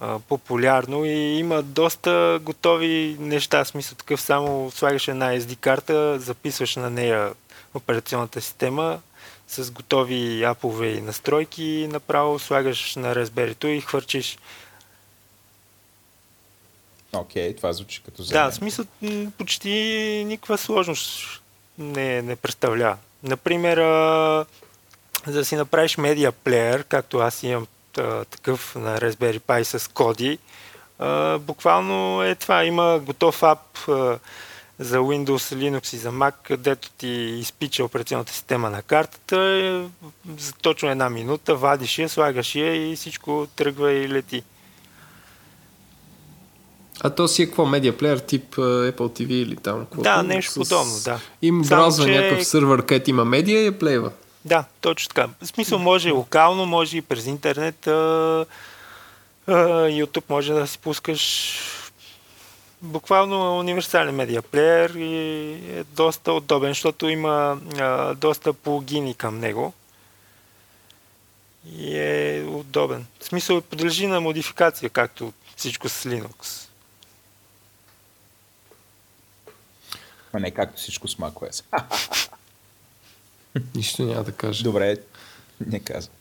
а, 0.00 0.18
популярно 0.18 1.04
и 1.04 1.38
има 1.38 1.62
доста 1.62 2.38
готови 2.42 3.16
неща, 3.20 3.64
смисъл 3.64 3.96
такъв 3.96 4.20
само 4.20 4.70
слагаш 4.70 5.08
една 5.08 5.38
SD 5.38 5.56
карта, 5.56 6.18
записваш 6.18 6.76
на 6.76 6.90
нея 6.90 7.32
операционната 7.74 8.40
система 8.40 9.00
с 9.48 9.70
готови 9.70 10.44
апове 10.44 11.00
настройки 11.00 11.64
и 11.64 11.88
направо 11.88 12.38
слагаш 12.38 12.96
на 12.96 13.14
Raspberry 13.14 13.66
и 13.66 13.80
хвърчиш. 13.80 14.38
Окей, 17.12 17.50
okay, 17.50 17.56
това 17.56 17.72
звучи 17.72 18.02
като 18.02 18.22
за 18.22 18.32
Да, 18.32 18.50
в 18.50 18.54
смисъл 18.54 18.84
почти 19.38 19.70
никаква 20.26 20.58
сложност 20.58 21.40
не, 21.78 22.22
не 22.22 22.36
представлява. 22.36 22.96
Например, 23.22 23.76
а, 23.78 24.46
за 25.26 25.32
да 25.38 25.44
си 25.44 25.56
направиш 25.56 25.96
медиа 25.96 26.32
плеер, 26.32 26.84
както 26.84 27.18
аз 27.18 27.42
имам 27.42 27.66
а, 27.98 28.24
такъв 28.24 28.74
на 28.74 29.00
Raspberry 29.00 29.40
Pi 29.40 29.62
с 29.62 29.90
коди, 29.92 30.38
а, 30.98 31.38
буквално 31.38 32.22
е 32.22 32.34
това. 32.34 32.64
Има 32.64 33.00
готов 33.04 33.42
ап 33.42 33.78
а, 33.88 34.18
за 34.78 34.98
Windows, 34.98 35.56
Linux 35.56 35.94
и 35.94 35.96
за 35.96 36.10
Mac, 36.10 36.34
където 36.42 36.90
ти 36.90 37.08
изпича 37.08 37.84
операционната 37.84 38.32
система 38.32 38.70
на 38.70 38.82
картата. 38.82 39.88
За 40.38 40.52
точно 40.52 40.90
една 40.90 41.10
минута 41.10 41.56
вадиш 41.56 41.98
я, 41.98 42.08
слагаш 42.08 42.54
я 42.54 42.90
и 42.90 42.96
всичко 42.96 43.46
тръгва 43.56 43.92
и 43.92 44.08
лети. 44.08 44.42
А 47.00 47.10
то 47.10 47.28
си 47.28 47.42
е 47.42 47.46
какво? 47.46 47.66
Медиаплеер 47.66 48.18
тип 48.18 48.54
Apple 48.54 48.92
TV 48.96 49.30
или 49.30 49.56
там? 49.56 49.80
Какво 49.80 50.02
да, 50.02 50.22
нещо 50.22 50.52
с... 50.52 50.54
подобно, 50.54 50.94
да. 51.04 51.20
Им 51.42 51.62
браузва 51.62 52.04
че... 52.04 52.10
някакъв 52.10 52.46
сървър, 52.46 52.86
където 52.86 53.10
има 53.10 53.24
медиа 53.24 53.60
и 53.60 53.66
я 53.66 53.78
плейва. 53.78 54.10
Да, 54.48 54.64
точно 54.80 55.08
така. 55.08 55.28
В 55.42 55.46
смисъл 55.46 55.78
може 55.78 56.08
и 56.08 56.12
локално, 56.12 56.66
може 56.66 56.96
и 56.96 57.02
през 57.02 57.26
интернет. 57.26 57.86
А, 57.86 58.46
а, 59.46 59.52
YouTube 59.88 60.24
може 60.28 60.52
да 60.52 60.66
си 60.66 60.78
пускаш 60.78 61.60
буквално 62.82 63.58
универсален 63.58 64.14
медиаплеер 64.14 64.90
и 64.90 65.16
е 65.78 65.84
доста 65.84 66.32
удобен, 66.32 66.70
защото 66.70 67.08
има 67.08 67.60
а, 67.78 68.14
доста 68.14 68.52
плагини 68.52 69.14
към 69.14 69.38
него. 69.38 69.72
И 71.72 71.98
е 71.98 72.44
удобен. 72.48 73.06
В 73.20 73.24
смисъл 73.24 73.60
подлежи 73.60 74.06
на 74.06 74.20
модификация, 74.20 74.90
както 74.90 75.32
всичко 75.56 75.88
с 75.88 76.04
Linux. 76.04 76.68
А 80.32 80.38
не 80.38 80.50
както 80.50 80.76
всичко 80.76 81.08
с 81.08 81.16
macOS. 81.16 81.64
Нищо 83.74 84.02
няма 84.02 84.24
да 84.24 84.32
кажа. 84.32 84.64
Добре, 84.64 84.96
не 85.66 85.80
казвам. 85.80 86.14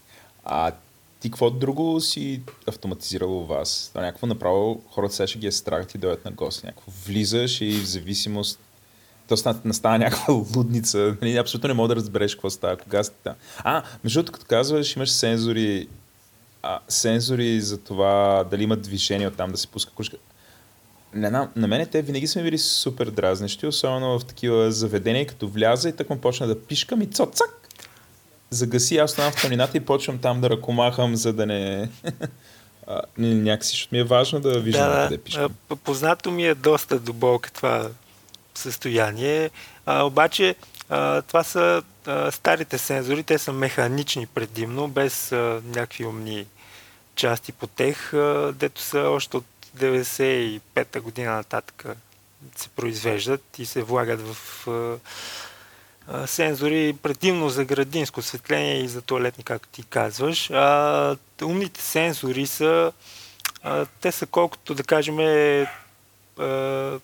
А 0.45 0.71
ти 1.19 1.29
какво 1.29 1.49
друго 1.49 2.01
си 2.01 2.41
автоматизирал 2.67 3.37
у 3.37 3.45
вас? 3.45 3.89
Това 3.93 4.05
някакво 4.05 4.27
направо 4.27 4.81
хората 4.89 5.13
сега 5.13 5.27
ще 5.27 5.39
ги 5.39 5.47
е 5.47 5.51
страх 5.51 5.87
ти 5.87 5.97
дойдат 5.97 6.25
на 6.25 6.31
гост. 6.31 6.63
Някакво 6.63 6.91
влизаш 7.05 7.61
и 7.61 7.71
в 7.71 7.85
зависимост 7.85 8.59
то 9.27 9.55
настава 9.65 9.97
някаква 9.97 10.33
лудница. 10.55 11.17
Нали, 11.21 11.37
абсолютно 11.37 11.67
не 11.67 11.73
мога 11.73 11.87
да 11.87 11.95
разбереш 11.95 12.35
какво 12.35 12.49
става. 12.49 12.77
Кога 12.77 13.03
сте 13.03 13.29
А, 13.57 13.83
между 14.03 14.19
другото, 14.19 14.31
като 14.31 14.45
казваш, 14.45 14.95
имаш 14.95 15.09
сензори, 15.09 15.87
а, 16.63 16.79
сензори 16.87 17.61
за 17.61 17.77
това 17.77 18.45
дали 18.51 18.63
има 18.63 18.75
движение 18.75 19.27
от 19.27 19.35
там 19.35 19.51
да 19.51 19.57
се 19.57 19.67
пуска 19.67 19.91
кружка 19.95 20.17
не, 21.17 21.29
на, 21.29 21.49
на 21.55 21.67
мене 21.67 21.85
те 21.85 22.01
винаги 22.01 22.27
са 22.27 22.39
ми 22.39 22.43
били 22.43 22.57
супер 22.57 23.09
дразнещи, 23.09 23.67
особено 23.67 24.19
в 24.19 24.25
такива 24.25 24.71
заведения, 24.71 25.27
като 25.27 25.47
вляза 25.47 25.89
и 25.89 25.95
така 25.95 26.15
почна 26.15 26.47
да 26.47 26.61
пишкам 26.61 27.01
и 27.01 27.05
цоцак. 27.05 27.69
Загаси, 28.49 28.97
аз 28.97 29.11
оставам 29.11 29.31
в 29.31 29.41
тъмнината 29.41 29.77
и 29.77 29.79
почвам 29.79 30.17
там 30.17 30.41
да 30.41 30.49
ръкомахам, 30.49 31.15
за 31.15 31.33
да 31.33 31.45
не... 31.45 31.89
а, 32.87 33.01
някакси, 33.17 33.69
защото 33.69 33.95
ми 33.95 33.99
е 33.99 34.03
важно 34.03 34.39
да 34.39 34.59
виждам 34.59 34.91
да, 34.91 35.03
къде 35.03 35.17
пишкам. 35.17 35.55
Познато 35.83 36.31
ми 36.31 36.47
е 36.47 36.55
доста 36.55 36.99
до 36.99 37.13
болка 37.13 37.51
това 37.51 37.89
състояние, 38.55 39.49
а, 39.85 40.03
обаче 40.03 40.55
а, 40.89 41.21
това 41.21 41.43
са 41.43 41.83
а, 42.05 42.31
старите 42.31 42.77
сензори, 42.77 43.23
те 43.23 43.37
са 43.37 43.53
механични 43.53 44.25
предимно, 44.27 44.87
без 44.87 45.31
а, 45.31 45.61
някакви 45.65 46.05
умни 46.05 46.45
части 47.15 47.51
по 47.51 47.67
тех, 47.67 48.13
а, 48.13 48.53
дето 48.55 48.81
са 48.81 48.99
още 48.99 49.37
от 49.37 49.45
95-та 49.77 50.99
година 50.99 51.31
нататък 51.31 51.85
се 52.55 52.69
произвеждат 52.69 53.59
и 53.59 53.65
се 53.65 53.83
влагат 53.83 54.21
в 54.21 54.99
сензори 56.25 56.95
предимно 57.03 57.49
за 57.49 57.65
градинско 57.65 58.19
осветление 58.19 58.79
и 58.83 58.87
за 58.87 59.01
туалетни, 59.01 59.43
както 59.43 59.69
ти 59.69 59.83
казваш. 59.83 60.49
А, 60.49 61.17
умните 61.43 61.81
сензори 61.81 62.47
са 62.47 62.91
а, 63.63 63.85
те 64.01 64.11
са 64.11 64.25
колкото 64.25 64.75
да 64.75 64.83
кажем 64.83 65.19
а, 65.19 65.67
а, 66.39 66.99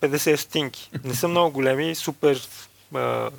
50 0.00 0.36
стинки. 0.36 0.90
Не 1.04 1.14
са 1.14 1.28
много 1.28 1.50
големи, 1.50 1.94
супер 1.94 2.48
а, 2.94 3.30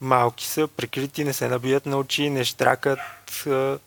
малки 0.00 0.46
са, 0.46 0.68
прикрити, 0.68 1.24
не 1.24 1.32
се 1.32 1.48
набият 1.48 1.86
на 1.86 1.96
очи, 1.98 2.30
не 2.30 2.44
штракат. 2.44 2.98
А, 3.46 3.78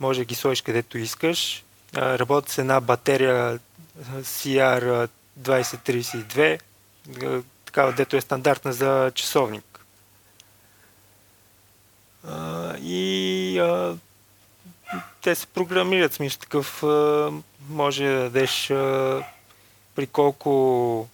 може 0.00 0.20
да 0.20 0.24
ги 0.24 0.34
сложиш 0.34 0.62
където 0.62 0.98
искаш. 0.98 1.64
Работи 1.94 2.52
с 2.52 2.58
една 2.58 2.80
батерия 2.80 3.58
CR2032, 4.12 6.60
такава, 7.64 7.92
дето 7.92 8.16
е 8.16 8.20
стандартна 8.20 8.72
за 8.72 9.12
часовник. 9.14 9.80
И 12.82 13.60
те 15.22 15.34
се 15.34 15.46
програмират, 15.46 16.14
смисъл 16.14 16.40
такъв, 16.40 16.82
може 17.68 18.04
да 18.04 18.22
дадеш 18.22 18.66
при 19.94 20.06
колко 20.12 21.08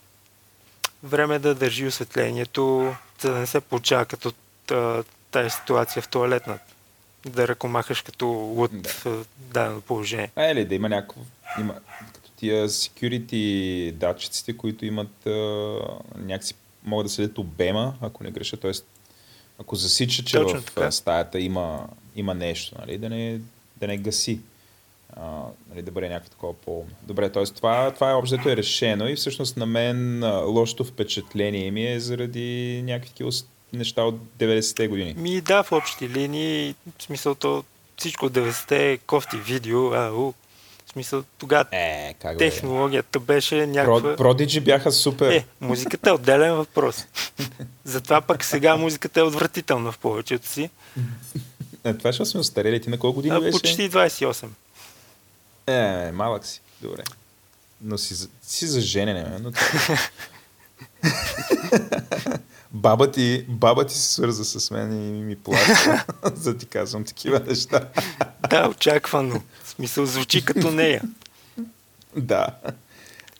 време 1.02 1.38
да 1.38 1.54
държи 1.54 1.86
осветлението, 1.86 2.94
за 3.20 3.32
да 3.32 3.38
не 3.38 3.46
се 3.46 3.60
получава 3.60 4.04
като 4.04 4.32
тази 5.30 5.50
ситуация 5.50 6.02
в 6.02 6.08
туалетната 6.08 6.73
да 7.30 7.48
ръкомахаш 7.48 8.02
като 8.02 8.26
луд 8.26 8.70
да. 8.74 8.88
в 8.88 9.26
дадено 9.38 9.80
положение. 9.80 10.30
А, 10.36 10.50
или 10.50 10.64
да 10.64 10.74
има 10.74 10.88
някакво... 10.88 11.20
Има, 11.60 11.74
като 12.14 12.30
тия 12.36 12.68
security 12.68 13.92
датчиците, 13.92 14.56
които 14.56 14.86
имат 14.86 15.26
а, 15.26 15.30
някакси 16.16 16.54
могат 16.84 17.06
да 17.06 17.10
следят 17.10 17.38
обема, 17.38 17.94
ако 18.00 18.24
не 18.24 18.30
греша, 18.30 18.56
т.е. 18.56 18.72
ако 19.60 19.76
засича, 19.76 20.24
че 20.24 20.36
Точно 20.36 20.60
в 20.60 20.64
така. 20.64 20.90
стаята 20.90 21.40
има, 21.40 21.88
има 22.16 22.34
нещо, 22.34 22.74
нали, 22.80 22.98
да, 22.98 23.08
не, 23.08 23.40
да 23.76 23.86
не 23.86 23.98
гаси. 23.98 24.40
А, 25.16 25.42
нали, 25.70 25.82
да 25.82 25.90
бъде 25.90 26.08
някакво 26.08 26.30
такова 26.30 26.54
по 26.54 26.84
Добре, 27.02 27.30
т.е. 27.30 27.44
това, 27.44 27.90
това 27.90 28.10
е 28.10 28.14
общото 28.14 28.48
е 28.48 28.56
решено 28.56 29.08
и 29.08 29.16
всъщност 29.16 29.56
на 29.56 29.66
мен 29.66 30.24
лошото 30.44 30.84
впечатление 30.84 31.70
ми 31.70 31.86
е 31.86 32.00
заради 32.00 32.82
някакви 32.84 33.24
неща 33.76 34.02
от 34.02 34.20
90-те 34.38 34.88
години. 34.88 35.14
Ми 35.16 35.40
да, 35.40 35.62
в 35.62 35.72
общи 35.72 36.08
линии, 36.08 36.74
в 36.98 37.02
смисъл 37.02 37.34
то 37.34 37.64
всичко 37.96 38.26
от 38.26 38.32
90-те 38.32 38.92
е 38.92 38.98
кофти 38.98 39.36
видео, 39.36 39.92
а, 39.92 40.10
у, 40.10 40.34
в 40.86 40.92
смисъл 40.92 41.24
тогава 41.38 41.64
е, 41.72 42.14
как 42.22 42.38
технологията 42.38 43.20
бе? 43.20 43.26
беше 43.26 43.66
някаква... 43.66 44.16
Продиджи 44.16 44.60
бяха 44.60 44.92
супер. 44.92 45.32
Е, 45.32 45.46
музиката 45.60 46.10
е 46.10 46.12
отделен 46.12 46.54
въпрос. 46.54 47.04
Затова 47.84 48.20
пък 48.20 48.44
сега 48.44 48.76
музиката 48.76 49.20
е 49.20 49.22
отвратителна 49.22 49.92
в 49.92 49.98
повечето 49.98 50.48
си. 50.48 50.70
Е, 51.84 51.94
това 51.94 52.12
ще 52.12 52.24
сме 52.24 52.40
остарели. 52.40 52.80
Ти 52.80 52.90
на 52.90 52.98
колко 52.98 53.14
години 53.14 53.40
беше? 53.40 53.52
Почти 53.52 53.90
28. 53.90 54.46
Е, 55.66 56.12
малък 56.12 56.46
си. 56.46 56.60
Добре. 56.82 57.02
Но 57.80 57.98
си, 57.98 58.28
си 58.42 58.66
за 58.66 58.80
женене, 58.80 59.38
но 59.42 59.52
това... 59.52 59.98
баба 62.74 63.10
ти, 63.10 63.44
баба 63.48 63.86
ти 63.86 63.94
се 63.94 64.12
свърза 64.12 64.44
с 64.44 64.70
мен 64.70 64.92
и 64.92 65.22
ми 65.22 65.36
плаща, 65.36 66.04
за 66.34 66.52
да 66.52 66.58
ти 66.58 66.66
казвам 66.66 67.04
такива 67.04 67.40
неща. 67.40 67.88
да, 68.50 68.68
очаквано. 68.68 69.42
В 69.62 69.68
смисъл 69.68 70.06
звучи 70.06 70.44
като 70.44 70.70
нея. 70.70 71.02
да. 72.16 72.46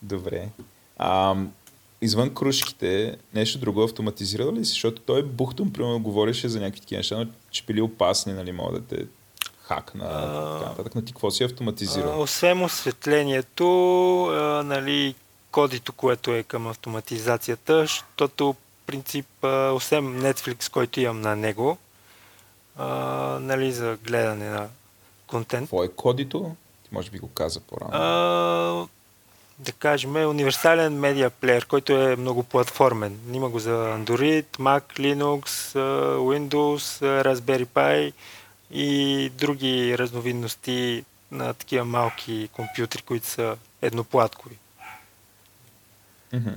Добре. 0.03 0.49
А, 0.99 1.37
извън 2.01 2.35
кружките, 2.35 3.17
нещо 3.35 3.59
друго 3.59 3.83
автоматизирал 3.83 4.53
ли 4.53 4.65
си? 4.65 4.71
Защото 4.71 5.03
той 5.03 5.23
Бухтун, 5.23 5.73
примерно, 5.73 6.01
говореше 6.01 6.49
за 6.49 6.61
някакви 6.61 6.81
такива 6.81 6.99
неща, 6.99 7.17
но 7.17 7.27
че 7.51 7.65
били 7.65 7.81
опасни, 7.81 8.33
нали, 8.33 8.53
могат 8.53 8.87
да 8.87 8.97
те 8.97 9.07
хакна, 9.63 10.05
а, 10.09 10.59
така 10.59 10.71
нататък. 10.71 10.95
Но 10.95 11.03
ти 11.03 11.13
какво 11.13 11.31
си 11.31 11.45
автоматизирал? 11.45 12.13
А, 12.13 12.17
освен 12.17 12.65
осветлението, 12.65 13.67
а, 14.25 14.63
нали, 14.63 15.15
кодито, 15.51 15.93
което 15.93 16.35
е 16.35 16.43
към 16.43 16.67
автоматизацията, 16.67 17.81
защото 17.81 18.55
принцип, 18.87 19.27
освен 19.73 20.23
Netflix, 20.23 20.71
който 20.71 21.01
имам 21.01 21.21
на 21.21 21.37
него, 21.37 21.79
а, 22.77 22.87
нали, 23.41 23.73
за 23.73 23.99
гледане 24.05 24.49
на 24.49 24.69
контент. 25.27 25.65
Какво 25.65 25.85
е 25.85 25.89
кодито? 25.89 26.57
Ти 26.83 26.89
може 26.93 27.11
би 27.11 27.19
го 27.19 27.29
каза 27.29 27.61
по-рано. 27.61 27.91
А, 27.93 28.87
да 29.59 29.73
кажем, 29.73 30.17
универсален 30.17 30.99
медиа 30.99 31.31
плеер, 31.31 31.67
който 31.67 31.93
е 31.93 32.17
многоплатформен. 32.17 33.19
Има 33.33 33.49
го 33.49 33.59
за 33.59 33.71
Android, 33.71 34.45
Mac, 34.45 34.83
Linux, 34.99 35.45
Windows, 36.19 37.23
Raspberry 37.23 37.67
Pi 37.67 38.13
и 38.71 39.31
други 39.35 39.99
разновидности 39.99 41.05
на 41.31 41.55
такива 41.55 41.85
малки 41.85 42.49
компютри, 42.53 43.03
които 43.03 43.27
са 43.27 43.57
едноплаткови. 43.83 44.57
Мгм. 46.33 46.51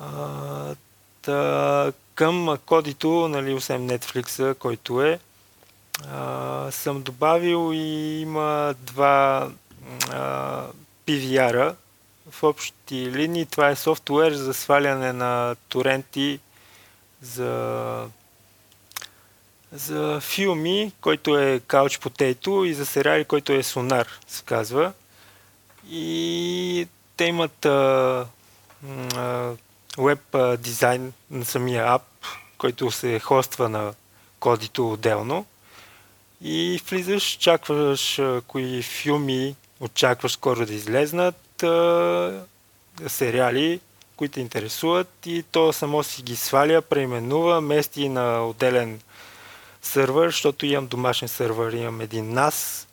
А, 0.00 0.74
та, 1.22 1.92
към 2.14 2.58
кодито, 2.66 3.28
нали, 3.28 3.54
освен 3.54 3.88
Netflix, 3.88 4.54
който 4.54 5.02
е, 5.02 5.18
а, 6.08 6.70
съм 6.70 7.02
добавил 7.02 7.70
и 7.74 8.20
има 8.20 8.74
два 8.78 9.50
а, 10.10 10.66
PVR-а. 11.06 11.74
В 12.30 12.42
общи 12.42 13.10
линии 13.12 13.46
това 13.46 13.68
е 13.70 13.76
софтуер 13.76 14.32
за 14.32 14.54
сваляне 14.54 15.12
на 15.12 15.56
торенти 15.68 16.40
за, 17.22 18.04
за 19.72 20.20
филми, 20.20 20.92
който 21.00 21.38
е 21.38 21.60
Couch 21.60 22.02
Potato 22.02 22.64
и 22.64 22.74
за 22.74 22.86
сериали, 22.86 23.24
който 23.24 23.52
е 23.52 23.62
Sonar, 23.62 24.06
се 24.26 24.42
казва. 24.44 24.92
И 25.90 26.88
те 27.16 27.24
имат 27.24 27.64
а, 27.64 28.26
а, 29.16 29.52
веб 30.00 30.36
дизайн 30.58 31.12
на 31.30 31.44
самия 31.44 31.92
ап, 31.92 32.02
който 32.58 32.90
се 32.90 33.18
хоства 33.18 33.68
на 33.68 33.94
кодито 34.40 34.92
отделно. 34.92 35.46
И 36.42 36.82
влизаш, 36.90 37.24
чакваш 37.24 38.20
кои 38.46 38.82
филми 38.82 39.56
очакваш 39.80 40.32
скоро 40.32 40.66
да 40.66 40.74
излезнат, 40.74 41.64
сериали, 43.06 43.80
които 44.16 44.34
те 44.34 44.40
интересуват 44.40 45.26
и 45.26 45.42
то 45.42 45.72
само 45.72 46.02
си 46.02 46.22
ги 46.22 46.36
сваля, 46.36 46.82
преименува, 46.82 47.60
мести 47.60 48.08
на 48.08 48.46
отделен 48.46 49.00
сървър, 49.82 50.28
защото 50.28 50.66
имам 50.66 50.86
домашен 50.86 51.28
сървър, 51.28 51.72
имам 51.72 52.00
един 52.00 52.34
NAS, 52.34 52.86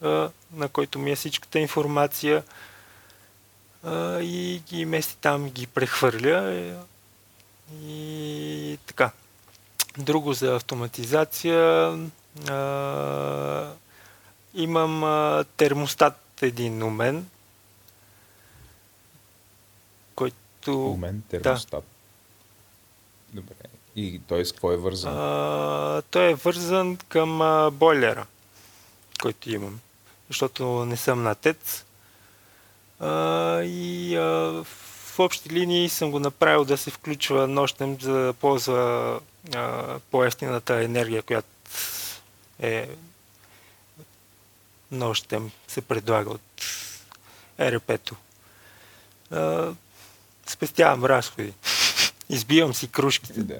на 0.53 0.69
който 0.69 0.99
ми 0.99 1.11
е 1.11 1.15
всичката 1.15 1.59
информация 1.59 2.43
и 4.21 4.61
ги 4.69 4.85
мести 4.85 5.17
там, 5.21 5.49
ги 5.49 5.67
прехвърля 5.67 6.73
и 7.73 8.77
така. 8.85 9.11
Друго 9.98 10.34
за 10.34 10.56
автоматизация. 10.56 11.89
А, 12.49 13.72
имам 14.53 15.03
а, 15.03 15.45
термостат 15.57 16.19
един 16.41 16.84
у 16.84 16.89
мен, 16.89 17.30
който... 20.15 20.72
Момент, 20.72 21.26
термостат. 21.26 21.84
Добре. 23.34 23.56
И 23.95 24.22
той 24.27 24.45
с 24.45 24.52
какво 24.52 24.72
е 24.72 24.77
вързан? 24.77 25.14
А, 25.18 26.02
той 26.11 26.31
е 26.31 26.35
вързан 26.35 26.98
към 26.98 27.41
а, 27.41 27.72
бойлера, 27.72 28.26
който 29.22 29.49
имам, 29.49 29.80
защото 30.27 30.85
не 30.85 30.98
съм 30.98 31.23
на 31.23 31.35
тец. 31.35 31.85
А, 32.99 33.61
и 33.64 34.15
а, 34.15 34.22
в 34.64 34.68
общи 35.23 35.49
линии 35.49 35.89
съм 35.89 36.11
го 36.11 36.19
направил 36.19 36.65
да 36.65 36.77
се 36.77 36.91
включва 36.91 37.48
нощем, 37.48 37.98
за 38.02 38.14
да 38.14 38.34
ползва 38.34 39.19
по-ефтината 40.11 40.84
енергия, 40.84 41.22
която 41.22 41.48
е 42.60 42.89
нощем 44.91 45.52
се 45.68 45.81
предлага 45.81 46.30
от 46.30 46.41
ЕРП-то. 47.57 48.15
А, 49.31 49.73
спестявам 50.48 51.06
разходи. 51.06 51.53
Избивам 52.30 52.73
си 52.73 52.88
кружките. 52.88 53.44
Да. 53.44 53.60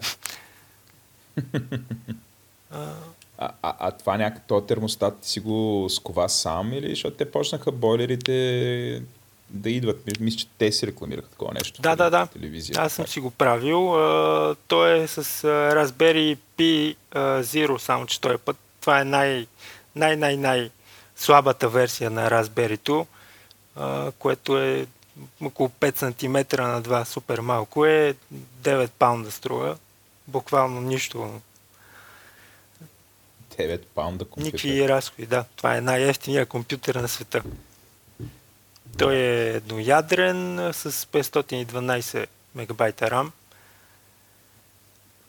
А, 2.72 2.94
А, 3.38 3.52
а, 3.62 3.76
а 3.80 3.92
това 3.92 4.18
някак, 4.18 4.48
този 4.48 4.68
термостат 4.68 5.20
ти 5.22 5.30
си 5.30 5.40
го 5.40 5.88
скова 5.90 6.30
сам 6.30 6.74
или? 6.74 6.90
Защото 6.90 7.18
те 7.18 7.32
почнаха 7.32 7.72
бойлерите 7.72 9.04
да 9.50 9.70
идват. 9.70 10.20
Мисля, 10.20 10.38
че 10.38 10.48
те 10.58 10.72
си 10.72 10.88
рекламираха 10.88 11.30
такова 11.30 11.54
нещо. 11.54 11.82
Да, 11.82 11.96
да, 11.96 12.10
да. 12.10 12.28
Телевизията. 12.28 12.82
Аз 12.82 12.94
съм 12.94 13.08
си 13.08 13.20
го 13.20 13.32
правил. 13.32 13.96
А, 13.96 14.56
той 14.68 15.00
е 15.00 15.08
с 15.08 15.24
Raspberry 15.74 16.38
Pi 16.58 16.96
Zero, 17.42 17.78
само 17.78 18.06
че 18.06 18.22
този 18.22 18.38
път 18.38 18.58
това 18.82 19.00
е 19.00 19.04
най, 19.04 19.48
най, 19.96 20.16
най, 20.16 20.38
най 20.38 20.70
слабата 21.16 21.70
версия 21.70 22.10
на 22.10 22.30
Raspberry-то, 22.30 23.06
а, 23.76 24.12
което 24.12 24.58
е 24.58 24.88
около 25.42 25.70
5 25.70 25.98
см 25.98 26.62
на 26.62 26.82
2, 26.82 27.04
супер 27.04 27.40
малко 27.40 27.86
е, 27.86 28.16
9 28.64 28.90
паунда 28.90 29.32
струва, 29.32 29.78
буквално 30.28 30.82
нищо, 30.82 31.42
9 33.58 33.82
паунда 33.96 34.26
компютър. 34.26 34.54
никакви 34.54 34.90
разходи, 34.90 35.26
да. 35.26 35.46
Това 35.56 35.78
е 35.78 35.82
най-ефтиният 35.82 36.50
компютър 36.50 36.96
на 36.96 37.08
света. 37.08 37.44
Той 38.98 39.16
е 39.16 39.50
едноядрен 39.50 40.38
с 40.74 40.92
512 40.92 42.26
мегабайта 42.56 43.06
RAM. 43.06 43.30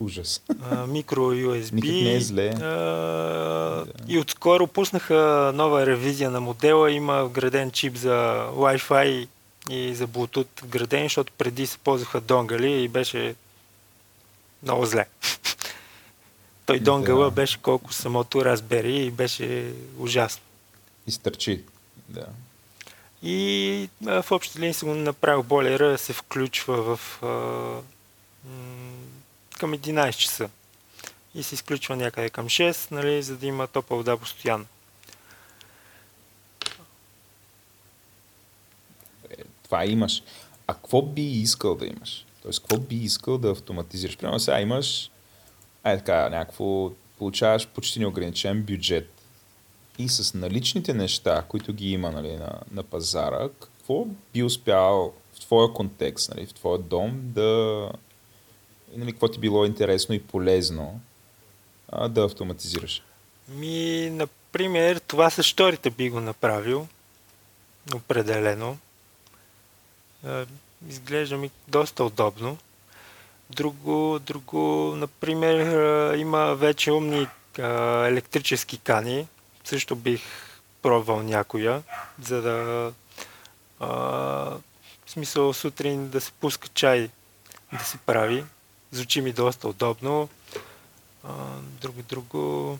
Ужас. 0.01 0.43
микро 0.87 1.21
USB. 1.23 2.03
Не 2.03 2.15
е 2.15 2.21
зле. 2.21 2.49
А, 2.49 3.87
И 4.09 4.19
отскоро 4.19 4.67
пуснаха 4.67 5.15
нова 5.55 5.87
ревизия 5.87 6.31
на 6.31 6.41
модела. 6.41 6.91
Има 6.91 7.25
вграден 7.25 7.71
чип 7.71 7.97
за 7.97 8.15
Wi-Fi 8.51 9.29
и 9.71 9.95
за 9.95 10.07
Bluetooth 10.07 10.63
вграден, 10.63 11.03
защото 11.03 11.33
преди 11.33 11.67
се 11.67 11.79
ползваха 11.79 12.21
донгали 12.21 12.73
и 12.73 12.89
беше 12.89 13.35
много 14.63 14.87
зле. 14.87 15.07
Той 16.67 16.81
донгъла 16.81 17.25
Да. 17.25 17.31
беше 17.31 17.59
колко 17.59 17.93
самото 17.93 18.39
Raspberry 18.39 18.87
и 18.87 19.11
беше 19.11 19.65
ужасно. 19.99 20.43
Изтърчи. 21.07 21.63
Да. 22.09 22.27
И 23.23 23.89
в 24.03 24.25
общи 24.31 24.59
линии 24.59 24.75
съм 24.75 24.89
го 24.89 24.95
направил 24.95 25.43
бойлера, 25.43 25.99
се 25.99 26.13
включва 26.13 26.97
в 26.97 27.23
а, 27.23 27.27
към 29.59 29.75
11 29.75 30.13
часа. 30.13 30.51
И 31.35 31.43
се 31.43 31.55
изключва 31.55 31.97
някъде 31.97 32.31
към 32.31 32.47
6, 32.47 32.93
нали, 32.93 33.23
за 33.23 33.37
да 33.37 33.47
има 33.47 33.67
топла 33.67 33.97
вода 33.97 34.17
постоянно. 34.17 34.67
Това 39.63 39.87
имаш. 39.87 40.23
А 40.67 40.75
какво 40.75 41.03
би 41.03 41.23
искал 41.23 41.75
да 41.75 41.87
имаш? 41.87 42.27
Тоест, 42.43 42.61
какво 42.61 42.79
би 42.79 42.97
искал 42.97 43.39
да 43.39 43.51
автоматизираш? 43.51 44.17
Примерно 44.17 44.41
сега 44.41 44.61
имаш, 44.61 45.11
ай 45.85 45.99
така, 45.99 46.29
някакво, 46.29 46.91
получаваш 47.19 47.67
почти 47.67 47.99
неограничен 47.99 48.63
бюджет 48.63 49.18
и 49.99 50.09
с 50.09 50.35
наличните 50.35 50.95
неща, 50.95 51.45
които 51.49 51.73
ги 51.73 51.91
има 51.91 52.11
нали, 52.11 52.37
на, 52.37 52.61
на 52.73 52.83
пазара, 52.83 53.49
какво 53.61 54.07
би 54.33 54.43
успял 54.43 55.13
в 55.35 55.41
твоя 55.41 55.73
контекст, 55.73 56.35
нали, 56.35 56.47
в 56.47 56.55
твоя 56.55 56.79
дом 56.79 57.21
да... 57.23 57.91
Нали, 58.97 59.13
какво 59.13 59.29
ти 59.29 59.39
било 59.39 59.65
интересно 59.65 60.15
и 60.15 60.23
полезно 60.23 61.01
а, 61.89 62.09
да 62.09 62.25
автоматизираш? 62.25 63.03
Ми, 63.49 64.11
например, 64.11 64.99
това 64.99 65.31
с 65.31 65.43
шторите 65.43 65.91
би 65.91 66.11
го 66.11 66.21
направил. 66.21 66.87
Определено. 67.95 68.79
Изглежда 70.89 71.37
ми 71.37 71.51
доста 71.69 72.05
удобно. 72.05 72.59
Друго, 73.51 74.19
друго, 74.19 74.95
например, 74.97 75.59
има 76.19 76.55
вече 76.55 76.93
умни 76.93 77.27
електрически 78.07 78.79
кани. 78.79 79.27
Също 79.69 79.97
бих 79.97 80.21
пробвал 80.83 81.23
някоя, 81.23 81.83
за 82.23 82.43
да 82.43 82.93
а, 83.81 83.87
в 85.07 85.11
смисъл 85.11 85.53
сутрин 85.53 86.09
да 86.09 86.21
се 86.21 86.33
пуска 86.33 86.69
чай 86.69 87.11
да 87.73 87.85
се 87.85 87.99
прави. 87.99 88.45
Звучи 88.93 89.21
ми 89.21 89.33
доста 89.33 89.69
удобно. 89.69 90.29
А, 91.25 91.31
друго, 91.81 92.03
друго. 92.03 92.79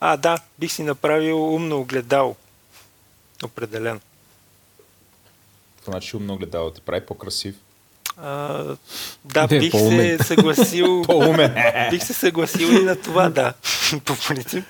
А, 0.00 0.16
да, 0.16 0.38
бих 0.58 0.72
си 0.72 0.82
направил 0.82 1.54
умно 1.54 1.80
огледало. 1.80 2.36
Определено. 3.44 4.00
Значи 5.84 6.16
умно 6.16 6.34
огледало 6.34 6.70
те 6.70 6.80
прави 6.80 7.06
по-красив. 7.06 7.54
А, 8.16 8.64
да, 9.24 9.46
Не, 9.50 9.58
бих 9.60 9.72
се 9.72 9.78
по-умен. 9.78 10.18
съгласил. 10.18 11.02
По-умен. 11.06 11.54
бих 11.90 12.04
се 12.04 12.14
съгласил 12.14 12.66
и 12.66 12.82
на 12.82 13.00
това, 13.00 13.28
да. 13.30 13.54
По 14.04 14.16
принцип. 14.28 14.64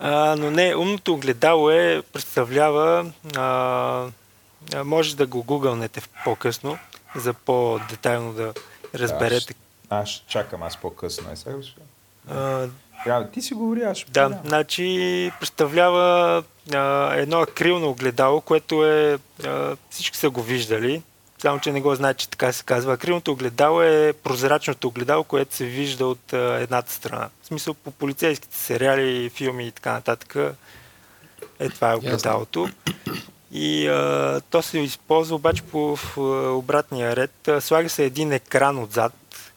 А, 0.00 0.36
но 0.36 0.50
не, 0.50 0.76
умното 0.76 1.14
огледало 1.14 1.70
е, 1.70 2.02
представлява, 2.12 3.12
а, 3.36 3.42
а, 4.74 4.84
може 4.84 5.16
да 5.16 5.26
го 5.26 5.42
гугълнете 5.42 6.02
по-късно, 6.24 6.78
за 7.16 7.34
по-детайлно 7.34 8.32
да 8.32 8.54
разберете. 8.94 9.54
Аз 9.90 10.08
ще 10.08 10.26
чакам 10.26 10.62
аз 10.62 10.76
по-късно. 10.76 11.30
Е, 11.32 11.36
сега. 11.36 11.56
А, 12.30 12.66
Трябва, 13.04 13.30
ти 13.30 13.42
си 13.42 13.54
говори, 13.54 13.82
аз 13.82 13.98
ще 13.98 14.10
Да, 14.10 14.40
значи 14.44 15.32
представлява 15.40 16.42
а, 16.74 17.14
едно 17.14 17.40
акрилно 17.40 17.88
огледало, 17.88 18.40
което 18.40 18.86
е, 18.86 19.18
а, 19.44 19.76
всички 19.90 20.16
са 20.16 20.30
го 20.30 20.42
виждали, 20.42 21.02
само 21.40 21.60
че 21.60 21.72
не 21.72 21.80
го 21.80 21.94
знаят, 21.94 22.16
че 22.16 22.28
така 22.28 22.52
се 22.52 22.64
казва. 22.64 22.92
Акрилното 22.92 23.32
огледало 23.32 23.82
е 23.82 24.12
прозрачното 24.12 24.88
огледало, 24.88 25.24
което 25.24 25.54
се 25.54 25.64
вижда 25.64 26.06
от 26.06 26.32
а, 26.32 26.58
едната 26.60 26.92
страна. 26.92 27.28
В 27.42 27.46
смисъл 27.46 27.74
по 27.74 27.90
полицейските 27.90 28.56
сериали, 28.56 29.30
филми 29.30 29.66
и 29.66 29.72
така 29.72 29.92
нататък 29.92 30.36
е 31.58 31.68
това 31.68 31.92
е 31.92 31.96
огледалото. 31.96 32.68
И 33.52 33.88
а, 33.88 34.40
то 34.50 34.62
се 34.62 34.78
използва 34.78 35.36
обаче 35.36 35.62
по 35.62 35.96
в, 35.96 36.18
обратния 36.56 37.16
ред. 37.16 37.48
А, 37.48 37.60
слага 37.60 37.88
се 37.88 38.04
един 38.04 38.32
екран 38.32 38.78
отзад, 38.78 39.12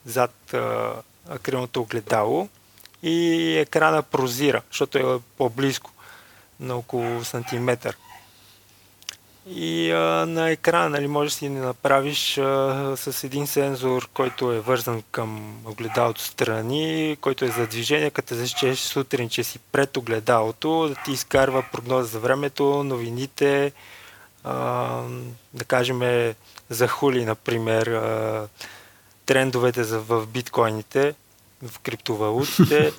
зад 0.06 0.54
а, 0.54 0.94
акрилното 1.30 1.82
огледало 1.82 2.50
и 3.04 3.58
екрана 3.58 4.04
прозира, 4.04 4.62
защото 4.72 4.98
е 4.98 5.20
по-близко, 5.38 5.92
на 6.60 6.76
около 6.76 7.24
сантиметър. 7.24 7.98
И 9.48 9.92
а, 9.92 10.26
на 10.26 10.50
екрана 10.50 10.90
нали, 10.90 11.08
можеш 11.08 11.34
да 11.34 11.38
си 11.38 11.50
направиш 11.50 12.38
а, 12.38 12.94
с 12.98 13.24
един 13.24 13.48
сензор, 13.48 14.10
който 14.14 14.52
е 14.52 14.60
вързан 14.60 15.04
към 15.12 15.58
огледалото 15.66 16.22
страни, 16.22 17.18
който 17.22 17.46
е 17.46 17.48
за 17.48 17.68
движение, 17.68 18.12
като 18.12 18.36
защеш 18.36 18.80
сутрин, 18.80 19.30
че 19.30 19.44
си 19.44 19.60
пред 19.72 19.98
огледалото, 19.98 20.88
да 20.90 20.96
ти 21.06 21.12
изкарва 21.12 21.66
прогноза 21.72 22.04
за 22.04 22.20
времето, 22.20 22.84
новините, 22.84 23.72
а, 24.44 25.02
да 25.54 25.66
кажем 25.66 26.34
за 26.70 26.88
хули, 26.88 27.26
например, 27.26 27.88
а, 27.88 28.48
трендовете 29.26 29.84
за, 29.84 30.00
в 30.00 30.28
биткоините, 30.28 31.16
в 31.68 31.80
криптовалутите 31.80 32.94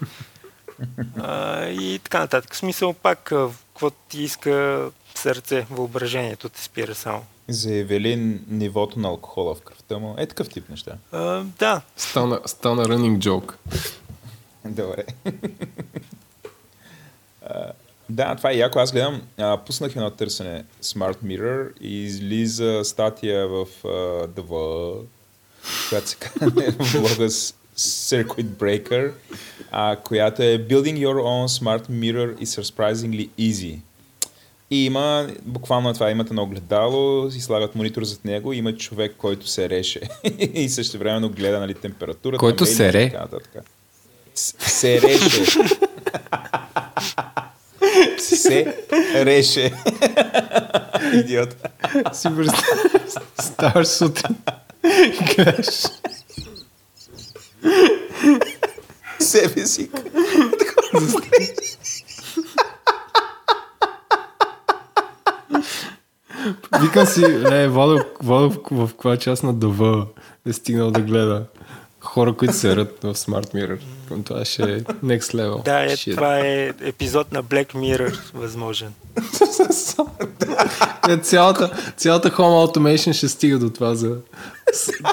а, 1.19 1.65
и 1.66 2.01
така 2.05 2.19
нататък. 2.19 2.55
В 2.55 2.57
смисъл 2.57 2.93
пак, 2.93 3.33
какво 3.75 3.91
ти 3.91 4.23
иска 4.23 4.91
сърце, 5.15 5.67
въображението 5.71 6.49
те 6.49 6.63
спира 6.63 6.95
само. 6.95 7.25
За 7.49 7.75
Евелин 7.75 8.45
нивото 8.49 8.99
на 8.99 9.09
алкохола 9.09 9.55
в 9.55 9.61
кръвта 9.61 9.99
му. 9.99 10.15
Е 10.19 10.27
такъв 10.27 10.49
тип 10.49 10.69
неща. 10.69 10.93
А, 11.13 11.45
да. 11.59 11.81
Стана, 11.97 12.41
стана 12.47 12.85
running 12.85 13.19
joke. 13.19 13.53
Добре. 14.65 15.05
да, 18.09 18.35
това 18.35 18.51
е 18.51 18.57
яко. 18.57 18.79
Аз 18.79 18.93
гледам, 18.93 19.23
а, 19.39 19.59
пуснах 19.67 19.97
едно 19.97 20.11
търсене 20.11 20.65
Smart 20.83 21.17
Mirror 21.25 21.79
и 21.81 22.03
излиза 22.03 22.81
статия 22.85 23.49
в 23.49 23.67
uh, 23.83 24.27
The 24.27 24.41
World, 24.41 25.05
която 25.89 26.09
се 26.09 26.17
казва 26.17 26.63
в 26.79 27.01
блога 27.01 27.31
Circuit 27.77 28.47
Breaker, 28.47 29.13
а, 29.71 29.97
която 29.97 30.43
е 30.43 30.59
Building 30.59 30.99
your 30.99 31.23
own 31.23 31.49
smart 31.49 31.89
mirror 31.89 32.39
is 32.39 32.63
surprisingly 32.63 33.29
easy. 33.39 33.79
И 34.71 34.85
има, 34.85 35.29
буквално 35.43 35.95
това, 35.95 36.11
имате 36.11 36.35
на 36.35 36.43
огледало, 36.43 37.27
и 37.27 37.41
слагат 37.41 37.75
монитор 37.75 38.05
зад 38.05 38.25
него, 38.25 38.53
има 38.53 38.77
човек, 38.77 39.15
който 39.19 39.47
се 39.47 39.69
реше 39.69 40.01
и 40.39 40.69
също 40.69 40.99
времено 40.99 41.29
гледа 41.29 41.61
нали, 41.61 41.75
температурата. 41.75 42.39
Който 42.39 42.67
се 42.67 42.93
ре? 42.93 43.13
Се 44.35 45.01
реше. 45.03 45.45
се 48.19 48.75
реше. 49.25 49.73
Идиот. 51.15 51.57
Си 52.13 52.29
ставаш 53.41 53.87
сутрин 53.87 54.37
гледаш 55.37 55.67
себе 59.20 59.66
си. 59.66 59.91
Викам 66.82 67.07
си, 67.07 67.20
не, 67.20 67.69
Водо, 67.69 68.05
Водо 68.23 68.61
в 68.70 68.89
каква 68.89 69.16
част 69.16 69.43
на 69.43 69.55
ДВ 69.55 70.07
е 70.47 70.53
стигнал 70.53 70.91
да 70.91 71.01
гледа 71.01 71.45
хора, 72.01 72.36
които 72.36 72.55
се 72.55 72.77
рът 72.77 72.99
в 73.03 73.15
Smart 73.15 73.55
Mirror. 73.55 73.78
Това 74.24 74.45
ще 74.45 74.62
е 74.62 74.81
next 74.81 75.35
level. 75.35 75.65
Да, 75.65 75.93
е, 75.93 75.97
това 75.97 76.39
е 76.39 76.73
епизод 76.81 77.32
на 77.32 77.45
Black 77.45 77.74
Mirror, 77.74 78.19
възможен. 78.35 78.93
е, 81.09 81.16
цялата, 81.16 81.93
цялата 81.97 82.31
Home 82.31 82.66
Automation 82.66 83.12
ще 83.12 83.28
стига 83.28 83.59
до 83.59 83.70
това 83.70 83.95
за 83.95 84.16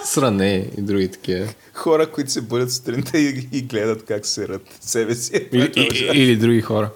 сране 0.04 0.70
и 0.78 0.82
други 0.82 1.12
такива. 1.12 1.48
Хора, 1.74 2.12
които 2.12 2.32
се 2.32 2.42
бъдат 2.42 2.72
сутринта 2.72 3.18
и, 3.18 3.48
и 3.52 3.62
гледат 3.62 4.06
как 4.06 4.26
се 4.26 4.48
рът 4.48 4.62
себе 4.82 5.16
си. 5.16 5.48
Или, 5.52 5.72
и, 5.76 6.22
или 6.22 6.36
други 6.36 6.62
хора. 6.62 6.90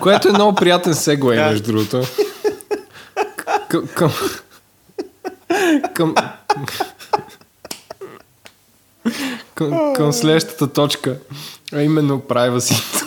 Което 0.00 0.28
е 0.28 0.32
много 0.32 0.54
приятен 0.54 0.94
сегуей, 0.94 1.38
да. 1.38 1.50
между 1.50 1.72
другото. 1.72 2.02
Към, 3.68 3.86
към, 3.86 4.12
към, 5.94 6.14
към, 9.54 9.92
към 9.94 10.12
следващата 10.12 10.72
точка, 10.72 11.16
а 11.72 11.82
именно 11.82 12.20
privacy. 12.20 13.04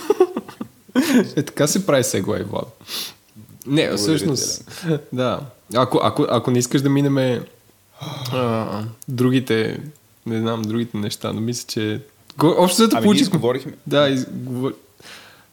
е, 1.35 1.43
така 1.43 1.67
се 1.67 1.85
прави 1.85 2.03
сегуей, 2.03 2.43
Влад. 2.43 2.81
Не, 3.67 3.95
всъщност, 3.95 4.71
да. 5.13 5.39
Ако, 5.75 5.99
ако, 6.03 6.25
ако 6.29 6.51
не 6.51 6.59
искаш 6.59 6.81
да 6.81 6.89
минеме 6.89 7.41
а, 8.31 8.83
другите, 9.07 9.79
не 10.25 10.39
знам, 10.39 10.61
другите 10.61 10.97
неща, 10.97 11.33
но 11.33 11.41
мисля, 11.41 11.67
че... 11.67 12.01
Общо 12.43 12.77
зато 12.77 12.97
ами 12.97 13.03
получихме... 13.03 13.39
Говорихме... 13.39 13.73
Да, 13.87 14.09
из... 14.09 14.27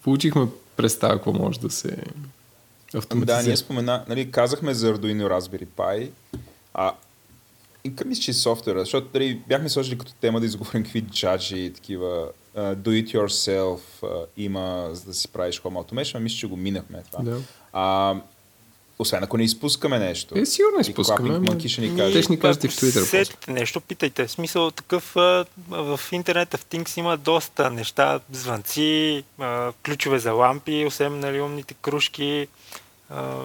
получихме 0.02 0.46
представа 0.76 1.14
какво 1.14 1.32
може 1.32 1.60
да 1.60 1.70
се 1.70 1.96
Ами 3.10 3.24
да, 3.24 3.42
ние 3.42 3.56
спомена, 3.56 4.04
нали, 4.08 4.30
казахме 4.30 4.74
за 4.74 4.94
Arduino 4.94 5.28
Raspberry 5.28 5.66
Pi, 5.66 6.10
а 6.74 6.94
и 7.84 7.96
към 7.96 8.08
мисля, 8.08 8.22
че 8.22 8.32
софтуера, 8.32 8.80
защото 8.80 9.08
нали, 9.14 9.42
бяхме 9.48 9.68
сложили 9.68 9.98
като 9.98 10.12
тема 10.14 10.40
да 10.40 10.46
изговорим 10.46 10.82
какви 10.82 11.00
джаджи 11.00 11.58
и 11.58 11.72
такива 11.72 12.28
uh, 12.56 12.76
do 12.76 13.04
it 13.04 13.16
yourself 13.16 13.80
uh, 14.02 14.24
има, 14.36 14.88
за 14.92 15.04
да 15.04 15.14
си 15.14 15.28
правиш 15.28 15.60
home 15.62 15.84
automation, 15.84 16.18
мисля, 16.18 16.36
че 16.36 16.46
го 16.46 16.56
минахме 16.56 17.02
това. 17.12 17.24
Да. 17.24 17.38
А, 17.72 18.14
освен 18.98 19.24
ако 19.24 19.36
не 19.36 19.44
изпускаме 19.44 19.98
нещо. 19.98 20.38
Е, 20.38 20.46
сигурно 20.46 20.80
изпускаме. 20.80 21.38
Мънки 21.38 21.68
ще 21.68 21.80
ни 21.80 21.96
каже. 21.96 22.12
Те 22.12 22.22
ще 22.22 22.32
ни 22.32 22.40
кажете 22.40 22.68
в 22.68 22.72
Twitter. 22.72 23.04
Сетите 23.04 23.50
нещо, 23.50 23.80
питайте. 23.80 24.28
Смисъл 24.28 24.70
такъв 24.70 25.12
в 25.68 26.00
интернета 26.12 26.58
в 26.58 26.64
Things 26.64 26.98
има 26.98 27.16
доста 27.16 27.70
неща, 27.70 28.20
звънци, 28.32 29.24
ключове 29.84 30.18
за 30.18 30.32
лампи, 30.32 30.84
освен 30.86 31.20
нали, 31.20 31.40
умните 31.40 31.74
кружки. 31.74 32.48
В 33.10 33.44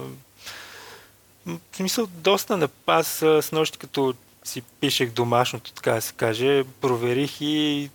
смисъл 1.74 2.08
доста. 2.08 2.70
Аз 2.88 3.08
с 3.08 3.50
нощи 3.52 3.78
като 3.78 4.14
си 4.44 4.62
пишех 4.62 5.12
домашното, 5.12 5.74
така 5.74 5.94
да 5.94 6.02
се 6.02 6.14
каже, 6.14 6.64
проверих 6.82 7.42
и 7.42 7.90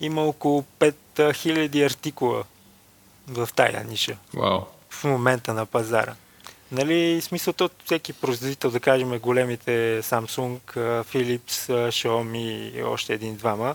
има 0.00 0.22
около 0.22 0.64
5000 0.80 1.86
артикула 1.86 2.44
в 3.28 3.48
тая 3.56 3.84
ниша. 3.84 4.16
Вау. 4.34 4.60
В 4.92 5.04
момента 5.04 5.54
на 5.54 5.66
пазара. 5.66 6.14
Нали, 6.72 7.20
смисъл 7.20 7.54
от 7.60 7.72
всеки 7.84 8.12
производител, 8.12 8.70
да 8.70 8.80
кажем 8.80 9.18
големите 9.18 10.02
Samsung, 10.02 10.60
Philips, 11.02 11.88
Xiaomi 11.88 12.78
и 12.78 12.82
още 12.82 13.14
един-двама, 13.14 13.74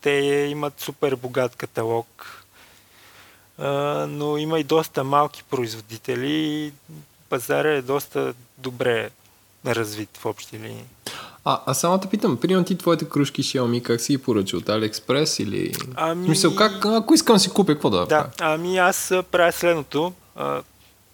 те 0.00 0.10
имат 0.50 0.80
супер 0.80 1.16
богат 1.16 1.56
каталог, 1.56 2.44
но 4.08 4.36
има 4.38 4.60
и 4.60 4.64
доста 4.64 5.04
малки 5.04 5.42
производители 5.50 6.32
и 6.32 6.72
пазара 7.28 7.68
е 7.68 7.82
доста 7.82 8.34
добре 8.58 9.10
развит 9.66 10.16
в 10.16 10.26
общи 10.26 10.58
линии. 10.58 10.84
А, 11.50 11.60
а 11.66 11.74
само 11.74 11.98
те 11.98 12.08
питам, 12.08 12.36
примерно 12.36 12.64
ти 12.64 12.78
твоите 12.78 13.08
кружки 13.08 13.42
Xiaomi, 13.42 13.82
как 13.82 14.00
си 14.00 14.12
ги 14.12 14.22
поръча? 14.22 14.56
От 14.56 14.64
AliExpress 14.64 15.42
или... 15.42 15.72
Ами... 15.94 16.22
В 16.22 16.26
смисъл, 16.26 16.54
как, 16.54 16.86
ако 16.86 17.14
искам 17.14 17.38
си 17.38 17.50
купя, 17.50 17.72
какво 17.72 17.90
да 17.90 18.06
Да, 18.06 18.26
ами 18.40 18.78
аз 18.78 19.12
правя 19.30 19.52
следното. 19.52 20.12
А, 20.36 20.62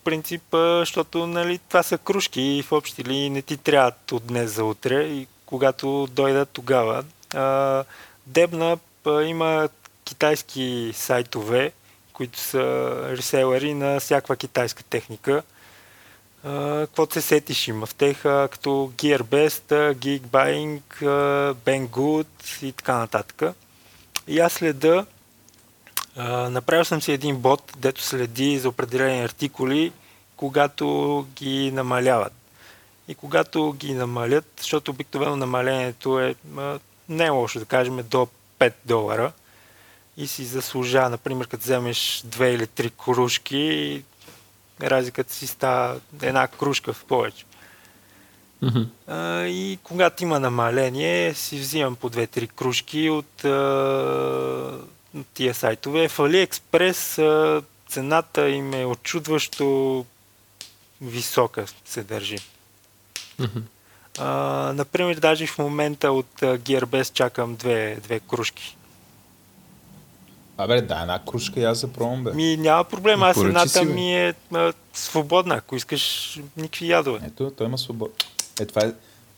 принцип, 0.05 0.43
защото 0.53 1.27
нали, 1.27 1.61
това 1.69 1.83
са 1.83 1.99
кружки 1.99 2.43
и 2.43 2.63
в 2.63 2.73
общи 2.73 3.05
линии 3.05 3.31
не 3.31 3.43
ти 3.43 3.57
трябват 3.57 4.13
от 4.13 4.27
днес 4.27 4.55
за 4.55 4.65
утре 4.65 5.03
и 5.03 5.27
когато 5.47 6.09
дойдат 6.13 6.49
тогава. 6.53 7.05
А, 7.35 7.85
Дебна 8.27 8.79
има 9.25 9.69
китайски 10.05 10.93
сайтове, 10.95 11.73
които 12.13 12.39
са 12.39 12.95
реселери 13.11 13.75
на 13.75 14.01
всякаква 14.01 14.37
китайска 14.37 14.83
техника 14.83 15.43
каквото 16.45 17.15
се 17.15 17.21
сетиш 17.21 17.69
има 17.69 17.87
в 17.87 17.95
тех, 17.95 18.23
като 18.23 18.93
GearBest, 18.97 19.95
Geekbuying, 19.95 20.81
Banggood 21.55 22.63
и 22.63 22.73
така 22.73 22.99
нататък. 22.99 23.43
И 24.29 24.41
аз 24.41 24.53
следа, 24.53 25.07
направил 26.51 26.85
съм 26.85 27.03
си 27.03 27.13
един 27.13 27.37
бот, 27.37 27.73
дето 27.77 28.03
следи 28.03 28.59
за 28.59 28.69
определени 28.69 29.23
артикули, 29.23 29.93
когато 30.37 31.27
ги 31.35 31.71
намаляват. 31.71 32.33
И 33.09 33.15
когато 33.15 33.73
ги 33.73 33.95
намалят, 33.95 34.45
защото 34.59 34.91
обикновено 34.91 35.37
намалението 35.37 36.21
е 36.21 36.35
не 37.09 37.25
е 37.25 37.31
лошо, 37.31 37.59
да 37.59 37.65
кажем, 37.65 38.01
до 38.11 38.29
5 38.59 38.73
долара, 38.85 39.33
и 40.17 40.27
си 40.27 40.45
заслужава. 40.45 41.11
Например, 41.11 41.47
като 41.47 41.63
вземеш 41.63 42.23
две 42.25 42.53
или 42.53 42.67
три 42.67 42.91
кружки, 42.91 44.03
разликата 44.83 45.35
си 45.35 45.47
става 45.47 46.01
една 46.23 46.49
кружка 46.49 46.93
в 46.93 47.05
повече. 47.05 47.45
Мгм. 48.63 48.83
А, 49.07 49.47
и 49.47 49.79
когато 49.83 50.23
има 50.23 50.41
намаление, 50.41 51.35
си 51.35 51.59
взимам 51.59 51.97
по 51.97 52.09
две-три 52.09 52.47
кружки 52.47 53.11
от, 53.11 53.45
а, 53.45 54.79
тия 55.35 55.55
сайтове. 55.55 56.09
В 56.09 56.19
AliExpress 56.19 57.23
а, 57.23 57.63
цената 57.89 58.49
им 58.49 58.75
е 58.75 58.85
очудващо 58.85 60.07
висока 61.01 61.65
се 61.85 62.03
държи. 62.03 62.39
Мгм. 63.39 63.59
А, 64.19 64.29
например, 64.75 65.17
даже 65.17 65.47
в 65.47 65.59
момента 65.59 66.13
от 66.13 66.41
Gearbest 66.41 67.13
чакам 67.13 67.57
две, 67.57 67.97
две 68.03 68.21
кружки. 68.21 68.77
Абе, 70.59 70.83
да, 70.83 71.01
една 71.01 71.21
кружка 71.29 71.61
и 71.61 71.65
аз 71.65 71.79
за 71.79 71.89
пробвам, 71.89 72.25
бе. 72.25 72.33
Ми 72.33 72.57
няма 72.57 72.85
проблем, 72.85 73.23
аз 73.23 73.35
Поръчи 73.35 73.49
едната 73.49 73.69
си, 73.69 73.87
бе. 73.87 73.93
ми 73.93 74.15
е 74.15 74.35
а, 74.53 74.73
свободна, 74.95 75.55
ако 75.55 75.77
искаш 75.77 76.35
никакви 76.57 76.89
ядове. 76.91 77.21
Ето, 77.27 77.51
той 77.51 77.67
има 77.67 77.79
свобода. 77.79 78.13
Е, 78.61 78.67
това 78.67 78.83
е... 78.83 78.93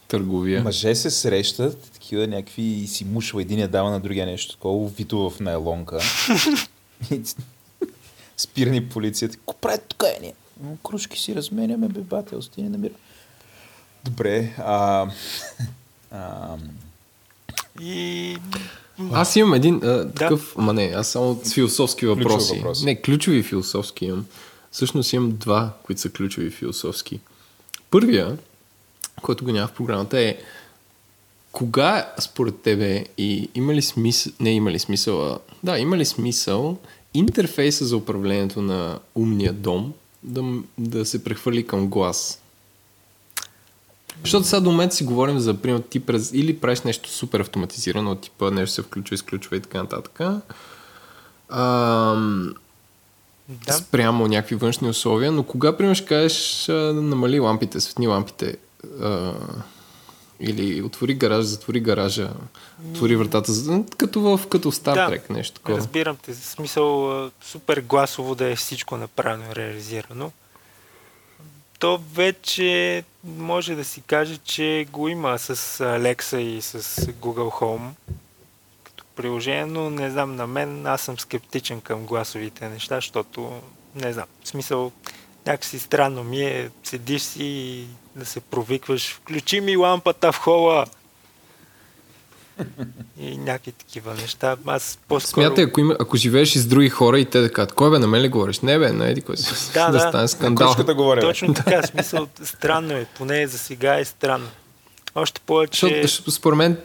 Търговия. 0.09 0.63
Мъже 0.63 0.95
се 0.95 1.11
срещат, 1.11 1.91
такива 1.91 2.27
някакви 2.27 2.63
и 2.63 2.87
си 2.87 3.05
мушва 3.05 3.43
един 3.43 3.59
я 3.59 3.69
дава 3.69 3.91
на 3.91 4.01
другия 4.01 4.27
нещо, 4.27 4.55
такова 4.55 4.89
вито 4.89 5.31
в 5.31 5.41
найлонка. 5.41 6.01
Спирани 8.37 8.89
полицията. 8.89 9.37
Ко 9.47 9.55
прави 9.55 9.79
тук 9.89 10.03
е 10.03 10.19
ние? 10.21 10.35
«М, 10.61 10.77
Кружки 10.85 11.21
си 11.21 11.35
разменяме, 11.35 11.89
бе, 11.89 12.01
бател, 12.01 12.41
ти 12.41 12.63
не 12.63 12.69
намира. 12.69 12.93
Добре, 14.05 14.55
а... 14.59 15.07
а 16.11 16.57
И 17.81 18.37
Аз 19.13 19.37
имам 19.37 19.55
един 19.55 19.81
а, 19.85 20.13
такъв, 20.13 20.55
ма 20.57 20.73
не, 20.73 20.93
аз 20.97 21.09
само 21.09 21.41
с 21.45 21.55
философски 21.55 22.07
въпроси. 22.07 22.57
въпрос. 22.57 22.83
Не, 22.83 23.03
ключови 23.03 23.43
философски 23.43 24.05
имам. 24.05 24.27
Всъщност 24.71 25.13
имам 25.13 25.37
два, 25.37 25.73
които 25.83 26.01
са 26.01 26.11
ключови 26.11 26.51
философски. 26.51 27.21
Първия, 27.91 28.37
който 29.23 29.45
го 29.45 29.53
няма 29.53 29.67
в 29.67 29.73
програмата 29.73 30.21
е 30.21 30.37
кога 31.53 32.13
според 32.19 32.61
тебе 32.61 33.05
и 33.19 33.49
има 33.55 33.75
ли 33.75 33.83
смисъл, 33.83 34.33
не 34.41 34.51
има 34.51 34.71
ли 34.71 34.79
смисъл, 34.79 35.27
а, 35.27 35.39
да, 35.63 35.79
има 35.79 35.97
ли 35.97 36.05
смисъл 36.05 36.79
интерфейса 37.15 37.85
за 37.85 37.97
управлението 37.97 38.63
на 38.63 38.99
умния 39.15 39.53
дом 39.53 39.93
да, 40.23 40.45
да 40.79 41.07
се 41.07 41.25
прехвърли 41.25 41.67
към 41.67 41.89
глас? 41.89 42.43
Защото 44.23 44.47
сега 44.47 44.61
до 44.61 44.71
момента 44.71 44.95
си 44.95 45.05
говорим 45.05 45.39
за, 45.39 45.55
примерно, 45.55 45.83
ти 45.83 46.01
през, 46.01 46.31
или 46.35 46.59
правиш 46.59 46.83
нещо 46.83 47.11
супер 47.11 47.41
автоматизирано, 47.41 48.15
типа 48.15 48.51
нещо 48.51 48.75
се 48.75 48.83
включва, 48.83 49.15
изключва 49.15 49.57
и 49.57 49.61
така 49.61 49.79
нататък. 49.79 50.21
Ам, 51.51 52.55
да, 53.49 53.73
спрямо 53.73 54.29
някакви 54.29 54.55
външни 54.55 54.89
условия, 54.89 55.33
но 55.33 55.43
кога, 55.43 55.77
примерно, 55.77 55.95
ще 55.95 56.07
кажеш 56.07 56.67
намали 56.95 57.41
лампите, 57.41 57.81
светни 57.81 58.07
лампите, 58.07 58.57
а, 59.03 59.33
или 60.41 60.83
отвори 60.83 61.15
гаража, 61.15 61.43
затвори 61.43 61.81
гаража, 61.81 62.31
отвори 62.91 63.17
вратата, 63.17 63.53
като 63.97 64.21
в, 64.21 64.47
като 64.47 64.73
Star 64.73 64.95
Да. 64.95 65.17
Trek, 65.17 65.31
нещо 65.31 65.55
такова. 65.55 65.79
разбирам 65.79 66.17
те. 66.17 66.35
Смисъл 66.35 67.31
супер 67.43 67.81
гласово 67.81 68.35
да 68.35 68.51
е 68.51 68.57
всичко 68.57 68.97
направено 68.97 69.45
реализирано. 69.57 70.33
То 71.79 72.01
вече 72.13 73.05
може 73.25 73.75
да 73.75 73.85
си 73.85 74.01
каже, 74.01 74.37
че 74.37 74.87
го 74.93 75.09
има 75.09 75.39
с 75.39 75.57
Alexa 75.85 76.37
и 76.37 76.63
с 76.63 76.83
Google 77.07 77.61
Home. 77.61 77.91
Като 78.85 79.05
приложение, 79.17 79.67
но 79.67 79.91
не 79.91 80.11
знам, 80.11 80.37
на 80.37 80.47
мен 80.47 80.87
аз 80.87 81.01
съм 81.01 81.19
скептичен 81.19 81.81
към 81.81 82.07
гласовите 82.07 82.69
неща, 82.69 82.95
защото 82.95 83.61
не 83.95 84.13
знам, 84.13 84.27
в 84.45 84.49
смисъл 84.49 84.93
някакси 85.47 85.79
странно 85.79 86.25
ми 86.25 86.43
е, 86.43 86.71
седиш 86.85 87.23
си 87.23 87.45
и 87.45 87.87
да 88.17 88.27
се 88.27 88.41
провикваш, 88.41 89.15
включи 89.15 89.61
ми 89.61 89.77
лампата 89.77 90.33
в 90.33 90.39
хола 90.39 90.87
и 93.21 93.37
някакви 93.37 93.73
такива 93.73 94.15
неща. 94.15 94.57
Аз 94.67 94.99
по-скоро... 95.09 95.45
Смятай, 95.45 95.65
ако, 95.65 95.81
има, 95.81 95.97
ако 96.01 96.17
живееш 96.17 96.53
с 96.53 96.67
други 96.67 96.89
хора 96.89 97.21
и 97.21 97.25
те 97.25 97.41
да 97.41 97.53
кажат, 97.53 97.73
кой 97.73 97.91
бе, 97.91 97.99
на 97.99 98.07
мен 98.07 98.23
ли 98.23 98.29
говориш? 98.29 98.61
Не 98.61 98.79
бе, 98.79 98.93
на 98.93 99.09
еди 99.09 99.21
кой 99.21 99.37
си. 99.37 99.71
Да, 99.75 99.87
да, 99.87 99.93
да. 99.93 100.09
стане 100.09 100.29
скандал. 100.29 100.75
говоря. 100.95 101.21
бе. 101.21 101.27
Точно 101.27 101.55
така, 101.55 101.83
смисъл, 101.83 102.29
странно 102.45 102.93
е, 102.93 103.07
поне 103.19 103.47
за 103.47 103.59
сега 103.59 103.99
е 103.99 104.05
странно. 104.05 104.49
Още 105.15 105.41
повече, 105.41 106.01
Защото, 106.03 106.31
според 106.31 106.57
мен... 106.57 106.77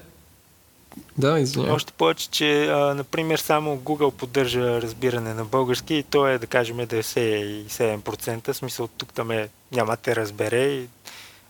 Да, 1.18 1.40
извинявай. 1.40 1.76
още 1.76 1.94
повече, 1.94 2.30
че, 2.30 2.68
а, 2.68 2.94
например, 2.94 3.40
само 3.40 3.78
Google 3.78 4.12
поддържа 4.12 4.82
разбиране 4.82 5.34
на 5.34 5.46
български 5.46 5.96
и 5.96 6.04
то 6.04 6.28
е, 6.28 6.38
да 6.38 6.48
кажем, 6.48 6.78
97%, 6.78 8.54
в 8.54 8.56
смисъл 8.56 8.88
тук 8.88 9.14
там 9.14 9.32
е, 9.32 9.50
няма 9.72 9.98
те 9.98 10.16
разбере. 10.16 10.64
И 10.64 10.88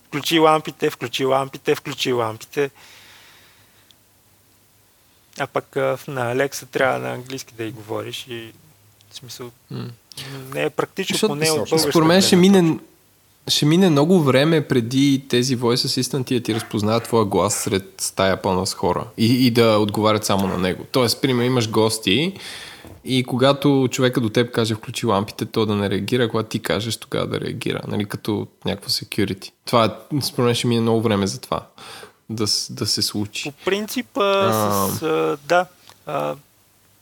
включи 0.06 0.38
лампите, 0.38 0.90
включи 0.90 1.24
лампите, 1.24 1.74
включи 1.74 2.12
лампите. 2.12 2.70
А, 5.38 5.46
в- 5.46 6.00
на 6.08 6.34
Alexa 6.34 6.66
трябва 6.66 6.98
на 6.98 7.10
английски 7.10 7.54
да 7.56 7.64
й 7.64 7.70
говориш 7.70 8.26
и 8.28 8.52
в 9.10 9.16
смисъл 9.16 9.50
не 10.54 10.62
е 10.62 10.70
практично, 10.70 11.14
Защото 11.14 11.32
поне 11.32 11.50
от 11.50 11.80
Според 11.80 12.08
мен 12.08 12.22
ще 12.22 12.36
мине, 12.36 12.78
ще 13.48 13.66
мине 13.66 13.90
много 13.90 14.20
време 14.20 14.60
преди 14.60 15.24
тези 15.28 15.58
voice 15.58 15.74
assistant 16.02 16.34
да 16.34 16.42
ти 16.42 16.54
разпознават 16.54 17.04
твоя 17.04 17.24
глас 17.24 17.54
сред 17.54 17.94
стая 17.98 18.42
пълна 18.42 18.66
с 18.66 18.74
хора 18.74 19.06
и, 19.18 19.46
и 19.46 19.50
да 19.50 19.78
отговарят 19.78 20.24
само 20.24 20.46
на 20.46 20.58
него. 20.58 20.84
Тоест, 20.92 21.20
примерно, 21.22 21.46
имаш 21.46 21.70
гости 21.70 22.32
и 23.04 23.24
когато 23.24 23.88
човека 23.90 24.20
до 24.20 24.28
теб 24.28 24.52
каже 24.52 24.74
включи 24.74 25.06
лампите, 25.06 25.46
то 25.46 25.66
да 25.66 25.74
не 25.74 25.90
реагира, 25.90 26.28
когато 26.28 26.48
ти 26.48 26.58
кажеш 26.58 26.96
тогава 26.96 27.26
да 27.26 27.40
реагира, 27.40 27.80
нали, 27.88 28.04
като 28.04 28.46
някаква 28.64 28.88
security. 28.90 29.50
Това, 29.64 29.84
е- 29.84 30.20
според 30.20 30.46
мен 30.46 30.54
ще 30.54 30.66
мине 30.66 30.80
много 30.80 31.02
време 31.02 31.26
за 31.26 31.40
това 31.40 31.66
да, 32.30 32.46
да 32.70 32.86
се 32.86 33.02
случи. 33.02 33.50
По 33.50 33.64
принцип, 33.64 34.16
а, 34.16 34.88
с, 34.88 35.02
а, 35.02 35.38
да, 35.44 35.66
а, 36.06 36.36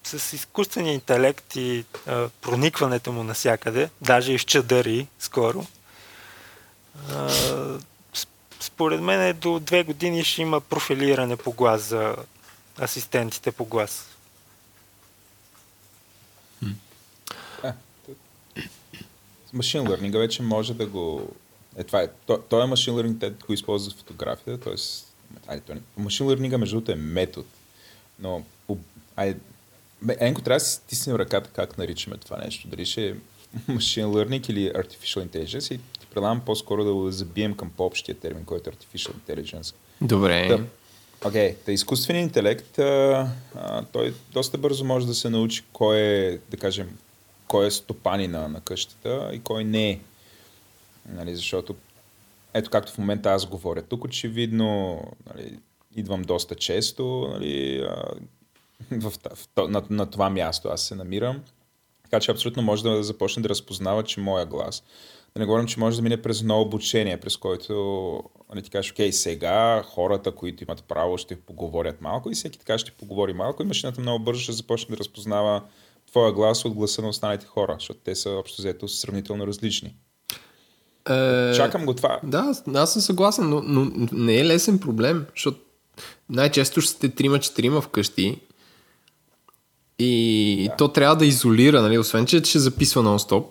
с 0.04 0.32
изкуствения 0.32 0.94
интелект 0.94 1.56
и 1.56 1.84
а, 2.06 2.28
проникването 2.40 3.12
му 3.12 3.22
навсякъде, 3.22 3.90
даже 4.00 4.32
и 4.32 4.38
в 4.38 4.46
чадъри 4.46 5.06
скоро, 5.18 5.66
а, 7.10 7.30
според 8.60 9.00
мен 9.00 9.38
до 9.38 9.60
две 9.60 9.84
години 9.84 10.24
ще 10.24 10.42
има 10.42 10.60
профилиране 10.60 11.36
по 11.36 11.52
глас 11.52 11.82
за 11.82 12.16
асистентите 12.80 13.52
по 13.52 13.64
глас. 13.64 14.06
С 19.50 19.52
машин 19.52 19.80
learning 19.80 20.18
вече 20.18 20.42
може 20.42 20.74
да 20.74 20.86
го... 20.86 21.28
Е, 21.76 21.84
това 21.84 22.02
е. 22.02 22.08
То, 22.26 22.38
той 22.38 22.62
е 22.62 22.66
машин 22.66 22.94
learning, 22.94 23.20
те 23.20 23.30
го 23.30 23.76
в 23.78 23.94
фотографията, 23.96 24.64
т.е. 24.64 24.76
Айде, 25.46 25.62
то 25.62 25.74
не... 25.74 25.80
Машин 25.96 26.26
learning 26.26 26.56
между 26.56 26.76
другото 26.76 26.92
е 26.92 26.94
метод. 26.94 27.46
Но, 28.18 28.42
айде, 29.16 29.40
Енко, 30.18 30.42
трябва 30.42 30.56
да 30.56 30.64
си 30.64 30.74
стиснем 30.74 31.16
ръката 31.16 31.50
как 31.50 31.78
наричаме 31.78 32.16
това 32.16 32.36
нещо. 32.38 32.68
Дали 32.68 32.86
ще 32.86 33.08
е 33.08 33.14
машин 33.68 34.06
learning 34.06 34.50
или 34.50 34.72
artificial 34.72 35.26
intelligence 35.26 35.74
и 35.74 35.78
ти 35.78 36.06
предлагам 36.10 36.40
по-скоро 36.40 36.84
да 36.84 36.94
го 36.94 37.10
забием 37.10 37.54
към 37.54 37.70
по-общия 37.70 38.14
термин, 38.14 38.44
който 38.44 38.70
е 38.70 38.72
artificial 38.72 39.12
intelligence. 39.12 39.74
Добре. 40.00 40.48
Да. 40.48 40.64
Окей, 41.24 41.56
okay. 41.56 41.70
изкуственият 41.70 42.28
интелект, 42.28 42.78
а, 42.78 43.28
а, 43.54 43.84
той 43.92 44.14
доста 44.32 44.58
бързо 44.58 44.84
може 44.84 45.06
да 45.06 45.14
се 45.14 45.30
научи 45.30 45.64
кой 45.72 45.98
е, 45.98 46.38
да 46.50 46.56
кажем, 46.56 46.98
кой 47.48 47.66
е 47.66 47.70
стопанина 47.70 48.48
на 48.48 48.60
къщата 48.60 49.30
и 49.32 49.40
кой 49.40 49.64
не 49.64 49.90
е. 49.90 50.00
Нали, 51.08 51.36
защото, 51.36 51.76
ето 52.54 52.70
както 52.70 52.92
в 52.92 52.98
момента 52.98 53.30
аз 53.30 53.46
говоря 53.46 53.82
тук, 53.82 54.04
очевидно, 54.04 55.02
нали, 55.34 55.58
идвам 55.96 56.22
доста 56.22 56.54
често 56.54 57.28
нали, 57.32 57.80
а, 57.80 58.04
в, 59.00 59.10
в, 59.10 59.68
на, 59.68 59.82
на 59.90 60.10
това 60.10 60.30
място 60.30 60.68
аз 60.68 60.82
се 60.82 60.94
намирам. 60.94 61.42
Така 62.02 62.20
че 62.20 62.30
абсолютно 62.30 62.62
може 62.62 62.82
да 62.82 63.02
започне 63.02 63.42
да 63.42 63.48
разпознава, 63.48 64.02
че 64.02 64.20
моя 64.20 64.46
глас. 64.46 64.82
Да 65.34 65.40
не 65.40 65.46
говорим, 65.46 65.66
че 65.66 65.80
може 65.80 65.96
да 65.96 66.02
мине 66.02 66.22
през 66.22 66.42
ново 66.42 66.62
обучение, 66.62 67.20
през 67.20 67.36
който 67.36 67.74
нали, 68.54 68.62
ти 68.62 68.70
кажеш, 68.70 68.92
окей, 68.92 69.12
сега 69.12 69.82
хората, 69.82 70.32
които 70.32 70.64
имат 70.64 70.84
право, 70.84 71.18
ще 71.18 71.40
поговорят 71.40 72.00
малко 72.00 72.30
и 72.30 72.34
всеки 72.34 72.58
така 72.58 72.78
ще 72.78 72.90
поговори 72.90 73.32
малко 73.32 73.62
и 73.62 73.66
машината 73.66 74.00
много 74.00 74.24
бързо 74.24 74.40
ще 74.40 74.52
започне 74.52 74.96
да 74.96 74.98
разпознава 74.98 75.62
твоя 76.06 76.32
глас 76.32 76.64
от 76.64 76.74
гласа 76.74 77.02
на 77.02 77.08
останалите 77.08 77.46
хора, 77.46 77.76
защото 77.78 78.00
те 78.00 78.14
са 78.14 78.30
общо 78.30 78.62
взето 78.62 78.88
сравнително 78.88 79.46
различни. 79.46 79.94
Е, 81.08 81.52
Чакам 81.56 81.86
го 81.86 81.94
това. 81.94 82.20
Да, 82.22 82.54
аз- 82.74 82.92
съм 82.92 83.02
съгласен, 83.02 83.48
но, 83.50 83.62
но 83.64 83.90
не 84.12 84.36
е 84.36 84.46
лесен 84.46 84.78
проблем, 84.78 85.26
защото 85.36 85.58
най-често 86.28 86.80
ще 86.80 86.92
сте 86.92 87.08
трима-четирима 87.08 87.80
вкъщи 87.80 88.40
и 89.98 90.66
да. 90.70 90.76
то 90.76 90.88
трябва 90.88 91.16
да 91.16 91.26
изолира, 91.26 91.82
нали, 91.82 91.98
освен 91.98 92.26
че 92.26 92.44
ще 92.44 92.58
записва 92.58 93.02
нон-стоп 93.02 93.44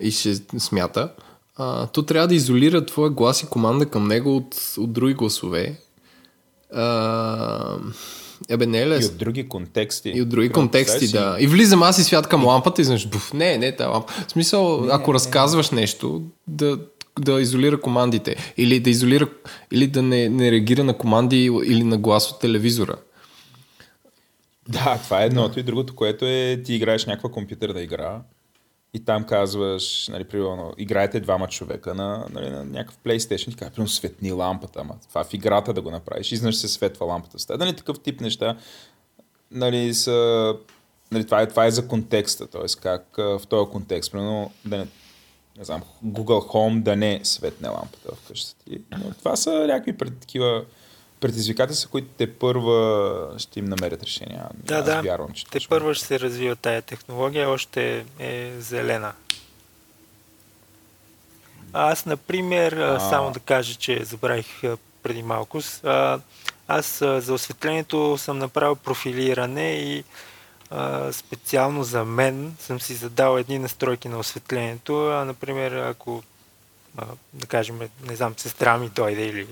и 0.00 0.10
ще 0.10 0.34
смята, 0.58 1.12
а, 1.56 1.86
то 1.86 2.02
трябва 2.02 2.28
да 2.28 2.34
изолира 2.34 2.86
твоя 2.86 3.10
глас 3.10 3.42
и 3.42 3.46
команда 3.46 3.86
към 3.86 4.08
него 4.08 4.36
от, 4.36 4.56
от 4.78 4.92
други 4.92 5.14
гласове. 5.14 5.80
А, 6.74 7.76
Ебе, 8.48 8.66
не 8.66 8.78
е 8.78 8.82
И 8.82 8.86
лесно. 8.86 9.10
от 9.10 9.18
други 9.18 9.48
контексти. 9.48 10.12
И 10.14 10.22
от 10.22 10.28
други 10.28 10.48
контексти, 10.48 11.08
да. 11.08 11.36
И 11.40 11.46
влизам 11.46 11.82
аз 11.82 11.98
и 11.98 12.04
свят 12.04 12.28
към 12.28 12.46
лампата 12.46 12.80
и 12.82 12.84
знаеш, 12.84 13.06
буф, 13.06 13.32
не, 13.32 13.58
не, 13.58 13.76
та 13.76 13.88
лампа. 13.88 14.12
В 14.28 14.32
смисъл, 14.32 14.88
ако 14.90 15.14
разказваш 15.14 15.70
нещо, 15.70 16.22
да, 16.46 16.78
да 17.18 17.40
изолира 17.40 17.80
командите. 17.80 18.36
Или 18.56 18.80
да 18.80 18.90
изолира, 18.90 19.28
или 19.72 19.86
да 19.86 20.02
не, 20.02 20.28
не 20.28 20.50
реагира 20.50 20.84
на 20.84 20.98
команди 20.98 21.50
или 21.66 21.84
на 21.84 21.98
глас 21.98 22.30
от 22.30 22.40
телевизора. 22.40 22.96
Да, 24.68 25.00
това 25.04 25.22
е 25.22 25.26
едното. 25.26 25.60
И 25.60 25.62
другото, 25.62 25.94
което 25.94 26.24
е, 26.24 26.62
ти 26.64 26.74
играеш 26.74 27.06
някаква 27.06 27.30
компютърна 27.30 27.80
игра 27.80 28.20
и 28.94 29.04
там 29.04 29.24
казваш, 29.24 30.08
нали, 30.08 30.24
примерно, 30.24 30.74
играете 30.78 31.20
двама 31.20 31.48
човека 31.48 31.94
на, 31.94 32.26
нали, 32.30 32.50
на 32.50 32.64
някакъв 32.64 32.98
PlayStation 32.98 33.50
ти 33.50 33.56
казваш, 33.56 33.74
примерно, 33.74 33.88
светни 33.88 34.32
лампата, 34.32 34.80
ама 34.80 34.94
това 35.08 35.24
в 35.24 35.34
играта 35.34 35.72
да 35.72 35.82
го 35.82 35.90
направиш, 35.90 36.32
изнъж 36.32 36.56
се 36.56 36.68
светва 36.68 37.06
лампата. 37.06 37.38
Ста. 37.38 37.58
Нали, 37.58 37.76
такъв 37.76 38.00
тип 38.00 38.20
неща, 38.20 38.56
нали, 39.50 39.94
са, 39.94 40.56
нали, 41.12 41.24
това, 41.24 41.42
е, 41.42 41.48
това 41.48 41.66
е 41.66 41.70
за 41.70 41.88
контекста, 41.88 42.46
т.е. 42.46 42.80
как 42.82 43.06
в 43.16 43.42
този 43.48 43.70
контекст, 43.70 44.12
примерно, 44.12 44.50
да 44.64 44.78
не, 44.78 44.86
не 45.58 45.64
знам, 45.64 45.82
Google 46.06 46.52
Home 46.52 46.82
да 46.82 46.96
не 46.96 47.20
светне 47.22 47.68
лампата 47.68 48.14
в 48.14 48.28
къщата 48.28 48.64
ти. 48.64 48.80
Но 48.90 49.14
това 49.14 49.36
са 49.36 49.50
някакви 49.66 49.96
пред, 49.96 50.18
такива 50.18 50.64
предизвикателства, 51.22 51.90
които 51.90 52.08
те 52.18 52.34
първа 52.34 53.34
ще 53.38 53.58
им 53.58 53.64
намерят 53.64 54.02
решения. 54.02 54.48
Да, 54.54 54.74
Аз 54.74 54.84
да. 54.84 55.02
Вярвам, 55.02 55.32
че 55.32 55.44
Те 55.44 55.50
точно. 55.50 55.68
първо 55.68 55.94
ще 55.94 56.06
се 56.06 56.20
развива 56.20 56.56
тая 56.56 56.82
технология, 56.82 57.50
още 57.50 58.04
е 58.18 58.52
зелена. 58.58 59.12
Аз, 61.72 62.06
например, 62.06 62.72
а... 62.72 63.00
Само 63.00 63.30
да 63.30 63.40
кажа, 63.40 63.74
че 63.74 64.04
забравих 64.04 64.46
преди 65.02 65.22
малко, 65.22 65.60
аз 66.68 66.98
за 66.98 67.34
осветлението 67.34 68.18
съм 68.18 68.38
направил 68.38 68.76
профилиране 68.76 69.72
и 69.72 70.04
специално 71.12 71.84
за 71.84 72.04
мен 72.04 72.56
съм 72.60 72.80
си 72.80 72.94
задал 72.94 73.38
едни 73.38 73.58
настройки 73.58 74.08
на 74.08 74.18
осветлението. 74.18 74.92
Например, 75.26 75.72
ако, 75.72 76.22
да 77.32 77.46
кажем, 77.46 77.80
не 78.04 78.16
знам, 78.16 78.34
сестра 78.36 78.78
ми 78.78 78.88
дойде 78.88 79.26
или 79.26 79.46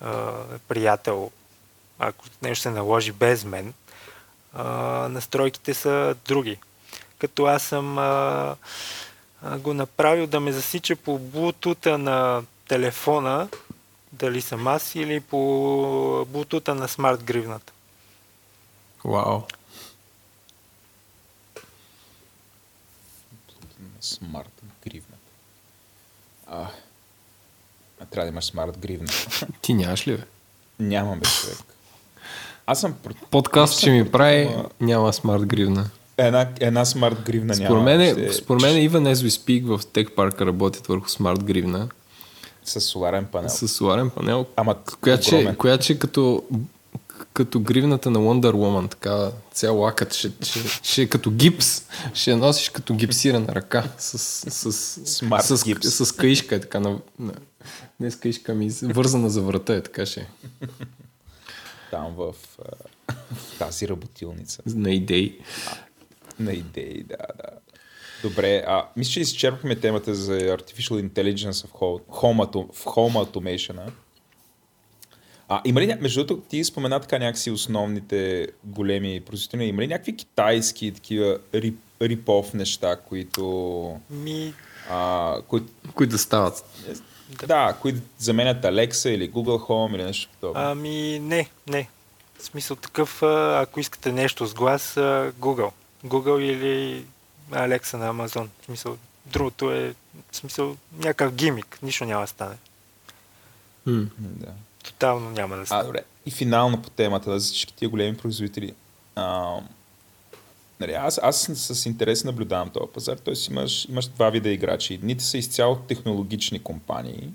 а, 0.00 0.32
приятел, 0.68 1.30
ако 1.98 2.24
нещо 2.42 2.62
се 2.62 2.70
наложи 2.70 3.12
без 3.12 3.44
мен, 3.44 3.74
а, 4.52 4.64
настройките 5.08 5.74
са 5.74 6.16
други. 6.26 6.58
Като 7.18 7.44
аз 7.44 7.62
съм 7.62 7.98
а, 7.98 8.56
а, 9.42 9.58
го 9.58 9.74
направил 9.74 10.26
да 10.26 10.40
ме 10.40 10.52
засича 10.52 10.96
по 10.96 11.18
блутута 11.18 11.98
на 11.98 12.42
телефона, 12.68 13.48
дали 14.12 14.40
съм 14.40 14.66
аз 14.66 14.94
или 14.94 15.20
по 15.20 16.26
блутута 16.28 16.74
на 16.74 16.88
смарт 16.88 17.24
гривната. 17.24 17.72
Вау. 19.04 19.42
Смарт 24.00 24.62
гривна. 24.84 25.16
А, 26.46 26.70
а 28.00 28.04
трябва 28.04 28.24
да 28.24 28.32
имаш 28.32 28.44
смарт 28.44 28.78
гривна. 28.78 29.08
Ти 29.62 29.74
нямаш 29.74 30.08
ли, 30.08 30.12
бе? 30.12 30.22
Нямам 30.80 31.18
бе 31.20 31.26
човек. 31.26 31.58
Аз 32.66 32.80
съм 32.80 32.94
Подкаст, 33.30 33.80
че 33.80 33.90
ми 33.90 34.10
прави, 34.10 34.42
Ама- 34.44 34.64
няма 34.80 35.12
смарт 35.12 35.46
гривна. 35.46 35.90
една, 36.16 36.48
една 36.60 36.84
смарт 36.84 37.22
гривна 37.22 37.54
няма. 37.54 37.66
Според 37.66 37.84
мен, 37.84 38.12
Ще- 38.12 38.32
според 38.32 38.62
мен 38.62 38.74
Even 38.88 39.14
As 39.14 39.28
We 39.28 39.28
Speak 39.28 39.66
в 39.66 39.84
Tech 39.84 40.10
Park 40.10 40.40
работят 40.40 40.86
върху 40.86 41.08
смарт 41.08 41.44
гривна 41.44 41.88
С 42.64 42.80
соларен 42.80 43.24
панел. 43.24 43.48
с 43.48 43.68
соларен 43.68 44.10
панел, 44.10 44.46
Ама 44.56 44.76
която 45.00 45.22
че, 45.24 45.54
която 45.58 45.84
че 45.84 45.98
като, 45.98 46.42
като 47.32 47.60
гривната 47.60 48.10
на 48.10 48.18
Wonder 48.18 48.52
Woman, 48.52 48.90
така 48.90 49.30
цял 49.52 49.76
лакът, 49.76 50.14
ще, 50.14 50.30
ще, 50.42 50.60
ще 50.82 51.02
е 51.02 51.06
като 51.06 51.30
гипс, 51.30 51.82
ще 52.14 52.36
носиш 52.36 52.68
като 52.68 52.94
гипсирана 52.94 53.54
ръка 53.54 53.84
с, 53.98 54.18
с, 54.18 54.72
с, 54.72 55.06
Смарт 55.06 55.44
с, 55.44 55.64
гипс. 55.64 55.94
с, 55.98 56.12
каишка, 56.12 56.54
е 56.54 56.60
така 56.60 56.80
на, 56.80 56.98
на, 57.18 57.32
не 58.00 58.10
с 58.10 58.16
каишка, 58.16 58.54
ми 58.54 58.70
вързана 58.82 59.30
за 59.30 59.42
врата 59.42 59.74
е, 59.74 59.82
така 59.82 60.06
ще 60.06 60.20
е, 60.20 60.26
Там 61.90 62.14
в, 62.14 62.34
а, 62.58 63.14
в 63.34 63.58
тази 63.58 63.88
работилница. 63.88 64.62
на 64.66 64.90
идеи. 64.90 65.38
На 66.40 66.52
идеи, 66.52 67.02
да, 67.02 67.16
да. 67.16 67.50
Добре, 68.22 68.64
а, 68.66 68.88
мисля, 68.96 69.10
че 69.12 69.20
изчерпахме 69.20 69.76
темата 69.76 70.14
за 70.14 70.32
Artificial 70.32 71.08
Intelligence 71.08 71.66
в 71.66 71.72
Home, 71.72 72.72
в 72.72 72.84
home 72.84 73.24
Automation. 73.24 73.78
а. 73.78 73.92
А, 75.48 75.62
има 75.64 75.80
ли, 75.80 75.94
между 76.00 76.24
другото, 76.24 76.48
ти 76.48 76.64
спомена 76.64 77.00
така 77.00 77.18
някакси 77.18 77.50
основните 77.50 78.48
големи 78.64 79.20
производители, 79.20 79.64
има 79.64 79.82
ли 79.82 79.86
някакви 79.86 80.16
китайски 80.16 80.92
такива 80.92 81.38
рип, 81.54 81.78
рипов 82.02 82.54
неща, 82.54 82.96
които, 82.96 84.00
Ми, 84.10 84.54
а, 84.90 85.36
които 85.48 85.66
Които 85.94 86.10
да 86.10 86.18
стават. 86.18 86.64
Да, 87.28 87.76
които 87.80 87.98
заменят 88.18 88.62
Alexa 88.62 89.08
или 89.08 89.30
Google 89.30 89.68
Home 89.68 89.94
или 89.94 90.02
нещо 90.04 90.30
подобно. 90.32 90.62
ами 90.62 91.18
не, 91.18 91.48
не. 91.66 91.88
В 92.38 92.44
смисъл 92.44 92.76
такъв, 92.76 93.22
а, 93.22 93.60
ако 93.62 93.80
искате 93.80 94.12
нещо 94.12 94.46
с 94.46 94.54
глас, 94.54 94.96
а, 94.96 95.32
Google. 95.32 95.72
Google 96.04 96.40
или 96.40 97.04
Alexa 97.50 97.94
на 97.94 98.14
Amazon. 98.14 98.48
В 98.62 98.64
смисъл, 98.64 98.96
другото 99.26 99.72
е 99.72 99.94
в 100.32 100.36
смисъл 100.36 100.76
някакъв 100.92 101.34
гимик. 101.34 101.78
Нищо 101.82 102.04
няма 102.04 102.20
да 102.20 102.26
стане. 102.26 102.54
Да. 103.86 104.52
Тотално 104.84 105.30
няма 105.30 105.56
да 105.56 105.62
А, 105.62 105.66
стане. 105.66 105.84
добре. 105.84 106.02
И 106.26 106.30
финално 106.30 106.82
по 106.82 106.90
темата 106.90 107.40
за 107.40 107.46
всички 107.46 107.74
тия 107.74 107.88
големи 107.88 108.16
производители. 108.16 108.74
А, 109.16 109.54
нали, 110.80 110.92
аз, 110.92 111.20
аз 111.22 111.50
с 111.54 111.86
интерес 111.86 112.24
наблюдавам 112.24 112.70
този 112.70 112.92
пазар. 112.92 113.16
Тоест 113.16 113.48
имаш, 113.48 113.88
имаш 113.88 114.06
два 114.06 114.30
вида 114.30 114.48
играчи. 114.48 114.94
Едните 114.94 115.24
са 115.24 115.38
изцяло 115.38 115.76
технологични 115.76 116.58
компании, 116.58 117.30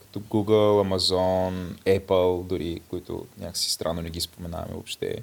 като 0.00 0.20
Google, 0.20 0.88
Amazon, 0.88 1.78
Apple, 2.00 2.46
дори, 2.46 2.80
които 2.90 3.26
някакси 3.38 3.70
странно 3.70 4.02
не 4.02 4.10
ги 4.10 4.20
споменаваме 4.20 4.72
въобще, 4.72 5.16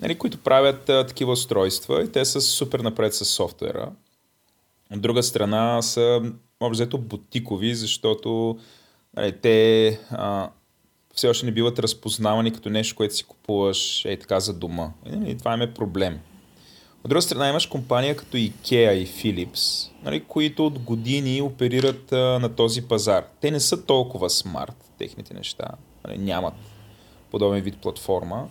нали, 0.00 0.18
които 0.18 0.38
правят 0.38 0.88
а, 0.88 1.06
такива 1.06 1.32
устройства 1.32 2.04
и 2.04 2.12
те 2.12 2.24
са 2.24 2.40
супер 2.40 2.80
напред 2.80 3.14
с 3.14 3.24
софтуера. 3.24 3.92
От 4.94 5.00
друга 5.00 5.22
страна 5.22 5.82
са 5.82 6.22
общо 6.60 6.70
взето 6.70 6.98
бутикови, 6.98 7.74
защото 7.74 8.58
нали, 9.16 9.32
те 9.32 9.88
а, 10.10 10.50
все 11.14 11.28
още 11.28 11.46
не 11.46 11.52
биват 11.52 11.78
разпознавани 11.78 12.52
като 12.52 12.70
нещо, 12.70 12.96
което 12.96 13.14
си 13.14 13.24
купуваш 13.24 14.04
ей 14.04 14.18
така 14.18 14.40
за 14.40 14.54
дома. 14.54 14.90
И, 15.06 15.16
нали, 15.16 15.38
това 15.38 15.54
им 15.54 15.62
е 15.62 15.74
проблем. 15.74 16.20
От 17.04 17.08
друга 17.08 17.22
страна 17.22 17.48
имаш 17.48 17.66
компания 17.66 18.16
като 18.16 18.36
IKEA 18.36 18.92
и 18.92 19.06
Philips, 19.06 19.90
нали, 20.02 20.24
които 20.24 20.66
от 20.66 20.78
години 20.78 21.42
оперират 21.42 22.12
а, 22.12 22.16
на 22.16 22.56
този 22.56 22.82
пазар. 22.82 23.24
Те 23.40 23.50
не 23.50 23.60
са 23.60 23.84
толкова 23.84 24.30
смарт, 24.30 24.76
техните 24.98 25.34
неща. 25.34 25.68
Нали, 26.06 26.18
нямат 26.18 26.54
подобен 27.30 27.62
вид 27.62 27.76
платформа. 27.82 28.48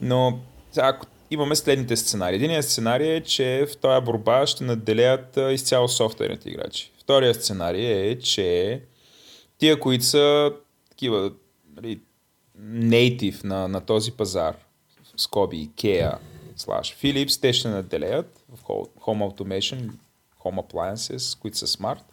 Но 0.00 0.38
ако 0.76 1.06
имаме 1.30 1.56
следните 1.56 1.96
сценарии. 1.96 2.36
Единият 2.36 2.64
сценарий 2.64 3.12
е, 3.12 3.20
че 3.20 3.66
в 3.70 3.76
този 3.76 4.04
борба 4.04 4.46
ще 4.46 4.64
наделят 4.64 5.36
а, 5.36 5.52
изцяло 5.52 5.88
софтуерните 5.88 6.48
играчи. 6.50 6.92
Вторият 6.98 7.44
сценарий 7.44 7.86
е, 7.86 8.18
че 8.18 8.80
тия, 9.58 9.80
които 9.80 10.04
са 10.04 10.52
такива 10.90 11.32
нали, 11.76 12.00
на, 13.44 13.68
на 13.68 13.80
този 13.80 14.12
пазар, 14.12 14.56
скоби 15.16 15.68
IKEA, 15.68 16.18
slash 16.58 17.02
Philips, 17.02 17.40
те 17.40 17.52
ще 17.52 17.68
наделеят 17.68 18.40
в 18.54 18.64
Home 18.64 18.90
Automation, 19.00 19.90
Home 20.44 20.62
Appliances, 20.62 21.40
които 21.40 21.58
са 21.58 21.66
смарт. 21.66 22.04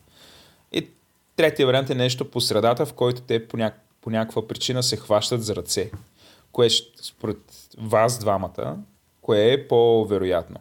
И 0.71 0.87
третия 1.35 1.65
вариант 1.65 1.89
е 1.89 1.95
нещо 1.95 2.31
по 2.31 2.41
средата, 2.41 2.85
в 2.85 2.93
който 2.93 3.21
те 3.21 3.47
по, 3.47 3.57
ня... 3.57 3.73
по 4.01 4.09
някаква 4.09 4.47
причина 4.47 4.83
се 4.83 4.97
хващат 4.97 5.43
за 5.43 5.55
ръце. 5.55 5.91
Кое 6.51 6.69
ще, 6.69 7.03
според 7.03 7.37
вас 7.77 8.19
двамата, 8.19 8.77
кое 9.21 9.53
е 9.53 9.67
по-вероятно? 9.67 10.59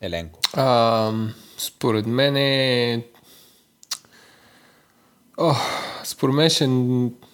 Еленко. 0.00 0.40
А, 0.52 1.12
според 1.58 2.06
мен 2.06 2.36
е... 2.36 3.06
О, 5.38 5.54
според 6.04 6.34
мен, 6.34 6.50
ще... 6.50 6.68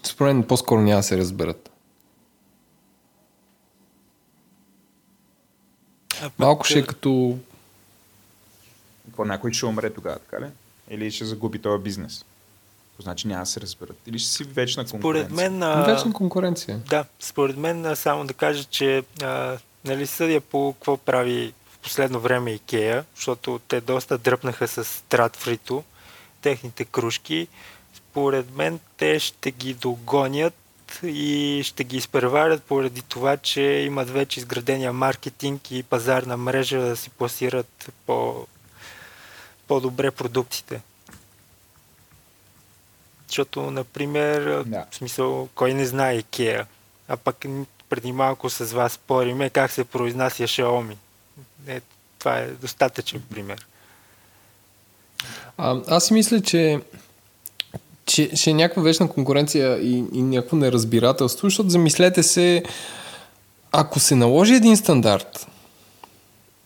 според 0.02 0.34
мен 0.34 0.46
по-скоро 0.46 0.80
няма 0.80 0.98
да 0.98 1.02
се 1.02 1.18
разберат. 1.18 1.56
А 1.60 1.66
пък, 1.66 1.74
Малко 6.38 6.64
ще 6.64 6.78
е 6.78 6.86
като... 6.86 7.38
Какво, 9.06 9.24
някой 9.24 9.52
ще 9.52 9.66
умре 9.66 9.90
тогава, 9.90 10.18
така 10.18 10.46
ли? 10.46 10.50
Или 10.90 11.10
ще 11.10 11.24
загуби 11.24 11.58
този 11.58 11.82
бизнес? 11.82 12.24
То 12.96 13.02
значи 13.02 13.28
няма 13.28 13.42
да 13.42 13.46
се 13.46 13.60
разберат. 13.60 13.96
Или 14.06 14.18
ще 14.18 14.30
си 14.30 14.44
вечна 14.44 14.86
конкуренция. 14.86 15.24
Според 15.26 15.36
мен... 15.36 15.62
а, 15.62 15.82
Вечна 15.82 16.12
конкуренция. 16.12 16.78
Да, 16.88 17.04
според 17.20 17.56
мен 17.56 17.86
а, 17.86 17.96
само 17.96 18.26
да 18.26 18.34
кажа, 18.34 18.64
че 18.64 19.02
а, 19.22 19.58
нали 19.84 20.06
съдя 20.06 20.40
по 20.40 20.72
какво 20.72 20.96
прави 20.96 21.52
в 21.70 21.78
последно 21.78 22.20
време 22.20 22.50
Икея, 22.52 23.04
защото 23.16 23.60
те 23.68 23.80
доста 23.80 24.18
дръпнаха 24.18 24.68
с 24.68 24.84
Стратфрито, 24.84 25.84
техните 26.42 26.84
кружки. 26.84 27.48
Според 27.94 28.56
мен 28.56 28.80
те 28.96 29.18
ще 29.18 29.50
ги 29.50 29.74
догонят 29.74 30.54
и 31.02 31.60
ще 31.64 31.84
ги 31.84 31.96
изпреварят 31.96 32.62
поради 32.62 33.02
това, 33.02 33.36
че 33.36 33.60
имат 33.62 34.10
вече 34.10 34.40
изградения 34.40 34.92
маркетинг 34.92 35.70
и 35.70 35.82
пазарна 35.82 36.36
мрежа 36.36 36.80
да 36.80 36.96
си 36.96 37.10
пласират 37.10 37.90
по, 38.06 38.46
по-добре 39.68 40.10
продуктите. 40.10 40.80
Защото, 43.28 43.70
например, 43.70 44.62
Да. 44.66 44.86
в 44.90 44.94
смисъл, 44.94 45.48
кой 45.54 45.74
не 45.74 45.86
знае 45.86 46.22
Ikea, 46.22 46.66
а 47.08 47.16
пък 47.16 47.44
преди 47.88 48.12
малко 48.12 48.50
с 48.50 48.64
вас 48.72 48.92
спориме 48.92 49.50
как 49.50 49.70
се 49.70 49.84
произнася 49.84 50.42
Xiaomi. 50.42 50.96
Е, 51.66 51.80
това 52.18 52.38
е 52.38 52.46
достатъчен 52.50 53.22
пример. 53.30 53.66
А, 55.56 55.80
аз 55.88 56.10
мисля, 56.10 56.40
че, 56.40 56.80
че 58.06 58.30
ще 58.34 58.50
е 58.50 58.54
някаква 58.54 58.82
вечна 58.82 59.08
конкуренция 59.08 59.78
и, 59.78 60.04
и 60.12 60.22
някакво 60.22 60.56
неразбирателство, 60.56 61.46
защото 61.46 61.68
замислете 61.68 62.22
се, 62.22 62.62
ако 63.72 64.00
се 64.00 64.14
наложи 64.14 64.54
един 64.54 64.76
стандарт 64.76 65.46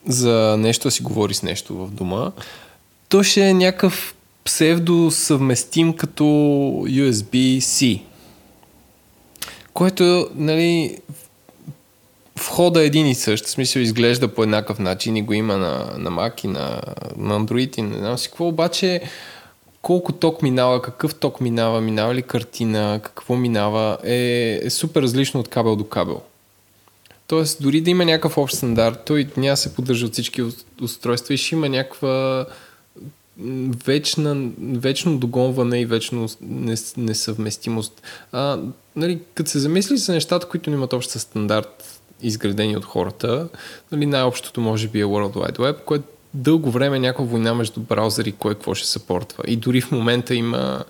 за 0.07 0.55
нещо 0.59 0.87
да 0.87 0.91
си 0.91 1.03
говори 1.03 1.33
с 1.33 1.43
нещо 1.43 1.77
в 1.77 1.91
дома, 1.91 2.31
то 3.09 3.23
ще 3.23 3.49
е 3.49 3.53
някакъв 3.53 4.15
псевдо 4.43 5.11
съвместим 5.11 5.93
като 5.93 6.23
USB-C, 6.87 8.01
който, 9.73 10.29
нали, 10.35 10.97
входа 12.37 12.81
е 12.81 12.85
един 12.85 13.07
и 13.07 13.15
същ, 13.15 13.45
в 13.45 13.49
смисъл 13.49 13.79
изглежда 13.79 14.27
по 14.27 14.43
еднакъв 14.43 14.79
начин 14.79 15.17
и 15.17 15.21
го 15.21 15.33
има 15.33 15.57
на, 15.57 15.93
на 15.97 16.11
Mac 16.11 16.45
и 16.45 16.47
на, 16.47 16.81
на 17.17 17.39
Android 17.39 17.77
и 17.77 17.81
не 17.81 17.97
знам 17.97 18.17
си 18.17 18.27
какво, 18.27 18.47
обаче 18.47 19.01
колко 19.81 20.11
ток 20.11 20.41
минава, 20.41 20.81
какъв 20.81 21.15
ток 21.15 21.41
минава, 21.41 21.81
минава 21.81 22.15
ли 22.15 22.21
картина, 22.21 22.99
какво 23.03 23.35
минава, 23.35 23.97
е, 24.03 24.59
е 24.63 24.69
супер 24.69 25.01
различно 25.01 25.39
от 25.39 25.47
кабел 25.47 25.75
до 25.75 25.83
кабел. 25.83 26.21
Тоест, 27.27 27.61
дори 27.61 27.81
да 27.81 27.89
има 27.89 28.05
някакъв 28.05 28.37
общ 28.37 28.55
стандарт, 28.55 28.99
той 29.05 29.27
няма 29.37 29.57
се 29.57 29.75
поддържа 29.75 30.05
от 30.05 30.13
всички 30.13 30.41
ус- 30.41 30.65
устройства 30.81 31.33
и 31.33 31.37
ще 31.37 31.55
има 31.55 31.69
някаква 31.69 32.45
вечна, 33.85 34.49
вечно 34.59 35.17
догонване 35.17 35.81
и 35.81 35.85
вечно 35.85 36.27
нес- 36.41 36.97
несъвместимост. 36.97 38.01
А, 38.31 38.59
нали, 38.95 39.19
като 39.33 39.49
се 39.49 39.59
замисли 39.59 39.97
за 39.97 40.13
нещата, 40.13 40.47
които 40.47 40.69
имат 40.69 40.93
общ 40.93 41.09
стандарт, 41.09 42.01
изградени 42.21 42.77
от 42.77 42.85
хората, 42.85 43.47
нали, 43.91 44.05
най-общото 44.05 44.61
може 44.61 44.87
би 44.87 45.01
е 45.01 45.05
World 45.05 45.33
Wide 45.33 45.57
Web, 45.57 45.83
което 45.85 46.05
дълго 46.33 46.71
време 46.71 46.99
някаква 46.99 47.25
война 47.25 47.53
между 47.53 47.79
браузъри, 47.79 48.31
кой 48.31 48.53
какво 48.53 48.73
ще 48.73 48.87
съпортва. 48.87 49.43
И 49.47 49.55
дори 49.55 49.81
в 49.81 49.91
момента 49.91 50.35
има 50.35 50.83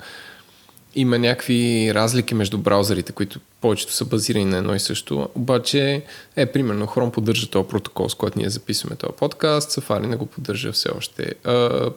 има 0.95 1.19
някакви 1.19 1.91
разлики 1.93 2.35
между 2.35 2.57
браузърите, 2.57 3.11
които 3.11 3.39
повечето 3.61 3.93
са 3.93 4.05
базирани 4.05 4.45
на 4.45 4.57
едно 4.57 4.75
и 4.75 4.79
също. 4.79 5.29
Обаче, 5.35 6.03
е, 6.35 6.45
примерно, 6.45 6.87
Chrome 6.87 7.11
поддържа 7.11 7.49
този 7.49 7.67
протокол, 7.67 8.09
с 8.09 8.13
който 8.13 8.39
ние 8.39 8.49
записваме 8.49 8.95
този 8.95 9.13
подкаст, 9.13 9.71
Safari 9.71 10.05
не 10.05 10.15
го 10.15 10.25
поддържа 10.25 10.71
все 10.71 10.89
още. 10.97 11.33
А, 11.43 11.89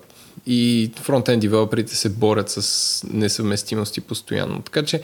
и 0.46 0.90
фронтенд 0.96 1.40
девелоперите 1.40 1.96
се 1.96 2.08
борят 2.08 2.50
с 2.50 3.04
несъвместимости 3.10 4.00
постоянно. 4.00 4.62
Така 4.62 4.82
че, 4.82 5.02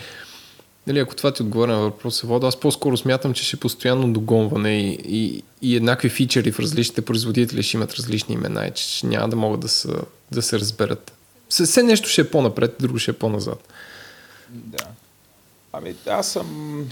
нали, 0.86 0.98
ако 0.98 1.16
това 1.16 1.32
ти 1.32 1.43
отговоря 1.43 1.73
на 1.73 1.81
въпроса, 1.81 2.27
Водо, 2.27 2.47
аз 2.47 2.61
по-скоро 2.61 2.97
смятам, 2.97 3.35
че 3.35 3.44
ще 3.44 3.57
постоянно 3.57 4.12
догонване 4.12 4.81
и, 4.81 4.98
и, 5.05 5.43
и 5.62 5.77
еднакви 5.77 6.09
фичери 6.09 6.52
в 6.52 6.61
различните 6.61 7.05
производители 7.05 7.62
ще 7.62 7.77
имат 7.77 7.94
различни 7.94 8.35
имена 8.35 8.66
и 8.66 8.70
че 8.74 9.07
няма 9.07 9.28
да 9.28 9.36
могат 9.36 9.61
да, 9.61 9.69
са, 9.69 10.02
да 10.31 10.43
се 10.43 10.59
разберат. 10.59 11.12
Все 11.48 11.82
нещо 11.82 12.09
ще 12.09 12.20
е 12.20 12.31
по-напред, 12.31 12.77
друго 12.81 12.98
ще 12.98 13.11
е 13.11 13.19
по-назад. 13.19 13.69
Да. 14.48 14.86
Ами, 15.73 15.94
аз 16.07 16.32
съм... 16.32 16.89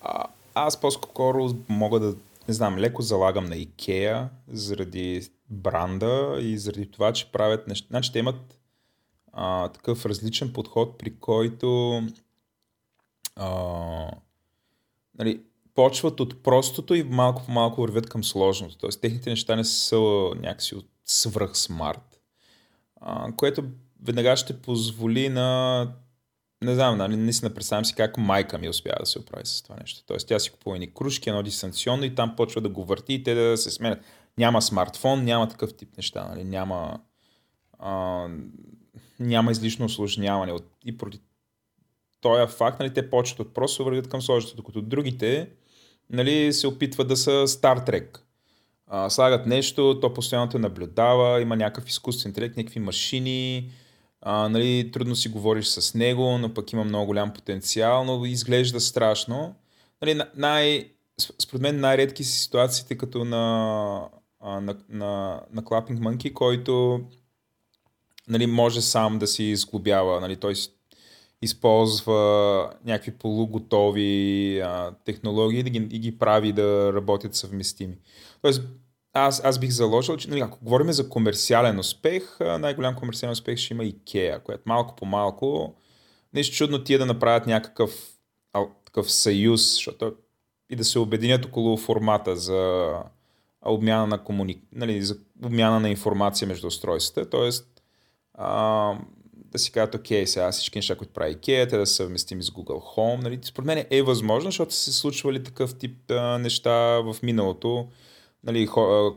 А, 0.00 0.24
аз 0.54 0.80
по-скоро 0.80 1.54
мога 1.68 2.00
да, 2.00 2.14
не 2.48 2.54
знам, 2.54 2.78
леко 2.78 3.02
залагам 3.02 3.44
на 3.44 3.56
Икеа 3.56 4.28
заради 4.52 5.28
бранда 5.50 6.36
и 6.40 6.58
заради 6.58 6.90
това, 6.90 7.12
че 7.12 7.32
правят 7.32 7.68
неща. 7.68 7.86
Значи 7.90 8.12
те 8.12 8.18
имат 8.18 8.58
а, 9.32 9.68
такъв 9.68 10.06
различен 10.06 10.52
подход, 10.52 10.98
при 10.98 11.16
който 11.16 12.02
а, 13.36 14.10
нали, 15.18 15.42
почват 15.74 16.20
от 16.20 16.42
простото 16.42 16.94
и 16.94 17.02
малко 17.02 17.42
по 17.46 17.52
малко 17.52 17.80
вървят 17.80 18.08
към 18.08 18.24
сложното. 18.24 18.78
Тоест 18.78 19.00
техните 19.00 19.30
неща 19.30 19.56
не 19.56 19.64
са 19.64 19.98
някакси 20.36 20.74
от 20.74 20.86
свръх 21.04 21.56
смарт, 21.56 22.20
а, 23.00 23.32
което 23.36 23.64
веднага 24.02 24.36
ще 24.36 24.62
позволи 24.62 25.28
на 25.28 25.88
не 26.62 26.74
знам, 26.74 26.98
нали, 26.98 27.16
наистина 27.16 27.54
представям 27.54 27.84
си 27.84 27.94
как 27.94 28.18
майка 28.18 28.58
ми 28.58 28.68
успява 28.68 28.96
да 29.00 29.06
се 29.06 29.18
оправи 29.18 29.46
с 29.46 29.62
това 29.62 29.76
нещо. 29.80 30.02
Тоест 30.06 30.28
тя 30.28 30.38
си 30.38 30.50
купува 30.50 30.78
ни 30.78 30.94
кружки, 30.94 31.28
едно 31.28 31.42
дистанционно 31.42 32.04
и 32.04 32.14
там 32.14 32.36
почва 32.36 32.60
да 32.60 32.68
го 32.68 32.84
върти 32.84 33.14
и 33.14 33.22
те 33.22 33.34
да 33.34 33.56
се 33.56 33.70
сменят. 33.70 34.00
Няма 34.38 34.62
смартфон, 34.62 35.24
няма 35.24 35.48
такъв 35.48 35.74
тип 35.74 35.96
неща, 35.96 36.28
нали, 36.28 36.44
няма, 36.44 37.00
а, 37.78 38.26
няма 39.20 39.50
излишно 39.50 39.84
осложняване. 39.84 40.52
И 40.84 40.98
поради 40.98 41.20
този 42.22 42.52
факт, 42.52 42.80
нали, 42.80 42.94
те 42.94 43.10
почват 43.10 43.40
от 43.40 43.54
просто 43.54 43.84
вървят 43.84 44.08
към 44.08 44.22
сложното, 44.22 44.56
докато 44.56 44.82
другите 44.82 45.48
нали, 46.10 46.52
се 46.52 46.66
опитват 46.66 47.08
да 47.08 47.16
са 47.16 47.30
Star 47.30 47.88
Trek. 47.88 48.18
Слагат 49.08 49.46
нещо, 49.46 50.00
то 50.00 50.14
постоянно 50.14 50.48
те 50.48 50.58
наблюдава, 50.58 51.40
има 51.40 51.56
някакъв 51.56 51.88
изкуствен 51.88 52.30
интелект, 52.30 52.56
някакви 52.56 52.80
машини, 52.80 53.70
а, 54.20 54.48
нали, 54.48 54.90
трудно 54.92 55.16
си 55.16 55.28
говориш 55.28 55.66
с 55.66 55.94
него, 55.94 56.38
но 56.38 56.54
пък 56.54 56.72
има 56.72 56.84
много 56.84 57.06
голям 57.06 57.32
потенциал, 57.32 58.04
но 58.04 58.24
изглежда 58.24 58.80
страшно. 58.80 59.54
Нали, 60.02 60.14
на- 60.14 60.30
най, 60.36 60.90
сп- 61.20 61.42
според 61.42 61.62
мен 61.62 61.80
най-редки 61.80 62.24
са 62.24 62.32
ситуациите 62.32 62.98
като 62.98 63.24
на, 63.24 64.08
а, 64.40 64.60
на, 64.60 64.76
на, 64.88 65.40
на 65.52 65.62
Clapping 65.62 65.98
Monkey, 65.98 66.32
който 66.32 67.00
нали, 68.28 68.46
може 68.46 68.82
сам 68.82 69.18
да 69.18 69.26
си 69.26 69.44
изглобява. 69.44 70.20
Нали, 70.20 70.36
той 70.36 70.54
използва 71.42 72.70
някакви 72.84 73.10
полуготови 73.10 74.60
а, 74.60 74.94
технологии 75.04 75.62
да 75.62 75.70
ги, 75.70 75.88
и 75.90 75.98
ги 75.98 76.18
прави 76.18 76.52
да 76.52 76.92
работят 76.92 77.34
съвместими. 77.34 77.98
Тоест, 78.42 78.62
аз, 79.12 79.44
аз 79.44 79.58
бих 79.58 79.70
заложил, 79.70 80.16
че 80.16 80.30
нали, 80.30 80.40
ако 80.40 80.58
говорим 80.62 80.92
за 80.92 81.08
комерциален 81.08 81.78
успех, 81.78 82.36
най-голям 82.40 82.94
комерциален 82.94 83.32
успех 83.32 83.58
ще 83.58 83.74
има 83.74 83.82
IKEA, 83.82 84.42
което 84.42 84.62
малко 84.66 84.96
по 84.96 85.06
малко, 85.06 85.74
нещо 86.34 86.56
чудно 86.56 86.84
тия 86.84 86.98
да 86.98 87.06
направят 87.06 87.46
някакъв 87.46 88.08
а, 88.52 88.64
такъв 88.84 89.12
съюз, 89.12 89.74
защото 89.74 90.14
и 90.70 90.76
да 90.76 90.84
се 90.84 90.98
обединят 90.98 91.44
около 91.44 91.76
формата 91.76 92.36
за 92.36 92.92
обмяна 93.66 94.06
на, 94.06 94.24
комуни... 94.24 94.62
нали, 94.72 95.02
за 95.02 95.16
обмяна 95.44 95.80
на 95.80 95.90
информация 95.90 96.48
между 96.48 96.66
устройствата. 96.66 97.30
Тоест, 97.30 97.82
а, 98.34 98.98
да 99.52 99.58
си 99.58 99.72
кажат, 99.72 99.94
окей, 99.94 100.26
сега 100.26 100.52
всички 100.52 100.78
неща, 100.78 100.96
които 100.96 101.12
прави 101.12 101.36
IKEA, 101.36 101.70
те 101.70 101.76
да 101.76 101.86
са 101.86 101.94
съвместими 101.94 102.42
с 102.42 102.50
Google 102.50 102.96
Home. 102.96 103.22
Нали? 103.22 103.38
Според 103.42 103.66
мен 103.66 103.84
е 103.90 104.02
възможно, 104.02 104.50
защото 104.50 104.74
са 104.74 104.80
се 104.80 104.92
случвали 104.92 105.42
такъв 105.42 105.74
тип 105.74 106.10
а, 106.10 106.38
неща 106.38 107.00
в 107.00 107.16
миналото. 107.22 107.88
Нали, 108.44 108.68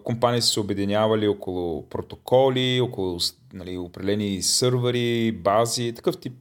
компании 0.03 0.41
са 0.41 0.47
се 0.47 0.59
обединявали 0.59 1.27
около 1.27 1.89
протоколи, 1.89 2.81
около 2.81 3.19
нали, 3.53 3.77
определени 3.77 4.41
сървъри, 4.41 5.31
бази, 5.31 5.93
такъв 5.95 6.17
тип 6.17 6.33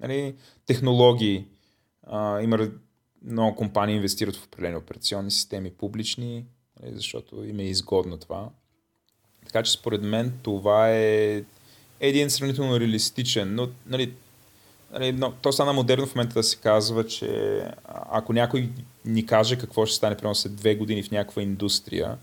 нали, 0.00 0.34
технологии. 0.66 1.44
А, 2.02 2.42
има 2.42 2.70
много 3.24 3.56
компании 3.56 3.96
инвестират 3.96 4.36
в 4.36 4.44
определени 4.44 4.76
операционни 4.76 5.30
системи 5.30 5.70
публични, 5.70 6.44
нали, 6.82 6.92
защото 6.94 7.44
им 7.44 7.58
е 7.58 7.64
изгодно 7.64 8.18
това. 8.18 8.48
Така 9.44 9.62
че 9.62 9.72
според 9.72 10.02
мен 10.02 10.38
това 10.42 10.90
е 10.90 11.42
един 12.00 12.30
сравнително 12.30 12.80
реалистичен, 12.80 13.54
но 13.54 13.68
нали, 13.86 14.12
нали, 14.92 15.12
но, 15.12 15.32
то 15.32 15.52
стана 15.52 15.72
модерно 15.72 16.06
в 16.06 16.14
момента 16.14 16.34
да 16.34 16.42
се 16.42 16.56
казва, 16.56 17.06
че 17.06 17.62
ако 18.10 18.32
някой 18.32 18.68
ни 19.04 19.26
каже 19.26 19.58
какво 19.58 19.86
ще 19.86 19.96
стане 19.96 20.16
примерно 20.16 20.34
след 20.34 20.56
две 20.56 20.74
години 20.74 21.02
в 21.02 21.10
някаква 21.10 21.42
индустрия, 21.42 22.16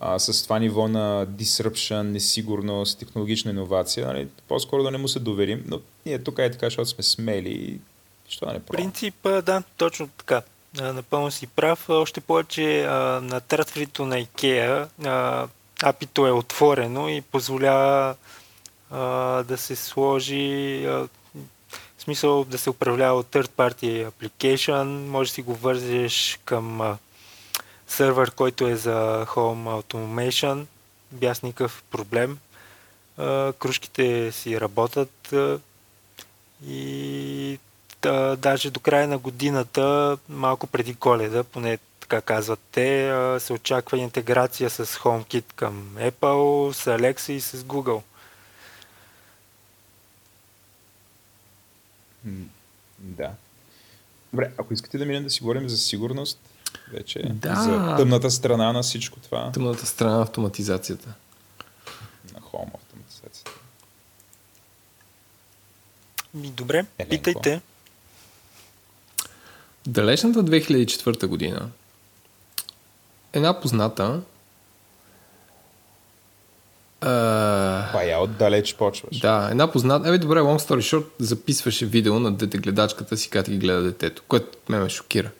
а, 0.00 0.18
с 0.18 0.42
това 0.42 0.58
ниво 0.58 0.88
на 0.88 1.26
disruption, 1.26 2.02
несигурност, 2.02 2.98
технологична 2.98 3.50
иновация, 3.50 4.06
нали, 4.06 4.28
по-скоро 4.48 4.82
да 4.82 4.90
не 4.90 4.98
му 4.98 5.08
се 5.08 5.18
доверим, 5.18 5.64
но 5.66 5.80
ние 6.06 6.18
тук 6.18 6.38
е 6.38 6.50
така, 6.50 6.66
защото 6.66 6.88
сме 6.88 7.04
смели 7.04 7.50
и 7.50 7.78
що 8.28 8.46
да 8.46 8.52
не 8.52 8.60
пробваме. 8.60 8.90
принцип, 8.90 9.14
да, 9.22 9.62
точно 9.76 10.08
така. 10.08 10.42
Напълно 10.80 11.30
си 11.30 11.46
прав. 11.46 11.88
Още 11.88 12.20
повече 12.20 12.84
а, 12.84 13.20
на 13.22 13.40
търсването 13.40 14.06
на 14.06 14.16
IKEA 14.16 14.88
а, 15.04 15.48
апито 15.82 16.26
е 16.26 16.30
отворено 16.30 17.08
и 17.08 17.20
позволява 17.20 18.14
да 19.46 19.56
се 19.56 19.76
сложи 19.76 20.86
в 21.98 22.04
смисъл 22.04 22.44
да 22.44 22.58
се 22.58 22.70
управлява 22.70 23.18
от 23.18 23.26
third 23.26 23.48
party 23.48 24.10
application, 24.10 24.84
може 24.84 25.30
да 25.30 25.34
си 25.34 25.42
го 25.42 25.54
вързеш 25.54 26.38
към 26.44 26.80
а, 26.80 26.98
сървър, 27.88 28.30
който 28.30 28.68
е 28.68 28.76
за 28.76 29.26
Home 29.28 29.82
Automation, 29.82 30.64
без 31.12 31.42
никакъв 31.42 31.82
проблем. 31.90 32.38
Кружките 33.58 34.32
си 34.32 34.60
работят 34.60 35.34
и 36.66 37.58
да, 38.02 38.36
даже 38.36 38.70
до 38.70 38.80
края 38.80 39.08
на 39.08 39.18
годината, 39.18 40.18
малко 40.28 40.66
преди 40.66 40.94
коледа, 40.94 41.44
поне 41.44 41.78
така 42.00 42.20
казват 42.20 42.60
те, 42.72 43.14
се 43.38 43.52
очаква 43.52 43.98
интеграция 43.98 44.70
с 44.70 44.86
HomeKit 44.86 45.44
към 45.56 45.90
Apple, 45.96 46.72
с 46.72 46.98
Alexa 46.98 47.30
и 47.30 47.40
с 47.40 47.58
Google. 47.58 48.02
Да. 52.98 53.30
Добре, 54.32 54.52
ако 54.58 54.74
искате 54.74 54.98
да 54.98 55.06
минем 55.06 55.24
да 55.24 55.30
си 55.30 55.40
говорим 55.40 55.68
за 55.68 55.76
сигурност, 55.76 56.38
вече 56.92 57.22
Да. 57.22 57.54
за 57.54 57.96
тъмната 57.96 58.30
страна 58.30 58.72
на 58.72 58.82
всичко 58.82 59.20
това, 59.20 59.52
Тъмната 59.52 59.86
страна 59.86 60.16
на 60.16 60.22
автоматизацията. 60.22 61.14
на 62.34 62.40
Home 62.40 62.74
автоматизацията. 62.74 63.50
Ми, 66.34 66.50
добре, 66.50 66.86
Еленко. 66.98 67.10
питайте. 67.10 67.60
Далечната 69.86 70.44
2004 70.44 71.26
година 71.26 71.70
една 73.32 73.60
позната 73.60 74.22
а, 77.02 77.92
Бая, 77.92 78.20
отдалеч 78.20 78.74
почваш. 78.74 79.18
Да, 79.18 79.48
една 79.50 79.72
позната. 79.72 80.08
Ебе, 80.08 80.18
добре, 80.18 80.38
long 80.38 80.68
story 80.68 80.78
short, 80.78 81.04
записваше 81.18 81.86
видео 81.86 82.20
на 82.20 82.32
детегледачката 82.32 83.16
си, 83.16 83.30
как 83.30 83.50
ги 83.50 83.58
гледа 83.58 83.82
детето, 83.82 84.22
което 84.28 84.58
ме 84.68 84.78
ме 84.78 84.88
шокира. 84.88 85.30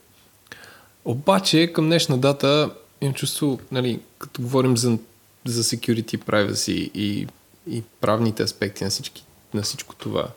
Обаче, 1.05 1.73
към 1.73 1.85
днешна 1.85 2.19
дата 2.19 2.71
имам 3.01 3.15
чувство, 3.15 3.61
нали, 3.73 4.01
като 4.19 4.43
говорим 4.43 4.77
за, 4.77 4.99
за 5.45 5.65
security, 5.65 6.17
privacy 6.19 6.91
и, 6.95 7.27
и 7.71 7.83
правните 8.01 8.43
аспекти 8.43 8.85
на, 8.85 8.91
всички, 8.91 9.25
на 9.55 9.63
всичко 9.63 9.95
това. 9.95 10.29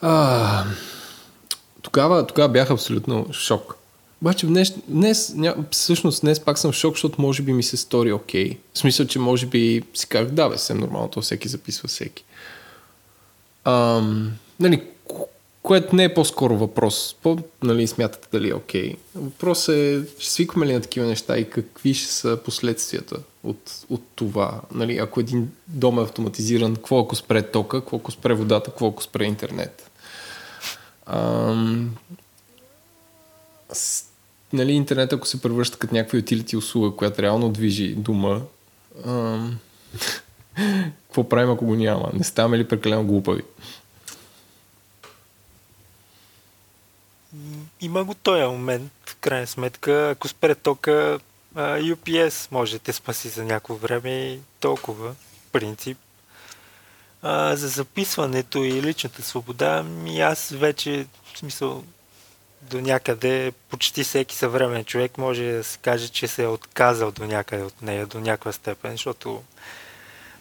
А, 0.00 0.64
тогава, 1.82 2.26
тогава 2.26 2.48
бях 2.48 2.70
абсолютно 2.70 3.26
шок. 3.32 3.76
Обаче 4.22 4.46
днес, 4.46 4.74
днес 4.88 5.32
ня, 5.34 5.54
всъщност 5.70 6.20
днес 6.20 6.40
пак 6.40 6.58
съм 6.58 6.72
в 6.72 6.74
шок, 6.74 6.94
защото 6.94 7.22
може 7.22 7.42
би 7.42 7.52
ми 7.52 7.62
се 7.62 7.76
стори 7.76 8.12
окей. 8.12 8.50
Okay. 8.50 8.58
В 8.74 8.78
смисъл, 8.78 9.06
че 9.06 9.18
може 9.18 9.46
би 9.46 9.82
си 9.94 10.06
казах, 10.06 10.32
да 10.32 10.48
бе, 10.48 10.58
съвсем 10.58 10.78
нормално, 10.78 11.08
то 11.08 11.20
всеки 11.20 11.48
записва 11.48 11.88
всеки. 11.88 12.24
Ам, 13.64 14.32
нали, 14.60 14.82
ко- 15.08 15.28
което 15.62 15.96
не 15.96 16.04
е 16.04 16.14
по-скоро 16.14 16.56
въпрос. 16.56 17.16
По, 17.22 17.38
нали, 17.62 17.86
смятате 17.86 18.28
дали 18.32 18.50
е 18.50 18.54
окей. 18.54 18.92
Okay. 18.92 18.96
Въпрос 19.14 19.68
е, 19.68 20.02
ще 20.18 20.32
свикваме 20.32 20.66
ли 20.66 20.72
на 20.72 20.80
такива 20.80 21.06
неща 21.06 21.38
и 21.38 21.50
какви 21.50 21.94
ще 21.94 22.12
са 22.12 22.38
последствията 22.44 23.16
от, 23.44 23.84
от 23.90 24.02
това. 24.14 24.60
Нали, 24.74 24.98
ако 24.98 25.20
един 25.20 25.50
дом 25.66 25.98
е 25.98 26.02
автоматизиран, 26.02 26.74
какво 26.74 27.00
ако 27.00 27.16
спре 27.16 27.42
тока, 27.42 27.80
какво 27.80 27.96
ако 27.96 28.10
спре 28.10 28.34
водата, 28.34 28.70
какво 28.70 28.88
ако 28.88 29.02
спре 29.02 29.24
интернет. 29.24 29.90
Ам, 31.06 31.90
нали, 34.52 34.72
интернет, 34.72 35.12
ако 35.12 35.26
се 35.26 35.42
превръща 35.42 35.78
като 35.78 35.94
някаква 35.94 36.18
utility 36.18 36.56
услуга, 36.56 36.96
която 36.96 37.22
реално 37.22 37.48
движи 37.48 37.94
дома, 37.94 38.40
ам, 39.06 39.58
какво 41.06 41.28
правим, 41.28 41.50
ако 41.50 41.64
го 41.64 41.74
няма? 41.74 42.10
Не 42.12 42.24
ставаме 42.24 42.58
ли 42.58 42.68
прекалено 42.68 43.04
глупави? 43.04 43.42
Има 47.80 48.04
го 48.04 48.14
този 48.14 48.44
момент, 48.44 48.92
в 49.06 49.16
крайна 49.16 49.46
сметка. 49.46 50.10
Ако 50.10 50.28
спре 50.28 50.54
тока, 50.54 51.18
UPS 51.56 52.52
може 52.52 52.72
да 52.72 52.78
те 52.78 52.92
спаси 52.92 53.28
за 53.28 53.44
някакво 53.44 53.74
време 53.74 54.10
и 54.10 54.40
толкова, 54.60 55.12
в 55.12 55.52
принцип. 55.52 55.98
А, 57.22 57.56
за 57.56 57.68
записването 57.68 58.58
и 58.58 58.82
личната 58.82 59.22
свобода, 59.22 59.82
ми 59.82 60.20
аз 60.20 60.48
вече, 60.48 61.06
в 61.34 61.38
смисъл, 61.38 61.84
до 62.70 62.80
някъде 62.80 63.52
почти 63.70 64.04
всеки 64.04 64.36
съвременен 64.36 64.84
човек 64.84 65.18
може 65.18 65.52
да 65.52 65.64
се 65.64 65.78
каже, 65.78 66.08
че 66.08 66.28
се 66.28 66.42
е 66.42 66.46
отказал 66.46 67.10
до 67.10 67.26
някъде 67.26 67.62
от 67.62 67.82
нея, 67.82 68.06
до 68.06 68.20
някаква 68.20 68.52
степен, 68.52 68.92
защото 68.92 69.42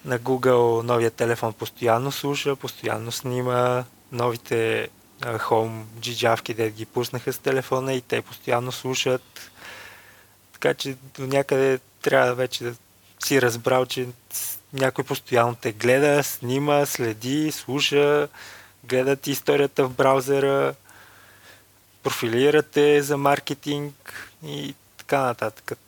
на 0.06 0.20
Google 0.20 0.84
новия 0.84 1.12
телефон 1.12 1.54
постоянно 1.54 2.12
слуша, 2.12 2.56
постоянно 2.56 3.12
снима, 3.12 3.84
новите 4.12 4.90
Home 5.22 5.84
джиджавки, 6.00 6.54
да 6.54 6.70
ги 6.70 6.86
пуснаха 6.86 7.34
с 7.34 7.38
телефона 7.38 7.94
и 7.94 8.02
те 8.02 8.22
постоянно 8.22 8.72
слушат. 8.72 9.52
Така 10.54 10.74
че 10.74 10.96
до 11.18 11.28
някъде 11.28 11.80
трябва 12.02 12.36
вече 12.36 12.64
да 12.64 12.76
си 13.26 13.42
разбрал, 13.42 13.86
че 13.86 14.08
някой 14.74 15.04
постоянно 15.04 15.56
те 15.56 15.72
гледа, 15.72 16.24
снима, 16.24 16.86
следи, 16.86 17.52
слуша, 17.52 18.28
гледа 18.84 19.16
ти 19.16 19.32
историята 19.32 19.86
в 19.86 19.90
браузъра, 19.90 20.76
профилирате 22.04 23.02
за 23.02 23.18
маркетинг 23.18 24.30
и 24.46 24.76
така 24.98 25.22
нататък. 25.22 25.80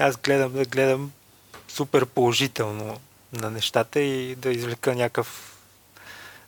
Аз 0.00 0.16
гледам 0.16 0.52
да 0.52 0.64
гледам 0.64 1.12
супер 1.68 2.06
положително 2.06 3.00
на 3.32 3.50
нещата 3.50 4.00
и 4.00 4.34
да 4.34 4.50
извлека 4.50 4.94
някакъв 4.94 5.56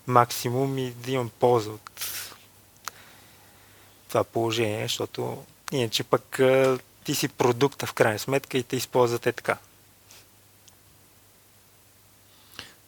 максимум 0.06 0.78
и 0.78 0.90
да 0.90 1.10
имам 1.10 1.30
полза 1.40 1.70
от 1.70 1.90
това 4.08 4.24
положение, 4.24 4.82
защото 4.82 5.44
иначе 5.72 6.04
пък 6.04 6.40
ти 7.04 7.14
си 7.14 7.28
продукта 7.28 7.86
в 7.86 7.92
крайна 7.92 8.18
сметка 8.18 8.58
и 8.58 8.62
те 8.62 8.76
използвате 8.76 9.32
така. 9.32 9.58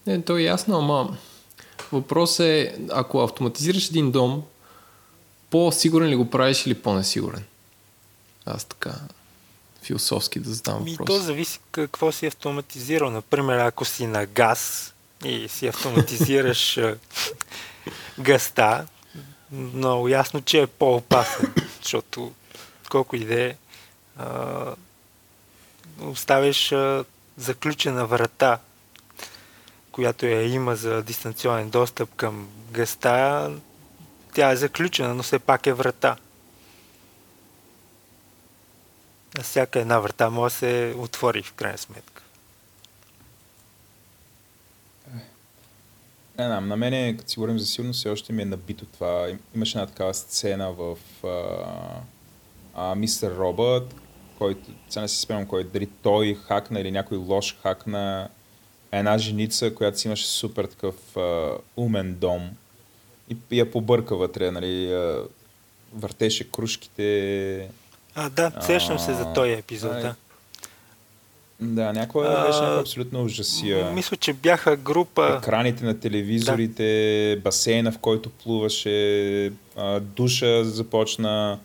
Не, 0.06 0.22
то 0.22 0.36
е 0.36 0.42
ясно, 0.42 0.78
ама 0.78 1.18
въпрос 1.92 2.40
е, 2.40 2.78
ако 2.90 3.20
автоматизираш 3.20 3.88
един 3.88 4.10
дом, 4.10 4.44
по-сигурен 5.50 6.08
ли 6.08 6.16
го 6.16 6.30
правиш 6.30 6.66
или 6.66 6.74
по-несигурен? 6.74 7.44
Аз 8.46 8.64
така 8.64 8.94
философски 9.82 10.40
да 10.40 10.50
задам 10.50 10.84
Ми, 10.84 10.90
въпрос. 10.90 11.06
то 11.06 11.18
зависи 11.18 11.60
какво 11.70 12.12
си 12.12 12.26
автоматизирал. 12.26 13.10
Например, 13.10 13.58
ако 13.58 13.84
си 13.84 14.06
на 14.06 14.26
газ 14.26 14.94
и 15.24 15.48
си 15.48 15.66
автоматизираш 15.66 16.78
гъста, 18.18 18.86
много 19.52 20.08
ясно, 20.08 20.42
че 20.42 20.62
е 20.62 20.66
по-опасен, 20.66 21.54
защото 21.82 22.32
колко 22.90 23.16
и 23.16 23.24
да 23.24 23.42
е, 23.42 23.54
а, 24.16 24.74
оставяш 26.00 26.72
а, 26.72 27.04
заключена 27.36 28.06
врата, 28.06 28.58
която 29.92 30.26
я 30.26 30.52
има 30.52 30.76
за 30.76 31.02
дистанционен 31.02 31.70
достъп 31.70 32.14
към 32.16 32.48
гъста, 32.70 33.50
тя 34.38 34.50
е 34.50 34.56
заключена, 34.56 35.14
но 35.14 35.22
все 35.22 35.38
пак 35.38 35.66
е 35.66 35.72
врата. 35.72 36.16
А 39.38 39.42
всяка 39.42 39.80
една 39.80 39.98
врата 39.98 40.30
може 40.30 40.52
да 40.52 40.58
се 40.58 40.94
отвори 40.98 41.42
в 41.42 41.52
крайна 41.52 41.78
сметка. 41.78 42.22
Не 46.38 46.46
знам, 46.46 46.68
на 46.68 46.76
мене, 46.76 47.16
като 47.18 47.30
си 47.30 47.36
говорим 47.36 47.58
за 47.58 47.66
сигурност, 47.66 47.98
все 47.98 48.10
още 48.10 48.32
ми 48.32 48.42
е 48.42 48.44
набито 48.44 48.84
това. 48.86 49.28
Им- 49.28 49.40
Имаше 49.54 49.78
една 49.78 49.86
такава 49.86 50.14
сцена 50.14 50.72
в 50.72 50.96
Мистер 52.96 53.36
Робът, 53.36 53.94
който, 54.38 54.70
сега 54.88 55.02
не 55.02 55.08
си 55.08 55.20
спомням 55.20 55.46
кой, 55.46 55.64
дали 55.64 55.86
той 55.86 56.34
хакна 56.34 56.80
или 56.80 56.90
някой 56.90 57.18
лош 57.18 57.56
хакна 57.62 58.28
една 58.92 59.18
женица, 59.18 59.74
която 59.74 59.98
си 59.98 60.08
имаше 60.08 60.26
супер 60.26 60.64
такъв 60.64 61.16
а, 61.16 61.56
умен 61.76 62.14
дом 62.14 62.50
и, 63.30 63.36
и 63.50 63.58
я 63.58 63.70
побърка 63.70 64.16
вътре, 64.16 64.50
нали, 64.50 64.94
въртеше 65.94 66.50
кружките. 66.50 67.68
А, 68.14 68.28
да, 68.28 68.52
сещам 68.60 68.98
се 68.98 69.14
за 69.14 69.32
този 69.32 69.50
епизод. 69.50 69.92
Да. 69.92 70.14
Да, 71.60 71.82
А, 71.82 71.92
беше 72.46 72.60
някаква 72.60 72.80
абсолютно 72.80 73.22
ужасия. 73.22 73.90
Мисля, 73.92 74.16
че 74.16 74.32
бяха 74.32 74.76
група. 74.76 75.38
Екраните 75.42 75.84
на 75.84 76.00
телевизорите, 76.00 77.40
басейна, 77.44 77.92
в 77.92 77.98
който 77.98 78.30
плуваше, 78.30 79.52
душа 80.00 80.64
започна, 80.64 81.58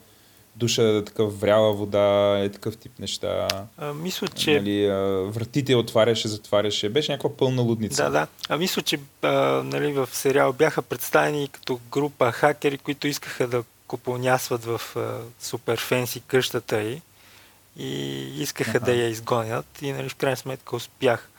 душа 0.55 1.03
такъв 1.05 1.39
вряла 1.39 1.73
вода 1.73 2.39
и 2.45 2.51
такъв 2.51 2.77
тип 2.77 2.99
неща. 2.99 3.47
А, 3.77 3.93
мисля, 3.93 4.27
че. 4.27 4.53
Нали, 4.53 4.85
а, 4.85 4.97
вратите 5.29 5.75
отваряше, 5.75 6.27
затваряше. 6.27 6.89
Беше 6.89 7.11
някаква 7.11 7.37
пълна 7.37 7.61
лудница. 7.61 8.03
Да, 8.03 8.09
да. 8.09 8.27
А 8.49 8.57
мисля, 8.57 8.81
че 8.81 8.99
а, 9.21 9.29
нали, 9.63 9.93
в 9.93 10.09
сериал 10.11 10.53
бяха 10.53 10.81
представени 10.81 11.47
като 11.47 11.79
група 11.91 12.31
хакери, 12.31 12.77
които 12.77 13.07
искаха 13.07 13.47
да 13.47 13.63
купонясват 13.87 14.65
в 14.65 14.81
а, 14.95 15.17
супер 15.39 15.79
фенси 15.79 16.21
къщата 16.21 16.81
й 16.81 17.01
и 17.77 18.21
искаха 18.41 18.69
Аха. 18.69 18.79
да 18.79 18.93
я 18.93 19.07
изгонят 19.07 19.81
и 19.81 19.91
нали, 19.91 20.09
в 20.09 20.15
крайна 20.15 20.37
сметка 20.37 20.75
успях. 20.75 21.29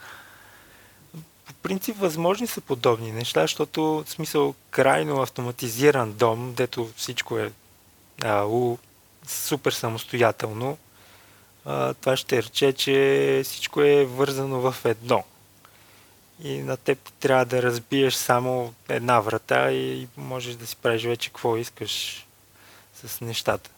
По 1.47 1.53
принцип 1.63 1.97
възможни 1.97 2.47
са 2.47 2.61
подобни 2.61 3.13
неща, 3.13 3.41
защото 3.41 3.83
в 3.83 4.11
смисъл 4.11 4.55
крайно 4.71 5.23
автоматизиран 5.23 6.13
дом, 6.13 6.55
дето 6.57 6.91
всичко 6.97 7.39
е 7.39 7.53
а, 8.25 8.45
у, 8.45 8.79
супер 9.27 9.73
самостоятелно, 9.73 10.79
а, 11.65 11.95
това 11.95 12.17
ще 12.17 12.43
рече, 12.43 12.73
че 12.73 13.41
всичко 13.45 13.83
е 13.83 14.05
вързано 14.05 14.61
в 14.61 14.77
едно. 14.85 15.25
и 16.43 16.59
на 16.59 16.77
теб 16.77 16.99
трябва 17.21 17.45
да 17.45 17.63
разбиеш 17.63 18.15
само 18.15 18.75
една 18.89 19.21
врата 19.21 19.73
и 19.73 20.09
можеш 20.17 20.55
да 20.55 20.67
си 20.67 20.77
правиш 20.77 21.05
вече 21.05 21.31
какво 21.31 21.57
искаш 21.57 22.27
с 22.95 23.21
нещата. 23.21 23.71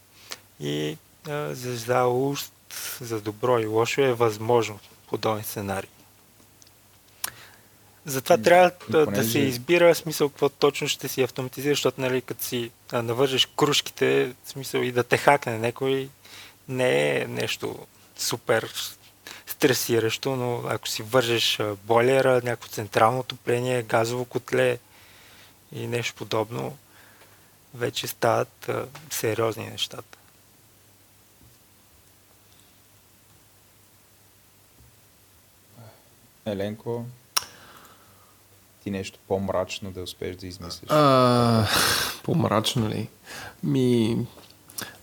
И 0.60 0.98
а, 1.28 1.54
за 1.54 2.04
уст, 2.04 2.52
за 3.00 3.20
добро 3.20 3.58
и 3.58 3.66
лошо 3.66 4.00
е 4.00 4.12
възможно 4.12 4.78
подобен 5.08 5.44
сценарий. 5.44 5.88
Затова 8.06 8.38
трябва 8.38 8.70
да, 8.90 9.06
да 9.06 9.24
се 9.24 9.38
избира 9.38 9.94
смисъл 9.94 10.28
какво 10.28 10.48
точно 10.48 10.88
ще 10.88 11.08
си 11.08 11.22
автоматизира, 11.22 11.72
защото 11.72 12.00
нали, 12.00 12.22
като 12.22 12.44
си 12.44 12.70
а, 12.92 13.02
навържеш 13.02 13.46
кружките, 13.56 14.34
смисъл 14.44 14.80
и 14.80 14.92
да 14.92 15.04
те 15.04 15.16
хакне 15.16 15.58
някой, 15.58 16.08
не 16.68 17.16
е 17.16 17.26
нещо 17.26 17.86
супер 18.16 18.72
стресиращо, 19.46 20.36
но 20.36 20.62
ако 20.68 20.88
си 20.88 21.02
вържеш 21.02 21.58
бойлера, 21.84 22.34
някакво 22.34 22.68
централно 22.68 23.18
отопление, 23.18 23.82
газово 23.82 24.24
котле 24.24 24.78
и 25.72 25.86
нещо 25.86 26.14
подобно, 26.14 26.76
вече 27.74 28.06
стават 28.06 28.68
а, 28.68 28.86
сериозни 29.10 29.66
нещата. 29.66 30.18
Еленко, 36.46 37.04
ти 38.86 38.90
нещо 38.90 39.18
по-мрачно 39.28 39.90
да 39.90 40.02
успееш 40.02 40.36
да 40.36 40.46
измислиш? 40.46 40.90
А, 40.90 41.66
по-мрачно 42.22 42.88
ли? 42.88 43.08
Ми, 43.62 44.16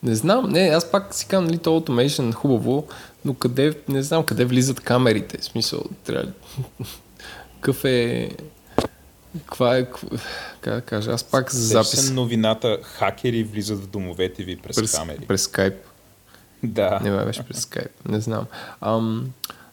не 0.04 0.16
знам, 0.16 0.50
не, 0.50 0.60
аз 0.60 0.92
пак 0.92 1.16
си 1.16 1.28
казвам, 1.28 1.46
нали, 1.46 1.58
то 1.58 1.80
automation 1.80 2.34
хубаво, 2.34 2.88
но 3.26 3.34
къде, 3.34 3.74
не 3.88 4.04
знам 4.04 4.24
къде 4.24 4.46
влизат 4.46 4.80
камерите, 4.80 5.38
в 5.38 5.44
смисъл, 5.44 5.84
трябва 6.04 6.32
какъв 7.56 7.86
е, 7.86 8.32
каква 9.34 9.78
е, 9.78 9.86
как 10.62 10.74
да 10.74 10.82
кажа, 10.82 11.12
аз 11.12 11.24
пак 11.24 11.52
за 11.52 11.68
запис. 11.68 12.08
Се 12.08 12.14
новината, 12.14 12.80
хакери 12.84 13.44
влизат 13.44 13.80
в 13.80 13.88
домовете 13.88 14.44
ви 14.44 14.58
през, 14.58 14.76
през 14.76 14.92
камери. 14.92 15.26
През 15.26 15.42
скайп. 15.42 15.76
Да. 16.64 17.00
Не 17.04 17.26
беше 17.26 17.44
през 17.44 17.62
скайп, 17.62 17.92
не 18.06 18.20
знам. 18.20 18.46
Ам, 18.82 19.32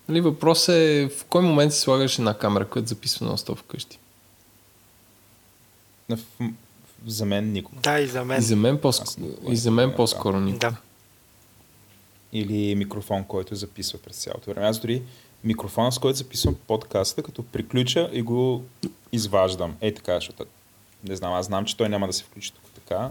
нали, 0.08 0.20
въпрос 0.20 0.68
е 0.68 1.10
в 1.18 1.24
кой 1.24 1.42
момент 1.42 1.72
си 1.72 1.80
слагаш 1.80 2.18
една 2.18 2.34
камера, 2.34 2.68
която 2.68 2.88
записва 2.88 3.26
на 3.26 3.38
стоп 3.38 3.58
вкъщи? 3.58 3.99
В, 6.16 6.50
за 7.06 7.24
мен 7.24 7.52
никога. 7.52 7.80
Да, 7.80 8.00
и 8.00 8.06
за 8.06 8.24
мен. 8.24 8.38
И 8.38 8.42
за 8.42 8.56
мен, 8.56 8.78
по- 8.78 8.90
и 9.48 9.56
за 9.56 9.70
мен 9.70 9.92
по-скоро 9.96 10.40
никога. 10.40 10.58
Да. 10.60 10.76
Или 12.32 12.74
микрофон, 12.74 13.24
който 13.24 13.54
записва 13.54 13.98
през 13.98 14.16
цялото 14.16 14.50
време. 14.50 14.66
Аз 14.66 14.78
дори 14.78 15.02
микрофон, 15.44 15.92
с 15.92 15.98
който 15.98 16.18
записвам 16.18 16.54
подкаста, 16.66 17.22
като 17.22 17.42
приключа 17.42 18.10
и 18.12 18.22
го 18.22 18.64
изваждам. 19.12 19.76
Ей 19.80 19.94
така, 19.94 20.14
защото 20.14 20.44
не 21.04 21.16
знам, 21.16 21.32
аз 21.32 21.46
знам, 21.46 21.64
че 21.64 21.76
той 21.76 21.88
няма 21.88 22.06
да 22.06 22.12
се 22.12 22.24
включи 22.24 22.52
тук 22.52 22.62
така, 22.74 23.10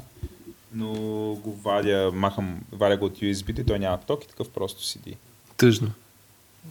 но 0.73 0.93
го 1.33 1.53
вадя, 1.53 2.11
махам, 2.13 2.61
вадя 2.71 2.97
го 2.97 3.05
от 3.05 3.17
USB 3.17 3.61
и 3.61 3.65
той 3.65 3.79
няма 3.79 3.97
ток 3.97 4.23
и 4.23 4.27
такъв 4.27 4.49
просто 4.49 4.83
седи. 4.83 5.17
Тъжно. 5.57 5.91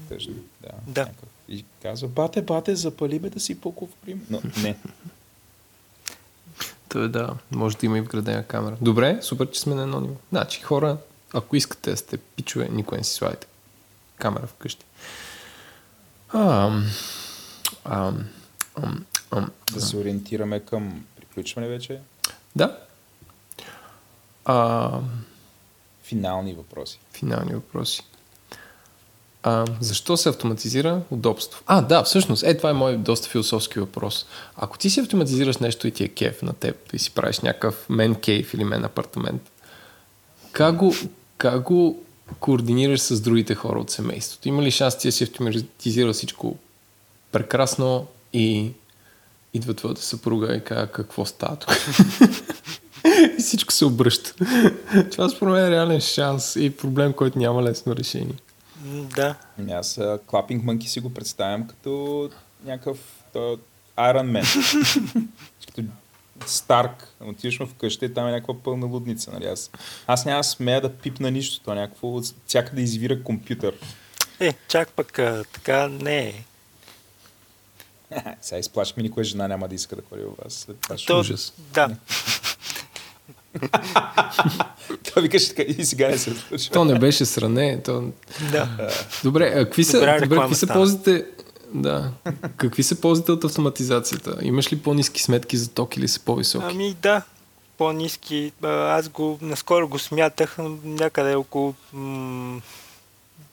Тъжно, 0.08 0.34
да. 0.62 0.68
Да. 0.86 1.08
И 1.48 1.64
казва, 1.82 2.08
бате, 2.08 2.42
бате, 2.42 2.76
запали 2.76 3.18
бе 3.18 3.30
да 3.30 3.40
си 3.40 3.60
поковрим. 3.60 4.26
Но 4.30 4.40
не, 4.62 4.76
То 6.88 7.04
е 7.04 7.08
да, 7.08 7.34
може 7.50 7.76
да 7.76 7.86
има 7.86 7.98
и 7.98 8.00
вградена 8.00 8.42
камера. 8.46 8.76
Добре, 8.80 9.18
супер, 9.22 9.50
че 9.50 9.60
сме 9.60 9.74
на 9.74 9.82
едно 9.82 10.00
ниво. 10.00 10.14
Значи, 10.30 10.60
хора, 10.60 10.96
ако 11.34 11.56
искате 11.56 11.90
да 11.90 11.96
сте 11.96 12.18
пичове, 12.18 12.68
никой 12.72 12.98
не 12.98 13.04
си 13.04 13.14
слагайте 13.14 13.46
камера 14.16 14.46
вкъщи. 14.46 14.84
Ам, 16.34 16.84
ам, 17.84 18.24
ам, 18.82 19.04
ам, 19.30 19.50
да 19.72 19.80
се 19.80 19.96
ориентираме 19.96 20.60
към 20.60 21.04
приключване 21.16 21.68
вече. 21.68 22.00
Да. 22.56 22.78
А, 24.44 24.90
Финални 26.02 26.54
въпроси. 26.54 27.00
финални 27.12 27.54
въпроси. 27.54 28.02
А, 29.42 29.64
защо 29.80 30.16
се 30.16 30.28
автоматизира 30.28 31.00
удобство? 31.10 31.62
А, 31.66 31.80
да, 31.80 32.02
всъщност, 32.02 32.42
е, 32.42 32.56
това 32.56 32.70
е 32.70 32.72
мой 32.72 32.96
доста 32.96 33.28
философски 33.28 33.80
въпрос. 33.80 34.26
Ако 34.56 34.78
ти 34.78 34.90
си 34.90 35.00
автоматизираш 35.00 35.56
нещо 35.56 35.86
и 35.86 35.90
ти 35.90 36.04
е 36.04 36.08
кеф 36.08 36.42
на 36.42 36.52
теб 36.52 36.76
и 36.92 36.98
си 36.98 37.10
правиш 37.10 37.40
някакъв 37.40 37.86
мен 37.88 38.14
кейф 38.14 38.54
или 38.54 38.64
мен 38.64 38.84
апартамент, 38.84 39.42
как 40.52 40.76
го, 40.76 40.94
как 41.36 41.62
го 41.62 42.02
координираш 42.40 43.00
с 43.00 43.20
другите 43.20 43.54
хора 43.54 43.78
от 43.78 43.90
семейството? 43.90 44.48
Има 44.48 44.62
ли 44.62 44.70
шанс 44.70 44.98
ти 44.98 45.08
да 45.08 45.12
си 45.12 45.24
автоматизира 45.24 46.12
всичко 46.12 46.56
прекрасно 47.32 48.06
и 48.32 48.70
идва 49.54 49.74
твоята 49.74 50.02
съпруга 50.02 50.56
и 50.56 50.64
казва 50.64 50.86
какво 50.86 51.24
става 51.24 51.56
тук? 51.56 51.70
и 53.38 53.42
всичко 53.42 53.72
се 53.72 53.84
обръща. 53.84 54.34
Това 55.10 55.28
според 55.28 55.54
мен 55.54 55.64
е 55.64 55.70
реален 55.70 56.00
шанс 56.00 56.56
и 56.56 56.76
проблем, 56.76 57.12
който 57.12 57.38
няма 57.38 57.62
лесно 57.62 57.96
решение. 57.96 58.34
Да. 58.86 59.34
Ами 59.58 59.72
Аз 59.72 59.94
Clapping 59.96 60.62
Monkey 60.62 60.86
си 60.86 61.00
го 61.00 61.14
представям 61.14 61.66
като 61.66 62.30
някакъв 62.64 62.98
то, 63.32 63.58
Iron 63.98 64.42
Man. 64.42 65.28
като 65.66 65.82
Старк. 66.46 67.08
Отиваш 67.20 67.60
му 67.60 67.66
вкъщи 67.66 68.04
и 68.04 68.14
там 68.14 68.26
е 68.26 68.30
някаква 68.30 68.62
пълна 68.62 68.86
лудница. 68.86 69.30
Нали? 69.32 69.46
Аз, 69.46 69.70
аз 70.06 70.24
няма 70.24 70.44
смея 70.44 70.80
да 70.80 70.92
пипна 70.92 71.30
нищо. 71.30 71.64
То 71.64 71.72
е 71.72 71.74
някакво 71.74 72.20
всяка 72.46 72.74
да 72.74 72.80
извира 72.80 73.22
компютър. 73.22 73.74
Е, 74.40 74.54
чак 74.68 74.92
пък 74.92 75.18
а, 75.18 75.44
така 75.52 75.88
не 75.88 76.18
е. 76.18 76.44
Сега 78.40 78.58
изплаш 78.58 78.96
ми, 78.96 79.02
никоя 79.02 79.24
жена 79.24 79.48
няма 79.48 79.68
да 79.68 79.74
иска 79.74 79.96
да 79.96 80.02
ходи 80.08 80.24
у 80.24 80.34
вас. 80.44 80.54
След 80.54 80.80
това. 80.80 80.96
То, 81.06 81.20
ужас. 81.20 81.52
да. 81.58 81.96
Той 85.14 85.22
викаше 85.22 85.48
така 85.48 85.62
и 85.62 85.84
сега 85.84 86.08
не 86.08 86.18
се 86.18 86.34
случва. 86.34 86.72
То 86.72 86.84
не 86.84 86.98
беше 86.98 87.24
сране. 87.24 87.82
То... 87.82 88.02
да. 88.52 88.68
Добре, 89.24 89.52
а 89.54 89.64
какви 89.64 89.84
са, 89.84 89.98
Добра 89.98 90.20
добре, 90.20 90.36
какви 90.36 90.54
са 90.54 90.66
ползите? 90.66 91.24
Да. 91.74 92.10
Какви 92.56 92.82
са 92.82 93.00
ползите 93.00 93.32
от 93.32 93.44
автоматизацията? 93.44 94.36
Имаш 94.42 94.72
ли 94.72 94.78
по-низки 94.78 95.22
сметки 95.22 95.56
за 95.56 95.68
ток 95.68 95.96
или 95.96 96.08
са 96.08 96.20
по-високи? 96.20 96.66
Ами 96.70 96.96
да, 97.02 97.22
по-низки. 97.78 98.52
Аз 98.62 99.08
го 99.08 99.38
наскоро 99.42 99.88
го 99.88 99.98
смятах 99.98 100.56
някъде 100.84 101.34
около 101.34 101.74
м- 101.92 102.60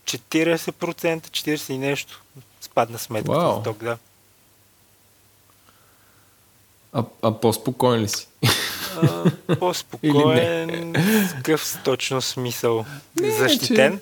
40%, 0.05 0.67
40 0.67 1.73
и 1.73 1.77
нещо 1.77 2.23
спадна 2.61 2.99
сметката 2.99 3.55
за 3.55 3.63
ток, 3.63 3.83
да. 3.83 3.97
А, 6.93 7.03
а 7.21 7.31
по-спокоен 7.31 8.01
ли 8.01 8.07
си? 8.07 8.27
А, 9.01 9.31
по-спокоен, 9.59 10.93
с 11.29 11.33
какъв 11.33 11.77
точно 11.83 12.21
смисъл? 12.21 12.85
Защитен? 13.39 13.99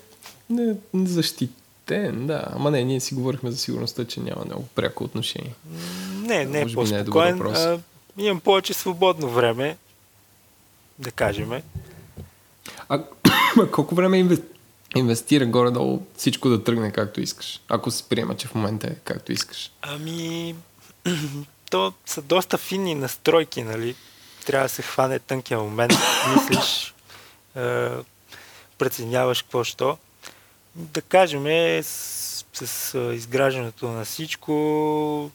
Не, 0.50 0.74
защитен, 0.94 2.26
да. 2.26 2.44
Ама 2.52 2.70
не, 2.70 2.84
ние 2.84 3.00
си 3.00 3.14
говорихме 3.14 3.50
за 3.50 3.58
сигурността, 3.58 4.04
че 4.04 4.20
няма 4.20 4.44
много 4.44 4.66
пряко 4.74 5.04
отношение. 5.04 5.54
Не, 6.12 6.44
не 6.44 6.60
е 6.60 6.64
Може 6.64 6.74
би 6.76 6.80
не 6.94 6.98
е 6.98 7.04
по-спокоен. 7.04 7.42
а, 7.42 7.78
имам 8.18 8.40
повече 8.40 8.74
свободно 8.74 9.28
време, 9.28 9.76
да 10.98 11.10
кажем. 11.10 11.52
А, 11.52 11.62
а 13.62 13.70
колко 13.70 13.94
време 13.94 14.24
инве- 14.24 14.42
инвестира 14.96 15.46
горе-долу 15.46 16.02
всичко 16.16 16.48
да 16.48 16.64
тръгне 16.64 16.92
както 16.92 17.20
искаш? 17.20 17.60
Ако 17.68 17.90
се 17.90 18.08
приема, 18.08 18.36
че 18.36 18.48
в 18.48 18.54
момента 18.54 18.86
е 18.86 18.94
както 19.04 19.32
искаш. 19.32 19.70
Ами, 19.82 20.54
то 21.70 21.92
са 22.06 22.22
доста 22.22 22.58
финни 22.58 22.94
настройки, 22.94 23.62
нали? 23.62 23.94
Трябва 24.46 24.64
да 24.64 24.68
се 24.68 24.82
хване 24.82 25.18
тънкия 25.18 25.58
момент, 25.58 25.92
мислиш, 26.34 26.94
е, 27.56 27.88
преценяваш 28.78 29.42
какво 29.42 29.64
що. 29.64 29.98
Да 30.74 31.02
кажем, 31.02 31.46
е, 31.46 31.82
с, 31.82 32.44
с 32.54 32.98
изграждането 33.14 33.88
на 33.88 34.04
всичко 34.04 35.30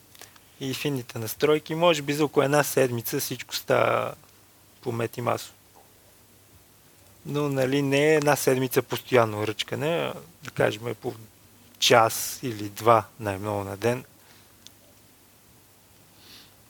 и 0.59 0.73
финните 0.73 1.19
настройки, 1.19 1.75
може 1.75 2.01
би 2.01 2.13
за 2.13 2.25
около 2.25 2.43
една 2.43 2.63
седмица 2.63 3.19
всичко 3.19 3.55
става 3.55 4.13
по 4.81 4.93
и 5.17 5.21
масо. 5.21 5.53
Но 7.25 7.49
нали 7.49 7.81
не 7.81 8.11
е 8.11 8.15
една 8.15 8.35
седмица 8.35 8.81
постоянно 8.81 9.47
ръчкане, 9.47 10.13
да 10.43 10.51
кажем 10.51 10.87
е 10.87 10.93
по 10.93 11.13
час 11.79 12.39
или 12.43 12.69
два 12.69 13.03
най-много 13.19 13.63
на 13.63 13.77
ден. 13.77 14.03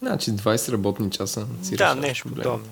Значи 0.01 0.31
20 0.31 0.71
работни 0.71 1.11
часа. 1.11 1.47
си 1.63 1.75
да, 1.75 1.85
решаваш 1.85 2.01
нещо 2.01 2.29
подобно. 2.29 2.67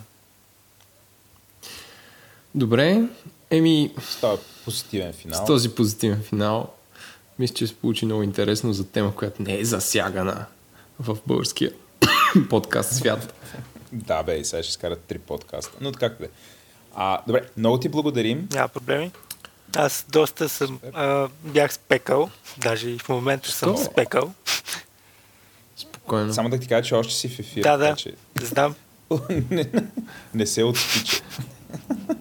Добре, 2.55 3.01
еми 3.49 3.93
Става 4.09 4.37
позитивен 4.65 5.13
финал. 5.13 5.43
с 5.43 5.47
този 5.47 5.75
позитивен 5.75 6.23
финал 6.23 6.73
мисля, 7.39 7.55
че 7.55 7.67
се 7.67 7.75
получи 7.75 8.05
много 8.05 8.23
интересно 8.23 8.73
за 8.73 8.87
тема, 8.87 9.15
която 9.15 9.41
не 9.41 9.59
е 9.59 9.65
засягана 9.65 10.45
в 10.99 11.17
българския 11.27 11.71
подкаст 12.49 12.95
свят. 12.95 13.33
Да, 13.91 14.23
бе, 14.23 14.37
и 14.37 14.45
сега 14.45 14.63
ще 14.63 14.69
изкарат 14.69 14.99
три 15.01 15.19
подкаста. 15.19 15.77
Но 15.81 15.91
така 15.91 16.09
да 16.19 16.25
е. 16.25 16.29
А, 16.95 17.21
добре, 17.27 17.49
много 17.57 17.79
ти 17.79 17.89
благодарим. 17.89 18.47
Няма 18.53 18.67
проблеми. 18.67 19.11
Аз 19.75 20.05
доста 20.09 20.49
съм, 20.49 20.79
а, 20.93 21.27
бях 21.43 21.73
спекал, 21.73 22.29
даже 22.57 22.89
и 22.89 22.99
в 22.99 23.09
момента 23.09 23.51
съм 23.51 23.77
спекал. 23.77 24.33
Спокойно. 26.07 26.33
Само 26.33 26.49
да 26.49 26.59
ти 26.59 26.67
кажа, 26.67 26.87
че 26.87 26.95
още 26.95 27.13
си 27.13 27.29
в 27.29 27.39
ефир. 27.39 27.63
Да, 27.63 27.77
да. 27.77 27.95
че 27.95 28.13
Знам. 28.41 28.75
не, 29.51 29.65
не 30.33 30.45
се 30.45 30.63
отспича. 30.63 31.23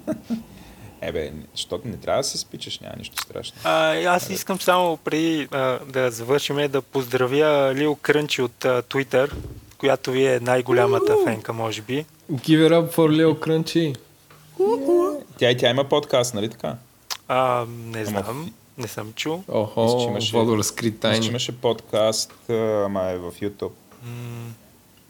Ебе, 1.01 1.33
защото 1.57 1.89
не 1.89 1.97
трябва 1.97 2.21
да 2.21 2.29
се 2.29 2.39
спичаш, 2.39 2.81
няма 2.81 2.95
нищо 2.99 3.23
страшно. 3.23 3.59
А, 3.65 3.97
аз 3.97 4.31
искам 4.31 4.61
само 4.61 4.97
преди 4.97 5.49
а, 5.51 5.79
да 5.87 6.11
завършим 6.11 6.57
да 6.71 6.83
поздравя 6.83 7.75
Лил 7.75 7.95
Крънчи 7.95 8.43
от 8.43 8.65
а, 8.65 8.83
Twitter, 8.83 9.33
която 9.79 10.11
ви 10.11 10.27
е 10.27 10.41
най-голямата 10.41 11.17
фенка, 11.25 11.53
може 11.53 11.83
би. 11.83 12.05
Give 12.33 12.69
it 12.69 12.71
up 12.71 12.95
for 12.95 13.11
Leo 13.11 13.39
Crunchy. 13.39 13.97
Тя 15.39 15.51
и 15.51 15.57
тя 15.57 15.71
има 15.71 15.85
подкаст, 15.85 16.35
нали 16.35 16.49
така? 16.49 16.77
А, 17.29 17.65
не 17.69 18.05
знам, 18.05 18.53
не 18.79 18.89
съм 18.89 19.13
чул. 19.13 19.37
Мисля, 19.39 19.47
че 19.49 19.59
Охо, 19.59 20.07
имаше- 20.09 20.33
Владо 20.33 20.59
разкри 20.59 20.87
Мисля, 20.87 20.97
че 20.97 21.01
тайни. 21.01 21.27
имаше 21.27 21.53
подкаст, 21.53 22.33
ама 22.49 23.03
е 23.05 23.19
в 23.19 23.33
YouTube. 23.33 23.73
М, 24.03 24.55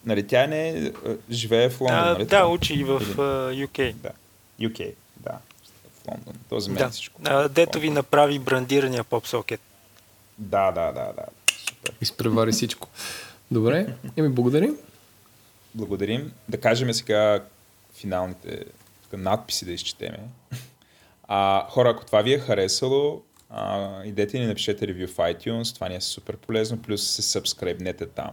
Нали, 0.05 0.26
тя 0.26 0.47
не 0.47 0.93
живее 1.30 1.70
в 1.70 1.80
Лондон, 1.80 1.98
А, 1.98 2.12
нали 2.12 2.24
да, 2.24 2.47
учи 2.47 2.74
и 2.74 2.84
в 2.84 2.90
а, 2.90 3.22
UK. 3.52 3.93
Да. 3.93 4.10
UK, 4.60 4.93
да. 5.16 5.38
В 5.94 6.09
Лондон. 6.09 6.34
То 6.48 6.60
за 6.60 6.70
мен 6.70 6.78
Да. 6.78 6.90
всичко. 6.90 7.20
А, 7.24 7.48
дето 7.48 7.80
ви 7.80 7.90
направи 7.90 8.38
брандирания 8.38 9.05
поп-сокет. 9.05 9.60
Да, 10.38 10.70
да, 10.70 10.86
да, 10.86 11.12
да. 11.12 11.24
Супер. 11.60 11.94
Изпревари 12.01 12.52
всичко. 12.52 12.88
Добре, 13.51 13.86
еми 14.16 14.28
благодарим. 14.28 14.76
Благодарим. 15.74 16.32
Да 16.48 16.60
кажем 16.60 16.94
сега 16.94 17.44
финалните 17.94 18.64
надписи 19.12 19.64
да 19.64 19.72
изчетеме. 19.72 20.18
А, 21.24 21.66
хора, 21.68 21.90
ако 21.90 22.06
това 22.06 22.22
ви 22.22 22.32
е 22.32 22.38
харесало, 22.38 23.22
а, 23.51 24.05
идете 24.05 24.36
и 24.36 24.40
ни 24.40 24.47
напишете 24.47 24.86
ревю 24.86 25.06
в 25.06 25.16
iTunes, 25.16 25.74
това 25.74 25.89
ни 25.89 25.94
е 25.94 26.01
супер 26.01 26.36
полезно, 26.36 26.82
плюс 26.82 27.02
се 27.10 27.23
сабскрайбнете 27.23 28.06
там. 28.06 28.31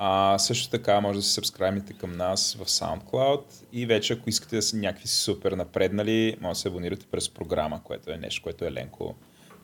А, 0.00 0.38
също 0.38 0.70
така 0.70 1.00
може 1.00 1.18
да 1.18 1.22
се 1.22 1.32
сабскрайбнете 1.32 1.92
към 1.92 2.12
нас 2.12 2.54
в 2.54 2.66
SoundCloud 2.66 3.42
и 3.72 3.86
вече 3.86 4.12
ако 4.12 4.30
искате 4.30 4.56
да 4.56 4.62
са 4.62 4.76
някакви 4.76 5.08
супер 5.08 5.52
напреднали, 5.52 6.36
може 6.40 6.56
да 6.56 6.60
се 6.60 6.68
абонирате 6.68 7.06
през 7.10 7.28
програма, 7.28 7.80
което 7.84 8.10
е 8.10 8.16
нещо, 8.16 8.42
което 8.42 8.64
Еленко, 8.64 9.14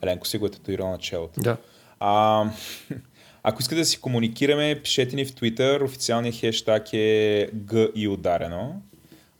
Еленко 0.02 0.26
си 0.26 0.38
го 0.38 0.46
е 0.46 0.50
татуирал 0.50 0.90
на 0.90 0.98
челото. 0.98 1.40
Да. 1.40 1.56
А, 2.00 2.44
ако 3.42 3.60
искате 3.60 3.80
да 3.80 3.84
си 3.84 4.00
комуникираме, 4.00 4.80
пишете 4.82 5.16
ни 5.16 5.24
в 5.24 5.32
Twitter. 5.32 5.84
Официалният 5.84 6.36
хештаг 6.36 6.92
е 6.92 7.48
Г 7.66 7.88
и 7.94 8.08
ударено. 8.08 8.82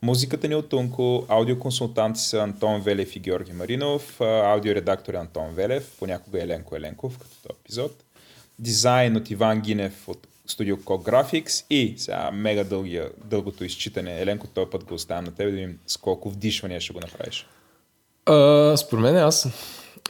Музиката 0.04 0.48
ни 0.48 0.54
е 0.54 0.56
от 0.56 0.68
Тунко, 0.68 1.26
аудиоконсултанти 1.28 2.20
са 2.20 2.38
Антон 2.38 2.80
Велев 2.80 3.16
и 3.16 3.20
Георги 3.20 3.52
Маринов, 3.52 4.20
аудиоредактор 4.20 5.14
е 5.14 5.16
Антон 5.16 5.54
Велев, 5.54 5.92
понякога 5.98 6.42
Еленко 6.42 6.76
Еленков, 6.76 7.18
като 7.18 7.36
този 7.42 7.58
епизод. 7.60 8.04
Дизайн 8.58 9.16
от 9.16 9.30
Иван 9.30 9.60
Гинев 9.60 10.08
от 10.08 10.26
студио 10.46 10.84
Ко 10.84 10.92
Graphics 10.92 11.66
и 11.70 11.94
сега 11.98 12.30
мега 12.30 12.64
дългия, 12.64 13.10
дългото 13.24 13.64
изчитане. 13.64 14.20
Еленко, 14.20 14.46
този 14.46 14.70
път 14.70 14.84
го 14.84 14.94
оставям 14.94 15.24
на 15.24 15.34
теб 15.34 15.46
да 15.46 15.52
видим 15.52 15.78
с 15.86 15.96
колко 15.96 16.30
вдишвания 16.30 16.80
ще 16.80 16.92
го 16.92 17.00
направиш. 17.00 17.46
А, 18.26 18.76
според 18.76 19.02
мен 19.02 19.16
аз 19.16 19.48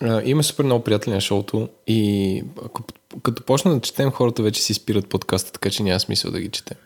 а, 0.03 0.43
супер 0.43 0.65
много 0.65 0.85
приятели 0.85 1.15
на 1.15 1.21
шоуто 1.21 1.69
и 1.87 2.43
ако, 2.65 2.83
като 3.23 3.43
почна 3.43 3.75
да 3.75 3.81
четем, 3.81 4.11
хората 4.11 4.43
вече 4.43 4.63
си 4.63 4.75
спират 4.75 5.09
подкаста, 5.09 5.53
така 5.53 5.71
че 5.71 5.83
няма 5.83 6.01
смисъл 6.01 6.31
да 6.31 6.41
ги 6.41 6.49
четем. 6.49 6.79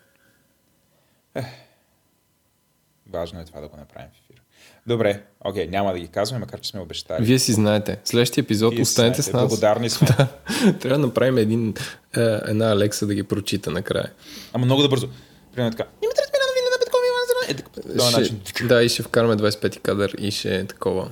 Важно 3.13 3.41
е 3.41 3.45
това 3.45 3.61
да 3.61 3.69
го 3.69 3.77
направим 3.77 4.09
в 4.09 4.21
ефир. 4.25 4.43
Добре, 4.87 5.23
окей, 5.45 5.67
няма 5.67 5.93
да 5.93 5.99
ги 5.99 6.09
казваме, 6.09 6.41
макар 6.41 6.61
че 6.61 6.71
сме 6.71 6.81
обещали. 6.81 7.25
Вие 7.25 7.39
си 7.39 7.53
знаете. 7.53 7.99
Следващия 8.05 8.43
епизод 8.43 8.75
Вие 8.75 8.83
останете 8.83 9.23
знаете, 9.23 9.31
с 9.31 9.33
нас. 9.33 9.49
Благодарни 9.49 9.91
сме. 9.91 10.09
Трябва 10.81 10.99
да 10.99 10.99
направим 10.99 11.39
един, 11.39 11.75
е, 12.17 12.21
една 12.47 12.73
Алекса 12.73 13.07
да 13.07 13.15
ги 13.15 13.23
прочита 13.23 13.71
накрая. 13.71 14.13
Ама 14.53 14.65
много 14.65 14.83
да 14.83 14.89
бързо. 14.89 15.09
Примерно 15.55 15.77
така. 15.77 15.91
Димитър 16.01 16.23
Спирано 16.29 16.53
вили 16.55 16.69
на 16.73 16.79
Петков 16.81 17.01
Иван 17.09 17.51
Е, 17.51 17.55
така, 17.55 18.11
Ще, 18.11 18.21
начин. 18.21 18.69
да, 18.69 18.83
и 18.83 18.89
ще 18.89 19.03
вкараме 19.03 19.37
25 19.37 19.81
кадър 19.81 20.15
и 20.19 20.31
ще 20.31 20.57
е 20.57 20.65
такова. 20.65 21.11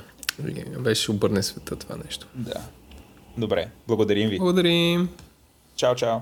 Беше 0.78 1.10
обърне 1.10 1.42
света 1.42 1.76
това 1.76 1.96
нещо. 2.04 2.26
Да. 2.34 2.60
Добре, 3.38 3.68
благодарим 3.88 4.28
ви. 4.28 4.38
Благодарим. 4.38 5.08
Чао, 5.76 5.94
чао. 5.94 6.18